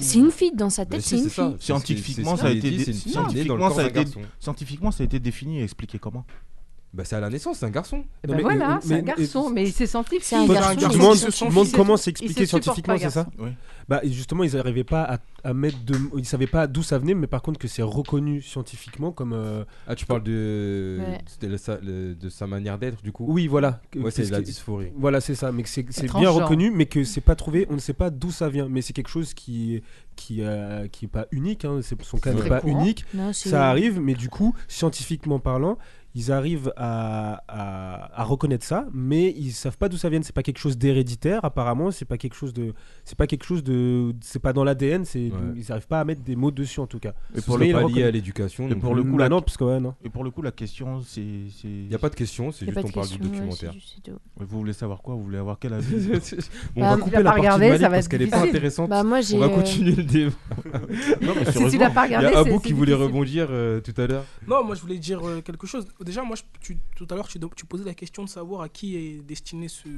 c'est 0.00 0.18
une 0.18 0.30
fille 0.30 0.52
dans 0.54 0.70
sa 0.70 0.86
tête, 0.86 1.02
si, 1.02 1.18
c'est 1.18 1.24
une 1.24 1.30
fille. 1.30 1.56
Scientifiquement, 1.58 2.36
ça 2.36 2.46
a 2.46 2.50
été 2.52 2.92
scientifiquement, 2.94 3.70
ça 3.70 3.82
a 3.82 3.86
été-. 3.88 4.04
Scientifiquement, 4.40 4.90
ça 4.92 5.02
a 5.02 5.04
été 5.04 5.18
défini 5.20 5.58
et 5.60 5.64
expliqué 5.64 5.98
comment? 5.98 6.24
Bah, 6.94 7.04
c'est 7.04 7.16
à 7.16 7.20
la 7.20 7.28
naissance, 7.28 7.58
c'est 7.58 7.66
un 7.66 7.70
garçon. 7.70 8.04
Ben 8.26 8.36
mais- 8.36 8.42
voilà, 8.42 8.78
c'est 8.82 8.94
un 8.94 9.02
garçon, 9.02 9.50
mais 9.50 9.64
il 9.64 9.72
s'est 9.72 9.86
senti 9.86 10.16
C'est 10.22 10.36
un 10.36 10.46
garçon, 10.46 10.74
tu 10.74 10.88
demandes, 10.88 11.18
comment 11.74 11.94
il 11.94 11.98
c'est 11.98 12.04
se 12.04 12.10
expliqué 12.10 12.46
supporte 12.46 12.62
scientifiquement, 12.64 12.96
c'est 12.98 13.10
ça. 13.10 13.26
Oui. 13.38 13.50
Bah 13.90 14.00
justement, 14.04 14.42
ils 14.44 14.54
n'arrivaient 14.54 14.84
pas 14.84 15.02
à, 15.02 15.18
à 15.44 15.54
mettre 15.54 15.78
de, 15.84 15.96
ils 16.16 16.24
savaient 16.26 16.46
pas 16.46 16.66
d'où 16.66 16.82
ça 16.82 16.98
venait, 16.98 17.14
mais 17.14 17.26
par 17.26 17.40
contre 17.42 17.58
que 17.58 17.68
c'est 17.68 17.82
reconnu 17.82 18.40
scientifiquement 18.42 19.12
comme. 19.12 19.32
euh, 19.34 19.64
Ah, 19.86 19.94
tu 19.94 20.04
parles 20.06 20.22
de, 20.22 20.98
Ouais. 21.00 21.18
c'était 21.26 21.46
le- 21.48 21.56
sa, 21.58 21.78
le- 21.80 22.14
de 22.14 22.28
sa 22.30 22.46
manière 22.46 22.78
d'être, 22.78 23.02
du 23.02 23.12
coup 23.12 23.24
Oui, 23.28 23.46
voilà. 23.48 23.80
Ouais, 23.96 24.10
c'est 24.10 24.30
la 24.30 24.40
dysphorie. 24.40 24.90
Voilà, 24.96 25.20
c'est 25.20 25.34
ça, 25.34 25.52
mais 25.52 25.62
que 25.62 25.68
c'est 25.68 25.86
c'est 25.90 26.10
bien 26.12 26.30
reconnu, 26.30 26.70
mais 26.70 26.86
que 26.86 27.04
c'est 27.04 27.20
pas 27.22 27.34
trouvé. 27.34 27.66
On 27.70 27.74
ne 27.74 27.78
sait 27.80 27.92
pas 27.94 28.08
d'où 28.10 28.30
ça 28.30 28.48
vient, 28.48 28.68
mais 28.68 28.80
c'est 28.82 28.92
quelque 28.94 29.10
chose 29.10 29.34
qui 29.34 29.82
qui 30.16 30.38
euh, 30.42 30.88
qui 30.88 31.04
est 31.04 31.08
pas 31.08 31.26
unique. 31.32 31.64
Hein, 31.64 31.80
c'est 31.82 32.00
son 32.02 32.18
cas 32.18 32.32
n'est 32.32 32.48
pas 32.48 32.60
unique. 32.64 33.04
Ça 33.32 33.68
arrive, 33.70 34.00
mais 34.00 34.14
du 34.14 34.28
coup, 34.28 34.54
scientifiquement 34.68 35.38
parlant, 35.38 35.78
ils 36.18 36.32
arrivent 36.32 36.72
à, 36.76 37.42
à, 37.48 38.20
à 38.20 38.24
reconnaître 38.24 38.64
ça, 38.64 38.86
mais 38.92 39.32
ils 39.36 39.52
savent 39.52 39.78
pas 39.78 39.88
d'où 39.88 39.96
ça 39.96 40.08
vient. 40.08 40.20
C'est 40.22 40.34
pas 40.34 40.42
quelque 40.42 40.58
chose 40.58 40.76
d'héréditaire, 40.76 41.44
apparemment. 41.44 41.90
C'est 41.92 42.04
pas 42.04 42.18
quelque 42.18 42.34
chose 42.34 42.52
de, 42.52 42.74
c'est 43.04 43.16
pas 43.16 43.26
quelque 43.28 43.44
chose 43.44 43.62
de, 43.62 44.12
c'est 44.20 44.40
pas 44.40 44.52
dans 44.52 44.64
l'ADN. 44.64 45.04
C'est, 45.04 45.18
Ouais. 45.28 45.32
ils 45.56 45.70
arrivent 45.72 45.86
pas 45.86 46.00
à 46.00 46.04
mettre 46.04 46.22
des 46.22 46.34
mots 46.36 46.50
dessus 46.50 46.80
en 46.80 46.86
tout 46.86 46.98
cas. 46.98 47.12
Et 47.36 47.40
pour 47.40 47.54
serait 47.54 47.68
le 47.68 48.04
à 48.04 48.10
l'éducation. 48.10 48.68
Et 48.68 48.74
pour 48.74 48.94
le 48.94 49.02
coup, 49.04 49.16
Bah 49.16 49.24
la- 49.24 49.28
non, 49.28 49.40
parce 49.42 49.56
que 49.56 49.64
ouais, 49.64 49.78
non. 49.80 49.94
Et 50.04 50.08
pour 50.08 50.24
le 50.24 50.30
coup, 50.30 50.42
la 50.42 50.50
question, 50.52 51.02
c'est. 51.06 51.20
Il 51.20 51.86
n'y 51.88 51.94
a 51.94 51.98
pas 51.98 52.08
de 52.08 52.14
question, 52.16 52.50
c'est 52.50 52.64
y 52.64 52.68
juste 52.72 52.78
on 52.84 52.90
parle 52.90 53.08
du 53.08 53.18
documentaire. 53.18 53.72
Vous 54.36 54.58
voulez 54.58 54.72
savoir 54.72 55.02
quoi? 55.02 55.14
Vous 55.14 55.22
voulez 55.24 55.38
avoir 55.38 55.58
quel 55.60 55.74
avis? 55.74 55.96
Bon, 56.08 56.16
on 56.76 56.80
Bah, 56.80 56.90
va 56.90 56.96
l'as 56.96 57.02
couper 57.02 57.16
la 57.16 57.22
partie 57.22 57.40
regardé, 57.40 57.64
de 57.66 57.70
Malik 57.70 57.82
ça 57.82 57.88
va 57.88 57.96
parce 57.96 58.08
qu'elle 58.08 58.22
est 58.22 58.26
pas 58.26 58.40
intéressante. 58.42 58.90
Bah, 58.90 59.02
moi, 59.04 59.20
on 59.34 59.38
va 59.38 59.46
euh, 59.46 59.48
continuer 59.50 59.92
le 59.92 60.02
débat. 60.02 60.32
Non, 61.22 61.32
mais 61.36 61.44
Si 61.44 61.52
tu 61.52 61.58
sérieusement, 61.58 61.80
l'as 61.80 61.90
pas 61.90 62.06
Il 62.06 62.12
y 62.12 62.14
a 62.14 62.38
Abou 62.38 62.58
qui 62.60 62.72
voulait 62.72 62.94
rebondir 62.94 63.48
euh, 63.50 63.80
tout 63.80 63.94
à 64.00 64.06
l'heure. 64.06 64.24
Non, 64.46 64.64
moi 64.64 64.74
je 64.74 64.80
voulais 64.80 64.98
dire 64.98 65.20
euh, 65.26 65.40
quelque 65.40 65.66
chose. 65.66 65.86
Déjà, 66.08 66.22
moi, 66.22 66.36
je- 66.36 66.42
tu- 66.60 66.78
tout 66.96 67.06
à 67.10 67.14
l'heure, 67.14 67.28
tu, 67.28 67.38
tu 67.54 67.66
posais 67.66 67.84
la 67.84 67.92
question 67.94 68.24
de 68.24 68.30
savoir 68.30 68.62
à 68.62 68.68
qui 68.70 68.96
est 68.96 69.20
destiné 69.20 69.68
ce, 69.68 69.88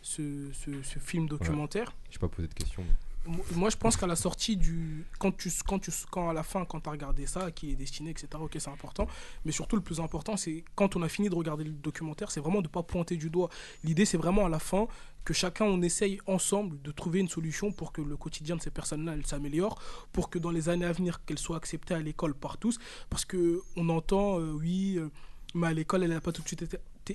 ce, 0.00 0.50
ce, 0.52 0.82
ce 0.82 0.98
film 0.98 1.28
documentaire. 1.28 1.92
J'ai 2.10 2.18
pas 2.18 2.28
posé 2.28 2.48
de 2.48 2.54
question. 2.54 2.82
Mo- 3.26 3.44
Moi, 3.54 3.68
je 3.70 3.76
pense 3.76 3.96
qu'à 3.98 4.06
la 4.06 4.16
sortie 4.16 4.56
du. 4.56 5.04
Quand, 5.18 5.32
tu, 5.36 5.50
quand, 5.66 5.78
tu, 5.78 5.90
quand 6.10 6.30
à 6.30 6.32
la 6.32 6.42
fin, 6.42 6.64
quand 6.64 6.80
tu 6.80 6.88
as 6.88 6.92
regardé 6.92 7.26
ça, 7.26 7.44
à 7.46 7.50
qui 7.50 7.70
est 7.72 7.74
destiné, 7.74 8.08
etc., 8.10 8.28
ok, 8.38 8.56
c'est 8.58 8.70
important. 8.70 9.06
Mais 9.44 9.52
surtout, 9.52 9.76
le 9.76 9.82
plus 9.82 10.00
important, 10.00 10.36
c'est 10.38 10.64
quand 10.74 10.96
on 10.96 11.02
a 11.02 11.08
fini 11.10 11.28
de 11.28 11.34
regarder 11.34 11.64
le 11.64 11.70
documentaire, 11.72 12.30
c'est 12.30 12.40
vraiment 12.40 12.60
de 12.62 12.68
ne 12.68 12.72
pas 12.72 12.82
pointer 12.82 13.16
du 13.16 13.28
doigt. 13.30 13.50
L'idée, 13.82 14.04
c'est 14.06 14.18
vraiment 14.18 14.44
à 14.46 14.48
la 14.50 14.58
fin 14.58 14.86
que 15.24 15.32
chacun, 15.32 15.64
on 15.64 15.80
essaye 15.80 16.20
ensemble 16.26 16.80
de 16.82 16.90
trouver 16.90 17.20
une 17.20 17.28
solution 17.30 17.72
pour 17.72 17.92
que 17.92 18.02
le 18.02 18.14
quotidien 18.18 18.56
de 18.56 18.60
ces 18.62 18.70
personnes-là, 18.70 19.14
elles 19.14 19.24
s'améliore, 19.26 19.80
pour 20.12 20.28
que 20.28 20.38
dans 20.38 20.50
les 20.50 20.68
années 20.68 20.84
à 20.84 20.92
venir, 20.92 21.24
qu'elles 21.24 21.38
soient 21.38 21.56
acceptées 21.56 21.94
à 21.94 22.00
l'école 22.00 22.34
par 22.34 22.58
tous. 22.58 22.78
Parce 23.08 23.24
que 23.24 23.62
on 23.76 23.88
entend, 23.88 24.38
euh, 24.38 24.52
oui, 24.52 24.96
euh, 24.98 25.08
mais 25.54 25.68
à 25.68 25.72
l'école, 25.72 26.02
elle 26.02 26.10
n'a 26.10 26.20
pas 26.20 26.32
tout 26.32 26.42
de 26.42 26.46
suite 26.48 26.64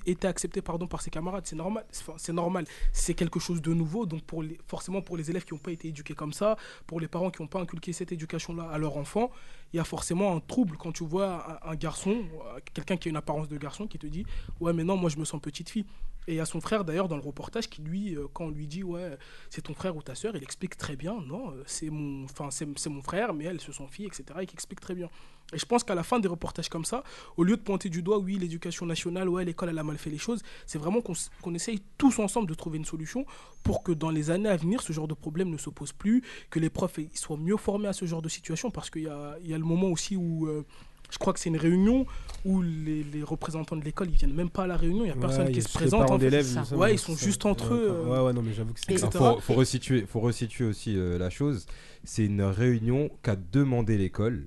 été, 0.06 0.26
acceptée 0.26 0.62
pardon, 0.62 0.86
par 0.86 1.02
ses 1.02 1.10
camarades. 1.10 1.46
C'est 1.46 1.56
normal. 1.56 1.84
C'est- 1.90 2.32
normal. 2.32 2.64
C'est 2.92 3.14
quelque 3.14 3.38
chose 3.38 3.60
de 3.60 3.72
nouveau. 3.74 4.06
Donc, 4.06 4.22
pour 4.22 4.42
les, 4.42 4.58
forcément, 4.66 5.02
pour 5.02 5.16
les 5.16 5.30
élèves 5.30 5.44
qui 5.44 5.52
n'ont 5.54 5.58
pas 5.60 5.72
été 5.72 5.88
éduqués 5.88 6.14
comme 6.14 6.32
ça, 6.32 6.56
pour 6.86 7.00
les 7.00 7.08
parents 7.08 7.30
qui 7.30 7.42
n'ont 7.42 7.48
pas 7.48 7.60
inculqué 7.60 7.92
cette 7.92 8.12
éducation-là 8.12 8.68
à 8.70 8.78
leur 8.78 8.96
enfant, 8.96 9.30
il 9.72 9.76
y 9.76 9.80
a 9.80 9.84
forcément 9.84 10.34
un 10.34 10.40
trouble 10.40 10.76
quand 10.78 10.92
tu 10.92 11.04
vois 11.04 11.60
un, 11.64 11.70
un 11.72 11.74
garçon, 11.76 12.10
euh, 12.56 12.60
quelqu'un 12.74 12.96
qui 12.96 13.08
a 13.08 13.10
une 13.10 13.16
apparence 13.16 13.48
de 13.48 13.56
garçon, 13.58 13.86
qui 13.86 13.98
te 13.98 14.06
dit 14.06 14.24
Ouais, 14.60 14.72
mais 14.72 14.84
non, 14.84 14.96
moi, 14.96 15.10
je 15.10 15.18
me 15.18 15.24
sens 15.24 15.40
petite 15.40 15.68
fille. 15.68 15.84
Et 16.26 16.34
il 16.34 16.36
y 16.36 16.40
a 16.40 16.46
son 16.46 16.60
frère, 16.60 16.84
d'ailleurs, 16.84 17.08
dans 17.08 17.16
le 17.16 17.22
reportage, 17.22 17.68
qui 17.68 17.82
lui, 17.82 18.14
euh, 18.14 18.26
quand 18.32 18.44
on 18.44 18.50
lui 18.50 18.66
dit 18.66 18.84
Ouais, 18.84 19.16
c'est 19.48 19.62
ton 19.62 19.74
frère 19.74 19.96
ou 19.96 20.02
ta 20.02 20.14
soeur, 20.14 20.36
il 20.36 20.42
explique 20.42 20.76
très 20.76 20.96
bien 20.96 21.20
Non, 21.26 21.50
euh, 21.50 21.62
c'est 21.66 21.90
mon, 21.90 22.26
c'est, 22.50 22.88
mon 22.88 23.02
frère, 23.02 23.34
mais 23.34 23.44
elles 23.44 23.60
se 23.60 23.72
sont 23.72 23.86
filles, 23.86 24.06
etc. 24.06 24.24
Et 24.40 24.46
qui 24.46 24.54
explique 24.54 24.80
très 24.80 24.94
bien. 24.94 25.08
Et 25.52 25.58
je 25.58 25.66
pense 25.66 25.82
qu'à 25.82 25.94
la 25.94 26.02
fin 26.02 26.20
des 26.20 26.28
reportages 26.28 26.68
comme 26.68 26.84
ça, 26.84 27.02
au 27.36 27.42
lieu 27.42 27.56
de 27.56 27.62
pointer 27.62 27.88
du 27.88 28.02
doigt, 28.02 28.18
oui, 28.18 28.38
l'éducation 28.38 28.86
nationale, 28.86 29.28
ouais, 29.28 29.44
l'école, 29.44 29.70
elle 29.70 29.78
a 29.78 29.82
mal 29.82 29.98
fait 29.98 30.10
les 30.10 30.18
choses, 30.18 30.42
c'est 30.66 30.78
vraiment 30.78 31.00
qu'on 31.00 31.14
qu'on 31.42 31.54
essaye 31.54 31.82
tous 31.98 32.20
ensemble 32.20 32.48
de 32.48 32.54
trouver 32.54 32.78
une 32.78 32.84
solution 32.84 33.26
pour 33.64 33.82
que 33.82 33.90
dans 33.90 34.10
les 34.10 34.30
années 34.30 34.48
à 34.48 34.56
venir, 34.56 34.80
ce 34.82 34.92
genre 34.92 35.08
de 35.08 35.14
problème 35.14 35.50
ne 35.50 35.58
se 35.58 35.70
pose 35.70 35.92
plus, 35.92 36.22
que 36.50 36.60
les 36.60 36.70
profs 36.70 37.00
soient 37.14 37.36
mieux 37.36 37.56
formés 37.56 37.88
à 37.88 37.92
ce 37.92 38.04
genre 38.04 38.22
de 38.22 38.28
situation, 38.28 38.70
parce 38.70 38.90
qu'il 38.90 39.02
y 39.02 39.08
a, 39.08 39.36
y 39.42 39.52
a 39.52 39.58
le 39.58 39.64
moment 39.64 39.88
aussi 39.88 40.16
où, 40.16 40.46
euh, 40.46 40.64
je 41.10 41.18
crois 41.18 41.32
que 41.32 41.40
c'est 41.40 41.48
une 41.50 41.56
réunion 41.56 42.06
où 42.44 42.62
les, 42.62 43.02
les 43.02 43.22
représentants 43.22 43.76
de 43.76 43.84
l'école, 43.84 44.08
ils 44.10 44.16
viennent 44.16 44.32
même 44.34 44.48
pas 44.50 44.64
à 44.64 44.66
la 44.66 44.76
réunion, 44.76 45.04
il 45.04 45.08
y 45.08 45.10
a 45.10 45.14
personne 45.16 45.42
Ouais, 45.46 45.52
qui 45.52 45.58
il 45.58 45.62
y 45.62 45.64
a 45.64 45.68
se 45.68 45.72
présente. 45.74 46.10
en 46.10 46.18
fait. 46.18 46.74
Ouais, 46.76 46.94
ils 46.94 46.98
sont 46.98 47.14
juste 47.16 47.44
entre 47.46 47.74
eux, 47.74 47.90
Ouais, 48.06 48.16
euh, 48.16 48.24
ouais, 48.26 48.32
non, 48.32 48.42
mais 48.42 48.52
j'avoue 48.54 48.72
que 48.72 48.80
c'est. 48.80 48.96
faut, 48.98 49.40
faut 49.40 49.54
resituer, 49.54 50.06
faut 50.06 50.20
resituer 50.20 50.64
aussi 50.64 50.96
euh, 50.96 51.18
la 51.18 51.28
chose. 51.30 51.66
C'est 52.04 52.24
une 52.24 52.42
réunion 52.42 53.10
qu'a 53.22 53.36
demandé 53.36 53.98
l'école. 53.98 54.46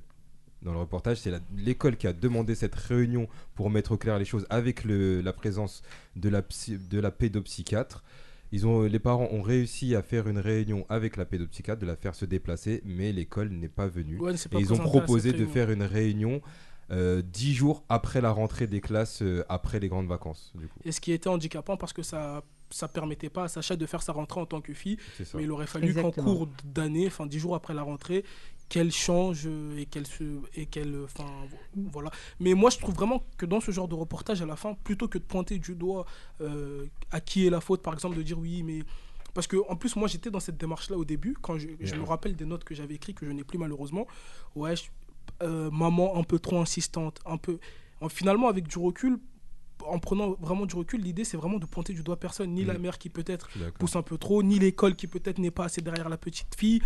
Dans 0.64 0.72
le 0.72 0.80
reportage, 0.80 1.18
c'est 1.18 1.30
la- 1.30 1.42
l'école 1.58 1.98
qui 1.98 2.08
a 2.08 2.14
demandé 2.14 2.56
cette 2.56 2.74
réunion 2.76 3.28
pour 3.54 3.70
mettre 3.70 3.92
au 3.92 3.98
clair 3.98 4.18
les 4.18 4.24
choses 4.26 4.48
avec 4.50 4.86
le- 4.86 5.20
la 5.22 5.34
présence 5.34 5.84
de 6.16 6.30
la, 6.30 6.42
psy- 6.42 6.80
de 6.90 7.00
la 7.00 7.12
pédopsychiatre. 7.12 8.02
Ils 8.54 8.68
ont, 8.68 8.84
les 8.84 9.00
parents 9.00 9.28
ont 9.32 9.42
réussi 9.42 9.96
à 9.96 10.04
faire 10.04 10.28
une 10.28 10.38
réunion 10.38 10.86
avec 10.88 11.18
la 11.18 11.26
pédopsychiatre, 11.26 11.82
de 11.82 11.88
la 11.88 11.96
faire 11.96 12.14
se 12.14 12.24
déplacer, 12.24 12.84
mais 12.86 13.12
l'école 13.12 13.50
n'est 13.50 13.68
pas 13.68 13.88
venue. 13.88 14.20
Ouais, 14.20 14.38
c'est 14.38 14.48
pas 14.48 14.60
Et 14.60 14.62
ils 14.62 14.72
ont 14.72 14.78
proposé 14.78 15.32
de 15.32 15.38
réunion. 15.38 15.52
faire 15.54 15.72
une 15.72 15.82
réunion 15.82 16.40
euh, 16.92 17.24
dix 17.24 17.56
jours 17.56 17.84
après 17.90 18.22
la 18.22 18.30
rentrée 18.30 18.68
des 18.68 18.80
classes, 18.80 19.24
euh, 19.24 19.44
après 19.50 19.80
les 19.80 19.90
grandes 19.90 20.08
vacances. 20.08 20.54
Du 20.54 20.68
coup, 20.68 20.80
Et 20.86 20.92
ce 20.92 21.02
qui 21.02 21.14
était 21.14 21.30
handicapant 21.30 21.78
parce 21.78 21.94
que 21.94 22.04
ça 22.04 22.44
ça 22.70 22.88
permettait 22.88 23.30
pas 23.30 23.44
à 23.44 23.48
Sacha 23.48 23.76
de 23.76 23.86
faire 23.86 24.02
sa 24.02 24.14
rentrée 24.14 24.40
en 24.42 24.48
tant 24.48 24.60
que 24.60 24.74
fille, 24.74 24.98
mais 25.36 25.44
il 25.44 25.52
aurait 25.52 25.68
fallu 25.68 25.94
qu'en 25.94 26.12
cours 26.12 26.48
d'année, 26.66 27.06
enfin 27.06 27.28
dix 27.28 27.38
jours 27.38 27.54
après 27.56 27.76
la 27.76 27.84
rentrée, 27.84 28.24
qu'elle 28.74 28.92
change 28.92 29.48
et 29.78 29.86
qu'elle 29.86 30.08
se 30.08 30.24
et 30.56 30.66
qu'elle 30.66 30.96
euh, 30.96 31.06
enfin 31.06 31.30
voilà. 31.76 32.10
Mais 32.40 32.56
moi 32.56 32.72
je 32.72 32.80
trouve 32.80 32.96
vraiment 32.96 33.24
que 33.38 33.46
dans 33.46 33.60
ce 33.62 33.70
genre 33.70 33.88
de 33.88 33.94
reportage 33.94 34.42
à 34.42 34.48
la 34.48 34.56
fin, 34.56 34.74
plutôt 34.74 35.08
que 35.08 35.20
de 35.20 35.24
pointer 35.24 35.60
du 35.60 35.76
doigt 35.76 36.06
euh, 36.42 36.86
à 37.12 37.20
qui 37.22 37.46
est 37.46 37.52
la 37.52 37.62
faute, 37.62 37.84
par 37.84 37.94
exemple 37.94 38.18
de 38.18 38.24
dire 38.24 38.40
oui 38.40 38.64
mais 38.64 38.80
parce 39.36 39.46
que 39.46 39.58
en 39.70 39.76
plus 39.76 39.96
moi 39.96 40.08
j'étais 40.08 40.32
dans 40.32 40.40
cette 40.40 40.58
démarche 40.58 40.90
là 40.90 40.98
au 40.98 41.06
début 41.06 41.36
quand 41.40 41.60
je, 41.60 41.68
me 41.96 42.04
rappelle 42.04 42.36
des 42.36 42.46
notes 42.46 42.64
que 42.64 42.74
j'avais 42.74 42.96
écrites 42.96 43.18
que 43.20 43.28
je 43.28 43.32
n'ai 43.32 43.44
plus 43.44 43.60
malheureusement. 43.60 44.08
Ouais, 44.56 44.76
je- 44.76 44.86
euh, 45.44 45.70
maman 45.72 46.18
un 46.18 46.24
peu 46.24 46.40
trop 46.40 46.60
insistante, 46.60 47.20
un 47.28 47.38
peu 47.38 47.60
en- 48.02 48.10
finalement 48.10 48.48
avec 48.50 48.68
du 48.68 48.80
recul 48.80 49.20
en 49.86 50.00
prenant 50.00 50.32
vraiment 50.42 50.66
du 50.66 50.76
recul, 50.76 51.02
l'idée 51.02 51.26
c'est 51.26 51.38
vraiment 51.38 51.60
de 51.60 51.66
pointer 51.68 51.94
du 51.94 52.02
doigt 52.04 52.20
personne, 52.20 52.52
ni 52.54 52.64
la 52.66 52.74
Mm. 52.76 52.82
mère 52.82 52.98
qui 52.98 53.10
peut-être 53.10 53.50
pousse 53.80 53.96
un 53.96 54.02
peu 54.02 54.18
trop, 54.18 54.42
ni 54.42 54.58
l'école 54.58 54.96
qui 54.96 55.08
peut-être 55.08 55.38
n'est 55.40 55.52
pas 55.52 55.66
assez 55.66 55.82
derrière 55.82 56.10
la 56.10 56.18
petite 56.18 56.56
fille, 56.58 56.82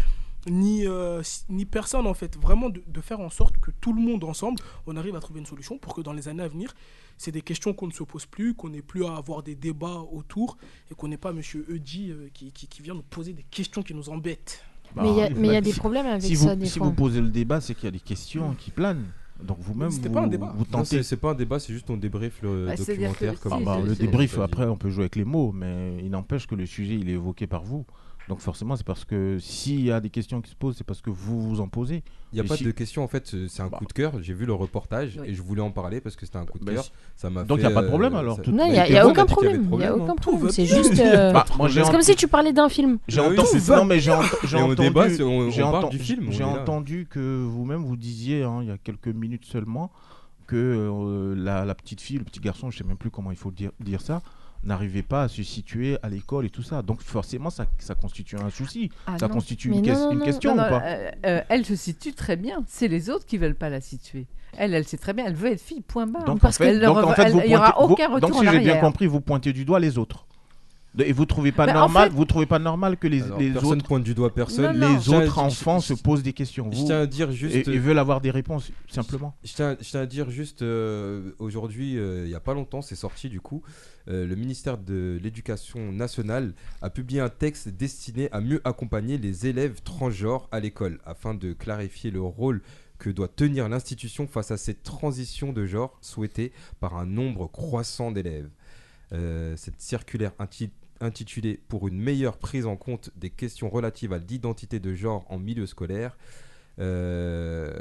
ni, 0.50 0.86
euh, 0.88 1.22
ni 1.50 1.66
personne 1.66 2.08
en 2.08 2.14
fait. 2.14 2.38
Vraiment 2.38 2.70
de, 2.70 2.84
de 2.88 3.02
faire 3.02 3.20
en 3.20 3.30
sorte 3.30 3.58
que 3.58 3.72
tout 3.82 3.94
le 3.94 4.02
monde 4.02 4.24
ensemble, 4.24 4.62
on 4.86 4.96
arrive 4.96 5.16
à 5.16 5.20
trouver 5.20 5.40
une 5.40 5.46
solution 5.46 5.78
pour 5.78 5.94
que 5.94 6.02
dans 6.02 6.14
les 6.14 6.28
années 6.28 6.44
à 6.44 6.48
venir, 6.48 6.74
c'est 7.18 7.32
des 7.32 7.42
questions 7.42 7.74
qu'on 7.74 7.88
ne 7.88 7.92
se 7.94 8.04
pose 8.04 8.26
plus, 8.26 8.54
qu'on 8.54 8.70
n'ait 8.70 8.82
plus 8.82 9.06
à 9.06 9.16
avoir 9.16 9.44
des 9.44 9.56
débats 9.56 10.04
autour 10.12 10.58
et 10.92 10.96
qu'on 10.96 11.08
n'ait 11.08 11.18
pas 11.18 11.34
Monsieur 11.34 11.66
Eudi 11.70 12.12
euh, 12.12 12.30
qui, 12.34 12.52
qui, 12.52 12.68
qui 12.68 12.82
vient 12.82 12.94
nous 12.94 13.02
poser 13.04 13.34
des 13.34 13.44
questions 13.44 13.82
qui 13.84 13.94
nous 13.94 14.10
embêtent. 14.10 14.64
Bah, 14.96 15.02
mais 15.04 15.12
il 15.12 15.18
y 15.18 15.22
a- 15.22 15.30
mais 15.32 15.48
il 15.48 15.54
y 15.54 15.56
a 15.56 15.60
bah, 15.60 15.62
des 15.62 15.72
si- 15.74 15.80
problèmes 15.80 16.06
avec 16.06 16.22
si 16.24 16.36
ça 16.36 16.50
vous, 16.50 16.56
des 16.56 16.66
si 16.68 16.78
fois. 16.80 16.88
vous 16.88 16.94
posez 16.94 17.20
le 17.22 17.30
débat, 17.30 17.60
c'est 17.60 17.74
qu'il 17.76 17.86
y 17.86 17.88
a 17.88 17.92
des 17.92 18.00
questions 18.00 18.54
qui 18.56 18.72
planent. 18.72 19.04
Donc 19.44 19.58
vous-même, 19.60 19.90
vous, 19.90 20.10
pas 20.10 20.22
un 20.22 20.28
débat. 20.28 20.52
vous 20.58 20.66
tentez. 20.66 21.04
c'est 21.04 21.18
pas 21.18 21.32
un 21.32 21.36
débat, 21.36 21.60
c'est 21.60 21.72
juste 21.72 21.88
on 21.92 21.98
débrief 21.98 22.42
le 22.42 22.66
Bah, 22.68 22.76
documentaire 22.76 23.40
comme 23.40 23.54
Ah 23.54 23.60
bah, 23.64 23.80
le 23.86 23.94
débrief, 23.96 24.40
après, 24.40 24.66
on 24.66 24.78
peut 24.78 24.90
jouer 24.90 25.04
avec 25.04 25.16
les 25.16 25.26
mots, 25.26 25.52
mais 25.52 25.98
il 26.04 26.10
n'empêche 26.10 26.48
que 26.48 26.56
le 26.56 26.66
sujet, 26.66 26.96
il 26.96 27.08
est 27.10 27.14
évoqué 27.14 27.46
par 27.46 27.64
vous. 27.64 27.86
Donc 28.28 28.40
forcément, 28.42 28.76
c'est 28.76 28.86
parce 28.86 29.06
que 29.06 29.38
s'il 29.40 29.80
y 29.82 29.90
a 29.92 30.02
des 30.02 30.10
questions 30.10 30.42
qui 30.42 30.52
se 30.52 30.56
posent, 30.56 30.76
c'est 30.78 30.84
parce 30.84 31.02
que 31.02 31.10
vous 31.10 31.42
vous 31.42 31.62
en 31.62 31.70
posez. 31.70 32.04
Il 32.34 32.36
n'y 32.36 32.42
a 32.42 32.44
pas 32.44 32.58
si- 32.58 32.66
de 32.66 32.72
question 32.72 33.02
en 33.04 33.08
fait, 33.08 33.26
c'est 33.48 33.62
un 33.62 33.68
Bah. 33.68 33.78
coup 33.78 33.86
de 33.86 33.94
cœur. 33.94 34.22
J'ai 34.22 34.34
vu 34.34 34.46
le 34.46 34.54
reportage 34.54 35.18
Oui. 35.22 35.30
et 35.30 35.34
je 35.34 35.42
voulais 35.42 35.62
en 35.62 35.72
parler 35.72 36.02
parce 36.02 36.18
que 36.18 36.26
c'était 36.26 36.38
un 36.38 36.46
coup 36.46 36.60
de 36.60 36.66
Bah, 36.66 36.74
cœur. 36.74 36.84
si- 36.84 36.92
Ça 37.16 37.30
m'a 37.30 37.44
Donc, 37.46 37.60
fait, 37.60 37.64
y 37.64 37.68
a 37.68 37.72
pas 37.72 37.84
de 37.84 37.88
problème, 37.88 38.16
euh, 38.16 38.20
alors, 38.20 38.36
ça- 38.36 38.42
tout- 38.42 38.52
Non, 38.52 38.66
il 38.66 38.74
n'y 38.74 38.80
a, 38.80 38.90
y 38.90 38.98
a 38.98 39.04
bon, 39.06 39.12
aucun 39.12 39.26
problème. 39.26 39.54
Il 39.56 39.62
y 39.62 39.64
a 39.64 39.68
problème, 39.70 39.92
aucun 40.02 40.12
hein. 40.12 40.16
problème. 40.22 40.52
C'est 40.52 40.66
juste. 40.66 41.00
euh, 41.00 41.32
Bah, 41.32 41.46
C'est 41.70 41.90
comme 41.90 42.02
si 42.02 42.16
tu 42.18 42.28
parlais 42.28 42.52
d'un 42.52 42.68
film. 42.68 43.00
j'ai 43.08 43.22
entendu. 43.22 43.40
Non, 43.70 43.86
mais 43.86 44.00
j'ai 44.02 44.12
j'ai 44.44 44.58
entendu. 44.58 46.00
j'ai 46.02 47.06
que 47.10 47.44
vous-même 47.46 47.84
vous 47.86 47.96
disiez, 47.96 48.44
hein, 48.44 48.60
il 48.62 48.68
y 48.68 48.72
a 48.72 48.78
quelques 48.78 49.08
minutes 49.08 49.46
seulement, 49.46 49.92
que 50.48 50.56
euh, 50.56 51.36
la, 51.36 51.66
la 51.66 51.76
petite 51.76 52.02
fille, 52.02 52.18
le 52.18 52.24
petit 52.24 52.40
garçon, 52.40 52.70
je 52.72 52.78
sais 52.78 52.84
même 52.84 52.98
plus 52.98 53.10
comment 53.10 53.32
il 53.32 53.38
faut 53.38 53.52
dire, 53.52 53.72
dire 53.80 54.02
ça, 54.02 54.22
n'arrivait 54.64 55.04
pas 55.04 55.24
à 55.24 55.28
se 55.28 55.44
situer 55.44 55.98
à 56.04 56.10
l'école 56.10 56.46
et 56.46 56.50
tout 56.50 56.64
ça. 56.64 56.82
Donc 56.82 57.02
forcément, 57.02 57.50
ça, 57.50 57.66
ça 57.80 57.96
constitue 57.96 58.36
un 58.38 58.50
souci. 58.50 58.90
Ah 59.06 59.18
ça 59.20 59.28
non. 59.28 59.36
constitue 59.36 59.70
une, 59.70 59.76
non, 59.78 59.82
ques- 59.82 59.98
non, 59.98 60.12
une 60.12 60.20
non. 60.20 60.26
question 60.26 60.54
ou 60.54 60.58
pas? 60.58 60.82
euh, 60.84 61.12
euh, 61.26 61.42
elle 61.50 61.66
se 61.66 61.76
situe 61.76 62.14
très 62.14 62.36
bien. 62.36 62.64
C'est 62.68 62.88
les 62.88 63.10
autres 63.10 63.26
qui 63.26 63.38
veulent 63.38 63.56
pas 63.56 63.70
la 63.70 63.82
situer. 63.82 64.28
Elle, 64.58 64.74
elle 64.74 64.88
sait 64.88 64.98
très 64.98 65.14
bien. 65.14 65.26
Elle 65.26 65.36
veut 65.36 65.52
être 65.52 65.62
fille. 65.62 65.82
Point 65.82 66.08
barre. 66.08 66.24
Donc, 66.26 66.40
parce 66.40 66.56
en 66.56 66.58
fait, 66.60 66.66
qu'elle 66.72 66.80
ne 66.80 66.86
donc, 66.86 66.98
en 67.04 67.14
fait, 67.14 67.30
vous 67.30 67.40
y 67.42 67.56
aura 67.56 67.80
aucun 67.82 68.08
retour 68.08 68.30
Donc, 68.30 68.44
si 68.44 68.50
j'ai 68.50 68.60
bien 68.60 68.78
compris, 68.78 69.08
vous 69.08 69.22
pointez 69.22 69.54
du 69.54 69.66
doigt 69.66 69.80
les 69.80 69.98
autres. 69.98 70.27
Et 71.00 71.12
vous 71.14 71.26
trouvez 71.26 71.52
pas 71.52 71.66
Ben, 71.66 71.76
en 71.76 71.80
normal, 71.82 72.10
fait- 72.10 72.16
vous 72.16 72.26
trouvez 72.26 72.46
pas 72.46 72.60
normal 72.60 72.98
que 72.98 73.08
les, 73.08 73.22
Alors, 73.24 73.40
les 73.40 73.52
personne 73.52 73.72
autres, 73.80 73.86
pointe 73.88 74.04
du 74.04 74.14
doigt 74.14 74.34
personne. 74.34 74.78
Non, 74.78 74.88
non. 74.88 74.94
les 74.96 75.00
Je 75.02 75.10
tiens- 75.10 75.18
autres 75.24 75.36
je- 75.36 75.40
enfants 75.40 75.80
je- 75.80 75.88
se 75.88 75.94
posent 75.94 76.24
des 76.24 76.34
questions. 76.34 76.70
Je 76.72 76.78
Vous, 76.78 76.86
tiens 76.86 77.02
à 77.02 77.06
dire 77.06 77.32
juste. 77.32 77.56
et, 77.68 77.70
et 77.70 77.78
veulent 77.80 78.00
avoir 78.00 78.22
des 78.22 78.32
réponses 78.32 78.72
simplement. 78.88 79.36
Je 79.44 79.54
tiens, 79.54 79.78
je 79.80 79.90
tiens 79.90 80.02
à 80.02 80.06
dire 80.06 80.30
juste 80.30 80.62
euh, 80.62 81.32
aujourd'hui, 81.40 81.98
euh, 81.98 82.24
il 82.26 82.30
n'y 82.30 82.36
a 82.36 82.40
pas 82.40 82.54
longtemps, 82.54 82.82
c'est 82.82 82.96
sorti 82.96 83.30
du 83.30 83.42
coup, 83.42 83.62
euh, 84.10 84.26
le 84.26 84.36
ministère 84.36 84.78
de 84.78 85.20
l'Éducation 85.22 85.92
nationale 85.92 86.54
a 86.82 86.90
publié 86.90 87.20
un 87.22 87.30
texte 87.30 87.70
destiné 87.70 88.30
à 88.32 88.42
mieux 88.42 88.62
accompagner 88.64 89.18
les 89.18 89.48
élèves 89.48 89.82
transgenres 89.84 90.48
à 90.52 90.60
l'école, 90.60 91.00
afin 91.06 91.34
de 91.34 91.54
clarifier 91.54 92.10
le 92.12 92.22
rôle 92.22 92.62
que 93.00 93.12
doit 93.12 93.28
tenir 93.28 93.70
l'institution 93.70 94.26
face 94.26 94.50
à 94.50 94.58
cette 94.58 94.82
transition 94.82 95.54
de 95.54 95.68
genre 95.68 96.00
souhaitée 96.02 96.52
par 96.80 96.98
un 96.98 97.06
nombre 97.06 97.46
croissant 97.46 98.12
d'élèves. 98.12 98.50
Euh, 99.14 99.54
cette 99.56 99.80
circulaire 99.80 100.32
inti- 100.40 100.72
intitulée 101.02 101.60
Pour 101.68 101.88
une 101.88 102.00
meilleure 102.00 102.38
prise 102.38 102.66
en 102.66 102.76
compte 102.76 103.12
des 103.16 103.30
questions 103.30 103.70
relatives 103.70 104.14
à 104.14 104.18
l'identité 104.18 104.80
de 104.80 104.94
genre 104.94 105.26
en 105.30 105.40
milieu 105.40 105.66
scolaire 105.66 106.18
euh, 106.80 107.72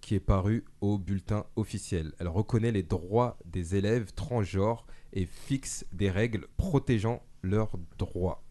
qui 0.00 0.16
est 0.16 0.20
paru 0.20 0.64
au 0.80 0.98
bulletin 0.98 1.46
officiel. 1.54 2.12
Elle 2.18 2.26
reconnaît 2.26 2.72
les 2.72 2.82
droits 2.82 3.38
des 3.44 3.76
élèves 3.76 4.12
transgenres 4.14 4.84
et 5.12 5.26
fixe 5.26 5.86
des 5.92 6.10
règles 6.10 6.48
protégeant 6.56 7.22
leurs 7.42 7.78
droits. 7.98 8.42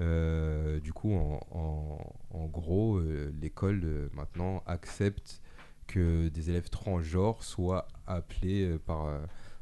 Euh, 0.00 0.80
du 0.80 0.92
coup, 0.92 1.14
en, 1.14 2.46
gros, 2.46 2.96
euh, 2.96 3.32
l'école 3.40 4.10
maintenant 4.14 4.64
accepte 4.66 5.40
que 5.86 6.26
des 6.26 6.50
élèves 6.50 6.68
transgenres 6.68 7.44
soient 7.44 7.86
appelés 8.08 8.78
par, 8.84 9.16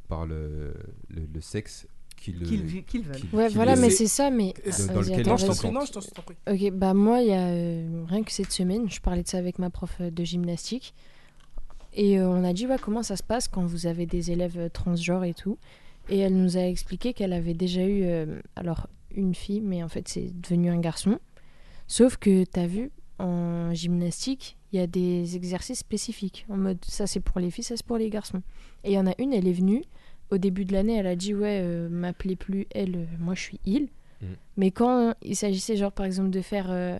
par 0.08 0.24
le 0.24 0.72
sexe 1.40 1.86
qu'ils 2.22 2.36
veulent. 2.36 2.82
qu'ils- 2.84 3.34
Ouais, 3.34 3.48
voilà, 3.48 3.76
mais 3.76 3.90
c'est 3.90 4.06
ça. 4.06 4.30
Mais 4.30 4.54
dans 4.92 5.00
lequel 5.00 5.20
attends, 5.20 5.30
Non, 5.30 5.36
je 5.36 5.46
t'en 5.46 5.54
prie, 5.54 5.70
non, 5.72 5.80
je 5.84 5.92
t'en 5.92 6.22
prie. 6.22 6.36
Ok, 6.50 6.72
bah 6.78 6.94
moi, 6.94 7.20
il 7.20 7.28
y 7.28 7.32
a 7.32 7.46
euh, 7.48 8.04
rien 8.08 8.22
que 8.22 8.32
cette 8.32 8.52
semaine, 8.52 8.88
je 8.90 9.00
parlais 9.00 9.22
de 9.22 9.28
ça 9.28 9.38
avec 9.38 9.58
ma 9.58 9.70
prof 9.70 9.96
euh, 10.00 10.10
de 10.10 10.24
gymnastique. 10.24 10.94
Et 11.94 12.18
euh, 12.18 12.28
on 12.28 12.42
a 12.44 12.52
dit, 12.52 12.66
ouais, 12.66 12.76
comment 12.80 13.02
ça 13.02 13.16
se 13.16 13.22
passe 13.22 13.48
quand 13.48 13.64
vous 13.66 13.86
avez 13.86 14.06
des 14.06 14.30
élèves 14.30 14.58
euh, 14.58 14.68
transgenres 14.68 15.24
et 15.24 15.34
tout? 15.34 15.58
Et 16.08 16.18
elle 16.18 16.36
nous 16.36 16.56
a 16.56 16.62
expliqué 16.66 17.12
qu'elle 17.12 17.32
avait 17.32 17.54
déjà 17.54 17.82
eu, 17.84 18.02
euh, 18.04 18.40
alors, 18.56 18.86
une 19.14 19.34
fille, 19.34 19.60
mais 19.60 19.82
en 19.82 19.88
fait, 19.88 20.08
c'est 20.08 20.30
devenu 20.40 20.70
un 20.70 20.78
garçon. 20.80 21.18
Sauf 21.86 22.16
que, 22.16 22.44
t'as 22.44 22.66
vu, 22.66 22.90
en 23.18 23.74
gymnastique, 23.74 24.56
il 24.72 24.78
y 24.78 24.82
a 24.82 24.86
des 24.86 25.36
exercices 25.36 25.80
spécifiques. 25.80 26.46
En 26.48 26.56
mode, 26.56 26.78
ça 26.86 27.06
c'est 27.06 27.20
pour 27.20 27.38
les 27.40 27.50
filles, 27.50 27.62
ça 27.64 27.76
c'est 27.76 27.84
pour 27.86 27.98
les 27.98 28.08
garçons. 28.08 28.42
Et 28.84 28.92
il 28.92 28.94
y 28.94 28.98
en 28.98 29.06
a 29.06 29.12
une, 29.18 29.34
elle 29.34 29.46
est 29.46 29.52
venue. 29.52 29.82
Au 30.30 30.38
début 30.38 30.64
de 30.64 30.72
l'année, 30.72 30.96
elle 30.96 31.06
a 31.06 31.16
dit, 31.16 31.34
ouais, 31.34 31.60
euh, 31.62 31.88
m'appelez 31.90 32.36
plus 32.36 32.66
elle, 32.74 32.96
euh, 32.96 33.04
moi 33.18 33.34
je 33.34 33.40
suis 33.42 33.60
il. 33.66 33.88
Mhm. 34.22 34.28
Mais 34.56 34.70
quand 34.70 35.14
il 35.22 35.36
s'agissait, 35.36 35.76
genre, 35.76 35.92
par 35.92 36.06
exemple, 36.06 36.30
de 36.30 36.40
faire. 36.40 36.66
euh, 36.70 36.98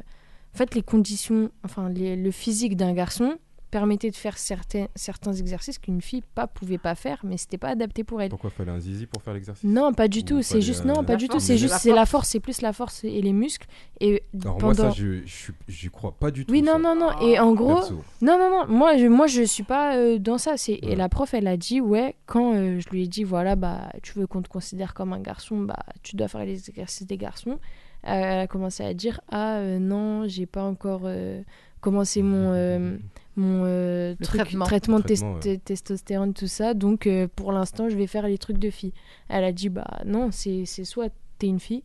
En 0.54 0.58
fait, 0.58 0.74
les 0.74 0.82
conditions, 0.82 1.50
enfin, 1.64 1.88
les- 1.88 2.14
le 2.14 2.30
physique 2.30 2.76
d'un 2.76 2.92
garçon 2.92 3.38
permettait 3.72 4.10
de 4.10 4.16
faire 4.16 4.38
certains, 4.38 4.86
certains 4.94 5.32
exercices 5.32 5.78
qu'une 5.78 6.00
fille 6.00 6.22
pas 6.36 6.46
pouvait 6.46 6.78
pas 6.78 6.94
faire, 6.94 7.18
mais 7.24 7.36
c'était 7.38 7.58
pas 7.58 7.70
adapté 7.70 8.04
pour 8.04 8.22
elle. 8.22 8.28
Pourquoi 8.28 8.50
fallait 8.50 8.70
un 8.70 8.78
zizi 8.78 9.06
pour 9.06 9.20
faire 9.22 9.34
l'exercice? 9.34 9.64
Non, 9.68 9.92
pas 9.92 10.06
du 10.06 10.20
Ou 10.20 10.22
tout. 10.22 10.42
C'est 10.42 10.60
juste 10.60 10.82
euh, 10.84 10.88
non, 10.88 11.02
pas 11.02 11.14
La 11.14 11.16
du 11.16 11.26
tout. 11.26 11.32
force, 11.32 11.44
C'est 11.46 11.56
juste 11.58 11.74
c'est 11.80 11.92
la 11.92 12.06
force. 12.06 12.28
c'est 12.28 12.38
plus 12.38 12.60
la 12.62 12.72
force 12.72 13.02
et 13.02 13.20
les 13.20 13.32
muscles. 13.32 13.66
Et 13.98 14.22
Alors 14.42 14.58
pendant. 14.58 14.84
moi 14.84 14.92
ça 14.92 14.96
je, 14.96 15.22
j'y 15.66 15.88
crois 15.88 16.12
pas 16.12 16.30
du 16.30 16.44
tout. 16.46 16.52
oui, 16.52 16.62
non, 16.62 16.74
ça, 16.74 16.78
non, 16.78 16.94
non. 16.94 17.18
Et 17.22 17.40
en 17.40 17.52
gros, 17.54 17.74
perso. 17.76 18.04
non, 18.20 18.38
non, 18.38 18.50
non. 18.50 18.66
Moi, 18.68 18.98
je, 18.98 19.06
moi, 19.06 19.26
je 19.26 19.42
suis 19.42 19.62
pas 19.64 19.96
euh, 19.96 20.18
dans 20.18 20.38
ça. 20.38 20.56
C'est 20.56 20.72
Ouais. 20.84 20.92
et 20.92 20.94
la 20.94 21.08
prof, 21.08 21.32
elle 21.34 21.46
a 21.48 21.56
dit 21.56 21.80
ouais. 21.80 22.14
Quand 22.26 22.54
euh, 22.54 22.78
je 22.78 22.88
lui 22.90 23.02
ai 23.04 23.06
dit 23.08 23.24
voilà, 23.24 23.56
bah, 23.56 23.90
tu 24.02 24.18
veux 24.18 24.26
qu'on 24.26 24.42
te 24.42 24.48
considère 24.50 24.92
comme 24.94 25.12
un 25.14 25.20
garçon, 25.20 25.60
bah, 25.60 25.78
tu 26.02 26.14
dois 26.16 26.28
faire 26.28 26.44
les 26.44 26.68
exercices 26.68 27.06
des 27.06 27.16
garçons. 27.16 27.58
Euh, 28.04 28.08
elle 28.08 28.38
a 28.40 28.46
commencé 28.46 28.84
à 28.84 28.92
dire 28.94 29.20
ah 29.30 29.56
euh, 29.56 29.78
non, 29.78 30.26
j'ai 30.28 30.44
pas 30.46 30.62
encore 30.64 31.02
euh, 31.04 31.40
commencé 31.80 32.22
mon 32.22 32.52
euh, 32.52 32.96
mon 33.36 33.62
euh, 33.64 34.14
truc, 34.22 34.40
traitement. 34.42 34.64
traitement 34.66 34.98
de 34.98 35.02
Traitement, 35.04 35.38
testostérone 35.64 36.34
tout 36.34 36.46
ça. 36.46 36.74
Donc 36.74 37.06
euh, 37.06 37.28
pour 37.34 37.52
l'instant, 37.52 37.88
je 37.88 37.96
vais 37.96 38.06
faire 38.06 38.26
les 38.28 38.38
trucs 38.38 38.58
de 38.58 38.70
fille. 38.70 38.92
Elle 39.28 39.44
a 39.44 39.52
dit 39.52 39.68
bah 39.68 40.00
non, 40.04 40.30
c'est 40.30 40.64
c'est 40.66 40.84
soit 40.84 41.10
t'es 41.38 41.46
une 41.46 41.60
fille, 41.60 41.82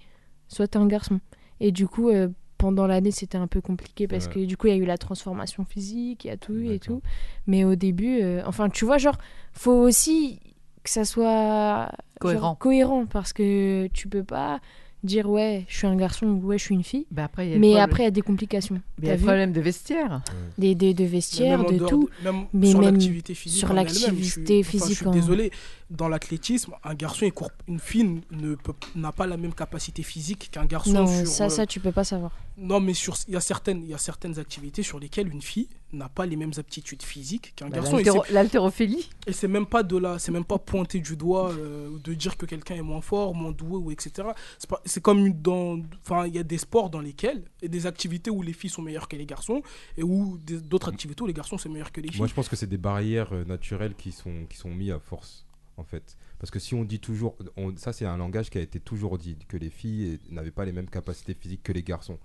soit 0.48 0.68
t'es 0.68 0.78
un 0.78 0.88
garçon. 0.88 1.20
Et 1.60 1.72
du 1.72 1.88
coup. 1.88 2.10
euh, 2.10 2.30
pendant 2.60 2.88
l'année, 2.88 3.12
c'était 3.12 3.38
un 3.38 3.45
peu 3.45 3.62
compliqué 3.62 4.08
parce 4.08 4.26
Ouais. 4.26 4.34
que 4.34 4.45
du 4.45 4.58
coup, 4.58 4.66
il 4.66 4.72
y 4.72 4.74
a 4.74 4.78
eu 4.78 4.86
la 4.86 4.98
transformation 4.98 5.64
physique, 5.64 6.26
il 6.26 6.30
y 6.30 6.32
a 6.32 6.38
tout 6.38 6.58
et 6.58 6.80
tout. 6.80 7.04
Mais 7.45 7.64
au 7.64 7.76
début, 7.76 8.20
euh, 8.24 8.41
enfin, 8.48 8.68
tu 8.68 8.84
vois, 8.84 8.98
genre, 8.98 9.20
faut 9.54 9.74
aussi 9.74 10.39
que 10.82 10.89
ça 10.89 11.06
soit 11.06 11.84
genre, 11.84 11.91
Cohérent. 12.20 12.56
cohérent 12.56 13.06
parce 13.06 13.32
que 13.32 13.86
tu 13.93 14.08
peux 14.10 14.24
pas 14.24 14.60
dire 15.04 15.30
ouais, 15.30 15.66
je 15.70 15.78
suis 15.78 15.88
un 15.88 15.95
garçon 15.95 16.26
ou 16.26 16.48
ouais, 16.48 16.58
je 16.58 16.64
suis 16.64 16.76
une 16.76 16.84
fille. 16.84 17.06
Après, 17.16 17.45
il 17.45 17.50
y 17.50 17.52
a 17.52 17.56
le 17.56 17.62
Mais 17.62 17.68
problème- 17.70 17.84
après, 17.89 18.04
il 18.04 18.06
y 18.06 18.08
a 18.08 18.12
des 18.12 18.22
complications. 18.22 18.82
il 19.00 19.06
y 19.06 19.08
a 19.08 19.12
T'as 19.12 19.14
le 19.16 19.20
vu 19.20 19.26
problème 19.26 19.52
de 19.54 19.62
vestiaire. 19.62 20.22
des, 20.58 20.76
des, 20.76 20.93
de 20.93 21.04
vestiaire, 21.06 21.64
de 21.64 21.78
tout. 21.86 22.10
de- 22.20 22.24
même 22.32 22.45
mais 22.54 22.70
sur 22.72 22.80
même 22.80 22.93
l'activité 22.95 23.34
physique. 23.34 23.60
sur 23.60 23.68
je 23.68 23.74
suis- 23.74 23.76
l'activité 24.06 24.60
enfin, 24.60 24.70
physique 24.70 24.89
Je 24.89 24.95
suis 24.95 25.08
en- 25.08 25.12
désolé, 25.12 25.52
dans 25.89 26.08
l'athlétisme, 26.10 26.74
un 26.84 26.93
garçon, 26.95 27.26
il 27.26 27.32
court, 27.32 27.52
une 27.68 27.80
fille 27.80 28.22
ne 28.32 28.56
peut- 28.56 28.74
n'a 28.95 29.12
pas 29.12 29.28
la 29.28 29.38
même 29.38 29.54
capacité 29.54 30.04
physique 30.04 30.50
qu'un 30.52 30.66
garçon. 30.66 30.91
Non, 30.93 31.08
sur, 31.08 31.28
ça, 31.28 31.45
euh, 31.45 31.50
ça, 31.50 31.66
tu 31.66 31.80
peux 31.80 31.91
pas 31.91 32.04
savoir. 32.04 32.32
Non, 32.58 32.80
mais 32.80 32.93
sur- 32.93 33.16
il 33.28 33.34
y, 33.36 33.38
a 33.38 33.41
certaines- 33.41 33.84
il 33.84 33.89
y 33.89 33.93
a 33.93 33.98
certaines 34.00 34.39
activités 34.39 34.84
sur 34.84 35.00
lesquelles 35.00 35.32
une 35.32 35.41
fille 35.41 35.68
n'a 35.94 36.10
pas 36.10 36.26
les 36.26 36.36
mêmes 36.36 36.52
aptitudes 36.58 37.02
physiques 37.02 37.54
qu'un 37.56 37.70
Ben, 37.70 37.76
garçon. 37.78 37.98
Et 37.98 38.04
l'haltéro- 38.04 38.24
c'est- 38.26 38.34
L'haltérophilie. 38.34 39.10
Et 39.26 39.32
c'est 39.34 39.48
même 39.48 39.66
pas 39.66 39.84
de 39.84 39.96
là, 39.98 40.20
c'est 40.20 40.32
même 40.32 40.44
pas 40.44 40.58
pointer 40.58 41.00
du 41.00 41.16
doigt 41.16 41.52
euh, 41.54 41.90
ou 41.90 42.00
de 42.00 42.14
dire 42.14 42.36
que 42.38 42.46
quelqu'un 42.46 42.76
est 42.76 42.82
moins 42.82 43.02
fort, 43.02 43.34
moins 43.34 43.52
doué 43.52 43.78
ou 43.78 43.92
etc. 43.92 44.28
C'est 44.60 44.70
pas- 44.70 44.82
C'est 44.86 45.02
comme 45.02 45.26
une- 45.26 45.42
dans, 45.42 45.80
enfin 46.04 46.26
il 46.28 46.36
y 46.36 46.40
a 46.40 46.44
des 46.44 46.58
sports 46.58 46.90
dans 46.90 47.00
lesquels 47.02 47.44
et 47.62 47.70
des 47.70 47.86
activités 47.86 48.30
où 48.30 48.42
les 48.42 48.54
filles 48.54 48.70
sont 48.70 48.82
meilleures 48.82 49.08
que 49.08 49.16
les 49.16 49.26
garçons 49.26 49.62
et 49.98 50.04
où 50.04 50.38
d'autres 50.48 50.90
activités 50.90 51.24
où 51.24 51.28
les 51.28 51.34
garçons 51.34 51.58
sont 51.58 51.70
meilleurs 51.70 51.92
que 51.92 52.02
les 52.02 52.10
filles. 52.10 52.18
Moi, 52.20 52.28
je 52.28 52.34
pense 52.34 52.50
que 52.50 52.56
c'est 52.56 52.68
des 52.68 52.78
barrières 52.78 53.32
euh, 53.34 53.46
naturelles 53.46 53.96
qui 53.96 54.12
sont, 54.12 54.46
qui 54.50 54.58
sont 54.58 54.70
mises 54.70 54.92
à 54.92 55.00
force, 55.00 55.46
en 55.78 55.84
fait. 55.84 56.18
Parce 56.40 56.52
que 56.52 56.60
si 56.60 56.76
on 56.76 56.84
dit 56.84 57.00
toujours, 57.00 57.36
on- 57.56 57.76
ça 57.78 57.94
c'est 57.94 58.06
un 58.06 58.18
langage 58.18 58.50
qui 58.50 58.58
a 58.58 58.62
été 58.62 58.80
toujours 58.80 59.18
dit, 59.18 59.38
que 59.48 59.58
les 59.58 59.70
filles 59.70 60.20
n'avaient 60.30 60.52
pas 60.52 60.66
les 60.66 60.72
mêmes 60.74 60.90
capacités 60.90 61.34
physiques 61.34 61.64
que 61.64 61.72
les 61.72 61.82
garçons. 61.82 62.20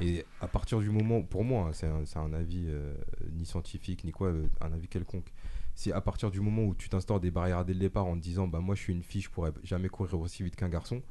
Et 0.00 0.24
à 0.40 0.48
partir 0.48 0.80
du 0.80 0.90
moment, 0.90 1.22
pour 1.22 1.44
moi, 1.44 1.68
hein, 1.68 1.72
c'est 1.72 2.18
un, 2.18 2.32
avis 2.32 2.64
euh, 2.68 2.94
ni 3.32 3.46
scientifique 3.46 4.04
ni 4.04 4.10
quoi, 4.12 4.28
euh, 4.28 4.46
un 4.60 4.72
avis 4.72 4.88
quelconque. 4.88 5.32
Si 5.76 5.92
à 5.92 6.00
partir 6.00 6.30
du 6.30 6.40
moment 6.40 6.64
où 6.64 6.74
tu 6.74 6.88
t'instaures 6.88 7.20
des 7.20 7.30
barrières 7.30 7.64
dès 7.64 7.74
le 7.74 7.80
départ 7.80 8.06
en 8.06 8.16
te 8.16 8.20
disant, 8.22 8.46
bah 8.48 8.60
moi 8.60 8.74
je 8.74 8.80
suis 8.82 8.92
une 8.92 9.02
fille, 9.02 9.20
je 9.22 9.30
pourrais 9.30 9.52
jamais 9.62 9.88
courir 9.88 10.18
aussi 10.20 10.42
vite 10.42 10.56
qu'un 10.56 10.68
garçon, 10.68 11.02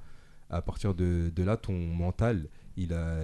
à 0.49 0.61
partir 0.61 0.93
de, 0.93 1.31
de 1.35 1.43
là, 1.43 1.57
ton 1.57 1.73
mental, 1.73 2.47
il, 2.77 2.93
a, 2.93 3.21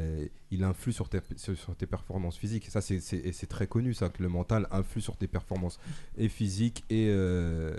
il 0.51 0.63
influe 0.63 0.91
sur 0.93 1.09
tes, 1.09 1.19
sur, 1.37 1.57
sur 1.57 1.75
tes 1.75 1.85
performances 1.87 2.37
physiques. 2.37 2.67
Ça, 2.69 2.81
c'est- 2.81 2.99
c'est 2.99 3.17
et 3.17 3.31
c'est 3.33 3.47
très 3.47 3.67
connu, 3.67 3.93
ça, 3.93 4.09
que 4.09 4.21
le 4.23 4.29
mental 4.29 4.67
influe 4.71 5.01
sur 5.01 5.17
tes 5.17 5.27
performances 5.27 5.79
et 6.17 6.29
physiques 6.29 6.83
et. 6.89 7.07
euh, 7.09 7.77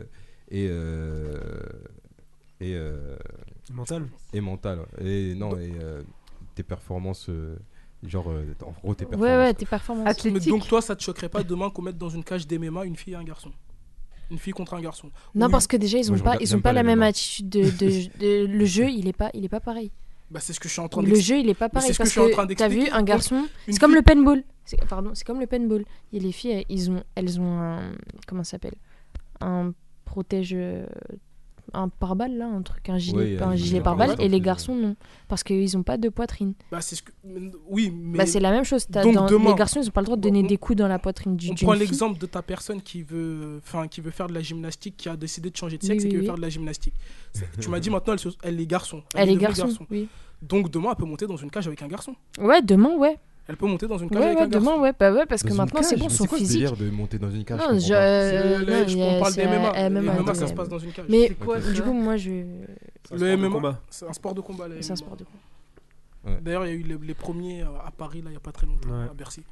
et. 0.51 0.67
euh, 0.69 1.39
et, 2.63 2.79
Mental. 3.73 4.07
et 4.35 4.41
mentales. 4.43 4.85
Et 5.01 5.35
non, 5.35 5.57
et 5.59 5.73
tes 6.55 6.63
performances. 6.63 7.29
euh, 7.29 7.57
genre, 8.03 8.31
euh, 8.31 8.45
en 8.65 8.71
gros, 8.73 8.95
tes 8.95 9.05
Ouais, 9.05 9.11
performances. 9.11 9.37
ouais, 9.47 9.55
tes 9.55 9.67
performances. 9.67 10.05
Mais 10.07 10.11
Athlétique. 10.11 10.49
donc 10.51 10.67
toi, 10.67 10.81
ça 10.81 10.97
te 10.97 11.03
choquerait 11.03 11.29
pas 11.29 11.43
demain 11.43 11.69
qu'on 11.71 11.83
mette 11.83 11.99
dans 11.99 12.09
une 12.09 12.25
cage 12.25 12.47
d'MMA 12.47 12.85
une 12.87 12.97
fille 12.97 13.13
et 13.13 13.17
un 13.17 13.25
garçon? 13.25 13.51
Une 14.31 14.39
fille 14.39 14.53
contre 14.53 14.75
un 14.75 14.81
garçon 14.81 15.11
Non, 15.35 15.47
Oui. 15.47 15.53
parce 15.53 15.67
que 15.67 15.77
déjà, 15.77 15.99
ils 15.99 16.11
ont 16.13 16.19
pas, 16.19 16.37
ils 16.41 16.55
ont 16.55 16.61
pas 16.61 16.71
pas 16.71 16.73
la 16.73 16.83
même 16.83 17.03
attitude 17.03 17.49
de, 17.49 17.65
de- 17.65 18.19
de- 18.19 18.47
le 18.47 18.65
jeu, 18.65 18.89
il 18.89 19.07
est 19.09 19.13
pas, 19.13 19.29
il 19.35 19.45
est 19.45 19.49
pas 19.51 19.61
pareil. 19.61 19.91
Bah, 20.31 20.39
c'est 20.41 20.53
ce 20.53 20.61
que 20.61 20.69
je 20.69 20.73
suis 20.75 20.81
en 20.81 20.89
train 20.89 21.03
Le 21.03 21.15
jeu, 21.17 21.39
il 21.41 21.49
est 21.51 21.55
pas 21.55 21.69
pareil 21.69 21.89
c'est 21.89 21.93
ce 21.95 21.99
que 21.99 22.03
parce 22.05 22.15
je 22.15 22.21
suis 22.21 22.31
en 22.33 22.35
train 22.37 22.47
que 22.47 22.55
t'as 22.55 22.69
vu 22.69 22.89
un 22.91 23.03
garçon, 23.03 23.47
c'est 23.69 23.79
comme 23.81 23.95
le 23.95 24.03
paintball. 24.03 24.45
Pardon, 24.89 25.11
c'est 25.15 25.27
comme 25.27 25.41
le 25.41 25.47
paintball. 25.49 25.85
Et 26.13 26.21
les 26.21 26.31
filles, 26.33 26.53
elles- 26.53 26.65
ils 26.69 26.91
ont, 26.91 27.03
elles 27.17 27.41
ont 27.41 27.59
un, 27.59 27.93
comment 28.29 28.45
ça 28.45 28.53
s'appelle, 28.53 28.77
un 29.41 29.73
protège, 30.05 30.53
euh, 30.55 30.87
un 31.75 31.89
pare-balles 31.89 32.37
là, 32.37 32.47
un 32.47 32.63
truc, 32.63 32.89
un 32.89 32.99
gilet, 32.99 33.37
Oui, 33.37 33.39
un 33.43 33.55
gilet 33.57 33.81
pare-balles. 33.81 34.17
Et 34.19 34.29
les 34.29 34.41
garçons 34.41 34.75
non, 34.75 34.97
parce 35.29 35.43
qu'ils 35.43 35.77
ont 35.77 35.83
pas 35.83 35.97
de 35.97 36.09
poitrine. 36.09 36.55
Bah, 36.71 36.81
c'est 36.81 36.97
ce 36.97 37.03
que... 37.03 37.13
mais- 37.25 37.51
Oui, 37.69 37.93
mais. 37.95 38.19
Bah 38.19 38.27
c'est 38.27 38.41
la 38.41 38.51
même 38.51 38.65
chose. 38.65 38.87
t'as 38.91 39.03
Donc, 39.03 39.15
dans- 39.15 39.27
demain, 39.27 39.51
les 39.51 39.55
garçons, 39.57 39.81
ils 39.83 39.89
ont 39.89 39.93
pas 39.93 40.01
le 40.01 40.07
droit 40.07 40.17
de 40.17 40.23
donner 40.23 40.43
on- 40.45 40.47
des 40.47 40.57
coups 40.57 40.77
dans 40.79 40.89
la 40.89 40.99
poitrine 40.99 41.37
du. 41.37 41.51
On 41.51 41.55
prend 41.55 41.73
l'exemple 41.73 42.19
de 42.19 42.27
ta 42.27 42.43
personne 42.43 42.81
qui 42.83 43.03
veut, 43.03 43.61
enfin, 43.65 43.89
qui 43.89 44.01
veut 44.01 44.11
faire 44.11 44.27
de 44.29 44.35
la 44.35 44.41
gymnastique, 44.43 44.97
qui 44.97 45.09
a 45.09 45.17
décidé 45.17 45.51
de 45.51 45.57
changer 45.57 45.77
de 45.79 45.83
Oui, 45.83 45.89
sexe 45.89 46.05
et 46.05 46.07
oui, 46.07 46.11
qui 46.11 46.17
veut 46.17 46.21
oui. 46.23 46.27
faire 46.27 46.37
de 46.37 46.43
la 46.43 46.49
gymnastique. 46.49 46.95
Tu 47.61 47.69
m'as 47.69 47.81
dit 47.81 47.91
maintenant, 47.91 48.13
elle, 48.15 48.19
se- 48.19 48.29
elle 48.43 48.61
est 48.61 48.67
garçon. 48.67 49.03
Elle 49.15 49.29
est 49.31 49.35
devenue 49.35 49.43
garçon. 49.55 49.87
Oui. 49.91 50.09
Donc 50.43 50.71
demain, 50.71 50.89
elle 50.91 50.97
peut 50.97 51.05
monter 51.05 51.27
dans 51.27 51.37
une 51.37 51.51
cage 51.51 51.67
avec 51.67 51.83
un 51.83 51.87
garçon. 51.89 52.15
Ouais, 52.39 52.63
demain, 52.63 52.97
ouais. 52.97 53.19
Elle 53.51 53.57
peut 53.57 53.67
monter 53.67 53.89
dans 53.89 53.99
une 53.99 54.09
cage 54.09 54.19
Ouais, 54.21 54.27
avec 54.27 54.39
ouais, 54.39 54.45
un 54.45 54.49
garçon. 54.49 54.71
demain, 54.71 54.81
ouais, 54.83 54.93
bah 54.97 55.13
ouais, 55.13 55.27
parce 55.27 55.43
que 55.43 55.49
Dans 55.49 55.55
une 55.55 55.59
maintenant 55.59 55.83
c'est 55.83 55.91
cage 55.97 55.99
bon, 55.99 56.07
Mais 56.09 56.15
son 56.15 56.25
quoi 56.27 56.39
ce 56.39 56.43
physique. 56.45 56.61
délire 56.61 56.77
de 56.77 56.89
monter 56.91 57.19
dans 57.19 57.31
une 57.31 57.45
cage 57.45 57.59
Non, 57.59 57.65
je 57.75 57.79
je, 57.81 57.89
comprends 57.89 57.91
pas. 57.91 58.01
euh, 58.01 58.31
C'est 58.31 58.71
non, 58.71 58.87
je- 58.87 58.93
il 58.93 58.99
y 58.99 59.03
a- 59.03 59.07
on 59.07 59.21
parle 59.21 59.33
c'est 59.33 59.41
des 59.43 59.49
MMA. 59.49 59.69
un 59.71 59.73
Les 59.73 59.91
MMA, 59.91 60.13
MMA, 60.15 60.35
ça 60.35 60.47
se 60.47 60.53
euh, 60.53 60.57
passe 60.57 60.69
dans 60.69 60.79
une 60.79 60.93
cage. 60.93 61.05
Mais 61.09 61.27
C'est 61.29 61.35
quoi, 61.35 61.59
du 61.59 61.83
coup, 61.83 61.93
moi, 61.93 62.17
je. 62.17 62.31
C'est 62.31 62.33
un 62.33 63.17
Le 63.17 63.19
sport 63.19 63.19
de 63.19 63.27
MMA, 63.37 63.49
combat. 63.51 63.81
c'est 63.91 64.07
un 64.09 64.13
sport 64.13 64.35
de 64.35 64.41
combat. 64.41 64.65
C'est 64.81 64.93
un 64.93 64.95
MMA. 64.95 64.97
sport 64.97 65.17
de 65.17 65.25
combat. 65.25 65.39
D'ailleurs, 66.43 66.67
il 66.67 66.69
y 66.69 66.73
a 66.73 66.75
eu 66.77 66.83
les, 66.83 66.97
les 67.03 67.15
premiers 67.15 67.63
euh, 67.63 67.67
à 67.87 67.91
Paris, 67.91 68.19
là, 68.19 68.27
il 68.29 68.33
n'y 68.33 68.37
a 68.37 68.41
pas 68.41 68.53
très 68.53 68.67
longtemps, 68.67 68.91
Ouais. 68.91 69.09
à 69.11 69.15
Bercy. 69.15 69.43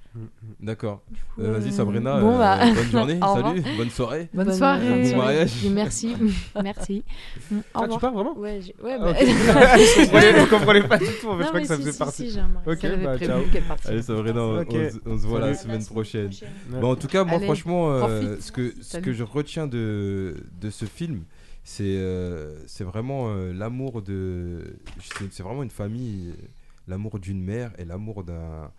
D'accord. 0.61 1.03
coup, 1.35 1.41
Euh, 1.43 1.59
Vas-y 1.59 1.69
euh, 1.69 1.73
Sabrina, 1.73 2.21
bon, 2.21 2.35
euh, 2.35 2.39
bah, 2.39 2.59
bonne 2.75 2.91
journée, 2.91 3.19
au 3.23 3.35
salut, 3.43 3.63
bonne 3.79 3.91
soirée. 3.91 4.29
Bonne 4.35 4.47
Bonne- 4.47 4.55
soirée. 4.55 5.11
Bon 5.13 5.17
mariage. 5.17 5.65
Et 5.65 5.71
Merci. 5.71 6.15
Merci. 6.63 7.05
Mm, 7.51 7.57
Au 7.57 7.61
Ah, 7.61 7.79
tu 7.79 7.81
revoir. 7.85 8.01
pars 8.01 8.13
vraiment 8.13 8.39
Ouais, 8.39 8.61
j'ai- 8.61 8.75
ouais, 8.83 8.97
Ah, 9.01 9.05
bah-. 9.05 9.13
Vous 9.15 10.05
comprenez- 10.05 10.33
vous 10.41 10.47
comprenez 10.47 10.83
pas 10.83 10.99
du 10.99 11.07
tout, 11.07 11.29
en 11.29 11.39
fait, 11.39 11.39
je 11.39 11.43
Non, 11.43 11.45
crois 11.49 11.53
mais 11.55 11.63
que 11.63 11.67
ça 11.69 11.75
si, 11.77 11.81
faisait 11.81 11.93
si, 11.93 11.99
partie. 11.99 12.29
si, 12.29 12.31
j'ai 12.33 12.43
remarqué. 12.43 12.71
Ok, 12.71 12.83
bah, 13.03 13.15
prévu 13.17 13.27
ciao. 13.27 13.43
qu'elle. 13.53 13.65
Allez 13.87 14.03
Sabrina, 14.03 14.41
on, 14.43 14.61
Ok. 14.61 14.69
on 14.71 14.91
se- 14.91 14.99
on 15.07 15.19
se 15.19 15.27
voit 15.27 15.41
la 15.41 15.55
Salut. 15.55 15.59
semaine 15.59 15.87
prochaine. 15.87 16.31
Ouais. 16.71 16.81
Bon, 16.81 16.93
en 16.93 16.97
tout 16.97 17.07
cas, 17.09 17.25
moi 17.25 17.37
Allez, 17.37 17.45
franchement, 17.47 17.91
euh, 17.93 18.01
profite. 18.01 18.43
ce, 18.43 18.53
que, 18.53 18.75
ce 18.79 18.83
Salut. 18.83 19.05
que 19.07 19.13
je 19.15 19.25
retiens 19.25 19.67
de, 19.67 20.37
de 20.61 20.69
ce 20.71 20.85
film, 20.85 21.23
c'est 21.65 21.85
euh, 21.87 22.55
c'est 22.67 22.85
vraiment 22.85 23.29
euh, 23.29 23.53
l'amour 23.53 24.03
de... 24.03 24.77
C'est 25.01 25.33
c'est 25.33 25.43
vraiment 25.43 25.63
une 25.63 25.71
famille, 25.71 26.31
euh, 26.31 26.43
l'amour 26.89 27.19
d'une 27.21 27.43
mère 27.43 27.73
et 27.79 27.85
l'amour 27.85 28.25
d'un... 28.25 28.71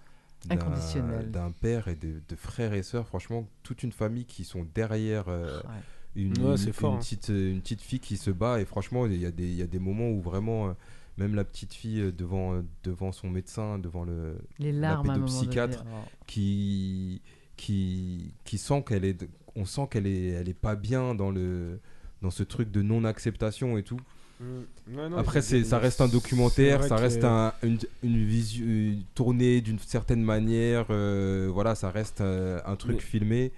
d'un- 0.48 0.56
Inconditionnel. 0.56 1.32
D'un 1.32 1.52
père 1.52 1.88
et 1.88 1.96
de, 1.96 2.22
de 2.28 2.36
frères 2.36 2.74
et 2.74 2.84
sœurs, 2.84 3.08
franchement, 3.08 3.48
toute 3.64 3.84
une 3.84 3.92
famille 3.92 4.26
qui 4.26 4.44
sont 4.44 4.66
derrière 4.76 5.26
euh, 5.30 5.60
Ouais. 5.62 5.70
une, 6.16 6.38
Ouais, 6.44 6.52
une- 6.52 6.58
c'est 6.58 6.74
fort, 6.74 6.92
une 6.92 6.98
hein. 6.98 7.00
petite, 7.00 7.30
euh, 7.30 7.52
une 7.52 7.62
petite 7.62 7.82
fille 7.82 8.00
qui 8.00 8.18
se 8.18 8.32
bat. 8.32 8.60
Et 8.62 8.66
franchement, 8.66 9.06
il 9.06 9.16
y, 9.18 9.26
a 9.26 9.32
des- 9.32 9.48
il 9.48 9.56
y 9.56 9.62
a 9.62 9.68
des 9.68 9.80
moments 9.80 10.10
où 10.10 10.22
vraiment, 10.22 10.70
euh, 10.70 10.74
même 11.18 11.36
la 11.36 11.44
petite 11.44 11.74
fille 11.74 12.12
devant, 12.14 12.54
euh, 12.56 12.62
devant 12.84 13.12
son 13.12 13.30
médecin, 13.30 13.78
devant 13.80 14.04
le, 14.06 14.38
Les 14.60 14.72
la 14.72 14.92
larmes 14.92 15.14
pédopsychiatre 15.14 15.84
qui 16.28 17.22
qui 17.58 18.34
qui 18.46 18.58
sent 18.58 18.84
qu'elle 18.88 19.04
est 19.04 19.28
on 19.56 19.66
sent 19.66 19.88
qu'elle 19.92 20.08
est 20.08 20.28
elle 20.30 20.48
est 20.48 20.54
pas 20.54 20.76
bien 20.78 21.14
dans 21.14 21.30
le 21.32 21.80
dans 22.22 22.30
ce 22.32 22.44
truc 22.44 22.72
de 22.72 22.82
non 22.82 23.04
acceptation 23.04 23.78
et 23.78 23.84
tout 23.84 24.00
Mm. 24.40 24.62
Non, 24.88 25.18
après 25.18 25.42
c'est- 25.42 25.66
ça 25.66 25.80
reste 25.80 26.00
un 26.00 26.08
documentaire 26.08 26.82
ça 26.86 26.96
reste 26.96 27.26
un, 27.26 27.54
une, 27.62 27.78
une 28.04 28.24
visu 28.24 28.94
une 28.94 29.04
tournée 29.14 29.60
d'une 29.60 29.80
certaine 29.80 30.24
manière 30.24 30.86
euh, 30.92 31.50
voilà 31.52 31.76
ça 31.76 31.92
reste 31.92 32.22
euh, 32.22 32.62
un 32.66 32.78
truc 32.78 32.96
Mais- 32.96 33.02
filmé 33.02 33.52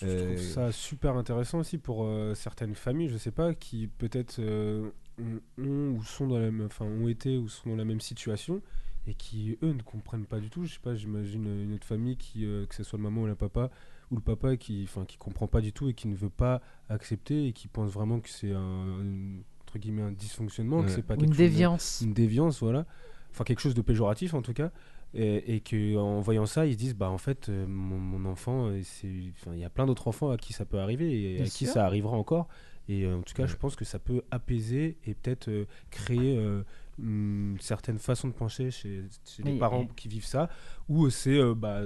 Je 0.00 0.06
Euh, 0.06 0.34
trouve 0.36 0.44
ça 0.46 0.70
super 0.70 1.16
intéressant 1.16 1.58
aussi 1.58 1.76
pour 1.76 2.04
euh, 2.04 2.34
certaines 2.36 2.76
familles, 2.76 3.08
je 3.08 3.16
sais 3.18 3.32
pas, 3.32 3.52
qui 3.52 3.88
peut-être 3.88 4.36
euh, 4.38 4.88
ont, 5.18 5.40
ont 5.60 5.90
ou 5.96 6.04
sont 6.04 6.28
dans 6.28 6.38
la 6.38 6.52
même, 6.52 6.66
enfin 6.66 6.84
ont 6.84 7.08
été 7.08 7.36
ou 7.36 7.48
sont 7.48 7.70
dans 7.70 7.76
la 7.76 7.84
même 7.84 8.00
situation 8.00 8.62
et 9.08 9.14
qui 9.14 9.58
eux 9.64 9.72
ne 9.72 9.82
comprennent 9.82 10.26
pas 10.26 10.38
du 10.38 10.50
tout. 10.50 10.64
Je 10.66 10.74
sais 10.74 10.80
pas, 10.80 10.94
j'imagine 10.94 11.46
une 11.64 11.74
autre 11.74 11.86
famille 11.86 12.16
qui, 12.16 12.44
euh, 12.46 12.64
que 12.66 12.76
ce 12.76 12.84
soit 12.84 12.96
le 12.98 13.02
maman 13.02 13.22
ou 13.22 13.26
le 13.26 13.34
papa 13.34 13.70
ou 14.12 14.14
le 14.14 14.20
papa 14.22 14.56
qui, 14.56 14.84
enfin 14.84 15.04
qui 15.04 15.16
comprend 15.16 15.48
pas 15.48 15.60
du 15.60 15.72
tout 15.72 15.88
et 15.88 15.94
qui 15.94 16.06
ne 16.06 16.14
veut 16.14 16.30
pas 16.30 16.60
accepter 16.88 17.48
et 17.48 17.52
qui 17.52 17.66
pense 17.66 17.90
vraiment 17.90 18.20
que 18.20 18.28
c'est 18.28 18.52
un 18.52 19.00
une- 19.00 19.42
entre 19.68 19.78
guillemets 19.78 20.02
un 20.02 20.12
dysfonctionnement, 20.12 20.82
que 20.82 20.90
c'est 20.90 21.02
pas 21.02 21.14
une 21.14 21.20
chose 21.20 21.30
de- 21.30 21.36
déviance. 21.36 22.00
une 22.02 22.14
déviance, 22.14 22.60
voilà. 22.60 22.86
Enfin, 23.30 23.44
quelque 23.44 23.60
chose 23.60 23.74
de 23.74 23.82
péjoratif 23.82 24.32
en 24.34 24.40
tout 24.42 24.54
cas. 24.54 24.70
Et, 25.14 25.54
et 25.56 25.60
que 25.60 25.96
en 25.96 26.20
voyant 26.20 26.46
ça, 26.46 26.66
ils 26.66 26.72
se 26.74 26.78
disent 26.78 26.94
bah 26.94 27.10
en 27.10 27.16
fait 27.18 27.48
euh, 27.48 27.66
mon, 27.66 27.98
mon 27.98 28.28
enfant, 28.30 28.66
euh, 28.68 28.80
c'est, 28.82 29.10
enfin 29.40 29.52
il 29.54 29.58
y 29.60 29.64
a 29.64 29.70
plein 29.70 29.86
d'autres 29.86 30.06
enfants 30.08 30.30
à 30.30 30.36
qui 30.36 30.52
ça 30.52 30.64
peut 30.66 30.78
arriver 30.78 31.06
et 31.32 31.34
Bien 31.36 31.44
à 31.44 31.48
qui 31.48 31.66
ça 31.66 31.84
arrivera 31.86 32.16
encore. 32.16 32.48
Et 32.90 33.04
euh, 33.04 33.16
en 33.18 33.22
tout 33.22 33.34
cas, 33.34 33.42
Ouais. 33.42 33.48
je 33.48 33.56
pense 33.56 33.76
que 33.76 33.84
ça 33.84 33.98
peut 33.98 34.22
apaiser 34.30 34.96
et 35.06 35.14
peut-être 35.14 35.48
euh, 35.48 35.66
créer 35.90 36.38
euh, 36.38 36.62
une 36.98 37.56
certaine 37.60 37.98
façon 37.98 38.28
de 38.28 38.32
pencher 38.34 38.70
chez, 38.70 39.04
chez 39.26 39.42
les 39.42 39.58
parents 39.58 39.86
qui 39.86 40.08
vivent 40.08 40.24
ça, 40.26 40.48
ou 40.88 41.08
c'est 41.10 41.38
euh, 41.38 41.54
bah 41.54 41.82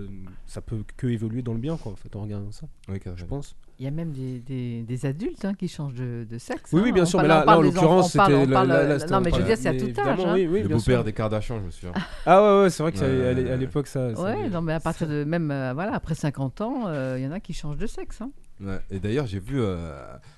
ça 0.47 0.61
peut 0.61 0.85
que 0.97 1.07
évoluer 1.09 1.43
dans 1.43 1.53
le 1.55 1.59
bien 1.61 1.76
quoi 1.76 1.93
en 1.93 1.97
fait 1.97 2.14
en 2.16 2.22
regardant 2.22 2.51
ça, 2.53 2.68
oui, 2.89 2.99
je 3.16 3.24
pense. 3.24 3.57
Il 3.78 3.84
y 3.84 3.88
a 3.88 3.90
même 3.90 4.12
des, 4.12 4.38
des, 4.40 4.82
des 4.82 5.06
adultes 5.06 5.44
hein, 5.44 5.54
qui 5.54 5.66
changent 5.66 5.94
de, 5.94 6.24
de 6.30 6.38
sexe. 6.38 6.70
Oui, 6.72 6.80
hein. 6.80 6.82
oui, 6.84 6.92
bien 6.92 7.02
On 7.02 7.06
sûr, 7.06 7.18
parle- 7.18 7.28
mais 7.28 7.34
là, 7.34 7.44
là, 7.44 7.58
en 7.58 7.62
l'occurrence, 7.62 8.12
c'était 8.12 8.46
Non, 8.46 9.20
mais 9.20 9.30
je 9.32 9.36
veux 9.36 9.42
dire, 9.44 9.56
c'est 9.56 9.68
à 9.68 9.74
tout 9.74 10.00
âge. 10.00 10.20
hein. 10.24 10.34
oui, 10.34 10.46
oui, 10.46 10.62
le 10.62 10.68
bien 10.68 10.76
beau-père 10.76 11.02
des 11.04 11.12
Kardashians 11.12 11.58
je 11.60 11.66
me 11.66 11.70
souviens 11.70 11.92
Ah 12.26 12.42
ouais, 12.42 12.62
ouais, 12.62 12.70
c'est 12.70 12.82
vrai 12.82 12.92
que 12.92 12.98
ça- 12.98 13.06
Ouais. 13.06 13.26
à 13.28 13.32
l'é- 13.32 13.50
à 13.50 13.56
l'époque 13.56 13.86
ça. 13.88 14.14
ça- 14.14 14.22
Ouais, 14.22 14.48
non, 14.48 14.60
mais 14.62 14.74
à 14.74 14.80
partir 14.80 15.08
de 15.08 15.24
même, 15.24 15.50
euh, 15.50 15.72
voilà, 15.74 15.94
après 15.94 16.14
50 16.14 16.60
ans, 16.60 16.84
euh, 16.86 17.16
il 17.18 17.24
y 17.24 17.26
en 17.26 17.32
a 17.32 17.40
qui 17.40 17.52
changent 17.54 17.78
de 17.78 17.86
sexe. 17.86 18.20
hein. 18.20 18.30
Ouais, 18.60 18.78
Et 18.90 19.00
d'ailleurs, 19.00 19.26
j'ai 19.26 19.40
vu 19.40 19.60
euh, 19.60 19.96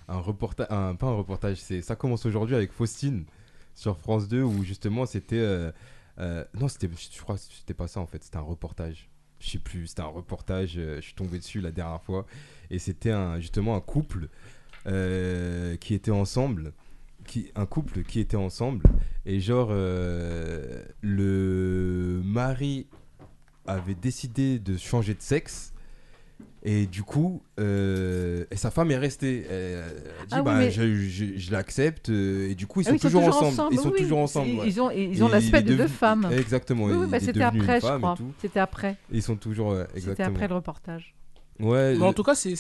un 0.08 0.18
reportage, 0.18 0.66
un, 0.70 0.94
pas 0.94 1.08
un 1.08 1.14
reportage, 1.16 1.58
c'est 1.58 1.82
ça 1.82 1.96
commence 1.96 2.24
aujourd'hui 2.24 2.54
avec 2.54 2.72
Faustine 2.72 3.24
sur 3.74 3.98
France 3.98 4.28
2 4.28 4.42
où 4.42 4.62
justement 4.64 5.04
c'était, 5.04 5.36
euh, 5.40 5.70
euh, 6.20 6.44
non 6.58 6.68
c'était, 6.68 6.88
je 6.88 7.20
crois, 7.20 7.34
que 7.34 7.42
c'était 7.42 7.74
pas 7.74 7.88
ça 7.88 8.00
en 8.00 8.06
fait, 8.06 8.22
c'était 8.24 8.38
un 8.38 8.42
reportage. 8.42 9.10
Je 9.44 9.50
sais 9.50 9.58
plus, 9.58 9.88
c'était 9.88 10.00
un 10.00 10.06
reportage. 10.06 10.74
euh, 10.78 10.96
je 10.96 11.02
suis 11.02 11.14
tombé 11.14 11.38
dessus 11.38 11.60
la 11.60 11.70
dernière 11.70 12.02
fois 12.02 12.26
et 12.70 12.78
c'était 12.78 13.10
un, 13.10 13.38
justement 13.40 13.76
un 13.76 13.80
couple 13.80 14.28
euh, 14.86 15.76
qui 15.76 15.92
était 15.92 16.10
ensemble, 16.10 16.72
qui, 17.26 17.52
un 17.54 17.66
couple 17.66 18.04
qui 18.04 18.20
était 18.20 18.38
ensemble 18.38 18.82
et 19.26 19.40
genre 19.40 19.68
euh, 19.70 20.82
le 21.02 22.22
mari 22.24 22.86
avait 23.66 23.94
décidé 23.94 24.58
de 24.58 24.78
changer 24.78 25.12
de 25.12 25.20
sexe. 25.20 25.73
Et 26.66 26.86
du 26.86 27.02
coup, 27.02 27.42
euh, 27.60 28.44
et 28.50 28.56
sa 28.56 28.70
femme 28.70 28.90
est 28.90 28.96
restée. 28.96 29.44
Elle 29.50 29.76
a 29.78 29.82
dit, 29.82 30.28
Ah 30.30 30.36
oui, 30.38 30.42
bah, 30.44 30.54
mais- 30.56 30.70
je, 30.70 30.94
je- 30.96 31.36
je 31.36 31.52
l'accepte. 31.52 32.08
euh, 32.08 32.48
Et 32.50 32.54
du 32.54 32.66
coup, 32.66 32.80
ils 32.80 32.84
Ah 32.86 32.88
sont 32.88 32.94
oui, 32.94 33.00
toujours 33.00 33.22
ensemble. 33.28 33.68
Ils 33.74 33.78
sont 33.78 33.90
oui, 33.90 33.98
toujours 34.00 34.18
ensemble. 34.20 34.48
Ils, 34.48 34.58
ouais. 34.60 34.66
ils 34.68 34.80
ont, 34.80 34.90
ils 34.90 35.22
ont 35.24 35.28
l'aspect 35.28 35.62
de 35.62 35.74
deux 35.74 35.86
femmes. 35.88 36.28
Exactement. 36.32 36.84
Oui, 36.84 37.06
bah, 37.06 37.20
c'était 37.20 37.42
après, 37.42 37.80
je 37.80 37.86
crois. 37.98 38.16
C'était 38.40 38.60
après. 38.60 38.92
Et 39.12 39.16
ils 39.16 39.22
sont 39.22 39.36
toujours. 39.36 39.72
ouais, 39.72 39.84
C'était 39.96 40.22
après 40.22 40.48
le 40.48 40.54
reportage. 40.54 41.14
Ouais. 41.60 41.94
Mais 41.96 42.04
en 42.04 42.12
tout 42.12 42.24
cas, 42.24 42.34
c'est 42.34 42.54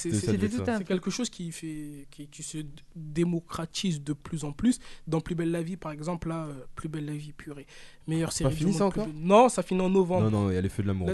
quelque 0.86 1.10
chose 1.10 1.28
qui, 1.28 1.50
fait, 1.50 2.06
qui, 2.10 2.28
qui 2.28 2.42
se 2.42 2.58
démocratise 2.94 4.02
de 4.02 4.12
plus 4.12 4.44
en 4.44 4.52
plus. 4.52 4.78
Dans 5.06 5.20
Plus 5.20 5.34
belle 5.34 5.50
la 5.50 5.62
vie, 5.62 5.76
par 5.76 5.90
exemple, 5.92 6.28
là, 6.28 6.46
euh, 6.48 6.52
Plus 6.74 6.88
belle 6.88 7.06
la 7.06 7.12
vie, 7.12 7.32
purée. 7.32 7.66
Meilleure 8.06 8.32
série 8.32 8.54
fini, 8.54 8.72
ça 8.72 8.78
Plus 8.90 9.00
encore 9.00 9.06
belle- 9.06 9.16
Non, 9.22 9.48
ça 9.48 9.62
finit 9.62 9.80
en 9.80 9.90
novembre. 9.90 10.30
Non, 10.30 10.42
non, 10.44 10.50
il 10.50 10.54
y 10.54 10.58
a 10.58 10.60
les 10.60 10.68
feux 10.68 10.82
de 10.82 10.88
l'amour 10.88 11.08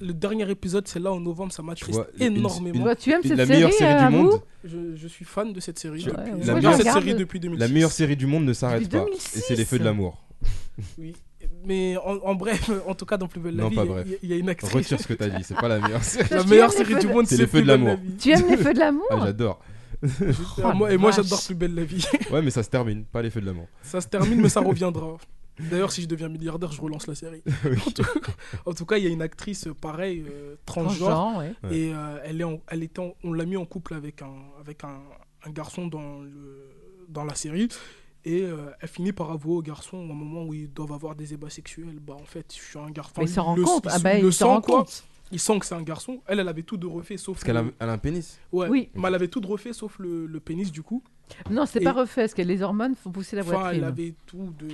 Le, 0.00 0.12
dernier 0.12 0.48
épisode, 0.50 0.86
c'est 0.86 1.00
là 1.00 1.12
en 1.12 1.20
novembre, 1.20 1.52
ça 1.52 1.62
m'attriste 1.62 2.00
une- 2.18 2.36
énormément. 2.36 2.86
Tu 2.98 3.10
aimes 3.10 3.22
cette 3.22 3.36
La 3.36 3.46
meilleure 3.46 3.72
série 3.72 3.92
euh, 3.94 3.98
du 3.98 4.04
Abou 4.04 4.16
monde. 4.16 4.40
Je, 4.64 4.94
je 4.96 5.08
suis 5.08 5.24
fan 5.24 5.52
de 5.52 5.60
cette 5.60 5.78
série. 5.78 6.02
Depuis- 6.04 6.16
Ouais. 6.16 6.44
La 6.44 6.54
meilleure- 6.54 6.74
cette 6.76 6.92
série 6.92 7.14
depuis 7.14 7.40
2006. 7.40 7.60
La 7.60 7.68
meilleure 7.68 7.92
série 7.92 8.16
du 8.16 8.26
monde 8.26 8.44
ne 8.44 8.52
s'arrête 8.52 8.88
pas. 8.88 8.98
2006. 9.04 9.36
Et 9.36 9.40
c'est 9.40 9.56
les 9.56 9.64
feux 9.64 9.78
de 9.78 9.84
l'amour. 9.84 10.22
Oui. 10.98 11.14
Mais 11.66 11.96
en, 11.98 12.16
en 12.22 12.34
bref, 12.36 12.70
en 12.86 12.94
tout 12.94 13.04
cas, 13.06 13.16
dans 13.16 13.26
Plus 13.28 13.40
belle 13.40 13.56
la 13.56 13.64
Non, 13.64 13.68
vie, 13.70 13.76
il 14.22 14.28
y 14.30 14.32
a- 14.32 14.36
y 14.36 14.38
une 14.38 14.48
actrice. 14.48 14.72
Retire 14.72 15.00
ce 15.00 15.06
que 15.08 15.14
t'as 15.14 15.28
dit. 15.28 15.42
C'est 15.42 15.56
pas 15.56 15.68
la 15.68 15.80
meilleure 15.80 16.04
série. 16.14 16.28
La 16.30 16.44
meilleure 16.44 16.72
série 16.72 16.94
du 16.94 17.06
de- 17.06 17.12
monde, 17.12 17.26
C'est 17.26 17.36
les 17.36 17.46
feux 17.46 17.62
de 17.62 17.66
l'amour. 17.66 17.98
Tu 18.18 18.30
aimes 18.30 18.48
les 18.48 18.56
feux 18.56 18.72
de 18.72 18.78
l'amour 18.78 19.06
Ah, 19.10 19.18
j'adore. 19.24 19.60
Ah, 20.62 20.72
moi- 20.74 20.92
et 20.92 20.96
moi, 20.96 21.10
j'adore 21.10 21.42
Plus 21.44 21.54
belle 21.54 21.74
la 21.74 21.84
vie. 21.84 22.06
Ouais, 22.30 22.40
mais 22.42 22.50
ça 22.50 22.62
se 22.62 22.70
termine. 22.70 23.04
Pas 23.04 23.22
les 23.22 23.30
feux 23.30 23.40
de 23.40 23.46
l'amour. 23.46 23.66
Ça 23.82 24.00
se 24.00 24.06
termine, 24.08 24.40
mais 24.40 24.48
ça 24.48 24.60
reviendra. 24.60 25.16
D'ailleurs, 25.58 25.90
si 25.90 26.02
je 26.02 26.06
deviens 26.06 26.28
milliardaire, 26.28 26.70
je 26.70 26.80
relance 26.82 27.06
la 27.06 27.14
série. 27.14 27.42
En, 27.86 27.90
tout, 27.90 28.02
en 28.66 28.72
tout 28.74 28.84
cas, 28.84 28.98
il 28.98 29.04
y 29.04 29.06
a 29.06 29.10
une 29.10 29.22
actrice 29.22 29.66
euh, 29.66 29.72
pareille, 29.74 30.22
euh, 30.30 30.54
transgenre. 30.66 31.38
Ouais. 31.38 31.52
et 31.74 31.92
euh, 31.94 32.18
elle 32.24 32.40
est 32.42 32.44
en- 32.44 32.60
elle 32.68 32.82
était 32.82 32.98
en- 33.00 33.14
on 33.24 33.32
l'a 33.32 33.46
mis 33.46 33.56
en 33.56 33.64
couple 33.64 33.94
avec 33.94 34.20
un, 34.20 34.34
avec 34.60 34.84
un, 34.84 35.00
un 35.46 35.50
garçon 35.50 35.86
dans, 35.86 36.20
le, 36.20 36.68
dans 37.08 37.24
la 37.24 37.34
série. 37.34 37.68
Et 38.26 38.42
euh, 38.42 38.56
elle 38.80 38.88
finit 38.88 39.12
par 39.12 39.30
avouer 39.30 39.54
au 39.54 39.62
garçon, 39.62 39.96
au 39.98 40.12
moment 40.12 40.44
où 40.44 40.52
ils 40.52 40.68
doivent 40.72 40.92
avoir 40.92 41.14
des 41.14 41.32
ébats 41.32 41.48
sexuels, 41.48 41.98
bah 42.00 42.14
en 42.20 42.24
fait, 42.24 42.46
je 42.52 42.60
suis 42.60 42.78
un 42.78 42.90
garçon. 42.90 43.12
Mais 43.18 43.24
il 43.24 43.28
s'en 43.28 43.44
rend 43.44 43.54
le- 43.56 43.62
compte. 43.62 43.84
il 43.84 43.90
Ah 43.94 43.98
bah, 44.00 44.14
il 44.16 44.22
le 44.22 44.28
il 44.28 44.32
s'en 44.32 44.48
rend 44.48 44.56
sent, 44.56 44.66
quoi. 44.66 44.78
compte. 44.80 45.04
Il 45.32 45.40
sent 45.40 45.58
que 45.60 45.66
c'est 45.66 45.74
un 45.74 45.82
garçon. 45.82 46.20
Elle, 46.26 46.40
elle 46.40 46.48
avait 46.48 46.62
tout 46.62 46.76
de 46.76 46.86
refait, 46.86 47.16
sauf 47.16 47.36
Parce 47.36 47.44
qu'elle 47.44 47.56
a, 47.56 47.64
elle 47.78 47.88
a 47.88 47.92
un 47.92 47.98
pénis. 47.98 48.38
Ouais, 48.52 48.68
Oui. 48.68 48.88
mais 48.94 49.08
elle 49.08 49.14
avait 49.14 49.28
tout 49.28 49.40
de 49.40 49.46
refait, 49.46 49.72
sauf 49.72 49.98
le, 50.00 50.26
le 50.26 50.40
pénis, 50.40 50.70
du 50.72 50.82
coup. 50.82 51.02
Non, 51.50 51.66
c'est 51.66 51.80
Et- 51.80 51.84
pas 51.84 51.92
refait, 51.92 52.22
parce 52.22 52.34
que 52.34 52.42
les 52.42 52.62
hormones 52.62 52.94
font 52.96 53.10
pousser 53.10 53.36
la 53.36 53.42
Enfin, 53.42 53.70
elle 53.70 53.84
avait 53.84 54.14
tout 54.26 54.52
de. 54.58 54.68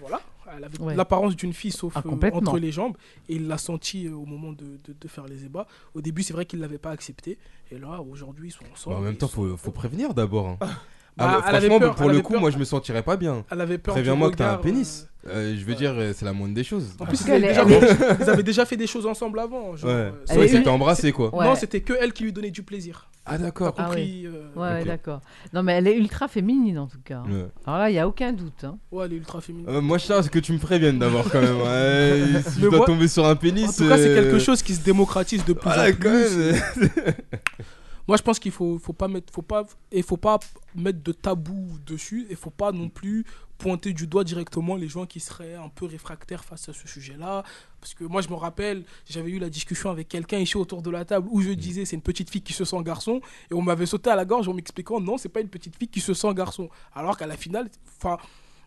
Voilà. 0.00 0.20
Elle 0.56 0.64
avait 0.64 0.80
Ouais. 0.80 0.94
l'apparence 0.96 1.36
d'une 1.36 1.52
fille, 1.52 1.72
sauf 1.72 1.92
Ah, 1.94 2.02
euh, 2.06 2.30
entre 2.32 2.58
les 2.58 2.72
jambes. 2.72 2.96
Et 3.28 3.34
il 3.34 3.48
l'a 3.48 3.58
senti 3.58 4.06
euh, 4.06 4.14
au 4.14 4.24
moment 4.24 4.52
de, 4.52 4.64
de- 4.84 4.94
de 4.98 5.08
faire 5.08 5.26
les 5.26 5.44
ébats. 5.44 5.66
Au 5.92 6.00
début, 6.00 6.22
c'est 6.22 6.32
vrai 6.32 6.46
qu'il 6.46 6.58
ne 6.58 6.64
l'avait 6.64 6.78
pas 6.78 6.90
accepté. 6.90 7.36
Et 7.70 7.76
là, 7.78 8.00
aujourd'hui, 8.00 8.48
ils 8.48 8.52
sont 8.52 8.64
ensemble. 8.72 8.96
Bah, 8.96 9.00
en 9.00 9.04
même 9.04 9.12
Ils 9.14 9.18
temps, 9.18 9.28
sont- 9.28 9.46
faut, 9.50 9.56
faut 9.58 9.70
prévenir 9.72 10.14
d'abord. 10.14 10.46
hein. 10.48 10.58
Ah, 11.18 11.40
avait 11.44 11.58
franchement, 11.68 11.78
peur, 11.80 11.94
pour 11.94 12.08
le 12.10 12.20
coup, 12.20 12.32
peur. 12.34 12.40
moi 12.40 12.50
je 12.50 12.58
me 12.58 12.64
sentirais 12.64 13.02
pas 13.02 13.16
bien. 13.16 13.44
Elle 13.50 13.60
avait 13.60 13.78
peur. 13.78 13.94
Préviens-moi 13.94 14.30
que 14.30 14.36
t'as 14.36 14.52
un 14.54 14.58
pénis. 14.58 15.06
Euh, 15.26 15.54
je 15.58 15.64
veux 15.64 15.74
dire, 15.74 15.92
euh, 15.96 16.12
c'est 16.16 16.24
la 16.24 16.32
moindre 16.32 16.54
des 16.54 16.64
choses. 16.64 16.94
En 17.00 17.04
plus, 17.04 17.20
ils 17.26 17.30
avaient, 17.32 17.48
déjà 17.48 17.64
ils 18.20 18.30
avaient 18.30 18.42
déjà 18.42 18.64
fait 18.64 18.76
des 18.76 18.86
choses 18.86 19.04
ensemble 19.04 19.40
avant. 19.40 19.76
Genre, 19.76 19.90
Ouais, 19.90 19.96
euh, 20.30 20.44
ils 20.44 20.48
s'étaient 20.48 20.68
embrassés 20.68 21.12
quoi. 21.12 21.34
Ouais. 21.34 21.44
Non, 21.44 21.54
c'était 21.54 21.80
que 21.80 21.92
elle 22.00 22.12
qui 22.12 22.22
lui 22.24 22.32
donnait 22.32 22.52
du 22.52 22.62
plaisir. 22.62 23.08
Ah 23.26 23.36
d'accord. 23.36 23.74
Ah 23.76 23.84
compris 23.84 24.26
euh, 24.26 24.44
Ouais, 24.56 24.84
d'accord. 24.84 25.20
Non, 25.52 25.62
mais 25.62 25.72
elle 25.74 25.86
est 25.88 25.96
ultra 25.96 26.28
féminine 26.28 26.78
en 26.78 26.86
tout 26.86 27.00
cas. 27.04 27.22
Ouais. 27.28 27.46
Alors 27.66 27.78
là, 27.78 27.90
il 27.90 27.92
n'y 27.94 27.98
a 27.98 28.08
aucun 28.08 28.32
doute. 28.32 28.64
hein. 28.64 28.78
Ouais, 28.90 29.04
elle 29.04 29.12
est 29.12 29.16
ultra 29.16 29.40
féminine. 29.42 29.68
Euh, 29.68 29.80
moi 29.82 29.98
je 29.98 30.04
cherche 30.06 30.28
que 30.30 30.38
tu 30.38 30.52
me 30.52 30.58
préviennes 30.58 30.98
d'abord 30.98 31.28
quand 31.30 31.42
même? 31.42 31.60
Ouais, 31.60 32.40
si 32.48 32.60
je 32.60 32.66
dois 32.68 32.78
moi- 32.78 32.86
tomber 32.86 33.08
sur 33.08 33.26
un 33.26 33.36
pénis. 33.36 33.68
En 33.68 33.72
tout 33.84 33.88
cas, 33.88 33.98
c'est 33.98 34.08
euh, 34.08 34.22
quelque 34.22 34.38
chose 34.38 34.62
qui 34.62 34.74
se 34.74 34.82
démocratise 34.82 35.44
de 35.44 35.52
plus 35.52 35.68
en 35.68 35.92
plus. 35.92 36.54
Moi, 38.08 38.16
je 38.16 38.22
pense 38.22 38.38
qu'il 38.38 38.52
faut, 38.52 38.78
faut 38.78 38.94
pas 38.94 39.06
mettre, 39.06 39.30
faut 39.32 39.42
pas, 39.42 39.66
et 39.92 40.00
faut 40.00 40.16
pas 40.16 40.40
mettre 40.74 41.02
de 41.02 41.12
tabou 41.12 41.78
dessus, 41.86 42.26
et 42.30 42.34
faut 42.34 42.48
pas 42.50 42.72
non 42.72 42.88
plus 42.88 43.26
pointer 43.58 43.92
du 43.92 44.06
doigt 44.06 44.24
directement 44.24 44.76
les 44.76 44.88
gens 44.88 45.04
qui 45.04 45.20
seraient 45.20 45.56
un 45.56 45.68
peu 45.68 45.84
réfractaires 45.84 46.42
face 46.42 46.70
à 46.70 46.72
ce 46.72 46.88
sujet-là. 46.88 47.44
Parce 47.80 47.92
que 47.92 48.04
moi, 48.04 48.22
je 48.22 48.28
me 48.30 48.34
rappelle, 48.34 48.84
j'avais 49.06 49.30
eu 49.30 49.38
la 49.38 49.50
discussion 49.50 49.90
avec 49.90 50.08
quelqu'un 50.08 50.38
ici 50.38 50.56
autour 50.56 50.80
de 50.80 50.90
la 50.90 51.04
table 51.04 51.28
où 51.30 51.42
je 51.42 51.50
disais 51.50 51.84
c'est 51.84 51.96
une 51.96 52.02
petite 52.02 52.30
fille 52.30 52.40
qui 52.40 52.54
se 52.54 52.64
sent 52.64 52.82
garçon, 52.82 53.20
et 53.50 53.54
on 53.54 53.60
m'avait 53.60 53.84
sauté 53.84 54.08
à 54.08 54.16
la 54.16 54.24
gorge 54.24 54.48
en 54.48 54.54
m'expliquant 54.54 55.00
non, 55.00 55.18
c'est 55.18 55.28
pas 55.28 55.40
une 55.40 55.50
petite 55.50 55.76
fille 55.76 55.88
qui 55.88 56.00
se 56.00 56.14
sent 56.14 56.32
garçon. 56.32 56.70
Alors 56.94 57.16
qu'à 57.18 57.26
la 57.26 57.36
finale, 57.36 57.68
enfin. 57.98 58.16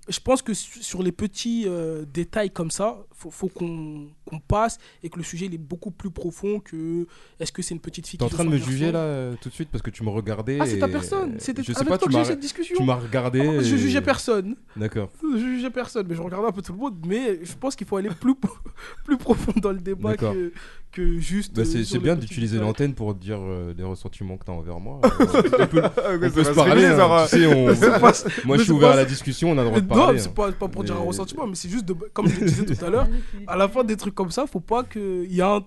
Je 0.10 0.20
pense 0.20 0.42
que 0.42 0.54
su- 0.56 0.82
sur 0.82 1.04
les 1.04 1.12
petits 1.12 1.66
euh, 1.68 2.06
détails 2.12 2.50
comme 2.50 2.72
ça, 2.72 2.98
faut, 3.14 3.30
faut 3.30 3.50
qu'on 3.50 4.08
passe 4.48 4.80
et 5.04 5.10
que 5.10 5.18
le 5.18 5.24
sujet 5.24 5.46
il 5.46 5.54
est 5.54 5.60
beaucoup 5.60 5.92
plus 5.92 6.10
profond 6.10 6.60
que 6.60 7.06
est-ce 7.40 7.52
que 7.52 7.62
c'est 7.62 7.76
une 7.76 7.80
petite 7.80 8.08
fille 8.08 8.18
T'es 8.18 8.26
en 8.26 8.30
train 8.30 8.44
de 8.44 8.50
me 8.50 8.58
juger 8.58 8.92
là 8.92 9.00
euh, 9.00 9.36
tout 9.40 9.50
de 9.50 9.54
suite 9.54 9.70
parce 9.72 9.84
que 9.84 9.92
tu 9.92 10.04
me 10.04 10.10
regardais. 10.10 10.58
ah, 10.60 10.66
c'est 10.66 10.80
ta 10.80 10.88
personne. 10.88 11.36
C'était 11.40 11.62
sais 11.64 11.76
avec 11.78 11.88
pas, 11.88 11.98
toi 12.00 12.08
que 12.08 12.14
j'ai 12.16 12.26
cette 12.26 12.40
discussion. 12.40 12.76
tu 12.78 12.84
m'as 12.84 12.96
regardé. 12.96 13.42
Ah, 13.42 13.62
Je 13.62 13.76
et- 13.76 13.78
jugeais 13.78 14.02
personne. 14.02 14.56
D'accord. 14.76 15.12
Je 15.22 15.38
jugeais 15.38 15.70
personne, 15.70 16.08
mais 16.10 16.16
je 16.16 16.22
regardais 16.22 16.48
un 16.48 16.52
peu 16.52 16.64
tout 16.64 16.74
le 16.74 16.80
monde. 16.80 16.98
Mais 17.08 17.40
je 17.46 17.54
pense 17.54 17.76
qu'il 17.76 17.86
faut 17.86 17.98
aller 17.98 18.10
plus, 18.10 18.34
plus 19.06 19.18
profond 19.18 19.54
dans 19.62 19.72
le 19.72 19.80
débat 19.80 20.18
que, 20.18 20.52
que 20.92 21.18
juste. 21.20 21.56
Bah, 21.56 21.62
euh, 21.62 21.66
c'est 21.66 21.84
c'est 21.84 22.00
bien 22.00 22.16
d'utiliser 22.16 22.60
l'antenne 22.60 22.94
pour 22.94 23.14
dire 23.16 23.38
euh, 23.40 23.74
les 23.78 23.84
ressentiments 23.84 24.38
que 24.38 24.46
t'as 24.46 24.52
envers 24.52 24.80
moi. 24.80 25.00
Euh, 25.12 25.64
on 25.64 25.68
peut, 25.68 25.82
on 26.06 26.30
peut 26.32 26.44
ça 26.44 26.50
se 26.52 26.56
parler. 26.56 26.86
hein, 26.86 27.08
régler, 27.08 27.28
tu 27.30 27.40
sais, 27.40 27.46
on- 27.56 27.76
C'est 27.82 28.00
pas- 28.00 28.14
Moi 28.46 28.58
je 28.58 28.62
suis 28.64 28.68
c'est 28.68 28.72
ouvert 28.74 28.90
pas- 28.90 28.94
à 28.94 28.98
la 28.98 29.06
discussion, 29.06 29.52
on 29.52 29.58
a 29.58 29.64
le 29.64 29.68
droit 29.70 29.80
de 29.82 29.88
non, 29.88 29.96
parler. 29.96 30.20
c'est 30.20 30.28
hein. 30.30 30.34
pas, 30.36 30.52
pas 30.52 30.68
pour 30.68 30.84
dire 30.84 30.96
un 30.96 31.00
ressentiment, 31.06 31.48
mais 31.48 31.56
c'est 31.56 31.70
juste, 31.70 31.86
de, 31.86 31.94
comme 32.14 32.28
je 32.28 32.40
le 32.40 32.46
disais 32.48 32.66
tout 32.66 32.86
à 32.86 32.90
l'heure, 32.90 33.08
à 33.48 33.56
la 33.56 33.68
fin 33.68 33.84
des 33.84 33.96
trucs 33.96 34.16
comme 34.16 34.32
ça, 34.32 34.46
faut 34.48 34.60
pas 34.60 34.84
qu'il 34.84 35.34
y 35.34 35.42
a 35.42 35.56
un- 35.56 35.64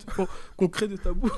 qu'on- 0.57 0.68
crée 0.68 0.89
des 0.89 0.99
tabous 0.99 1.31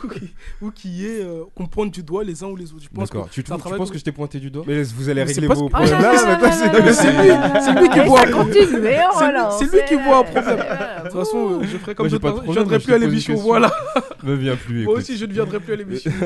ou 0.62 0.70
qu'il 0.70 0.90
y 0.92 1.06
ait 1.06 1.22
euh, 1.22 1.44
qu'on 1.54 1.66
pointe 1.66 1.90
du 1.92 2.02
doigt 2.02 2.24
les 2.24 2.42
uns 2.42 2.48
ou 2.48 2.56
les 2.56 2.72
autres. 2.72 2.82
Je 2.84 2.88
pense 2.88 3.08
D'accord. 3.10 3.26
que 3.28 3.34
Tu, 3.34 3.42
c'est 3.46 3.54
tu 3.56 3.76
penses 3.76 3.90
que- 3.90 3.98
je 3.98 4.04
t'ai 4.04 4.12
pointé 4.12 4.38
du 4.40 4.50
doigt 4.50 4.64
Mais 4.66 4.82
vous 4.82 5.08
allez 5.08 5.26
c'est 5.26 5.40
régler 5.40 5.54
vos 5.54 5.68
problèmes 5.68 5.92
non, 5.92 5.98
non, 6.00 6.12
non, 6.12 6.18
c'est- 6.18 6.26
non, 6.26 6.86
non, 6.86 6.92
c'est 6.92 7.12
non, 7.12 7.22
lui- 7.22 7.28
non, 7.28 7.36
non, 7.36 7.60
c'est 7.60 7.74
non, 7.74 7.88
qui 7.88 7.98
non, 7.98 8.04
voit 8.06 8.20
un 8.20 8.30
problème. 8.30 8.54
C'est 8.54 9.64
lui- 9.64 9.70
c'est 9.70 9.84
qui 9.86 9.94
voit 9.94 10.18
un 10.18 10.22
problème. 10.24 10.56
De 10.56 11.02
toute 11.10 11.12
façon, 11.18 11.60
je 11.62 11.76
ferai 11.78 11.94
comme 11.94 12.08
je 12.08 12.16
je 12.16 12.78
plus 12.78 12.92
à 12.94 12.98
l'émission. 12.98 13.34
Voilà. 13.36 13.70
Me 14.22 14.34
viens 14.34 14.56
plus. 14.56 14.84
Moi 14.84 14.94
écoute. 14.94 15.02
aussi, 15.02 15.16
je 15.16 15.26
ne 15.26 15.32
viendrai 15.32 15.60
plus 15.60 15.72
à 15.72 15.76
l'émission. 15.76 16.10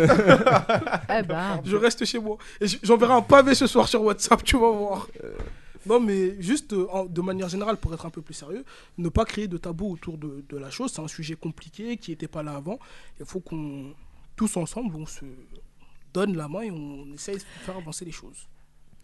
Eh 1.12 1.22
ben, 1.22 1.60
Je 1.64 1.76
reste 1.76 2.04
chez 2.04 2.18
moi. 2.18 2.38
Et 2.60 2.66
j'enverrai 2.82 3.14
un 3.14 3.22
pavé 3.22 3.54
ce 3.54 3.66
soir 3.66 3.88
sur 3.88 4.02
WhatsApp, 4.02 4.42
tu 4.44 4.56
vas 4.56 4.70
voir. 4.70 5.08
Non, 5.86 5.98
mais 5.98 6.40
juste 6.40 6.72
euh, 6.72 6.86
de 7.08 7.20
manière 7.20 7.48
générale, 7.48 7.76
pour 7.76 7.92
être 7.94 8.04
un 8.04 8.10
peu 8.10 8.20
plus 8.20 8.34
sérieux, 8.34 8.64
ne 8.98 9.08
pas 9.08 9.24
créer 9.24 9.48
de 9.48 9.56
tabou 9.56 9.92
autour 9.92 10.18
de, 10.18 10.44
de 10.48 10.56
la 10.56 10.70
chose. 10.70 10.92
C'est 10.94 11.00
un 11.00 11.08
sujet 11.08 11.34
compliqué 11.34 11.96
qui 11.96 12.10
n'était 12.10 12.28
pas 12.28 12.42
là 12.42 12.54
avant. 12.56 12.78
Il 13.18 13.24
faut 13.26 13.40
qu'on, 13.40 13.94
tous 14.36 14.56
ensemble, 14.56 14.94
on 14.96 15.06
se 15.06 15.24
donne 16.12 16.36
la 16.36 16.48
main 16.48 16.62
et 16.62 16.70
on 16.70 17.06
essaye 17.14 17.36
de 17.36 17.40
faire 17.64 17.76
avancer 17.76 18.04
les 18.04 18.12
choses. 18.12 18.46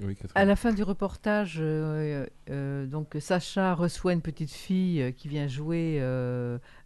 Oui. 0.00 0.16
À 0.34 0.44
la 0.44 0.56
fin 0.56 0.72
du 0.72 0.82
reportage, 0.82 1.56
euh, 1.58 2.26
euh, 2.50 2.86
donc 2.86 3.16
Sacha 3.18 3.74
reçoit 3.74 4.12
une 4.12 4.20
petite 4.20 4.52
fille 4.52 5.00
euh, 5.00 5.10
qui 5.10 5.28
vient 5.28 5.48
jouer. 5.48 6.00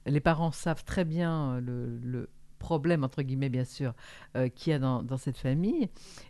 les 0.06 0.20
parents 0.20 0.52
savent 0.52 0.84
très 0.84 1.04
bien 1.04 1.60
le, 1.60 1.98
le 2.02 2.28
problème, 2.58 3.04
entre 3.04 3.22
guillemets, 3.22 3.48
bien 3.48 3.64
sûr, 3.64 3.94
qu'il 4.54 4.72
y 4.72 4.74
a 4.74 4.78
dans, 4.78 5.02
dans 5.02 5.16
cette 5.16 5.38
famille. 5.38 5.88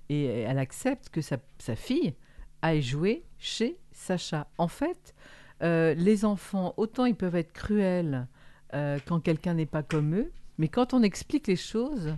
Et 0.09 0.25
elle 0.25 0.59
accepte 0.59 1.11
que 1.11 1.21
sa, 1.21 1.39
sa 1.59 1.77
fille 1.77 2.15
aille 2.63 2.83
jouer 2.83 3.25
chez 3.39 3.79
Sacha. 3.93 4.47
En 4.57 4.69
fait, 4.69 5.15
les 5.61 6.25
enfants, 6.25 6.73
autant 6.77 7.05
ils 7.05 7.17
peuvent 7.17 7.37
être 7.37 7.53
cruels 7.53 8.27
quand 8.73 9.21
quelqu'un 9.21 9.55
n'est 9.55 9.67
pas 9.67 9.83
comme 9.83 10.15
eux, 10.15 10.31
mais 10.59 10.69
quand 10.69 10.95
on 10.95 11.03
explique 11.03 11.47
les 11.49 11.57
choses, 11.57 12.15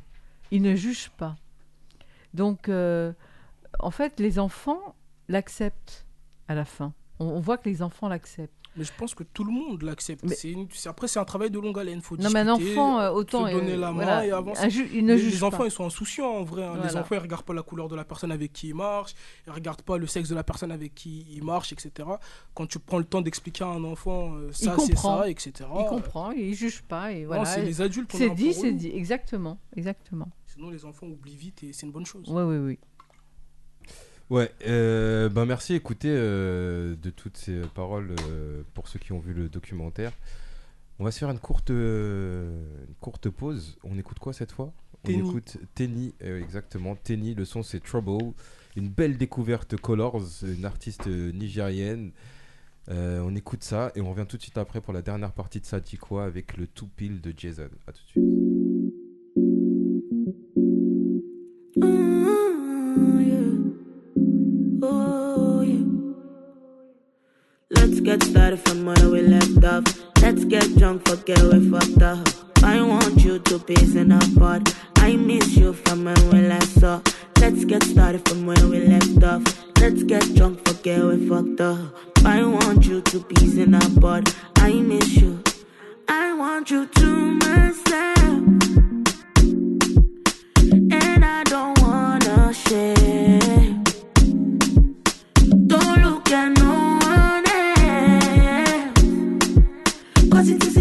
ils 0.51 0.63
ne 0.63 0.75
jugent 0.75 1.11
pas. 1.17 1.37
Donc, 2.35 2.69
euh, 2.69 3.13
en 3.79 3.91
fait, 3.91 4.21
les 4.21 4.39
enfants 4.39 4.95
l'acceptent 5.29 6.07
à 6.49 6.55
la 6.55 6.65
fin. 6.65 6.93
On, 7.19 7.27
on 7.27 7.41
voit 7.41 7.59
que 7.59 7.69
les 7.69 7.83
enfants 7.83 8.09
l'acceptent. 8.09 8.53
Mais 8.75 8.85
je 8.85 8.93
pense 8.97 9.15
que 9.15 9.23
tout 9.23 9.45
le 9.45 9.53
monde 9.53 9.83
l'accepte. 9.83 10.25
Mais- 10.25 10.51
une- 10.51 10.67
Après, 10.87 11.07
c'est 11.07 11.19
un 11.19 11.27
travail 11.27 11.51
de 11.51 11.59
longue 11.59 11.79
haleine. 11.79 12.01
Faut 12.01 12.17
Non, 12.17 12.31
mais 12.31 12.41
un 12.41 12.49
enfant, 12.49 13.01
euh, 13.01 13.11
autant. 13.11 13.47
se 13.47 13.53
donner 13.53 13.73
euh, 13.73 13.77
la 13.77 13.89
main 13.93 14.03
voilà, 14.05 14.27
et 14.27 14.31
avancer. 14.31 14.71
ju- 14.71 14.89
il 14.95 15.05
ne 15.05 15.13
les, 15.13 15.19
juge 15.21 15.33
les 15.35 15.45
enfants, 15.45 15.59
pas. 15.59 15.65
ils 15.67 15.71
sont 15.71 15.85
insouciants 15.85 16.37
en 16.39 16.43
vrai. 16.43 16.65
hein. 16.65 16.81
Les 16.83 16.97
enfants, 16.97 17.15
ils 17.15 17.19
regardent 17.19 17.45
pas 17.45 17.53
la 17.53 17.63
couleur 17.63 17.89
de 17.89 17.97
la 17.97 18.05
personne 18.07 18.33
avec 18.33 18.55
qui 18.55 18.69
ils 18.69 18.75
marchent, 18.75 19.13
ils 19.47 19.53
regardent 19.53 19.83
pas 19.83 19.99
le 19.99 20.07
sexe 20.07 20.31
de 20.31 20.35
la 20.35 20.43
personne 20.43 20.73
avec 20.73 20.95
qui 20.95 21.27
ils 21.31 21.45
marchent, 21.45 21.75
etc. 21.75 22.09
Quand 22.55 22.67
tu 22.67 22.79
prends 22.79 22.97
le 22.99 23.05
temps 23.05 23.21
d'expliquer 23.21 23.65
à 23.65 23.69
un 23.69 23.85
enfant 23.85 24.35
euh, 24.37 24.51
ça, 24.53 24.75
c'est 24.79 24.97
ça, 24.97 25.29
etc. 25.29 25.69
Il 25.79 25.85
comprend, 25.91 26.31
il 26.31 26.55
juge 26.55 26.81
pas. 26.81 27.13
Et 27.13 27.27
voilà. 27.27 27.45
c'est 27.45 27.63
les 27.63 27.83
adultes. 27.83 28.17
dit, 28.35 28.55
c'est 28.55 28.73
dit. 28.73 28.89
Exactement, 28.89 29.59
exactement. 29.77 30.29
Sinon, 30.47 30.71
les 30.71 30.85
enfants 30.87 31.07
oublient 31.07 31.37
vite 31.37 31.63
et 31.63 31.73
c'est 31.75 31.87
une 31.87 31.93
bonne 31.93 32.05
chose. 32.07 32.25
Oui, 32.29 32.43
oui, 32.43 32.57
oui. 32.59 32.79
Ouais, 34.33 34.51
euh, 34.67 35.29
ben 35.29 35.45
merci. 35.45 35.75
Écoutez, 35.75 36.09
euh, 36.11 36.97
de 36.97 37.11
toutes 37.11 37.37
ces 37.37 37.61
paroles 37.75 38.17
euh, 38.31 38.63
pour 38.73 38.89
ceux 38.89 38.99
qui 38.99 39.13
ont 39.13 39.19
vu 39.19 39.35
le 39.35 39.51
documentaire. 39.51 40.11
On 40.99 41.05
va 41.05 41.11
se 41.11 41.19
faire 41.19 41.29
une 41.29 41.39
courte, 41.39 41.69
euh, 41.69 42.65
une 42.89 42.95
courte 42.95 43.29
pause. 43.29 43.77
On 43.85 43.99
écoute 43.99 44.19
quoi 44.19 44.33
cette 44.33 44.51
fois? 44.51 44.73
On 45.05 45.11
écoute 45.11 45.59
Tenny, 45.75 46.15
exactement. 46.21 46.97
Tenny, 46.97 47.35
le 47.35 47.45
son 47.45 47.63
c'est 47.63 47.81
Trouble. 47.81 48.33
Une 48.75 48.89
belle 48.89 49.19
découverte 49.19 49.77
Colors, 49.77 50.23
une 50.43 50.65
artiste 50.65 51.09
nigérienne. 51.09 52.13
On 52.89 53.37
écoute 53.37 53.63
ça 53.63 53.93
et 53.95 54.01
on 54.01 54.13
revient 54.13 54.25
tout 54.27 54.39
de 54.39 54.43
suite 54.43 54.57
après 54.57 54.81
pour 54.81 54.95
la 54.95 55.03
dernière 55.03 55.33
partie 55.33 55.61
de 55.61 55.67
Sadikwa 55.67 56.25
avec 56.25 56.57
le 56.57 56.67
tout 56.67 56.89
pile 56.89 57.21
de 57.21 57.35
Jason. 57.37 57.69
A 57.87 57.93
tout 57.93 58.03
de 58.03 58.09
suite. 58.09 58.52
Get 68.03 68.23
started 68.25 68.59
from 68.61 68.85
where 68.85 69.11
we 69.11 69.23
left 69.23 69.65
off. 69.65 69.85
Let's 70.21 70.45
get 70.45 70.77
drunk, 70.77 71.09
forget 71.09 71.41
we 71.41 71.71
fucked 71.71 72.03
up. 72.03 72.29
I 72.65 72.83
want 72.83 73.25
you 73.25 73.39
to 73.39 73.59
piece 73.61 73.95
in 73.95 74.11
apart. 74.11 74.75
I 74.97 75.15
miss 75.17 75.57
you 75.57 75.73
from 75.73 76.05
when 76.05 76.31
we 76.31 76.41
last 76.49 76.81
saw. 76.81 77.01
Let's 77.39 77.65
get 77.65 77.83
started 77.85 78.29
from 78.29 78.47
where 78.47 78.67
we 78.67 78.81
left 78.87 79.23
off. 79.23 79.43
Let's 79.79 80.03
get 80.03 80.35
drunk, 80.35 80.67
forget 80.67 81.05
we 81.05 81.29
fucked 81.29 81.61
up. 81.61 81.79
I 82.25 82.45
want 82.45 82.87
you 82.87 83.03
to 83.03 83.21
piece 83.21 83.57
in 83.57 83.75
apart. 83.75 84.35
I 84.57 84.73
miss 84.73 85.17
you. 85.17 85.43
I 86.09 86.35
want 86.35 86.71
you 86.71 86.87
to 86.87 87.07
myself. 87.07 88.19
And 90.91 91.25
I 91.25 91.45
don't 91.45 91.81
wanna 91.81 92.53
share. 92.53 93.39
Don't 95.67 96.03
look 96.03 96.31
at 96.33 96.49
no 96.59 96.62
Cause 100.43 100.72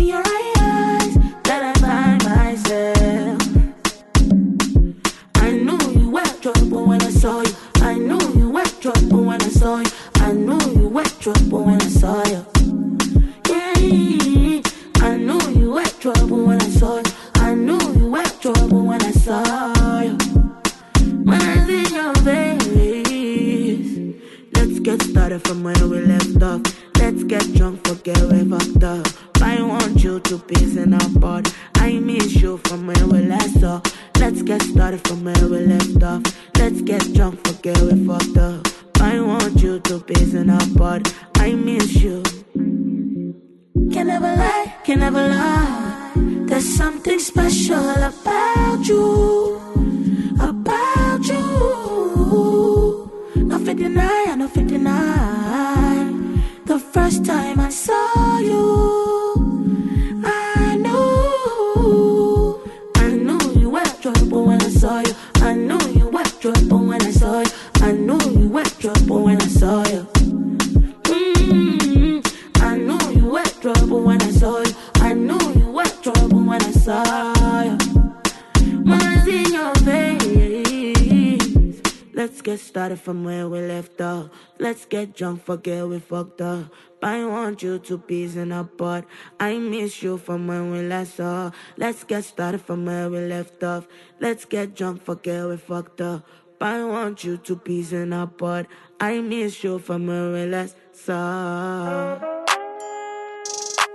forget 85.41 85.87
we 85.87 85.99
fucked 85.99 86.41
up. 86.41 86.65
I 87.03 87.25
want 87.25 87.63
you 87.63 87.79
to 87.79 87.97
peace 87.97 88.35
in 88.35 88.51
a 88.51 88.63
pot. 88.63 89.05
I 89.39 89.57
miss 89.57 90.03
you 90.03 90.17
from 90.17 90.47
when 90.47 90.71
we 90.71 90.81
last 90.81 91.15
saw. 91.15 91.51
Let's 91.77 92.03
get 92.03 92.23
started 92.23 92.61
from 92.61 92.85
where 92.85 93.09
we 93.09 93.19
left 93.19 93.63
off. 93.63 93.87
Let's 94.19 94.45
get 94.45 94.75
drunk, 94.75 95.03
forget 95.03 95.47
we 95.47 95.57
fucked 95.57 96.01
up. 96.01 96.23
I 96.61 96.83
want 96.83 97.23
you 97.23 97.37
to 97.37 97.55
peace 97.55 97.91
in 97.91 98.13
a 98.13 98.27
pot. 98.27 98.67
I 98.99 99.19
miss 99.19 99.63
you 99.63 99.79
from 99.79 100.07
when 100.07 100.33
we 100.33 100.45
last 100.45 100.75
saw. 100.93 102.19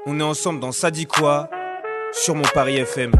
On 0.07 0.21
est 0.21 0.23
ensemble 0.23 0.61
dans 0.61 0.73
Ça 0.73 0.91
dit 0.91 1.07
quoi 1.07 1.49
sur 2.13 2.35
mon 2.35 2.45
Paris 2.55 2.79
FM. 2.79 3.13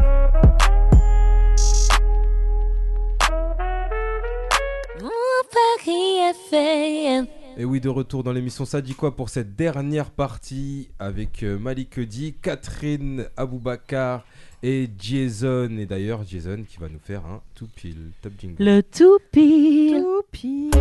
Et 7.59 7.65
oui, 7.65 7.81
de 7.81 7.89
retour 7.89 8.23
dans 8.23 8.33
l'émission 8.33 8.65
Ça 8.65 8.81
dit 8.81 8.93
quoi 8.93 9.15
pour 9.15 9.29
cette 9.29 9.55
dernière 9.55 10.11
partie 10.11 10.89
avec 10.99 11.41
euh, 11.41 11.57
Malik 11.57 11.99
Di, 11.99 12.35
Catherine 12.39 13.25
Aboubakar 13.35 14.23
et 14.61 14.87
Jason. 14.99 15.75
Et 15.79 15.87
d'ailleurs, 15.87 16.23
Jason 16.23 16.63
qui 16.69 16.77
va 16.77 16.87
nous 16.87 16.99
faire 16.99 17.25
un 17.25 17.41
tout 17.55 17.67
pile 17.75 18.11
top 18.21 18.33
jingle. 18.37 18.63
Le 18.63 18.81
tout 18.83 19.17
pile. 19.31 20.03
Tout 20.03 20.21
pile. 20.31 20.71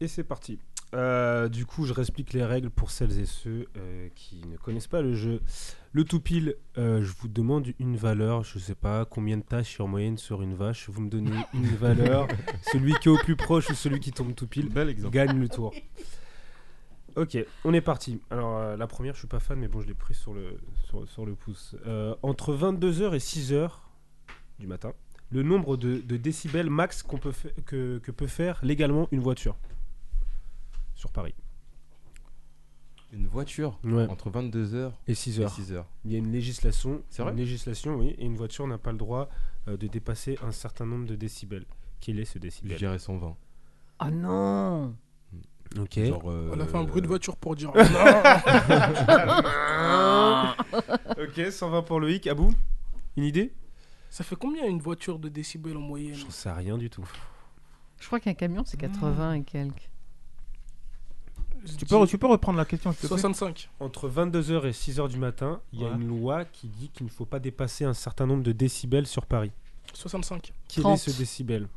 Et 0.00 0.08
c'est 0.08 0.24
parti. 0.24 0.58
Euh, 0.96 1.48
du 1.48 1.64
coup, 1.64 1.86
je 1.86 1.92
réexplique 1.92 2.32
les 2.32 2.44
règles 2.44 2.70
pour 2.70 2.90
celles 2.90 3.20
et 3.20 3.26
ceux 3.26 3.68
euh, 3.76 4.08
qui 4.16 4.40
ne 4.50 4.56
connaissent 4.56 4.88
pas 4.88 5.02
le 5.02 5.14
jeu. 5.14 5.40
Le 5.92 6.04
tout 6.04 6.20
pile, 6.20 6.54
euh, 6.78 7.02
je 7.02 7.12
vous 7.18 7.26
demande 7.26 7.66
une 7.80 7.96
valeur, 7.96 8.44
je 8.44 8.60
sais 8.60 8.76
pas 8.76 9.04
combien 9.04 9.36
de 9.36 9.42
tâches 9.42 9.80
en 9.80 9.88
moyenne 9.88 10.18
sur 10.18 10.40
une 10.40 10.54
vache. 10.54 10.88
Vous 10.88 11.00
me 11.00 11.10
donnez 11.10 11.36
une 11.52 11.66
valeur. 11.80 12.28
celui 12.72 12.94
qui 12.94 13.08
est 13.08 13.10
au 13.10 13.18
plus 13.18 13.34
proche 13.34 13.70
ou 13.70 13.74
celui 13.74 13.98
qui 13.98 14.12
tombe 14.12 14.32
tout 14.34 14.46
pile 14.46 14.68
gagne 15.10 15.40
le 15.40 15.48
tour. 15.48 15.74
Ok, 17.16 17.36
on 17.64 17.74
est 17.74 17.80
parti. 17.80 18.20
Alors, 18.30 18.56
euh, 18.58 18.76
la 18.76 18.86
première, 18.86 19.14
je 19.14 19.18
suis 19.18 19.26
pas 19.26 19.40
fan, 19.40 19.58
mais 19.58 19.66
bon, 19.66 19.80
je 19.80 19.88
l'ai 19.88 19.94
pris 19.94 20.14
sur 20.14 20.32
le, 20.32 20.58
sur, 20.84 21.08
sur 21.08 21.26
le 21.26 21.34
pouce. 21.34 21.74
Euh, 21.86 22.14
entre 22.22 22.54
22h 22.54 23.12
et 23.14 23.18
6h 23.18 23.70
du 24.60 24.68
matin, 24.68 24.92
le 25.32 25.42
nombre 25.42 25.76
de, 25.76 25.96
de 25.96 26.16
décibels 26.16 26.70
max 26.70 27.02
qu'on 27.02 27.18
peut 27.18 27.32
que 27.66 27.98
peut 27.98 28.28
faire 28.28 28.60
légalement 28.62 29.08
une 29.10 29.20
voiture 29.20 29.56
sur 30.94 31.10
Paris. 31.10 31.34
Une 33.12 33.26
voiture 33.26 33.78
Ouais. 33.84 34.06
entre 34.08 34.30
22h 34.30 34.92
Et 35.08 35.14
6 35.14 35.40
et 35.40 35.42
heures. 35.42 35.50
6h. 35.58 35.84
Il 36.04 36.12
y 36.12 36.14
a 36.14 36.18
une 36.18 36.30
législation. 36.30 37.02
C'est 37.10 37.22
vrai 37.22 37.32
Une 37.32 37.38
législation, 37.38 37.96
oui. 37.96 38.14
Et 38.18 38.24
une 38.24 38.36
voiture 38.36 38.66
n'a 38.68 38.78
pas 38.78 38.92
le 38.92 38.98
droit 38.98 39.28
euh, 39.68 39.76
de 39.76 39.86
dépasser 39.88 40.38
un 40.42 40.52
certain 40.52 40.86
nombre 40.86 41.06
de 41.06 41.16
décibels. 41.16 41.66
Quel 42.00 42.20
est 42.20 42.24
ce 42.24 42.34
Je 42.34 42.38
décibel 42.38 42.76
dirais 42.78 42.98
120. 42.98 43.36
Ah 43.98 44.10
non 44.10 44.94
Ok. 45.78 45.98
Genre, 46.04 46.30
euh, 46.30 46.50
On 46.54 46.60
a 46.60 46.66
fait 46.66 46.76
un 46.78 46.84
bruit 46.84 47.02
de 47.02 47.06
voiture 47.08 47.36
pour 47.36 47.56
dire. 47.56 47.70
ok, 51.18 51.52
120 51.52 51.82
pour 51.82 52.00
Loïc. 52.00 52.26
Abou 52.28 52.52
Une 53.16 53.24
idée? 53.24 53.52
Ça 54.08 54.24
fait 54.24 54.36
combien 54.36 54.66
une 54.66 54.80
voiture 54.80 55.18
de 55.18 55.28
décibels 55.28 55.76
en 55.76 55.80
moyenne? 55.80 56.14
J'en 56.14 56.30
sais 56.30 56.50
rien 56.50 56.78
du 56.78 56.88
tout. 56.90 57.06
Je 58.00 58.06
crois 58.06 58.18
qu'un 58.20 58.34
camion, 58.34 58.62
c'est 58.64 58.78
80 58.78 59.34
et 59.34 59.42
quelques. 59.42 59.89
Tu 61.78 61.84
peux, 61.86 62.06
tu 62.06 62.18
peux 62.18 62.26
reprendre 62.26 62.58
la 62.58 62.64
question, 62.64 62.90
s'il 62.92 63.02
te 63.02 63.06
plaît 63.06 63.20
65. 63.20 63.68
Entre 63.80 64.08
22h 64.08 64.66
et 64.66 64.70
6h 64.72 65.08
du 65.08 65.18
matin, 65.18 65.60
il 65.72 65.80
y 65.80 65.84
a 65.84 65.88
Ouais. 65.88 65.94
une 65.94 66.06
loi 66.08 66.44
qui 66.46 66.68
dit 66.68 66.88
qu'il 66.88 67.04
ne 67.06 67.10
faut 67.10 67.26
pas 67.26 67.38
dépasser 67.38 67.84
un 67.84 67.92
certain 67.94 68.26
nombre 68.26 68.42
de 68.42 68.52
décibels 68.52 69.06
sur 69.06 69.26
Paris. 69.26 69.52
65. 69.92 70.52
Quel 70.68 70.82
30. 70.84 70.94
est 70.94 71.10
ce 71.10 71.18
décibel? 71.18 71.68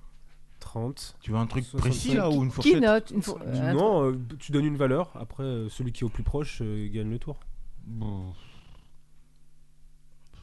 30. 0.59 1.15
Tu 1.19 1.31
veux 1.31 1.37
un 1.37 1.45
truc 1.47 1.65
65. 1.65 1.89
précis 1.89 2.13
là 2.15 2.29
ou 2.29 2.43
une 2.43 2.49
Qui 2.49 2.55
fourchette? 2.55 2.81
note 2.81 3.11
une 3.11 3.21
fois- 3.21 3.39
Dis 3.45 3.59
euh, 3.59 3.73
non, 3.73 4.11
euh, 4.11 4.19
tu 4.39 4.51
donnes 4.53 4.65
une 4.65 4.77
valeur. 4.77 5.11
Après, 5.15 5.43
euh, 5.43 5.67
celui 5.69 5.91
qui 5.91 6.03
est 6.03 6.05
au 6.05 6.09
plus 6.09 6.23
proche 6.23 6.59
euh, 6.61 6.87
gagne 6.89 7.09
le 7.09 7.19
tour. 7.19 7.35
Bon, 7.85 8.33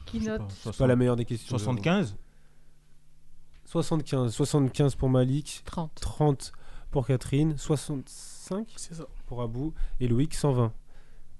Qui 0.05 0.19
je 0.19 0.25
sais 0.25 0.29
note 0.29 0.41
pas, 0.41 0.47
C'est 0.49 0.61
60 0.63 0.77
pas 0.77 0.87
la 0.87 0.95
meilleure 0.95 1.15
des 1.15 1.25
questions. 1.25 1.57
75 1.57 2.15
75. 3.65 4.33
75 4.33 4.95
pour 4.95 5.09
Malik. 5.09 5.61
30. 5.65 5.91
30 6.01 6.51
pour 6.91 7.07
Catherine. 7.07 7.57
65 8.51 8.67
C'est 8.75 8.93
ça. 8.95 9.05
pour 9.27 9.41
Abou. 9.41 9.73
Et 9.99 10.07
Loïc, 10.07 10.33
120. 10.33 10.73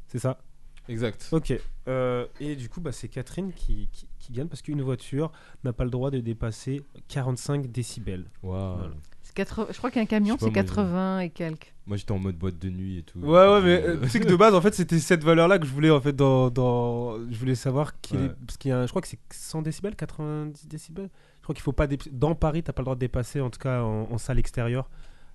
C'est 0.08 0.20
ça? 0.20 0.40
Exact. 0.88 1.28
Ok. 1.32 1.54
Euh, 1.88 2.26
et 2.40 2.56
du 2.56 2.68
coup, 2.70 2.82
bah, 2.82 2.92
c'est 2.92 3.08
Catherine 3.08 3.54
qui, 3.54 3.88
qui- 3.92 4.08
qui 4.20 4.34
gagne 4.34 4.48
parce 4.48 4.62
qu'une 4.62 4.82
voiture 4.82 5.32
n'a 5.64 5.74
pas 5.74 5.84
le 5.84 5.90
droit 5.90 6.12
de 6.12 6.20
dépasser 6.20 6.82
45 7.08 7.72
décibels. 7.72 8.26
Waouh. 8.44 8.78
Voilà. 8.78 8.94
C'est 9.22 9.34
80 9.36 9.68
Je 9.72 9.78
crois 9.78 9.92
qu'un 9.92 10.06
camion, 10.06 10.36
c'est 10.40 10.46
pas, 10.46 10.52
moi, 10.52 10.62
je- 10.62 10.68
80 10.68 11.20
et 11.20 11.30
quelques. 11.30 11.74
Moi 11.86 11.98
j'étais 11.98 12.12
en 12.12 12.20
mode 12.20 12.36
boîte 12.38 12.58
de 12.60 12.70
nuit 12.70 12.98
et 13.00 13.04
tout. 13.04 13.20
Ouais, 13.20 13.28
ouais, 13.48 13.62
mais 13.62 13.82
Euh, 13.84 13.96
euh, 13.96 14.02
tu 14.02 14.10
sais 14.10 14.20
que 14.20 14.28
de 14.28 14.36
base, 14.36 14.54
en 14.54 14.62
fait, 14.62 14.74
c'était 14.74 15.00
cette 15.00 15.24
valeur-là 15.24 15.60
que 15.60 15.66
je 15.66 15.72
voulais, 15.72 15.90
en 15.92 16.02
fait, 16.02 16.14
dans. 16.14 16.50
dans... 16.50 17.18
Je 17.30 17.38
voulais 17.38 17.56
savoir 17.56 18.00
qu'il 18.02 18.18
Ouais. 18.18 18.26
est. 18.26 18.36
Parce 18.46 18.58
qu'il 18.58 18.70
y 18.70 18.72
a 18.74 18.80
un- 18.80 18.86
Je 18.86 18.90
crois 18.92 19.02
que 19.02 19.08
c'est 19.08 19.20
100 19.32 19.62
décibels, 19.62 19.96
90 19.96 20.68
décibels. 20.68 21.10
Je 21.40 21.44
crois 21.44 21.56
qu'il 21.56 21.64
faut 21.64 21.74
pas. 21.74 21.88
dép- 21.88 22.10
Dans 22.12 22.36
Paris, 22.36 22.64
t'as 22.64 22.74
pas 22.74 22.82
le 22.82 22.86
droit 22.86 22.96
de 22.96 23.00
dépasser, 23.00 23.40
en 23.42 23.50
tout 23.50 23.60
cas, 23.60 23.82
en, 23.84 24.12
en 24.12 24.18
salle 24.18 24.40
extérieure. 24.40 24.90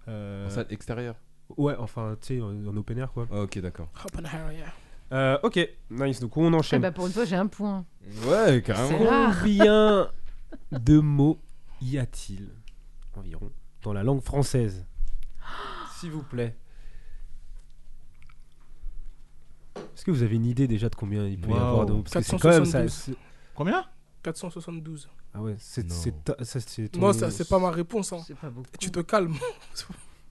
Euh, 0.08 0.46
En 0.46 0.50
salle 0.50 0.66
extérieure. 0.70 1.16
Ouais, 1.56 1.74
enfin, 1.78 2.16
tu 2.20 2.36
sais, 2.36 2.40
en, 2.40 2.48
en 2.66 2.76
open 2.76 2.98
air, 2.98 3.12
quoi. 3.12 3.26
Ah, 3.30 3.42
ok, 3.42 3.58
d'accord. 3.60 3.88
Oppenheimer, 4.04 4.54
yeah. 4.56 4.72
Euh, 5.12 5.38
ok, 5.44 5.60
nice. 5.90 6.18
Donc, 6.20 6.36
on 6.36 6.52
Eh 6.52 6.56
enchaîne. 6.56 6.82
ben, 6.82 6.92
pour 6.92 7.06
une 7.06 7.12
fois, 7.12 7.24
j'ai 7.24 7.36
un 7.36 7.46
point. 7.46 7.84
Ouais, 8.26 8.62
carrément. 8.62 8.98
Combien 9.40 10.10
de 10.72 10.98
mots 10.98 11.38
y 11.80 11.98
a-t-il 11.98 12.48
environ 13.14 13.50
dans 13.82 13.92
la 13.92 14.02
langue 14.02 14.20
française? 14.22 14.84
S'il 16.00 16.10
vous 16.10 16.22
plaît. 16.24 16.56
Est-ce 19.76 20.04
que 20.04 20.10
vous 20.10 20.22
avez 20.22 20.36
une 20.36 20.46
idée 20.46 20.66
déjà 20.66 20.88
de 20.88 20.94
combien 20.94 21.26
il 21.26 21.38
peut 21.40 21.50
y 21.50 21.52
Wow. 21.52 21.58
avoir 21.58 21.86
de 21.86 21.92
mots? 21.92 22.02
Parce 22.02 22.14
que 22.14 22.22
c'est 22.22 22.38
quand 22.38 22.48
même 22.48 22.64
ça. 22.64 22.80
472. 22.82 23.16
Combien? 23.54 23.84
472. 24.22 25.08
Ah 25.34 25.40
ouais, 25.42 25.54
c'est 25.58 25.86
Non. 25.86 25.94
c'est 25.94 26.24
ta- 26.24 26.44
ça, 26.44 26.60
c'est 26.60 26.88
ton- 26.88 27.00
Non, 27.00 27.12
ça, 27.12 27.30
c'est 27.30 27.48
pas 27.48 27.58
ma 27.58 27.70
réponse. 27.70 28.12
hein. 28.12 28.18
C'est 28.26 28.34
pas 28.36 28.50
beaucoup. 28.50 28.68
Tu 28.78 28.90
te 28.90 29.00
calmes. 29.00 29.36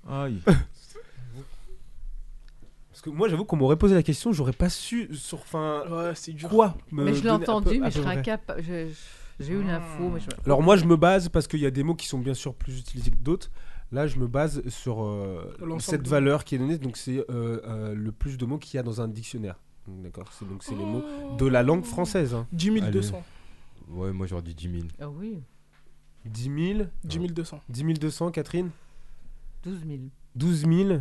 Aïe. 0.10 0.42
Que 3.06 3.12
moi, 3.12 3.28
j'avoue 3.30 3.46
qu'on 3.46 3.56
m'aurait 3.56 3.76
posé 3.78 3.94
la 3.94 4.02
question, 4.04 4.34
j'aurais 4.34 4.52
pas 4.52 4.68
su 4.70 5.14
sur. 5.14 5.38
Enfin, 5.38 5.84
Ouais, 5.92 6.16
c'est 6.16 6.34
dur. 6.34 6.50
quoi 6.50 6.76
me 6.92 7.04
Mais 7.04 7.12
je 7.14 7.18
l'ai 7.18 7.30
donner 7.30 7.36
à 7.44 7.46
peu- 7.46 7.52
entendu, 7.52 7.70
à 7.78 7.80
mais 7.80 7.80
peu 7.82 7.86
je 7.92 7.92
serais 8.02 8.04
près. 8.04 8.18
incapable. 8.18 8.64
je- 8.64 8.88
je- 8.90 9.44
J'ai 9.44 9.54
eu 9.54 9.64
l'info, 9.64 10.10
mais 10.10 10.20
je. 10.20 10.28
Alors 10.46 10.64
moi, 10.64 10.76
je 10.78 10.86
me 10.86 10.96
base 10.96 11.30
parce 11.30 11.46
qu'il 11.48 11.60
y 11.60 11.66
a 11.66 11.72
des 11.72 11.84
mots 11.84 11.94
qui 11.96 12.08
sont 12.08 12.18
bien 12.20 12.34
sûr 12.34 12.56
plus 12.56 12.80
utilisés 12.80 13.12
que 13.12 13.18
d'autres. 13.18 13.52
Là, 13.92 14.08
je 14.08 14.18
me 14.18 14.26
base 14.28 14.68
sur 14.70 15.04
euh, 15.04 15.54
L'ensemble 15.60 15.82
cette 15.82 16.08
valeur 16.08 16.44
qui 16.46 16.56
est 16.56 16.58
donnée. 16.58 16.78
Donc, 16.80 16.98
c'est 16.98 17.20
euh, 17.30 17.60
euh, 17.66 17.94
le 17.94 18.12
plus 18.12 18.38
de 18.38 18.46
mots 18.46 18.58
qu'il 18.58 18.76
y 18.78 18.80
a 18.80 18.84
dans 18.84 19.02
un 19.02 19.08
dictionnaire. 19.08 19.56
D'accord. 19.88 20.26
C'est 20.32 20.48
donc 20.50 20.64
c'est 20.64 20.74
les 20.74 20.84
mots 20.86 21.04
de 21.38 21.46
la 21.46 21.62
langue 21.62 21.84
française. 21.86 22.34
hein. 22.34 22.48
10 22.54 22.82
200. 22.92 23.22
Ouais, 23.90 24.12
moi 24.14 24.26
j'aurais 24.26 24.42
dit 24.42 24.56
10 24.56 24.72
000. 24.72 24.84
Ah 25.00 25.10
oui, 25.10 25.44
10 26.26 26.74
000, 26.78 26.88
10 27.04 27.20
200. 27.28 27.60
10 27.70 27.84
200, 28.00 28.32
Catherine? 28.32 28.72
12 29.64 29.80
000. 29.86 30.00
12 30.36 30.66
000, 30.66 31.00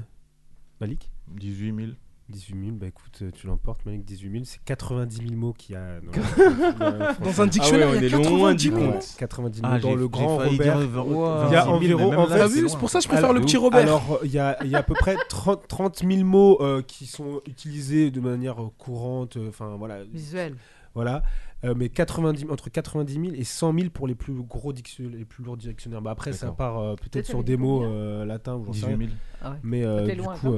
Malik 0.84 1.10
18 1.28 1.74
000. 1.76 1.88
18 2.30 2.58
000, 2.58 2.76
bah 2.76 2.86
écoute, 2.86 3.18
euh, 3.20 3.30
tu 3.34 3.46
l'emportes, 3.46 3.84
Malik, 3.84 4.02
18 4.06 4.30
000. 4.32 4.44
C'est 4.46 4.64
90 4.64 5.16
000 5.28 5.32
mots 5.34 5.52
qu'il 5.52 5.74
y 5.74 5.76
a 5.76 6.00
dans, 6.00 7.14
Dans 7.24 7.42
un 7.42 7.46
dictionnaire, 7.46 7.88
on 7.90 7.94
il 7.96 8.00
y 8.00 8.04
a 8.04 8.06
est 8.06 8.08
loin 8.08 8.54
90 8.54 8.56
du 8.56 8.70
000 8.70 8.80
compte. 8.80 8.94
mots. 8.94 9.00
90 9.18 9.60
000 9.60 9.70
Ah, 9.70 9.78
dans 9.78 9.94
le 9.94 10.08
grand 10.08 10.36
Robert. 10.38 10.78
dire 10.78 11.06
Wow. 11.06 11.44
Il 11.48 11.52
y 11.52 11.56
a 11.56 11.64
26 11.66 11.86
000, 11.88 12.00
environ- 12.00 12.16
en 12.18 12.26
T'as 12.26 12.48
c'est 12.48 12.54
vu 12.54 12.60
loin. 12.62 12.70
C'est 12.70 12.78
pour 12.78 12.88
ça 12.88 12.98
que 13.00 13.02
je 13.04 13.08
préfère 13.08 13.24
Alors, 13.28 13.38
le 13.38 13.44
petit 13.44 13.58
Robert. 13.58 13.80
Alors, 13.82 14.20
il 14.24 14.30
y 14.30 14.38
a, 14.38 14.56
il 14.64 14.70
y 14.70 14.74
a 14.74 14.78
à 14.78 14.82
peu 14.82 14.94
près 14.94 15.16
30, 15.28 15.68
30 15.68 15.98
000 15.98 16.24
mots 16.24 16.56
euh, 16.62 16.80
qui 16.80 17.04
sont 17.04 17.42
utilisés 17.46 18.10
de 18.10 18.20
manière 18.20 18.62
euh, 18.62 18.70
courante. 18.78 19.36
euh, 19.36 19.50
Enfin, 19.50 19.76
voilà. 19.78 20.02
Visuel. 20.04 20.56
Voilà. 20.94 21.22
Euh, 21.64 21.74
mais 21.76 21.88
90, 21.88 22.46
entre 22.50 22.68
90 22.68 23.12
000 23.14 23.26
et 23.34 23.44
100 23.44 23.78
000 23.78 23.90
pour 23.90 24.06
les 24.06 24.14
plus 24.14 24.34
gros 24.34 24.72
les 24.72 25.24
plus 25.24 25.44
lourds 25.44 25.56
dictionnaires. 25.56 26.02
Bah 26.02 26.10
après, 26.10 26.32
ça 26.32 26.52
part 26.52 26.78
euh, 26.78 26.94
peut-être 26.94 27.26
sur 27.26 27.42
des 27.42 27.56
mots 27.56 27.84
euh, 27.84 28.24
latins 28.24 28.56
ou 28.56 28.66
j'en 28.66 28.72
sais 28.72 28.86
rien. 28.86 29.08
Ah 29.40 29.52
ouais. 29.52 29.56
Mais 29.62 29.80
du, 30.14 30.22
coup, 30.22 30.56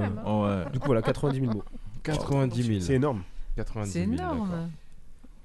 du 0.72 0.78
coup, 0.78 0.86
voilà, 0.86 1.02
90 1.02 1.40
000 1.40 1.52
mots. 1.52 1.64
90 2.02 2.62
000. 2.62 2.80
C'est 2.80 2.94
énorme. 2.94 3.22
C'est 3.84 4.02
énorme. 4.02 4.70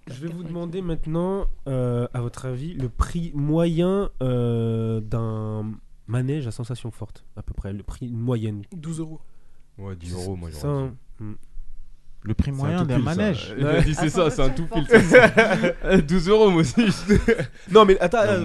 je 0.07 0.25
vais 0.25 0.33
vous 0.33 0.43
demander 0.43 0.81
maintenant, 0.81 1.45
à 1.65 2.21
votre 2.21 2.45
avis, 2.45 2.73
le 2.73 2.89
prix 2.89 3.31
moyen 3.35 4.09
d'un 4.19 5.71
manège 6.07 6.47
à 6.47 6.51
sensation 6.51 6.91
forte, 6.91 7.23
à 7.35 7.43
peu 7.43 7.53
près, 7.53 7.71
le 7.71 7.83
prix 7.83 8.09
moyenne. 8.09 8.63
12 8.75 8.99
euros. 8.99 9.21
Ouais, 9.77 9.95
10 9.95 10.13
euros, 10.13 10.35
moi, 10.35 10.49
j'aurais 10.49 10.91
le 12.23 12.33
prix 12.35 12.51
moyen 12.51 12.85
d'un 12.85 12.99
manège. 12.99 13.55
c'est 13.93 14.09
ça, 14.09 14.29
c'est 14.29 14.41
un 14.41 14.49
tout 14.49 14.67
pile. 14.67 16.05
12 16.05 16.29
euros, 16.29 16.51
moi 16.51 16.61
aussi. 16.61 16.85
non, 17.71 17.85
mais 17.85 17.99
attends, 17.99 18.19
euh, 18.21 18.43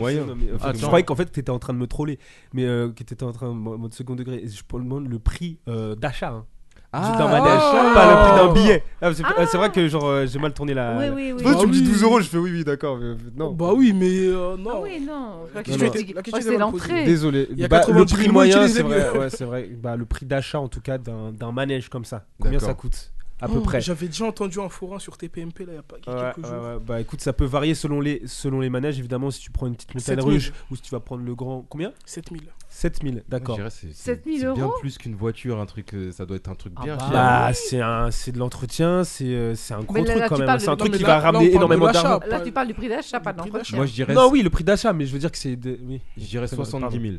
je 0.74 0.86
croyais 0.86 1.04
qu'en 1.04 1.14
fait, 1.14 1.26
t'étais 1.26 1.50
en 1.50 1.58
train 1.58 1.74
de 1.74 1.78
me 1.78 1.86
troller, 1.86 2.18
mais 2.54 2.64
euh, 2.64 2.88
que 2.88 3.02
t'étais 3.02 3.24
en 3.24 3.32
train, 3.32 3.52
mode 3.52 3.92
second 3.92 4.14
degré, 4.14 4.44
je 4.46 4.62
demande 4.78 5.08
le 5.08 5.18
prix 5.18 5.58
euh, 5.68 5.94
d'achat. 5.94 6.30
Hein. 6.30 6.46
Ah, 6.92 7.14
d'un 7.18 7.28
manège, 7.28 7.60
oh 7.62 7.94
pas 7.94 8.10
le 8.10 8.28
prix 8.28 8.46
d'un 8.46 8.52
billet. 8.54 8.82
Ah, 9.02 9.10
c'est 9.46 9.58
vrai 9.58 9.70
que 9.70 9.86
genre 9.88 10.24
j'ai 10.24 10.38
mal 10.38 10.54
tourné 10.54 10.72
la. 10.72 10.96
Oui, 10.96 11.08
oui, 11.14 11.32
oui. 11.32 11.56
Tu 11.60 11.66
me 11.66 11.72
dis 11.72 11.82
12 11.82 12.02
euros, 12.04 12.20
je 12.20 12.28
fais 12.28 12.38
oui, 12.38 12.52
oui, 12.52 12.64
d'accord. 12.64 12.98
Non. 13.36 13.52
Bah 13.52 13.72
oui, 13.76 13.92
mais 13.92 14.28
non. 14.56 14.70
Ah 14.70 14.80
oui, 14.82 15.04
non. 15.06 15.44
La 15.54 15.62
question, 15.62 16.40
c'est 16.40 16.56
l'entrée. 16.56 17.04
Désolé. 17.04 17.46
Bah, 17.68 17.82
le 17.88 18.04
prix 18.06 18.30
moyen, 18.30 18.68
c'est 18.68 18.82
vrai. 18.82 19.28
c'est 19.28 19.44
vrai. 19.44 19.68
Bah, 19.70 19.96
le 19.96 20.06
prix 20.06 20.24
d'achat 20.24 20.60
en 20.60 20.68
tout 20.68 20.80
cas 20.80 20.96
d'un 20.96 21.52
manège 21.52 21.90
comme 21.90 22.06
ça. 22.06 22.24
Combien 22.40 22.58
ça 22.58 22.72
coûte? 22.72 23.12
à 23.40 23.46
oh, 23.48 23.54
peu 23.54 23.60
près. 23.60 23.80
J'avais 23.80 24.06
déjà 24.06 24.24
entendu 24.24 24.58
un 24.60 24.68
forum 24.68 24.98
sur 24.98 25.18
TPMP 25.18 25.60
là, 25.60 25.72
il 25.72 25.74
y 25.74 25.78
a 25.78 25.82
pas 25.82 25.96
il 26.06 26.10
y 26.10 26.14
ouais, 26.14 26.32
jours. 26.38 26.64
Ouais. 26.64 26.78
Bah 26.80 27.00
écoute, 27.00 27.20
ça 27.20 27.32
peut 27.32 27.44
varier 27.44 27.74
selon 27.74 28.00
les, 28.00 28.22
selon 28.26 28.60
les 28.60 28.70
manèges, 28.70 28.98
évidemment, 28.98 29.30
si 29.30 29.40
tu 29.40 29.50
prends 29.50 29.66
une 29.66 29.74
petite 29.74 29.94
montagne 29.94 30.20
rouge 30.20 30.52
ou 30.70 30.76
si 30.76 30.82
tu 30.82 30.90
vas 30.90 31.00
prendre 31.00 31.22
le 31.22 31.34
grand. 31.34 31.66
Combien? 31.68 31.92
7000. 32.06 32.44
7000, 32.68 33.24
d'accord. 33.28 33.58
7000 33.70 34.46
euros. 34.46 34.54
C'est 34.54 34.60
bien 34.60 34.70
plus 34.80 34.98
qu'une 34.98 35.14
voiture, 35.14 35.60
un 35.60 35.66
truc, 35.66 35.92
euh, 35.94 36.12
ça 36.12 36.24
doit 36.24 36.36
être 36.36 36.48
un 36.48 36.54
truc 36.54 36.72
ah 36.76 36.82
bien. 36.82 36.96
Bah, 36.96 37.08
bah 37.12 37.48
oui. 37.50 38.12
c'est 38.12 38.32
de 38.32 38.38
l'entretien, 38.38 39.04
c'est 39.04 39.24
euh, 39.26 39.54
un 39.70 39.80
gros 39.80 39.96
là, 39.96 40.04
truc 40.04 40.18
là, 40.18 40.28
quand 40.28 40.38
même. 40.38 40.48
Hein. 40.48 40.58
C'est 40.58 40.68
un 40.68 40.76
truc 40.76 40.94
qui 40.94 41.02
va 41.02 41.20
ramener 41.20 41.52
énormément 41.52 41.90
d'argent. 41.90 42.20
Là, 42.26 42.40
tu 42.40 42.52
parles 42.52 42.68
du 42.68 42.74
prix 42.74 42.88
d'achat, 42.88 43.20
pas 43.20 43.34
d'entretien. 43.34 43.76
Moi, 43.76 43.86
je 43.86 43.92
dirais. 43.92 44.14
Non, 44.14 44.30
oui, 44.30 44.42
le 44.42 44.50
prix 44.50 44.64
d'achat, 44.64 44.94
mais 44.94 45.04
je 45.04 45.12
veux 45.12 45.18
dire 45.18 45.30
que 45.30 45.38
c'est. 45.38 45.58
Oui. 45.64 46.00
Je 46.16 46.24
dirais 46.24 46.48
70 46.48 47.00
000. 47.00 47.16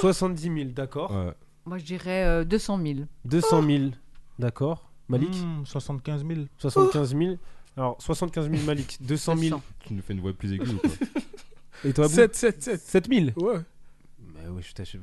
70 0.00 0.42
000, 0.42 0.56
d'accord. 0.74 1.12
Moi, 1.64 1.78
je 1.78 1.84
dirais 1.84 2.44
200 2.44 2.80
000. 2.82 2.94
200 3.24 3.62
000, 3.62 3.84
d'accord. 4.38 4.90
Malik 5.08 5.34
75 5.64 6.26
000. 6.26 6.40
75 6.58 7.16
000 7.16 7.36
Alors, 7.76 7.96
75 8.00 8.50
000 8.50 8.62
Malik, 8.64 8.98
200 9.00 9.36
000. 9.36 9.60
Tu 9.86 9.94
nous 9.94 10.02
fais 10.02 10.12
une 10.14 10.20
voix 10.20 10.32
plus 10.32 10.52
aiguë 10.52 10.74
ou 10.74 10.78
quoi? 10.78 10.90
Et 11.84 11.92
toi, 11.92 12.08
7, 12.08 12.34
7, 12.34 12.80
7 12.80 13.08
000 13.08 13.26
Ouais 13.36 13.60
ouais, 14.50 14.62
je, 14.62 14.84
suis 14.84 14.98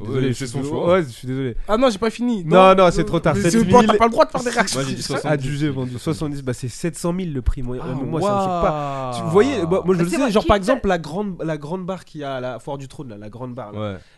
désolé. 0.00 0.34
c'est 0.34 0.46
son 0.46 0.62
choix. 0.62 0.92
Ouais, 0.92 1.02
je 1.02 1.08
suis 1.08 1.26
désolé. 1.26 1.56
Ah 1.68 1.76
non, 1.76 1.90
j'ai 1.90 1.98
pas 1.98 2.10
fini. 2.10 2.44
Non, 2.44 2.74
non, 2.74 2.90
c'est 2.90 3.04
trop 3.04 3.20
tard. 3.20 3.36
7000. 3.36 3.86
T'as 3.86 3.96
pas 3.96 4.04
le 4.04 4.10
droit 4.10 4.24
de 4.24 4.30
faire 4.30 4.42
des 4.42 4.50
réactions. 4.50 4.80
Moi, 4.80 4.88
j'ai 4.88 5.98
70. 5.98 6.38
Hein. 6.38 6.42
bah, 6.44 6.52
c'est 6.52 6.68
700 6.68 7.14
000 7.18 7.30
le 7.32 7.42
prix. 7.42 7.62
Moi, 7.62 7.76
euh, 7.76 7.94
moi 7.94 8.20
ça 8.20 8.26
me 8.28 8.38
choque 8.38 8.46
pas. 8.46 9.12
Ah. 9.14 9.22
Vous 9.24 9.30
voyez, 9.30 9.66
bah, 9.66 9.82
moi, 9.84 9.94
je 9.94 10.00
ah, 10.00 10.02
le 10.04 10.08
sais, 10.08 10.30
genre 10.30 10.46
par 10.46 10.56
exemple, 10.56 10.88
la 10.88 10.98
grande, 10.98 11.42
la 11.42 11.56
grande 11.56 11.84
barre 11.84 12.04
qui 12.04 12.22
a 12.24 12.36
à 12.36 12.40
la 12.40 12.58
foire 12.58 12.78
du 12.78 12.88
trône, 12.88 13.08
là, 13.08 13.16
la 13.16 13.28
grande 13.28 13.54
barre. 13.54 13.72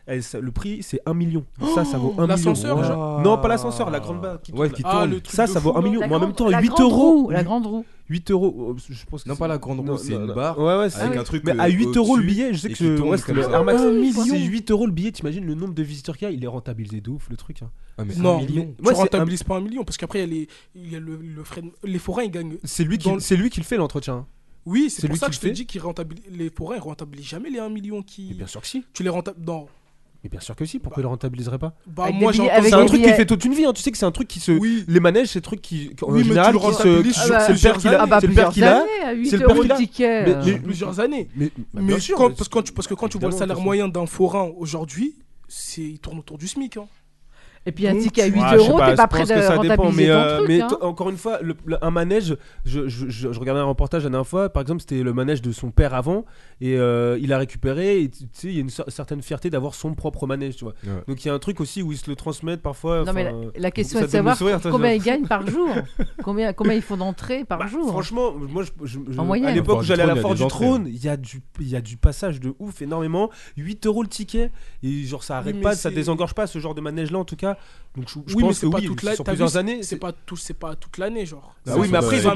le 0.07 0.51
prix, 0.51 0.83
c'est 0.83 1.01
1 1.07 1.15
million. 1.15 1.45
Oh 1.61 1.67
ça, 1.75 1.85
ça 1.85 1.99
vaut 1.99 2.15
1 2.19 2.23
million. 2.23 2.27
L'ascenseur, 2.27 3.21
Non, 3.21 3.39
pas 3.39 3.49
l'ascenseur, 3.49 3.91
la 3.91 4.01
grande 4.01 4.21
barre. 4.21 4.41
Qui 4.43 4.53
tourne. 4.53 4.75
Ah, 4.85 5.07
ça, 5.25 5.47
ça 5.47 5.61
vaut 5.61 5.77
1 5.77 5.83
million. 5.83 6.01
Mais 6.09 6.15
en 6.15 6.21
même 6.21 6.33
temps, 6.33 6.49
8 6.49 6.81
euros. 6.81 7.31
La 7.31 7.45
grande 7.45 7.67
roue. 7.67 7.85
8 8.09 8.31
euros. 8.31 8.55
Oh, 8.59 8.77
je 8.89 9.05
pense 9.07 9.25
que 9.25 9.29
non, 9.29 9.37
pas 9.37 9.49
la 9.49 9.59
grande 9.59 9.81
roue, 9.81 9.99
c'est 9.99 10.15
une 10.15 10.33
barre. 10.33 10.59
Ouais, 10.59 10.79
ouais, 10.79 10.97
avec 10.97 11.19
un 11.19 11.25
truc. 11.25 11.45
Mais 11.45 11.53
euh, 11.53 11.61
à 11.61 11.69
8 11.69 11.97
euros 11.97 12.17
le 12.17 12.23
billet, 12.23 12.55
je 12.55 12.59
sais 12.59 12.69
que 12.69 12.75
c'est 12.75 12.85
C'est 12.87 14.39
8 14.39 14.71
euros 14.71 14.87
le 14.87 14.93
billet, 14.93 15.13
t'imagines 15.13 15.45
le 15.45 15.55
nombre 15.55 15.75
de 15.75 15.83
visiteurs 15.83 16.17
qu'il 16.17 16.29
y 16.29 16.31
a, 16.31 16.35
il 16.35 16.43
est 16.43 16.49
rentabilisé 16.49 17.01
de 17.01 17.11
ouf 17.11 17.29
le 17.31 17.37
truc. 17.37 17.63
Hein. 17.63 17.71
Ah, 17.99 18.05
mais 18.05 18.15
non, 18.15 18.39
million. 18.39 18.75
tu 18.83 18.93
rentabilises 18.93 19.43
pas 19.43 19.57
un 19.57 19.61
million 19.61 19.85
parce 19.85 19.97
qu'après, 19.97 20.25
il 20.25 20.91
y 20.91 20.97
a 20.97 21.01
le 21.01 21.45
frais. 21.45 21.63
Les 21.85 21.99
forains, 21.99 22.25
ils 22.25 22.31
gagnent. 22.31 22.59
C'est 22.65 22.85
lui 22.85 22.99
qui 22.99 23.11
le 23.11 23.65
fait 23.65 23.77
l'entretien. 23.77 24.15
Hein. 24.15 24.27
Oui, 24.67 24.91
c'est 24.91 25.09
pour 25.09 25.17
ça 25.17 25.29
que 25.29 25.35
je 25.35 25.41
te 25.41 25.49
dis 25.49 25.67
que 25.67 25.79
les 26.31 26.51
forains 26.51 26.77
ne 26.77 26.81
rentabilisent 26.81 27.27
jamais 27.27 27.51
les 27.51 27.59
1 27.59 27.69
million 27.71 28.03
qui. 28.03 28.35
Bien 28.35 28.47
sûr 28.47 28.61
que 28.61 28.67
si. 28.67 28.85
Tu 28.93 29.03
les 29.03 29.09
rentabilises. 29.09 29.47
Mais 30.25 30.31
bien 30.31 30.41
sûr 30.41 30.57
que 30.57 30.65
si, 30.65 30.81
pourquoi 30.81 30.97
bah. 30.97 31.03
il 31.03 31.05
le 31.05 31.09
rentabiliserait 31.09 31.59
pas 31.59 31.75
bah, 31.87 32.11
moi, 32.13 32.33
C'est 32.33 32.75
un 32.75 32.87
truc 32.87 33.03
qui 33.03 33.11
fait 33.11 33.27
toute 33.27 33.45
une 33.45 33.55
vie, 33.55 33.65
hein. 33.65 33.73
tu 33.73 33.83
sais 33.83 33.93
que 33.93 33.99
c'est 33.99 34.07
un 34.07 34.11
truc 34.11 34.27
qui 34.27 34.41
se. 34.41 34.53
Oui. 34.53 34.85
Les 34.89 35.01
manèges, 35.01 35.29
c'est 35.29 35.39
un 35.39 35.43
truc 35.43 35.63
qui. 35.63 35.91
En 36.03 36.13
oui, 36.13 36.25
général, 36.25 36.57
qui 36.57 36.75
se. 36.75 37.13
C'est 37.13 37.53
le 37.53 37.61
père 37.63 37.79
qu'il 37.79 37.95
a. 37.95 38.21
C'est 38.21 38.27
le 38.27 38.35
père 38.35 38.51
qu'il 38.51 38.65
a. 38.65 38.85
C'est 39.25 39.37
le 39.37 39.47
père 39.47 39.89
qu'il 39.89 40.05
a. 40.05 40.59
Plusieurs 40.59 41.01
années. 41.01 41.29
Mais 41.37 41.51
bah, 41.73 41.83
bien 41.83 41.99
sûr. 41.99 42.17
Parce 42.35 42.49
que 42.49 42.95
quand 42.95 43.09
tu 43.09 43.19
vois 43.19 43.31
le 43.31 43.37
salaire 43.37 43.61
moyen 43.61 43.89
d'un 43.89 44.07
forain 44.07 44.51
aujourd'hui, 44.57 45.15
il 45.77 45.99
tourne 45.99 46.19
autour 46.19 46.39
du 46.39 46.49
SMIC. 46.49 46.77
Hein. 46.77 46.87
Et 47.67 47.73
puis 47.73 47.87
un 47.87 47.95
Donc, 47.95 48.03
ticket 48.03 48.23
à 48.23 48.27
8 48.27 48.41
euros, 48.57 48.81
t'es 48.81 48.95
pas 48.95 49.07
prêt 49.07 49.25
de 49.25 49.33
rentabiliser 49.35 49.69
dépend, 49.69 49.93
mais, 49.93 50.09
ton 50.09 50.37
truc, 50.37 50.49
mais 50.49 50.61
hein. 50.61 50.69
encore 50.81 51.11
une 51.11 51.17
fois, 51.17 51.41
un 51.83 51.91
manège, 51.91 52.37
je, 52.65 52.89
je, 52.89 53.29
regardais 53.29 53.61
un 53.61 53.65
reportage 53.65 54.05
la 54.05 54.11
dernière 54.11 54.27
fois, 54.27 54.49
par 54.49 54.63
exemple, 54.63 54.81
c'était 54.81 55.03
le 55.03 55.13
manège 55.13 55.43
de 55.43 55.53
son 55.53 55.71
père 55.71 55.95
avant, 55.95 56.25
et 56.61 56.77
euh, 56.77 57.19
il 57.21 57.33
a 57.33 57.39
récupéré, 57.39 58.11
tu 58.11 58.27
sais, 58.33 58.49
il 58.49 58.55
y 58.55 58.59
a 58.59 58.61
une 58.61 58.71
certaine 58.71 59.23
fierté 59.23 59.51
d'avoir 59.51 59.75
son 59.75 59.95
propre 59.95 60.27
manège, 60.27 60.57
tu 60.57 60.65
vois. 60.65 60.75
Donc 61.07 61.25
il 61.25 61.29
y 61.29 61.31
a 61.31 61.35
un 61.35 61.39
truc 61.39 61.61
aussi 61.61 61.83
où 61.83 61.93
ils 61.93 61.99
se 61.99 62.09
le 62.09 62.17
transmettent 62.17 62.63
parfois. 62.63 63.05
Non, 63.05 63.13
mais 63.13 63.31
la, 63.57 63.71
question 63.71 64.01
est 64.01 64.05
de 64.05 64.09
savoir 64.09 64.39
combien 64.63 64.93
ils 64.93 65.03
gagnent 65.03 65.27
par 65.27 65.47
jour, 65.47 65.69
combien, 66.23 66.53
combien 66.53 66.75
ils 66.75 66.83
font 66.83 66.97
d'entrées 66.97 67.45
par 67.45 67.59
bah, 67.59 67.67
jour. 67.67 67.89
Franchement, 67.89 68.33
moi, 68.33 68.65
à 69.45 69.53
l'époque 69.53 69.81
où 69.81 69.85
j'allais 69.85 70.05
à 70.05 70.07
la 70.07 70.17
Fort 70.17 70.35
du 70.35 70.47
Trône, 70.47 70.87
il 70.87 71.03
y, 71.03 71.09
a 71.09 71.17
du, 71.17 71.41
il 71.61 71.69
y 71.69 71.77
a 71.77 71.81
du 71.81 71.97
passage 71.97 72.41
de 72.41 72.55
ouf 72.59 72.83
énormément, 72.83 73.31
8 73.57 73.87
euros 73.87 74.03
le 74.03 74.09
ticket, 74.09 74.51
et 74.83 75.05
genre 75.05 75.23
ça 75.23 75.39
arrête 75.39 75.61
pas, 75.61 75.75
ça 75.75 75.91
désengorge 75.91 76.35
pas 76.35 76.47
ce 76.47 76.59
genre 76.59 76.75
de 76.75 76.81
manège-là 76.81 77.19
en 77.19 77.25
tout 77.25 77.37
cas. 77.37 77.48
Donc 77.97 78.09
je, 78.09 78.19
je 78.27 78.37
oui, 78.37 78.43
pense 78.43 78.61
que 78.61 78.67
pas 78.67 78.79
oui, 78.79 78.87
toute 78.87 79.03
la... 79.03 79.59
années. 79.59 79.83
C'est 79.83 79.97
pas 79.97 80.13
tout, 80.13 80.37
c'est 80.37 80.55
pas 80.55 80.77
toute 80.77 80.99
l'année, 80.99 81.27
genre. 81.27 81.55
Ah 81.67 81.75
oui, 81.77 81.89
mais 81.91 81.99
après 81.99 82.19
ils, 82.19 82.29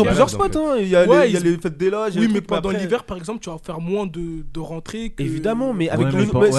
ont 0.00 0.04
plusieurs 0.04 0.28
spots. 0.28 0.58
Hein. 0.58 0.76
Il 0.80 0.88
y 0.88 0.96
a, 0.96 1.06
les, 1.06 1.32
y 1.32 1.36
a 1.36 1.40
les, 1.40 1.56
fêtes 1.56 1.78
des 1.78 1.90
loges. 1.90 2.14
Oui, 2.16 2.28
mais 2.32 2.40
pendant 2.40 2.68
après... 2.70 2.80
l'hiver, 2.80 3.04
par 3.04 3.16
exemple, 3.16 3.40
tu 3.40 3.48
vas 3.48 3.58
faire 3.58 3.80
moins 3.80 4.06
de, 4.06 4.44
de 4.52 4.60
rentrées. 4.60 5.10
Que... 5.10 5.22
Évidemment, 5.22 5.72
mais 5.72 5.88
avec 5.88 6.06
ouais, 6.06 6.12
le, 6.12 6.36
ouais, 6.36 6.52
c'est. 6.52 6.58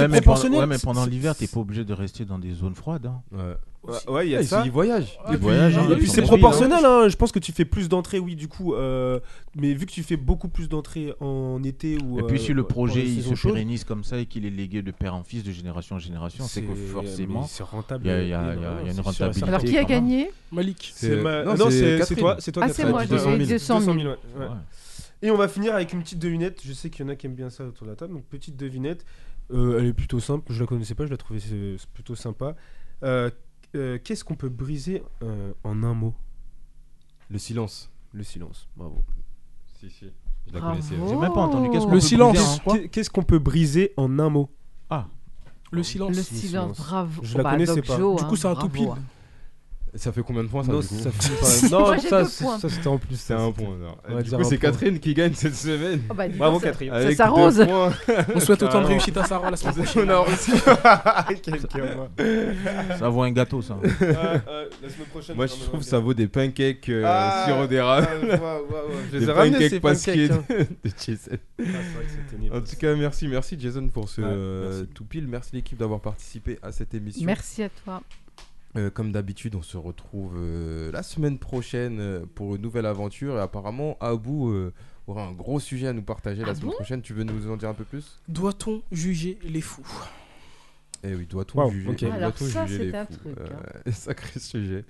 Ouais, 0.50 0.66
mais 0.66 0.78
pendant 0.80 1.06
l'hiver, 1.06 1.36
t'es 1.36 1.48
pas 1.48 1.60
obligé 1.60 1.84
de 1.84 1.94
rester 1.94 2.26
dans 2.26 2.40
des 2.40 2.54
zones 2.54 2.76
froides. 2.76 3.06
Hein. 3.06 3.22
Ouais. 3.32 3.56
Ouais, 4.08 4.28
il 4.28 4.32
y 4.32 4.36
a 4.36 4.40
ah, 4.40 4.44
ça. 4.44 4.66
Et 4.66 5.96
puis, 5.96 6.08
c'est 6.10 6.22
proportionnel. 6.22 6.84
Hein. 6.84 7.08
Je 7.08 7.16
pense 7.16 7.32
que 7.32 7.40
tu 7.40 7.52
fais 7.52 7.66
plus 7.66 7.88
d'entrées, 7.88 8.20
oui, 8.20 8.36
du 8.36 8.48
coup. 8.48 8.74
Euh, 8.74 9.20
mais 9.56 9.74
vu 9.74 9.86
que 9.86 9.92
tu 9.92 10.04
fais 10.04 10.18
beaucoup 10.18 10.50
plus 10.50 10.68
d'entrées 10.68 11.14
en 11.22 11.64
été 11.64 11.98
ou. 11.98 12.20
Et 12.20 12.24
puis 12.24 12.40
si 12.40 12.52
euh, 12.52 12.56
le 12.56 12.64
projet 12.64 13.06
il 13.06 13.24
se 13.24 13.48
pérennise 13.48 13.84
comme 13.84 14.04
ça 14.04 14.18
et 14.18 14.26
qu'il 14.26 14.46
est 14.46 14.50
légué 14.50 14.82
de 14.82 14.92
père 14.92 15.16
en 15.16 15.24
fils, 15.24 15.44
de 15.44 15.52
génération 15.52 15.96
en 15.96 16.00
génération, 16.00 16.46
c'est 16.46 16.62
que 16.62 16.76
forcément. 16.76 17.44
C'est 17.44 17.64
rentable. 17.64 18.06
Il 18.06 18.10
y 18.10 18.12
a, 18.12 18.24
y 18.24 18.34
a, 18.34 18.92
une 18.92 19.00
rentabilité. 19.00 19.48
Alors 19.48 19.64
qui 19.64 19.78
a 19.78 19.84
gagné 19.84 20.32
Malik. 20.52 20.94
Non, 21.04 21.70
c'est 21.70 22.16
toi. 22.16 22.38
C'est 22.40 22.52
toi. 22.52 22.64
Ah, 22.66 22.70
c'est 22.70 22.86
moi. 22.86 23.06
J'ai 23.06 23.46
200 23.46 23.82
000. 23.82 23.98
Et 25.22 25.32
on 25.32 25.38
va 25.38 25.50
finir 25.50 25.76
avec 25.76 25.92
une 25.92 26.02
petite 26.02 26.20
devinette. 26.20 26.62
Je 26.64 26.72
sais 26.72 26.90
qu'il 26.90 27.06
y 27.06 27.10
en 27.10 27.12
a 27.12 27.16
qui 27.16 27.26
aiment 27.26 27.36
bien 27.36 27.50
ça 27.50 27.66
autour 27.66 27.86
de 27.86 27.92
la 27.92 27.96
table. 27.96 28.14
Donc 28.14 28.24
petite 28.26 28.56
devinette. 28.56 29.06
Euh, 29.52 29.80
elle 29.80 29.88
est 29.88 29.94
plutôt 29.94 30.20
simple. 30.20 30.52
Je 30.52 30.62
la 30.62 30.68
connaissais 30.68 30.96
pas. 30.96 31.06
Je 31.06 31.12
la 31.12 31.18
trouvais 31.18 31.40
plutôt 31.94 32.16
sympa. 32.16 32.56
Euh, 33.76 34.00
qu'est-ce 34.04 34.24
qu'on 34.24 34.36
peut 34.36 34.50
briser 34.50 35.04
euh, 35.22 35.54
en 35.64 35.84
un 35.84 35.94
mot? 35.94 36.14
Le 37.30 37.38
silence. 37.38 37.92
Le 38.12 38.24
silence, 38.24 38.68
bravo. 38.76 39.04
Si, 39.80 39.90
si. 39.90 40.12
Je 40.48 40.54
la 40.54 40.62
connaissais. 40.62 40.96
J'ai 41.08 41.16
même 41.16 41.34
pas 41.34 41.42
entendu. 41.42 41.70
Qu'est-ce 41.70 41.84
qu'on 41.84 41.90
peut 41.90 41.96
Le 41.96 42.02
silence. 42.02 42.62
Qu'est-ce 42.92 43.10
qu'on 43.10 43.24
peut 43.24 43.40
briser 43.40 43.94
en 43.98 44.18
un 44.18 44.30
mot? 44.30 44.50
Ah. 44.90 45.08
Le 45.72 45.84
silence. 45.84 46.16
Le 46.16 46.24
silence, 46.24 46.78
bravo. 46.78 47.22
Je 47.24 47.38
la 47.38 47.44
bah, 47.44 47.52
connaissais 47.52 47.82
pas. 47.84 47.96
Du 47.96 48.02
coup, 48.02 48.18
hein, 48.20 48.36
c'est 48.36 48.48
un 48.48 48.56
tout 48.56 48.70
pile. 48.70 48.90
Hein. 48.90 48.98
Ça 49.96 50.12
fait 50.12 50.22
combien 50.22 50.44
de 50.44 50.50
points 50.50 50.64
ça 50.64 50.72
Non, 50.72 50.80
du 50.80 50.86
ça 50.86 51.12
fait 51.12 51.36
pas... 51.70 51.70
non 51.70 51.98
ça, 51.98 52.26
c'était 52.70 52.88
en 52.88 52.98
plus. 52.98 53.16
C'est 53.16 53.34
un 53.34 53.52
point. 53.52 53.78
Du 54.24 54.32
coup, 54.32 54.44
c'est. 54.44 54.58
Catherine 54.58 55.00
qui 55.00 55.14
gagne 55.14 55.34
cette 55.34 55.56
semaine. 55.56 56.02
Oh, 56.10 56.14
bah, 56.14 56.28
Bravo, 56.28 56.60
Catherine. 56.60 56.92
Ça 56.92 56.98
avec 56.98 57.18
s'arrose. 57.18 57.60
On 58.36 58.40
souhaite 58.40 58.64
autant 58.64 58.82
de 58.82 58.88
réussite 58.88 59.18
à 59.18 59.26
Sarah 59.26 59.50
la 59.50 59.58
semaine 59.58 59.76
prochaine. 59.76 60.10
Ça 63.00 63.10
vaut 63.10 63.24
un 63.24 63.32
gâteau, 63.32 63.62
ça. 63.62 63.78
Ah, 63.82 63.88
ah, 64.06 64.42
ah, 64.48 64.64
moi, 65.36 65.48
je 65.48 65.56
trouve 65.56 65.80
que 65.80 65.86
ça 65.86 66.00
vaut 66.00 66.14
des 66.14 66.28
pancakes 66.28 66.90
euh, 66.90 67.04
Ah, 67.06 67.44
sirop 67.46 67.68
d'érable. 67.68 68.08
Des 69.12 69.26
pancakes 69.26 69.82
pasqués 69.82 70.30
hein. 70.32 70.44
de 70.50 70.68
Jason. 70.98 71.38
En 72.54 72.62
tout 72.62 72.76
cas, 72.78 72.96
merci, 72.96 73.28
merci 73.28 73.58
Jason 73.60 73.88
pour 73.90 74.10
ce 74.10 74.22
euh, 74.24 74.86
tout 74.94 75.06
pile. 75.06 75.28
Merci 75.28 75.56
l'équipe 75.56 75.78
d'avoir 75.78 76.00
participé 76.00 76.60
à 76.62 76.72
cette 76.72 76.94
émission. 76.94 77.26
Merci 77.26 77.64
à 77.64 77.70
toi. 77.70 78.02
Euh, 78.78 78.90
comme 78.92 79.12
d'habitude, 79.12 79.56
on 79.56 79.64
se 79.64 79.78
retrouve 79.78 80.36
euh, 80.38 80.92
la 80.92 81.02
semaine 81.02 81.40
prochaine 81.40 82.00
euh, 82.00 82.26
pour 82.36 82.56
une 82.56 82.62
nouvelle 82.62 82.86
aventure. 82.86 83.38
Et 83.38 83.42
apparemment, 83.42 83.98
Abou 84.00 84.54
aura 85.08 85.24
un 85.24 85.32
gros 85.32 85.60
sujet 85.60 85.88
à 85.88 85.94
nous 85.94 86.04
partager 86.04 86.44
la 86.44 86.52
ah 86.52 86.56
semaine 86.56 86.74
prochaine. 86.74 87.02
Tu 87.02 87.14
veux 87.14 87.24
nous 87.24 87.50
en 87.50 87.58
dire 87.58 87.70
un 87.70 87.74
peu 87.74 87.84
plus? 87.84 88.20
Doit-on 88.28 88.82
juger 88.92 89.40
les 89.44 89.62
fous? 89.62 89.88
Eh 91.04 91.16
oui, 91.16 91.26
doit-on 91.26 91.70
juger, 91.70 92.10
ça, 92.36 92.66
juger 92.66 92.92
les 92.92 92.96
un 92.96 93.06
fous? 93.06 93.14
truc, 93.14 93.38
hein. 93.40 93.92
Sacré 93.92 94.40
sujet. 94.40 94.86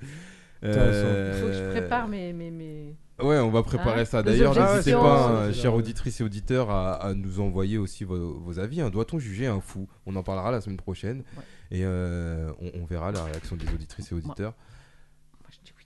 Il 0.61 0.73
faut 0.73 1.45
que 1.47 1.53
je 1.53 1.69
prépare 1.71 2.07
mes... 2.07 2.33
mes, 2.33 2.51
mes... 2.51 2.95
Ouais, 3.21 3.37
on 3.37 3.49
va 3.49 3.63
préparer 3.63 4.01
ah 4.01 4.05
ça. 4.05 4.23
D'ailleurs, 4.23 4.53
n'hésitez 4.55 4.93
pas, 4.93 5.25
ah, 5.25 5.29
hein, 5.29 5.35
euh, 5.35 5.53
chères 5.53 5.73
auditrices 5.73 6.21
et 6.21 6.23
auditeurs, 6.23 6.69
à, 6.69 7.13
nous 7.13 7.41
envoyer 7.41 7.77
aussi 7.77 8.03
vos, 8.03 8.59
avis. 8.59 8.81
Hein. 8.81 8.89
Doit-on 8.89 9.19
juger 9.19 9.47
un 9.47 9.59
fou? 9.59 9.87
On 10.05 10.15
en 10.15 10.23
parlera 10.23 10.51
la 10.51 10.61
semaine 10.61 10.77
prochaine 10.77 11.23
et 11.71 11.81
euh, 11.83 12.51
on, 12.59 12.71
on 12.81 12.85
verra 12.85 13.11
la 13.11 13.23
réaction 13.23 13.55
des 13.55 13.67
auditrices 13.73 14.11
et 14.11 14.15
auditeurs. 14.15 14.53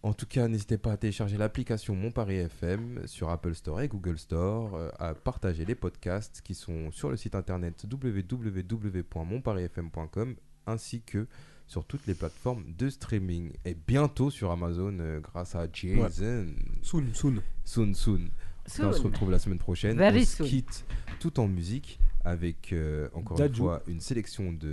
En 0.06 0.14
tout 0.14 0.26
cas, 0.26 0.50
n'hésitez 0.50 0.78
pas 0.78 0.92
à 0.92 0.98
télécharger 0.98 1.38
l'application 1.38 1.96
Mon 1.96 2.12
Paris 2.12 2.36
FM 2.36 3.08
sur 3.08 3.30
Apple 3.30 3.56
Store 3.56 3.80
et 3.82 3.88
Google 3.88 4.18
Store, 4.18 4.76
euh, 4.76 4.90
à 5.00 5.14
partager 5.14 5.64
les 5.64 5.76
podcasts 5.76 6.42
qui 6.44 6.56
sont 6.56 6.92
sur 6.92 7.10
le 7.10 7.16
site 7.16 7.36
internet 7.36 7.86
www.monparisfm.com 7.90 10.36
ainsi 10.68 11.02
que 11.02 11.26
sur 11.68 11.86
toutes 11.86 12.06
les 12.08 12.14
plateformes 12.14 12.66
de 12.78 12.90
streaming 12.90 13.52
et 13.66 13.76
bientôt 13.88 14.30
sur 14.30 14.52
Amazon 14.52 14.98
euh, 15.00 15.20
grâce 15.22 15.56
à 15.56 15.68
Jason. 15.72 16.48
Soon, 16.82 17.06
soon. 17.14 17.36
Soon, 17.64 17.94
soon. 17.94 18.20
Cas, 18.66 18.88
On 18.88 18.92
se 18.94 19.00
Soon. 19.00 19.08
retrouve 19.08 19.32
la 19.32 19.40
semaine 19.40 19.60
prochaine. 19.60 19.98
Very 19.98 20.22
on 20.22 20.26
se 20.26 20.36
soon. 20.38 20.46
quitte 20.48 20.86
tout 21.20 21.40
en 21.40 21.48
musique 21.48 22.00
avec 22.24 22.72
euh, 22.74 23.10
encore 23.14 23.40
une 23.40 23.56
fois 23.56 23.84
une 23.88 24.00
sélection 24.00 24.54
de 24.54 24.68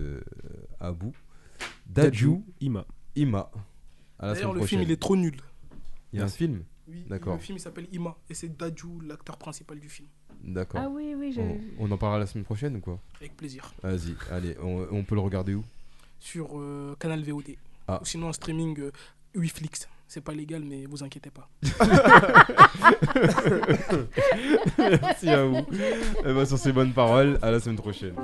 euh, 0.44 0.50
Abou. 0.80 1.12
Dadju, 1.86 2.42
Ima. 2.60 2.86
Ima. 3.16 3.50
D'ailleurs, 4.20 4.54
le 4.54 4.64
film, 4.66 4.82
il 4.82 4.90
est 4.90 5.00
trop 5.00 5.16
nul. 5.16 5.36
Il 6.12 6.18
y 6.18 6.22
a 6.22 6.24
un 6.24 6.28
film 6.28 6.62
Oui, 6.88 7.04
D'accord. 7.08 7.34
Le 7.34 7.40
film, 7.40 7.58
il 7.58 7.60
s'appelle 7.60 7.88
Ima. 7.92 8.16
Et 8.28 8.34
c'est 8.34 8.56
Dadju, 8.56 9.00
l'acteur 9.06 9.36
principal 9.36 9.78
du 9.80 9.88
film. 9.88 10.08
D'accord. 10.42 10.80
Ah 10.82 10.88
oui, 10.88 11.14
oui, 11.16 11.32
j'ai 11.32 11.42
On, 11.42 11.86
on 11.86 11.90
en 11.90 11.98
parlera 11.98 12.18
la 12.18 12.26
semaine 12.26 12.44
prochaine 12.44 12.76
ou 12.76 12.80
quoi? 12.80 12.98
Avec 13.20 13.36
plaisir. 13.36 13.72
Vas-y, 13.82 14.14
allez, 14.30 14.56
on, 14.62 14.86
on 14.90 15.04
peut 15.04 15.14
le 15.14 15.20
regarder 15.20 15.54
où? 15.54 15.64
Sur 16.18 16.58
euh, 16.58 16.96
Canal 16.98 17.22
VOD. 17.22 17.56
Ah. 17.88 17.98
Ou 18.00 18.04
sinon 18.04 18.28
en 18.28 18.32
streaming 18.32 18.78
euh, 18.80 18.92
Wiflix. 19.34 19.88
C'est 20.12 20.22
pas 20.22 20.32
légal, 20.32 20.64
mais 20.64 20.86
vous 20.86 21.04
inquiétez 21.04 21.30
pas. 21.30 21.48
Merci 24.76 25.28
à 25.28 25.44
vous. 25.44 25.58
Et 25.58 26.34
ben, 26.34 26.44
sur 26.44 26.58
ces 26.58 26.72
bonnes 26.72 26.92
paroles, 26.92 27.38
à 27.42 27.52
la 27.52 27.60
semaine 27.60 27.76
prochaine. 27.76 28.16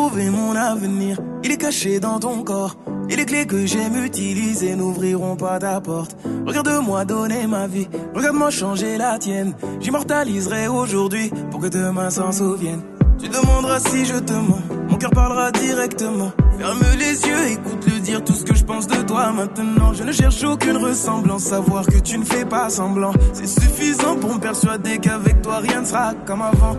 Retrouvé 0.00 0.30
mon 0.30 0.56
avenir, 0.56 1.18
il 1.44 1.52
est 1.52 1.58
caché 1.58 2.00
dans 2.00 2.18
ton 2.18 2.42
corps. 2.42 2.74
Et 3.10 3.16
les 3.16 3.26
clés 3.26 3.44
que 3.44 3.66
j'aime 3.66 4.02
utiliser 4.02 4.74
n'ouvriront 4.74 5.36
pas 5.36 5.58
ta 5.58 5.78
porte. 5.82 6.16
Regarde-moi 6.46 7.04
donner 7.04 7.46
ma 7.46 7.66
vie, 7.66 7.86
regarde-moi 8.14 8.48
changer 8.48 8.96
la 8.96 9.18
tienne. 9.18 9.52
J'immortaliserai 9.78 10.68
aujourd'hui 10.68 11.30
pour 11.50 11.60
que 11.60 11.66
demain 11.66 12.08
s'en 12.08 12.32
souvienne. 12.32 12.80
Tu 13.18 13.28
demanderas 13.28 13.80
si 13.80 14.06
je 14.06 14.16
te 14.16 14.32
mens, 14.32 14.62
mon 14.88 14.96
cœur 14.96 15.10
parlera 15.10 15.52
directement. 15.52 16.32
Ferme 16.58 16.80
les 16.98 17.20
yeux, 17.28 17.48
écoute-le 17.50 18.00
dire 18.00 18.24
tout 18.24 18.32
ce 18.32 18.44
que 18.44 18.54
je 18.54 18.64
pense 18.64 18.86
de 18.86 19.02
toi 19.02 19.32
maintenant. 19.32 19.92
Je 19.92 20.02
ne 20.02 20.12
cherche 20.12 20.42
aucune 20.44 20.78
ressemblance, 20.78 21.42
savoir 21.42 21.84
que 21.84 21.98
tu 21.98 22.16
ne 22.16 22.24
fais 22.24 22.46
pas 22.46 22.70
semblant. 22.70 23.12
C'est 23.34 23.46
suffisant 23.46 24.16
pour 24.16 24.34
me 24.34 24.40
persuader 24.40 24.96
qu'avec 24.96 25.42
toi 25.42 25.58
rien 25.58 25.82
ne 25.82 25.86
sera 25.86 26.14
comme 26.24 26.40
avant. 26.40 26.76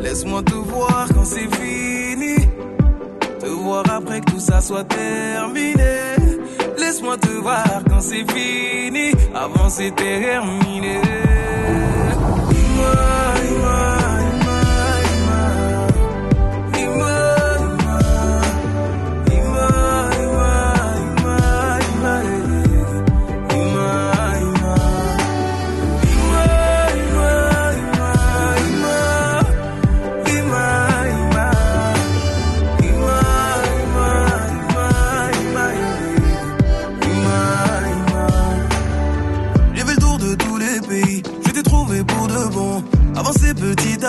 Laisse-moi 0.00 0.44
te 0.44 0.54
voir 0.54 1.08
quand 1.12 1.24
c'est 1.24 1.52
fini. 1.56 1.95
Te 3.46 3.50
voir 3.52 3.84
après 3.88 4.20
que 4.22 4.32
tout 4.32 4.40
ça 4.40 4.60
soit 4.60 4.82
terminé. 4.82 6.16
Laisse-moi 6.78 7.16
te 7.16 7.28
voir 7.28 7.80
quand 7.88 8.00
c'est 8.00 8.28
fini. 8.32 9.12
Avant 9.32 9.70
c'est 9.70 9.94
terminé. 9.94 11.25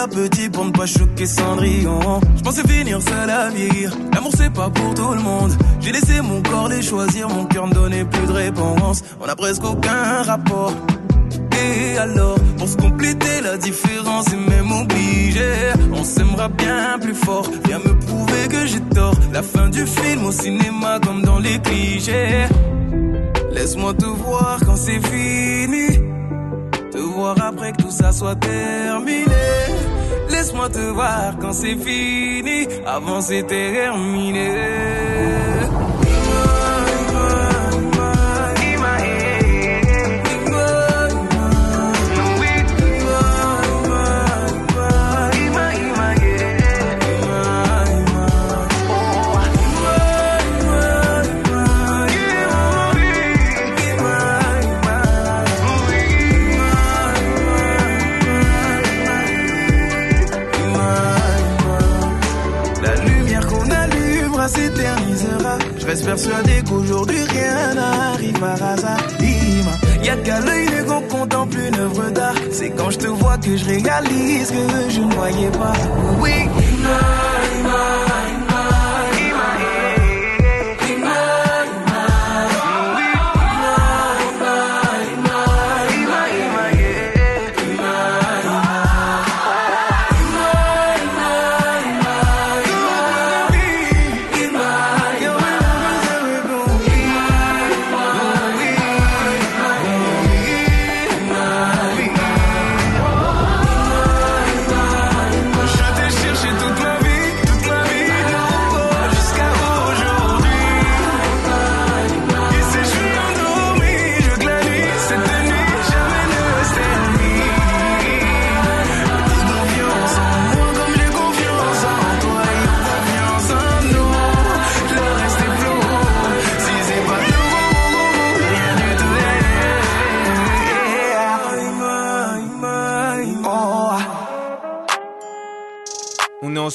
Petit 0.06 0.50
pour 0.50 0.66
ne 0.66 0.72
pas 0.72 0.86
choquer 0.86 1.26
Cendrillon. 1.26 2.20
Je 2.36 2.44
pensais 2.44 2.68
finir 2.68 3.02
seul 3.02 3.30
à 3.30 3.50
vieillir. 3.50 3.92
L'amour 4.14 4.32
c'est 4.38 4.54
pas 4.54 4.70
pour 4.70 4.94
tout 4.94 5.14
le 5.14 5.22
monde. 5.22 5.54
J'ai 5.80 5.92
laissé 5.92 6.22
mon 6.22 6.44
corps 6.44 6.68
les 6.68 6.84
choisir, 6.84 7.30
mon 7.30 7.46
cœur 7.46 7.68
ne 7.68 7.74
donnait 7.74 8.06
plus 8.06 8.28
de 8.28 8.32
réponse. 8.34 9.04
On 9.20 9.26
a 9.26 9.36
presque 9.36 9.64
aucun 9.64 10.22
rapport. 10.24 10.74
Et 11.60 11.98
alors, 11.98 12.38
pour 12.58 12.68
se 12.68 12.78
compléter 12.78 13.42
la 13.42 13.58
différence 13.58 14.26
et 14.32 14.36
même 14.36 14.72
obligé, 14.72 15.50
on 15.92 16.04
s'aimera 16.04 16.50
bien 16.50 17.00
plus 17.02 17.16
fort. 17.16 17.50
Viens 17.66 17.80
me 17.80 17.98
prouver 17.98 18.48
que 18.50 18.66
j'ai 18.68 18.82
tort. 18.94 19.16
La 19.34 19.42
fin 19.42 19.70
du 19.70 19.86
film 19.88 20.26
au 20.26 20.32
cinéma 20.32 21.00
comme 21.04 21.24
dans 21.24 21.40
les 21.40 21.58
clichés. 21.60 22.46
Laisse-moi 23.52 23.94
te 23.96 24.06
voir 24.06 24.60
quand 24.66 24.76
c'est 24.76 25.04
fini. 25.08 26.00
Te 26.92 26.98
voir 27.00 27.36
après 27.42 27.72
que 27.72 27.82
tout 27.84 27.92
ça 27.92 28.12
soit 28.12 28.36
terminé. 28.36 29.57
Laisse-moi 30.30 30.70
te 30.70 30.80
voir 30.80 31.38
quand 31.40 31.54
c'est 31.54 31.76
fini. 31.76 32.68
Avant 32.86 33.22
c'est 33.22 33.44
terminé. 33.44 34.52
Persuadé 66.08 66.64
qu'aujourd'hui 66.68 67.22
rien 67.36 67.74
n'arrive 67.76 68.40
par 68.40 68.64
hasard. 68.64 69.04
Ima, 69.20 69.74
y 70.06 70.10
a 70.10 70.16
qu'à 70.16 70.40
l'œil 70.40 70.66
nu 70.74 70.84
qu'on 70.86 71.02
contemple 71.18 71.58
une 71.68 71.80
œuvre 71.80 72.10
d'art. 72.12 72.40
C'est 72.50 72.70
quand 72.70 72.90
je 72.90 72.98
te 72.98 73.08
vois 73.08 73.38
que 73.38 73.58
je 73.58 73.66
réalise 73.66 74.50
que 74.50 74.90
je 74.90 75.02
ne 75.02 75.14
voyais 75.14 75.52
pas. 75.62 75.74
Oui, 76.22 76.38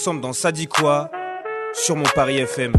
Ensemble 0.03 0.20
dans 0.20 0.33
Ça 0.33 0.51
sur. 0.51 1.95
Mon 1.95 2.03
Paris 2.16 2.39
FM. 2.39 2.73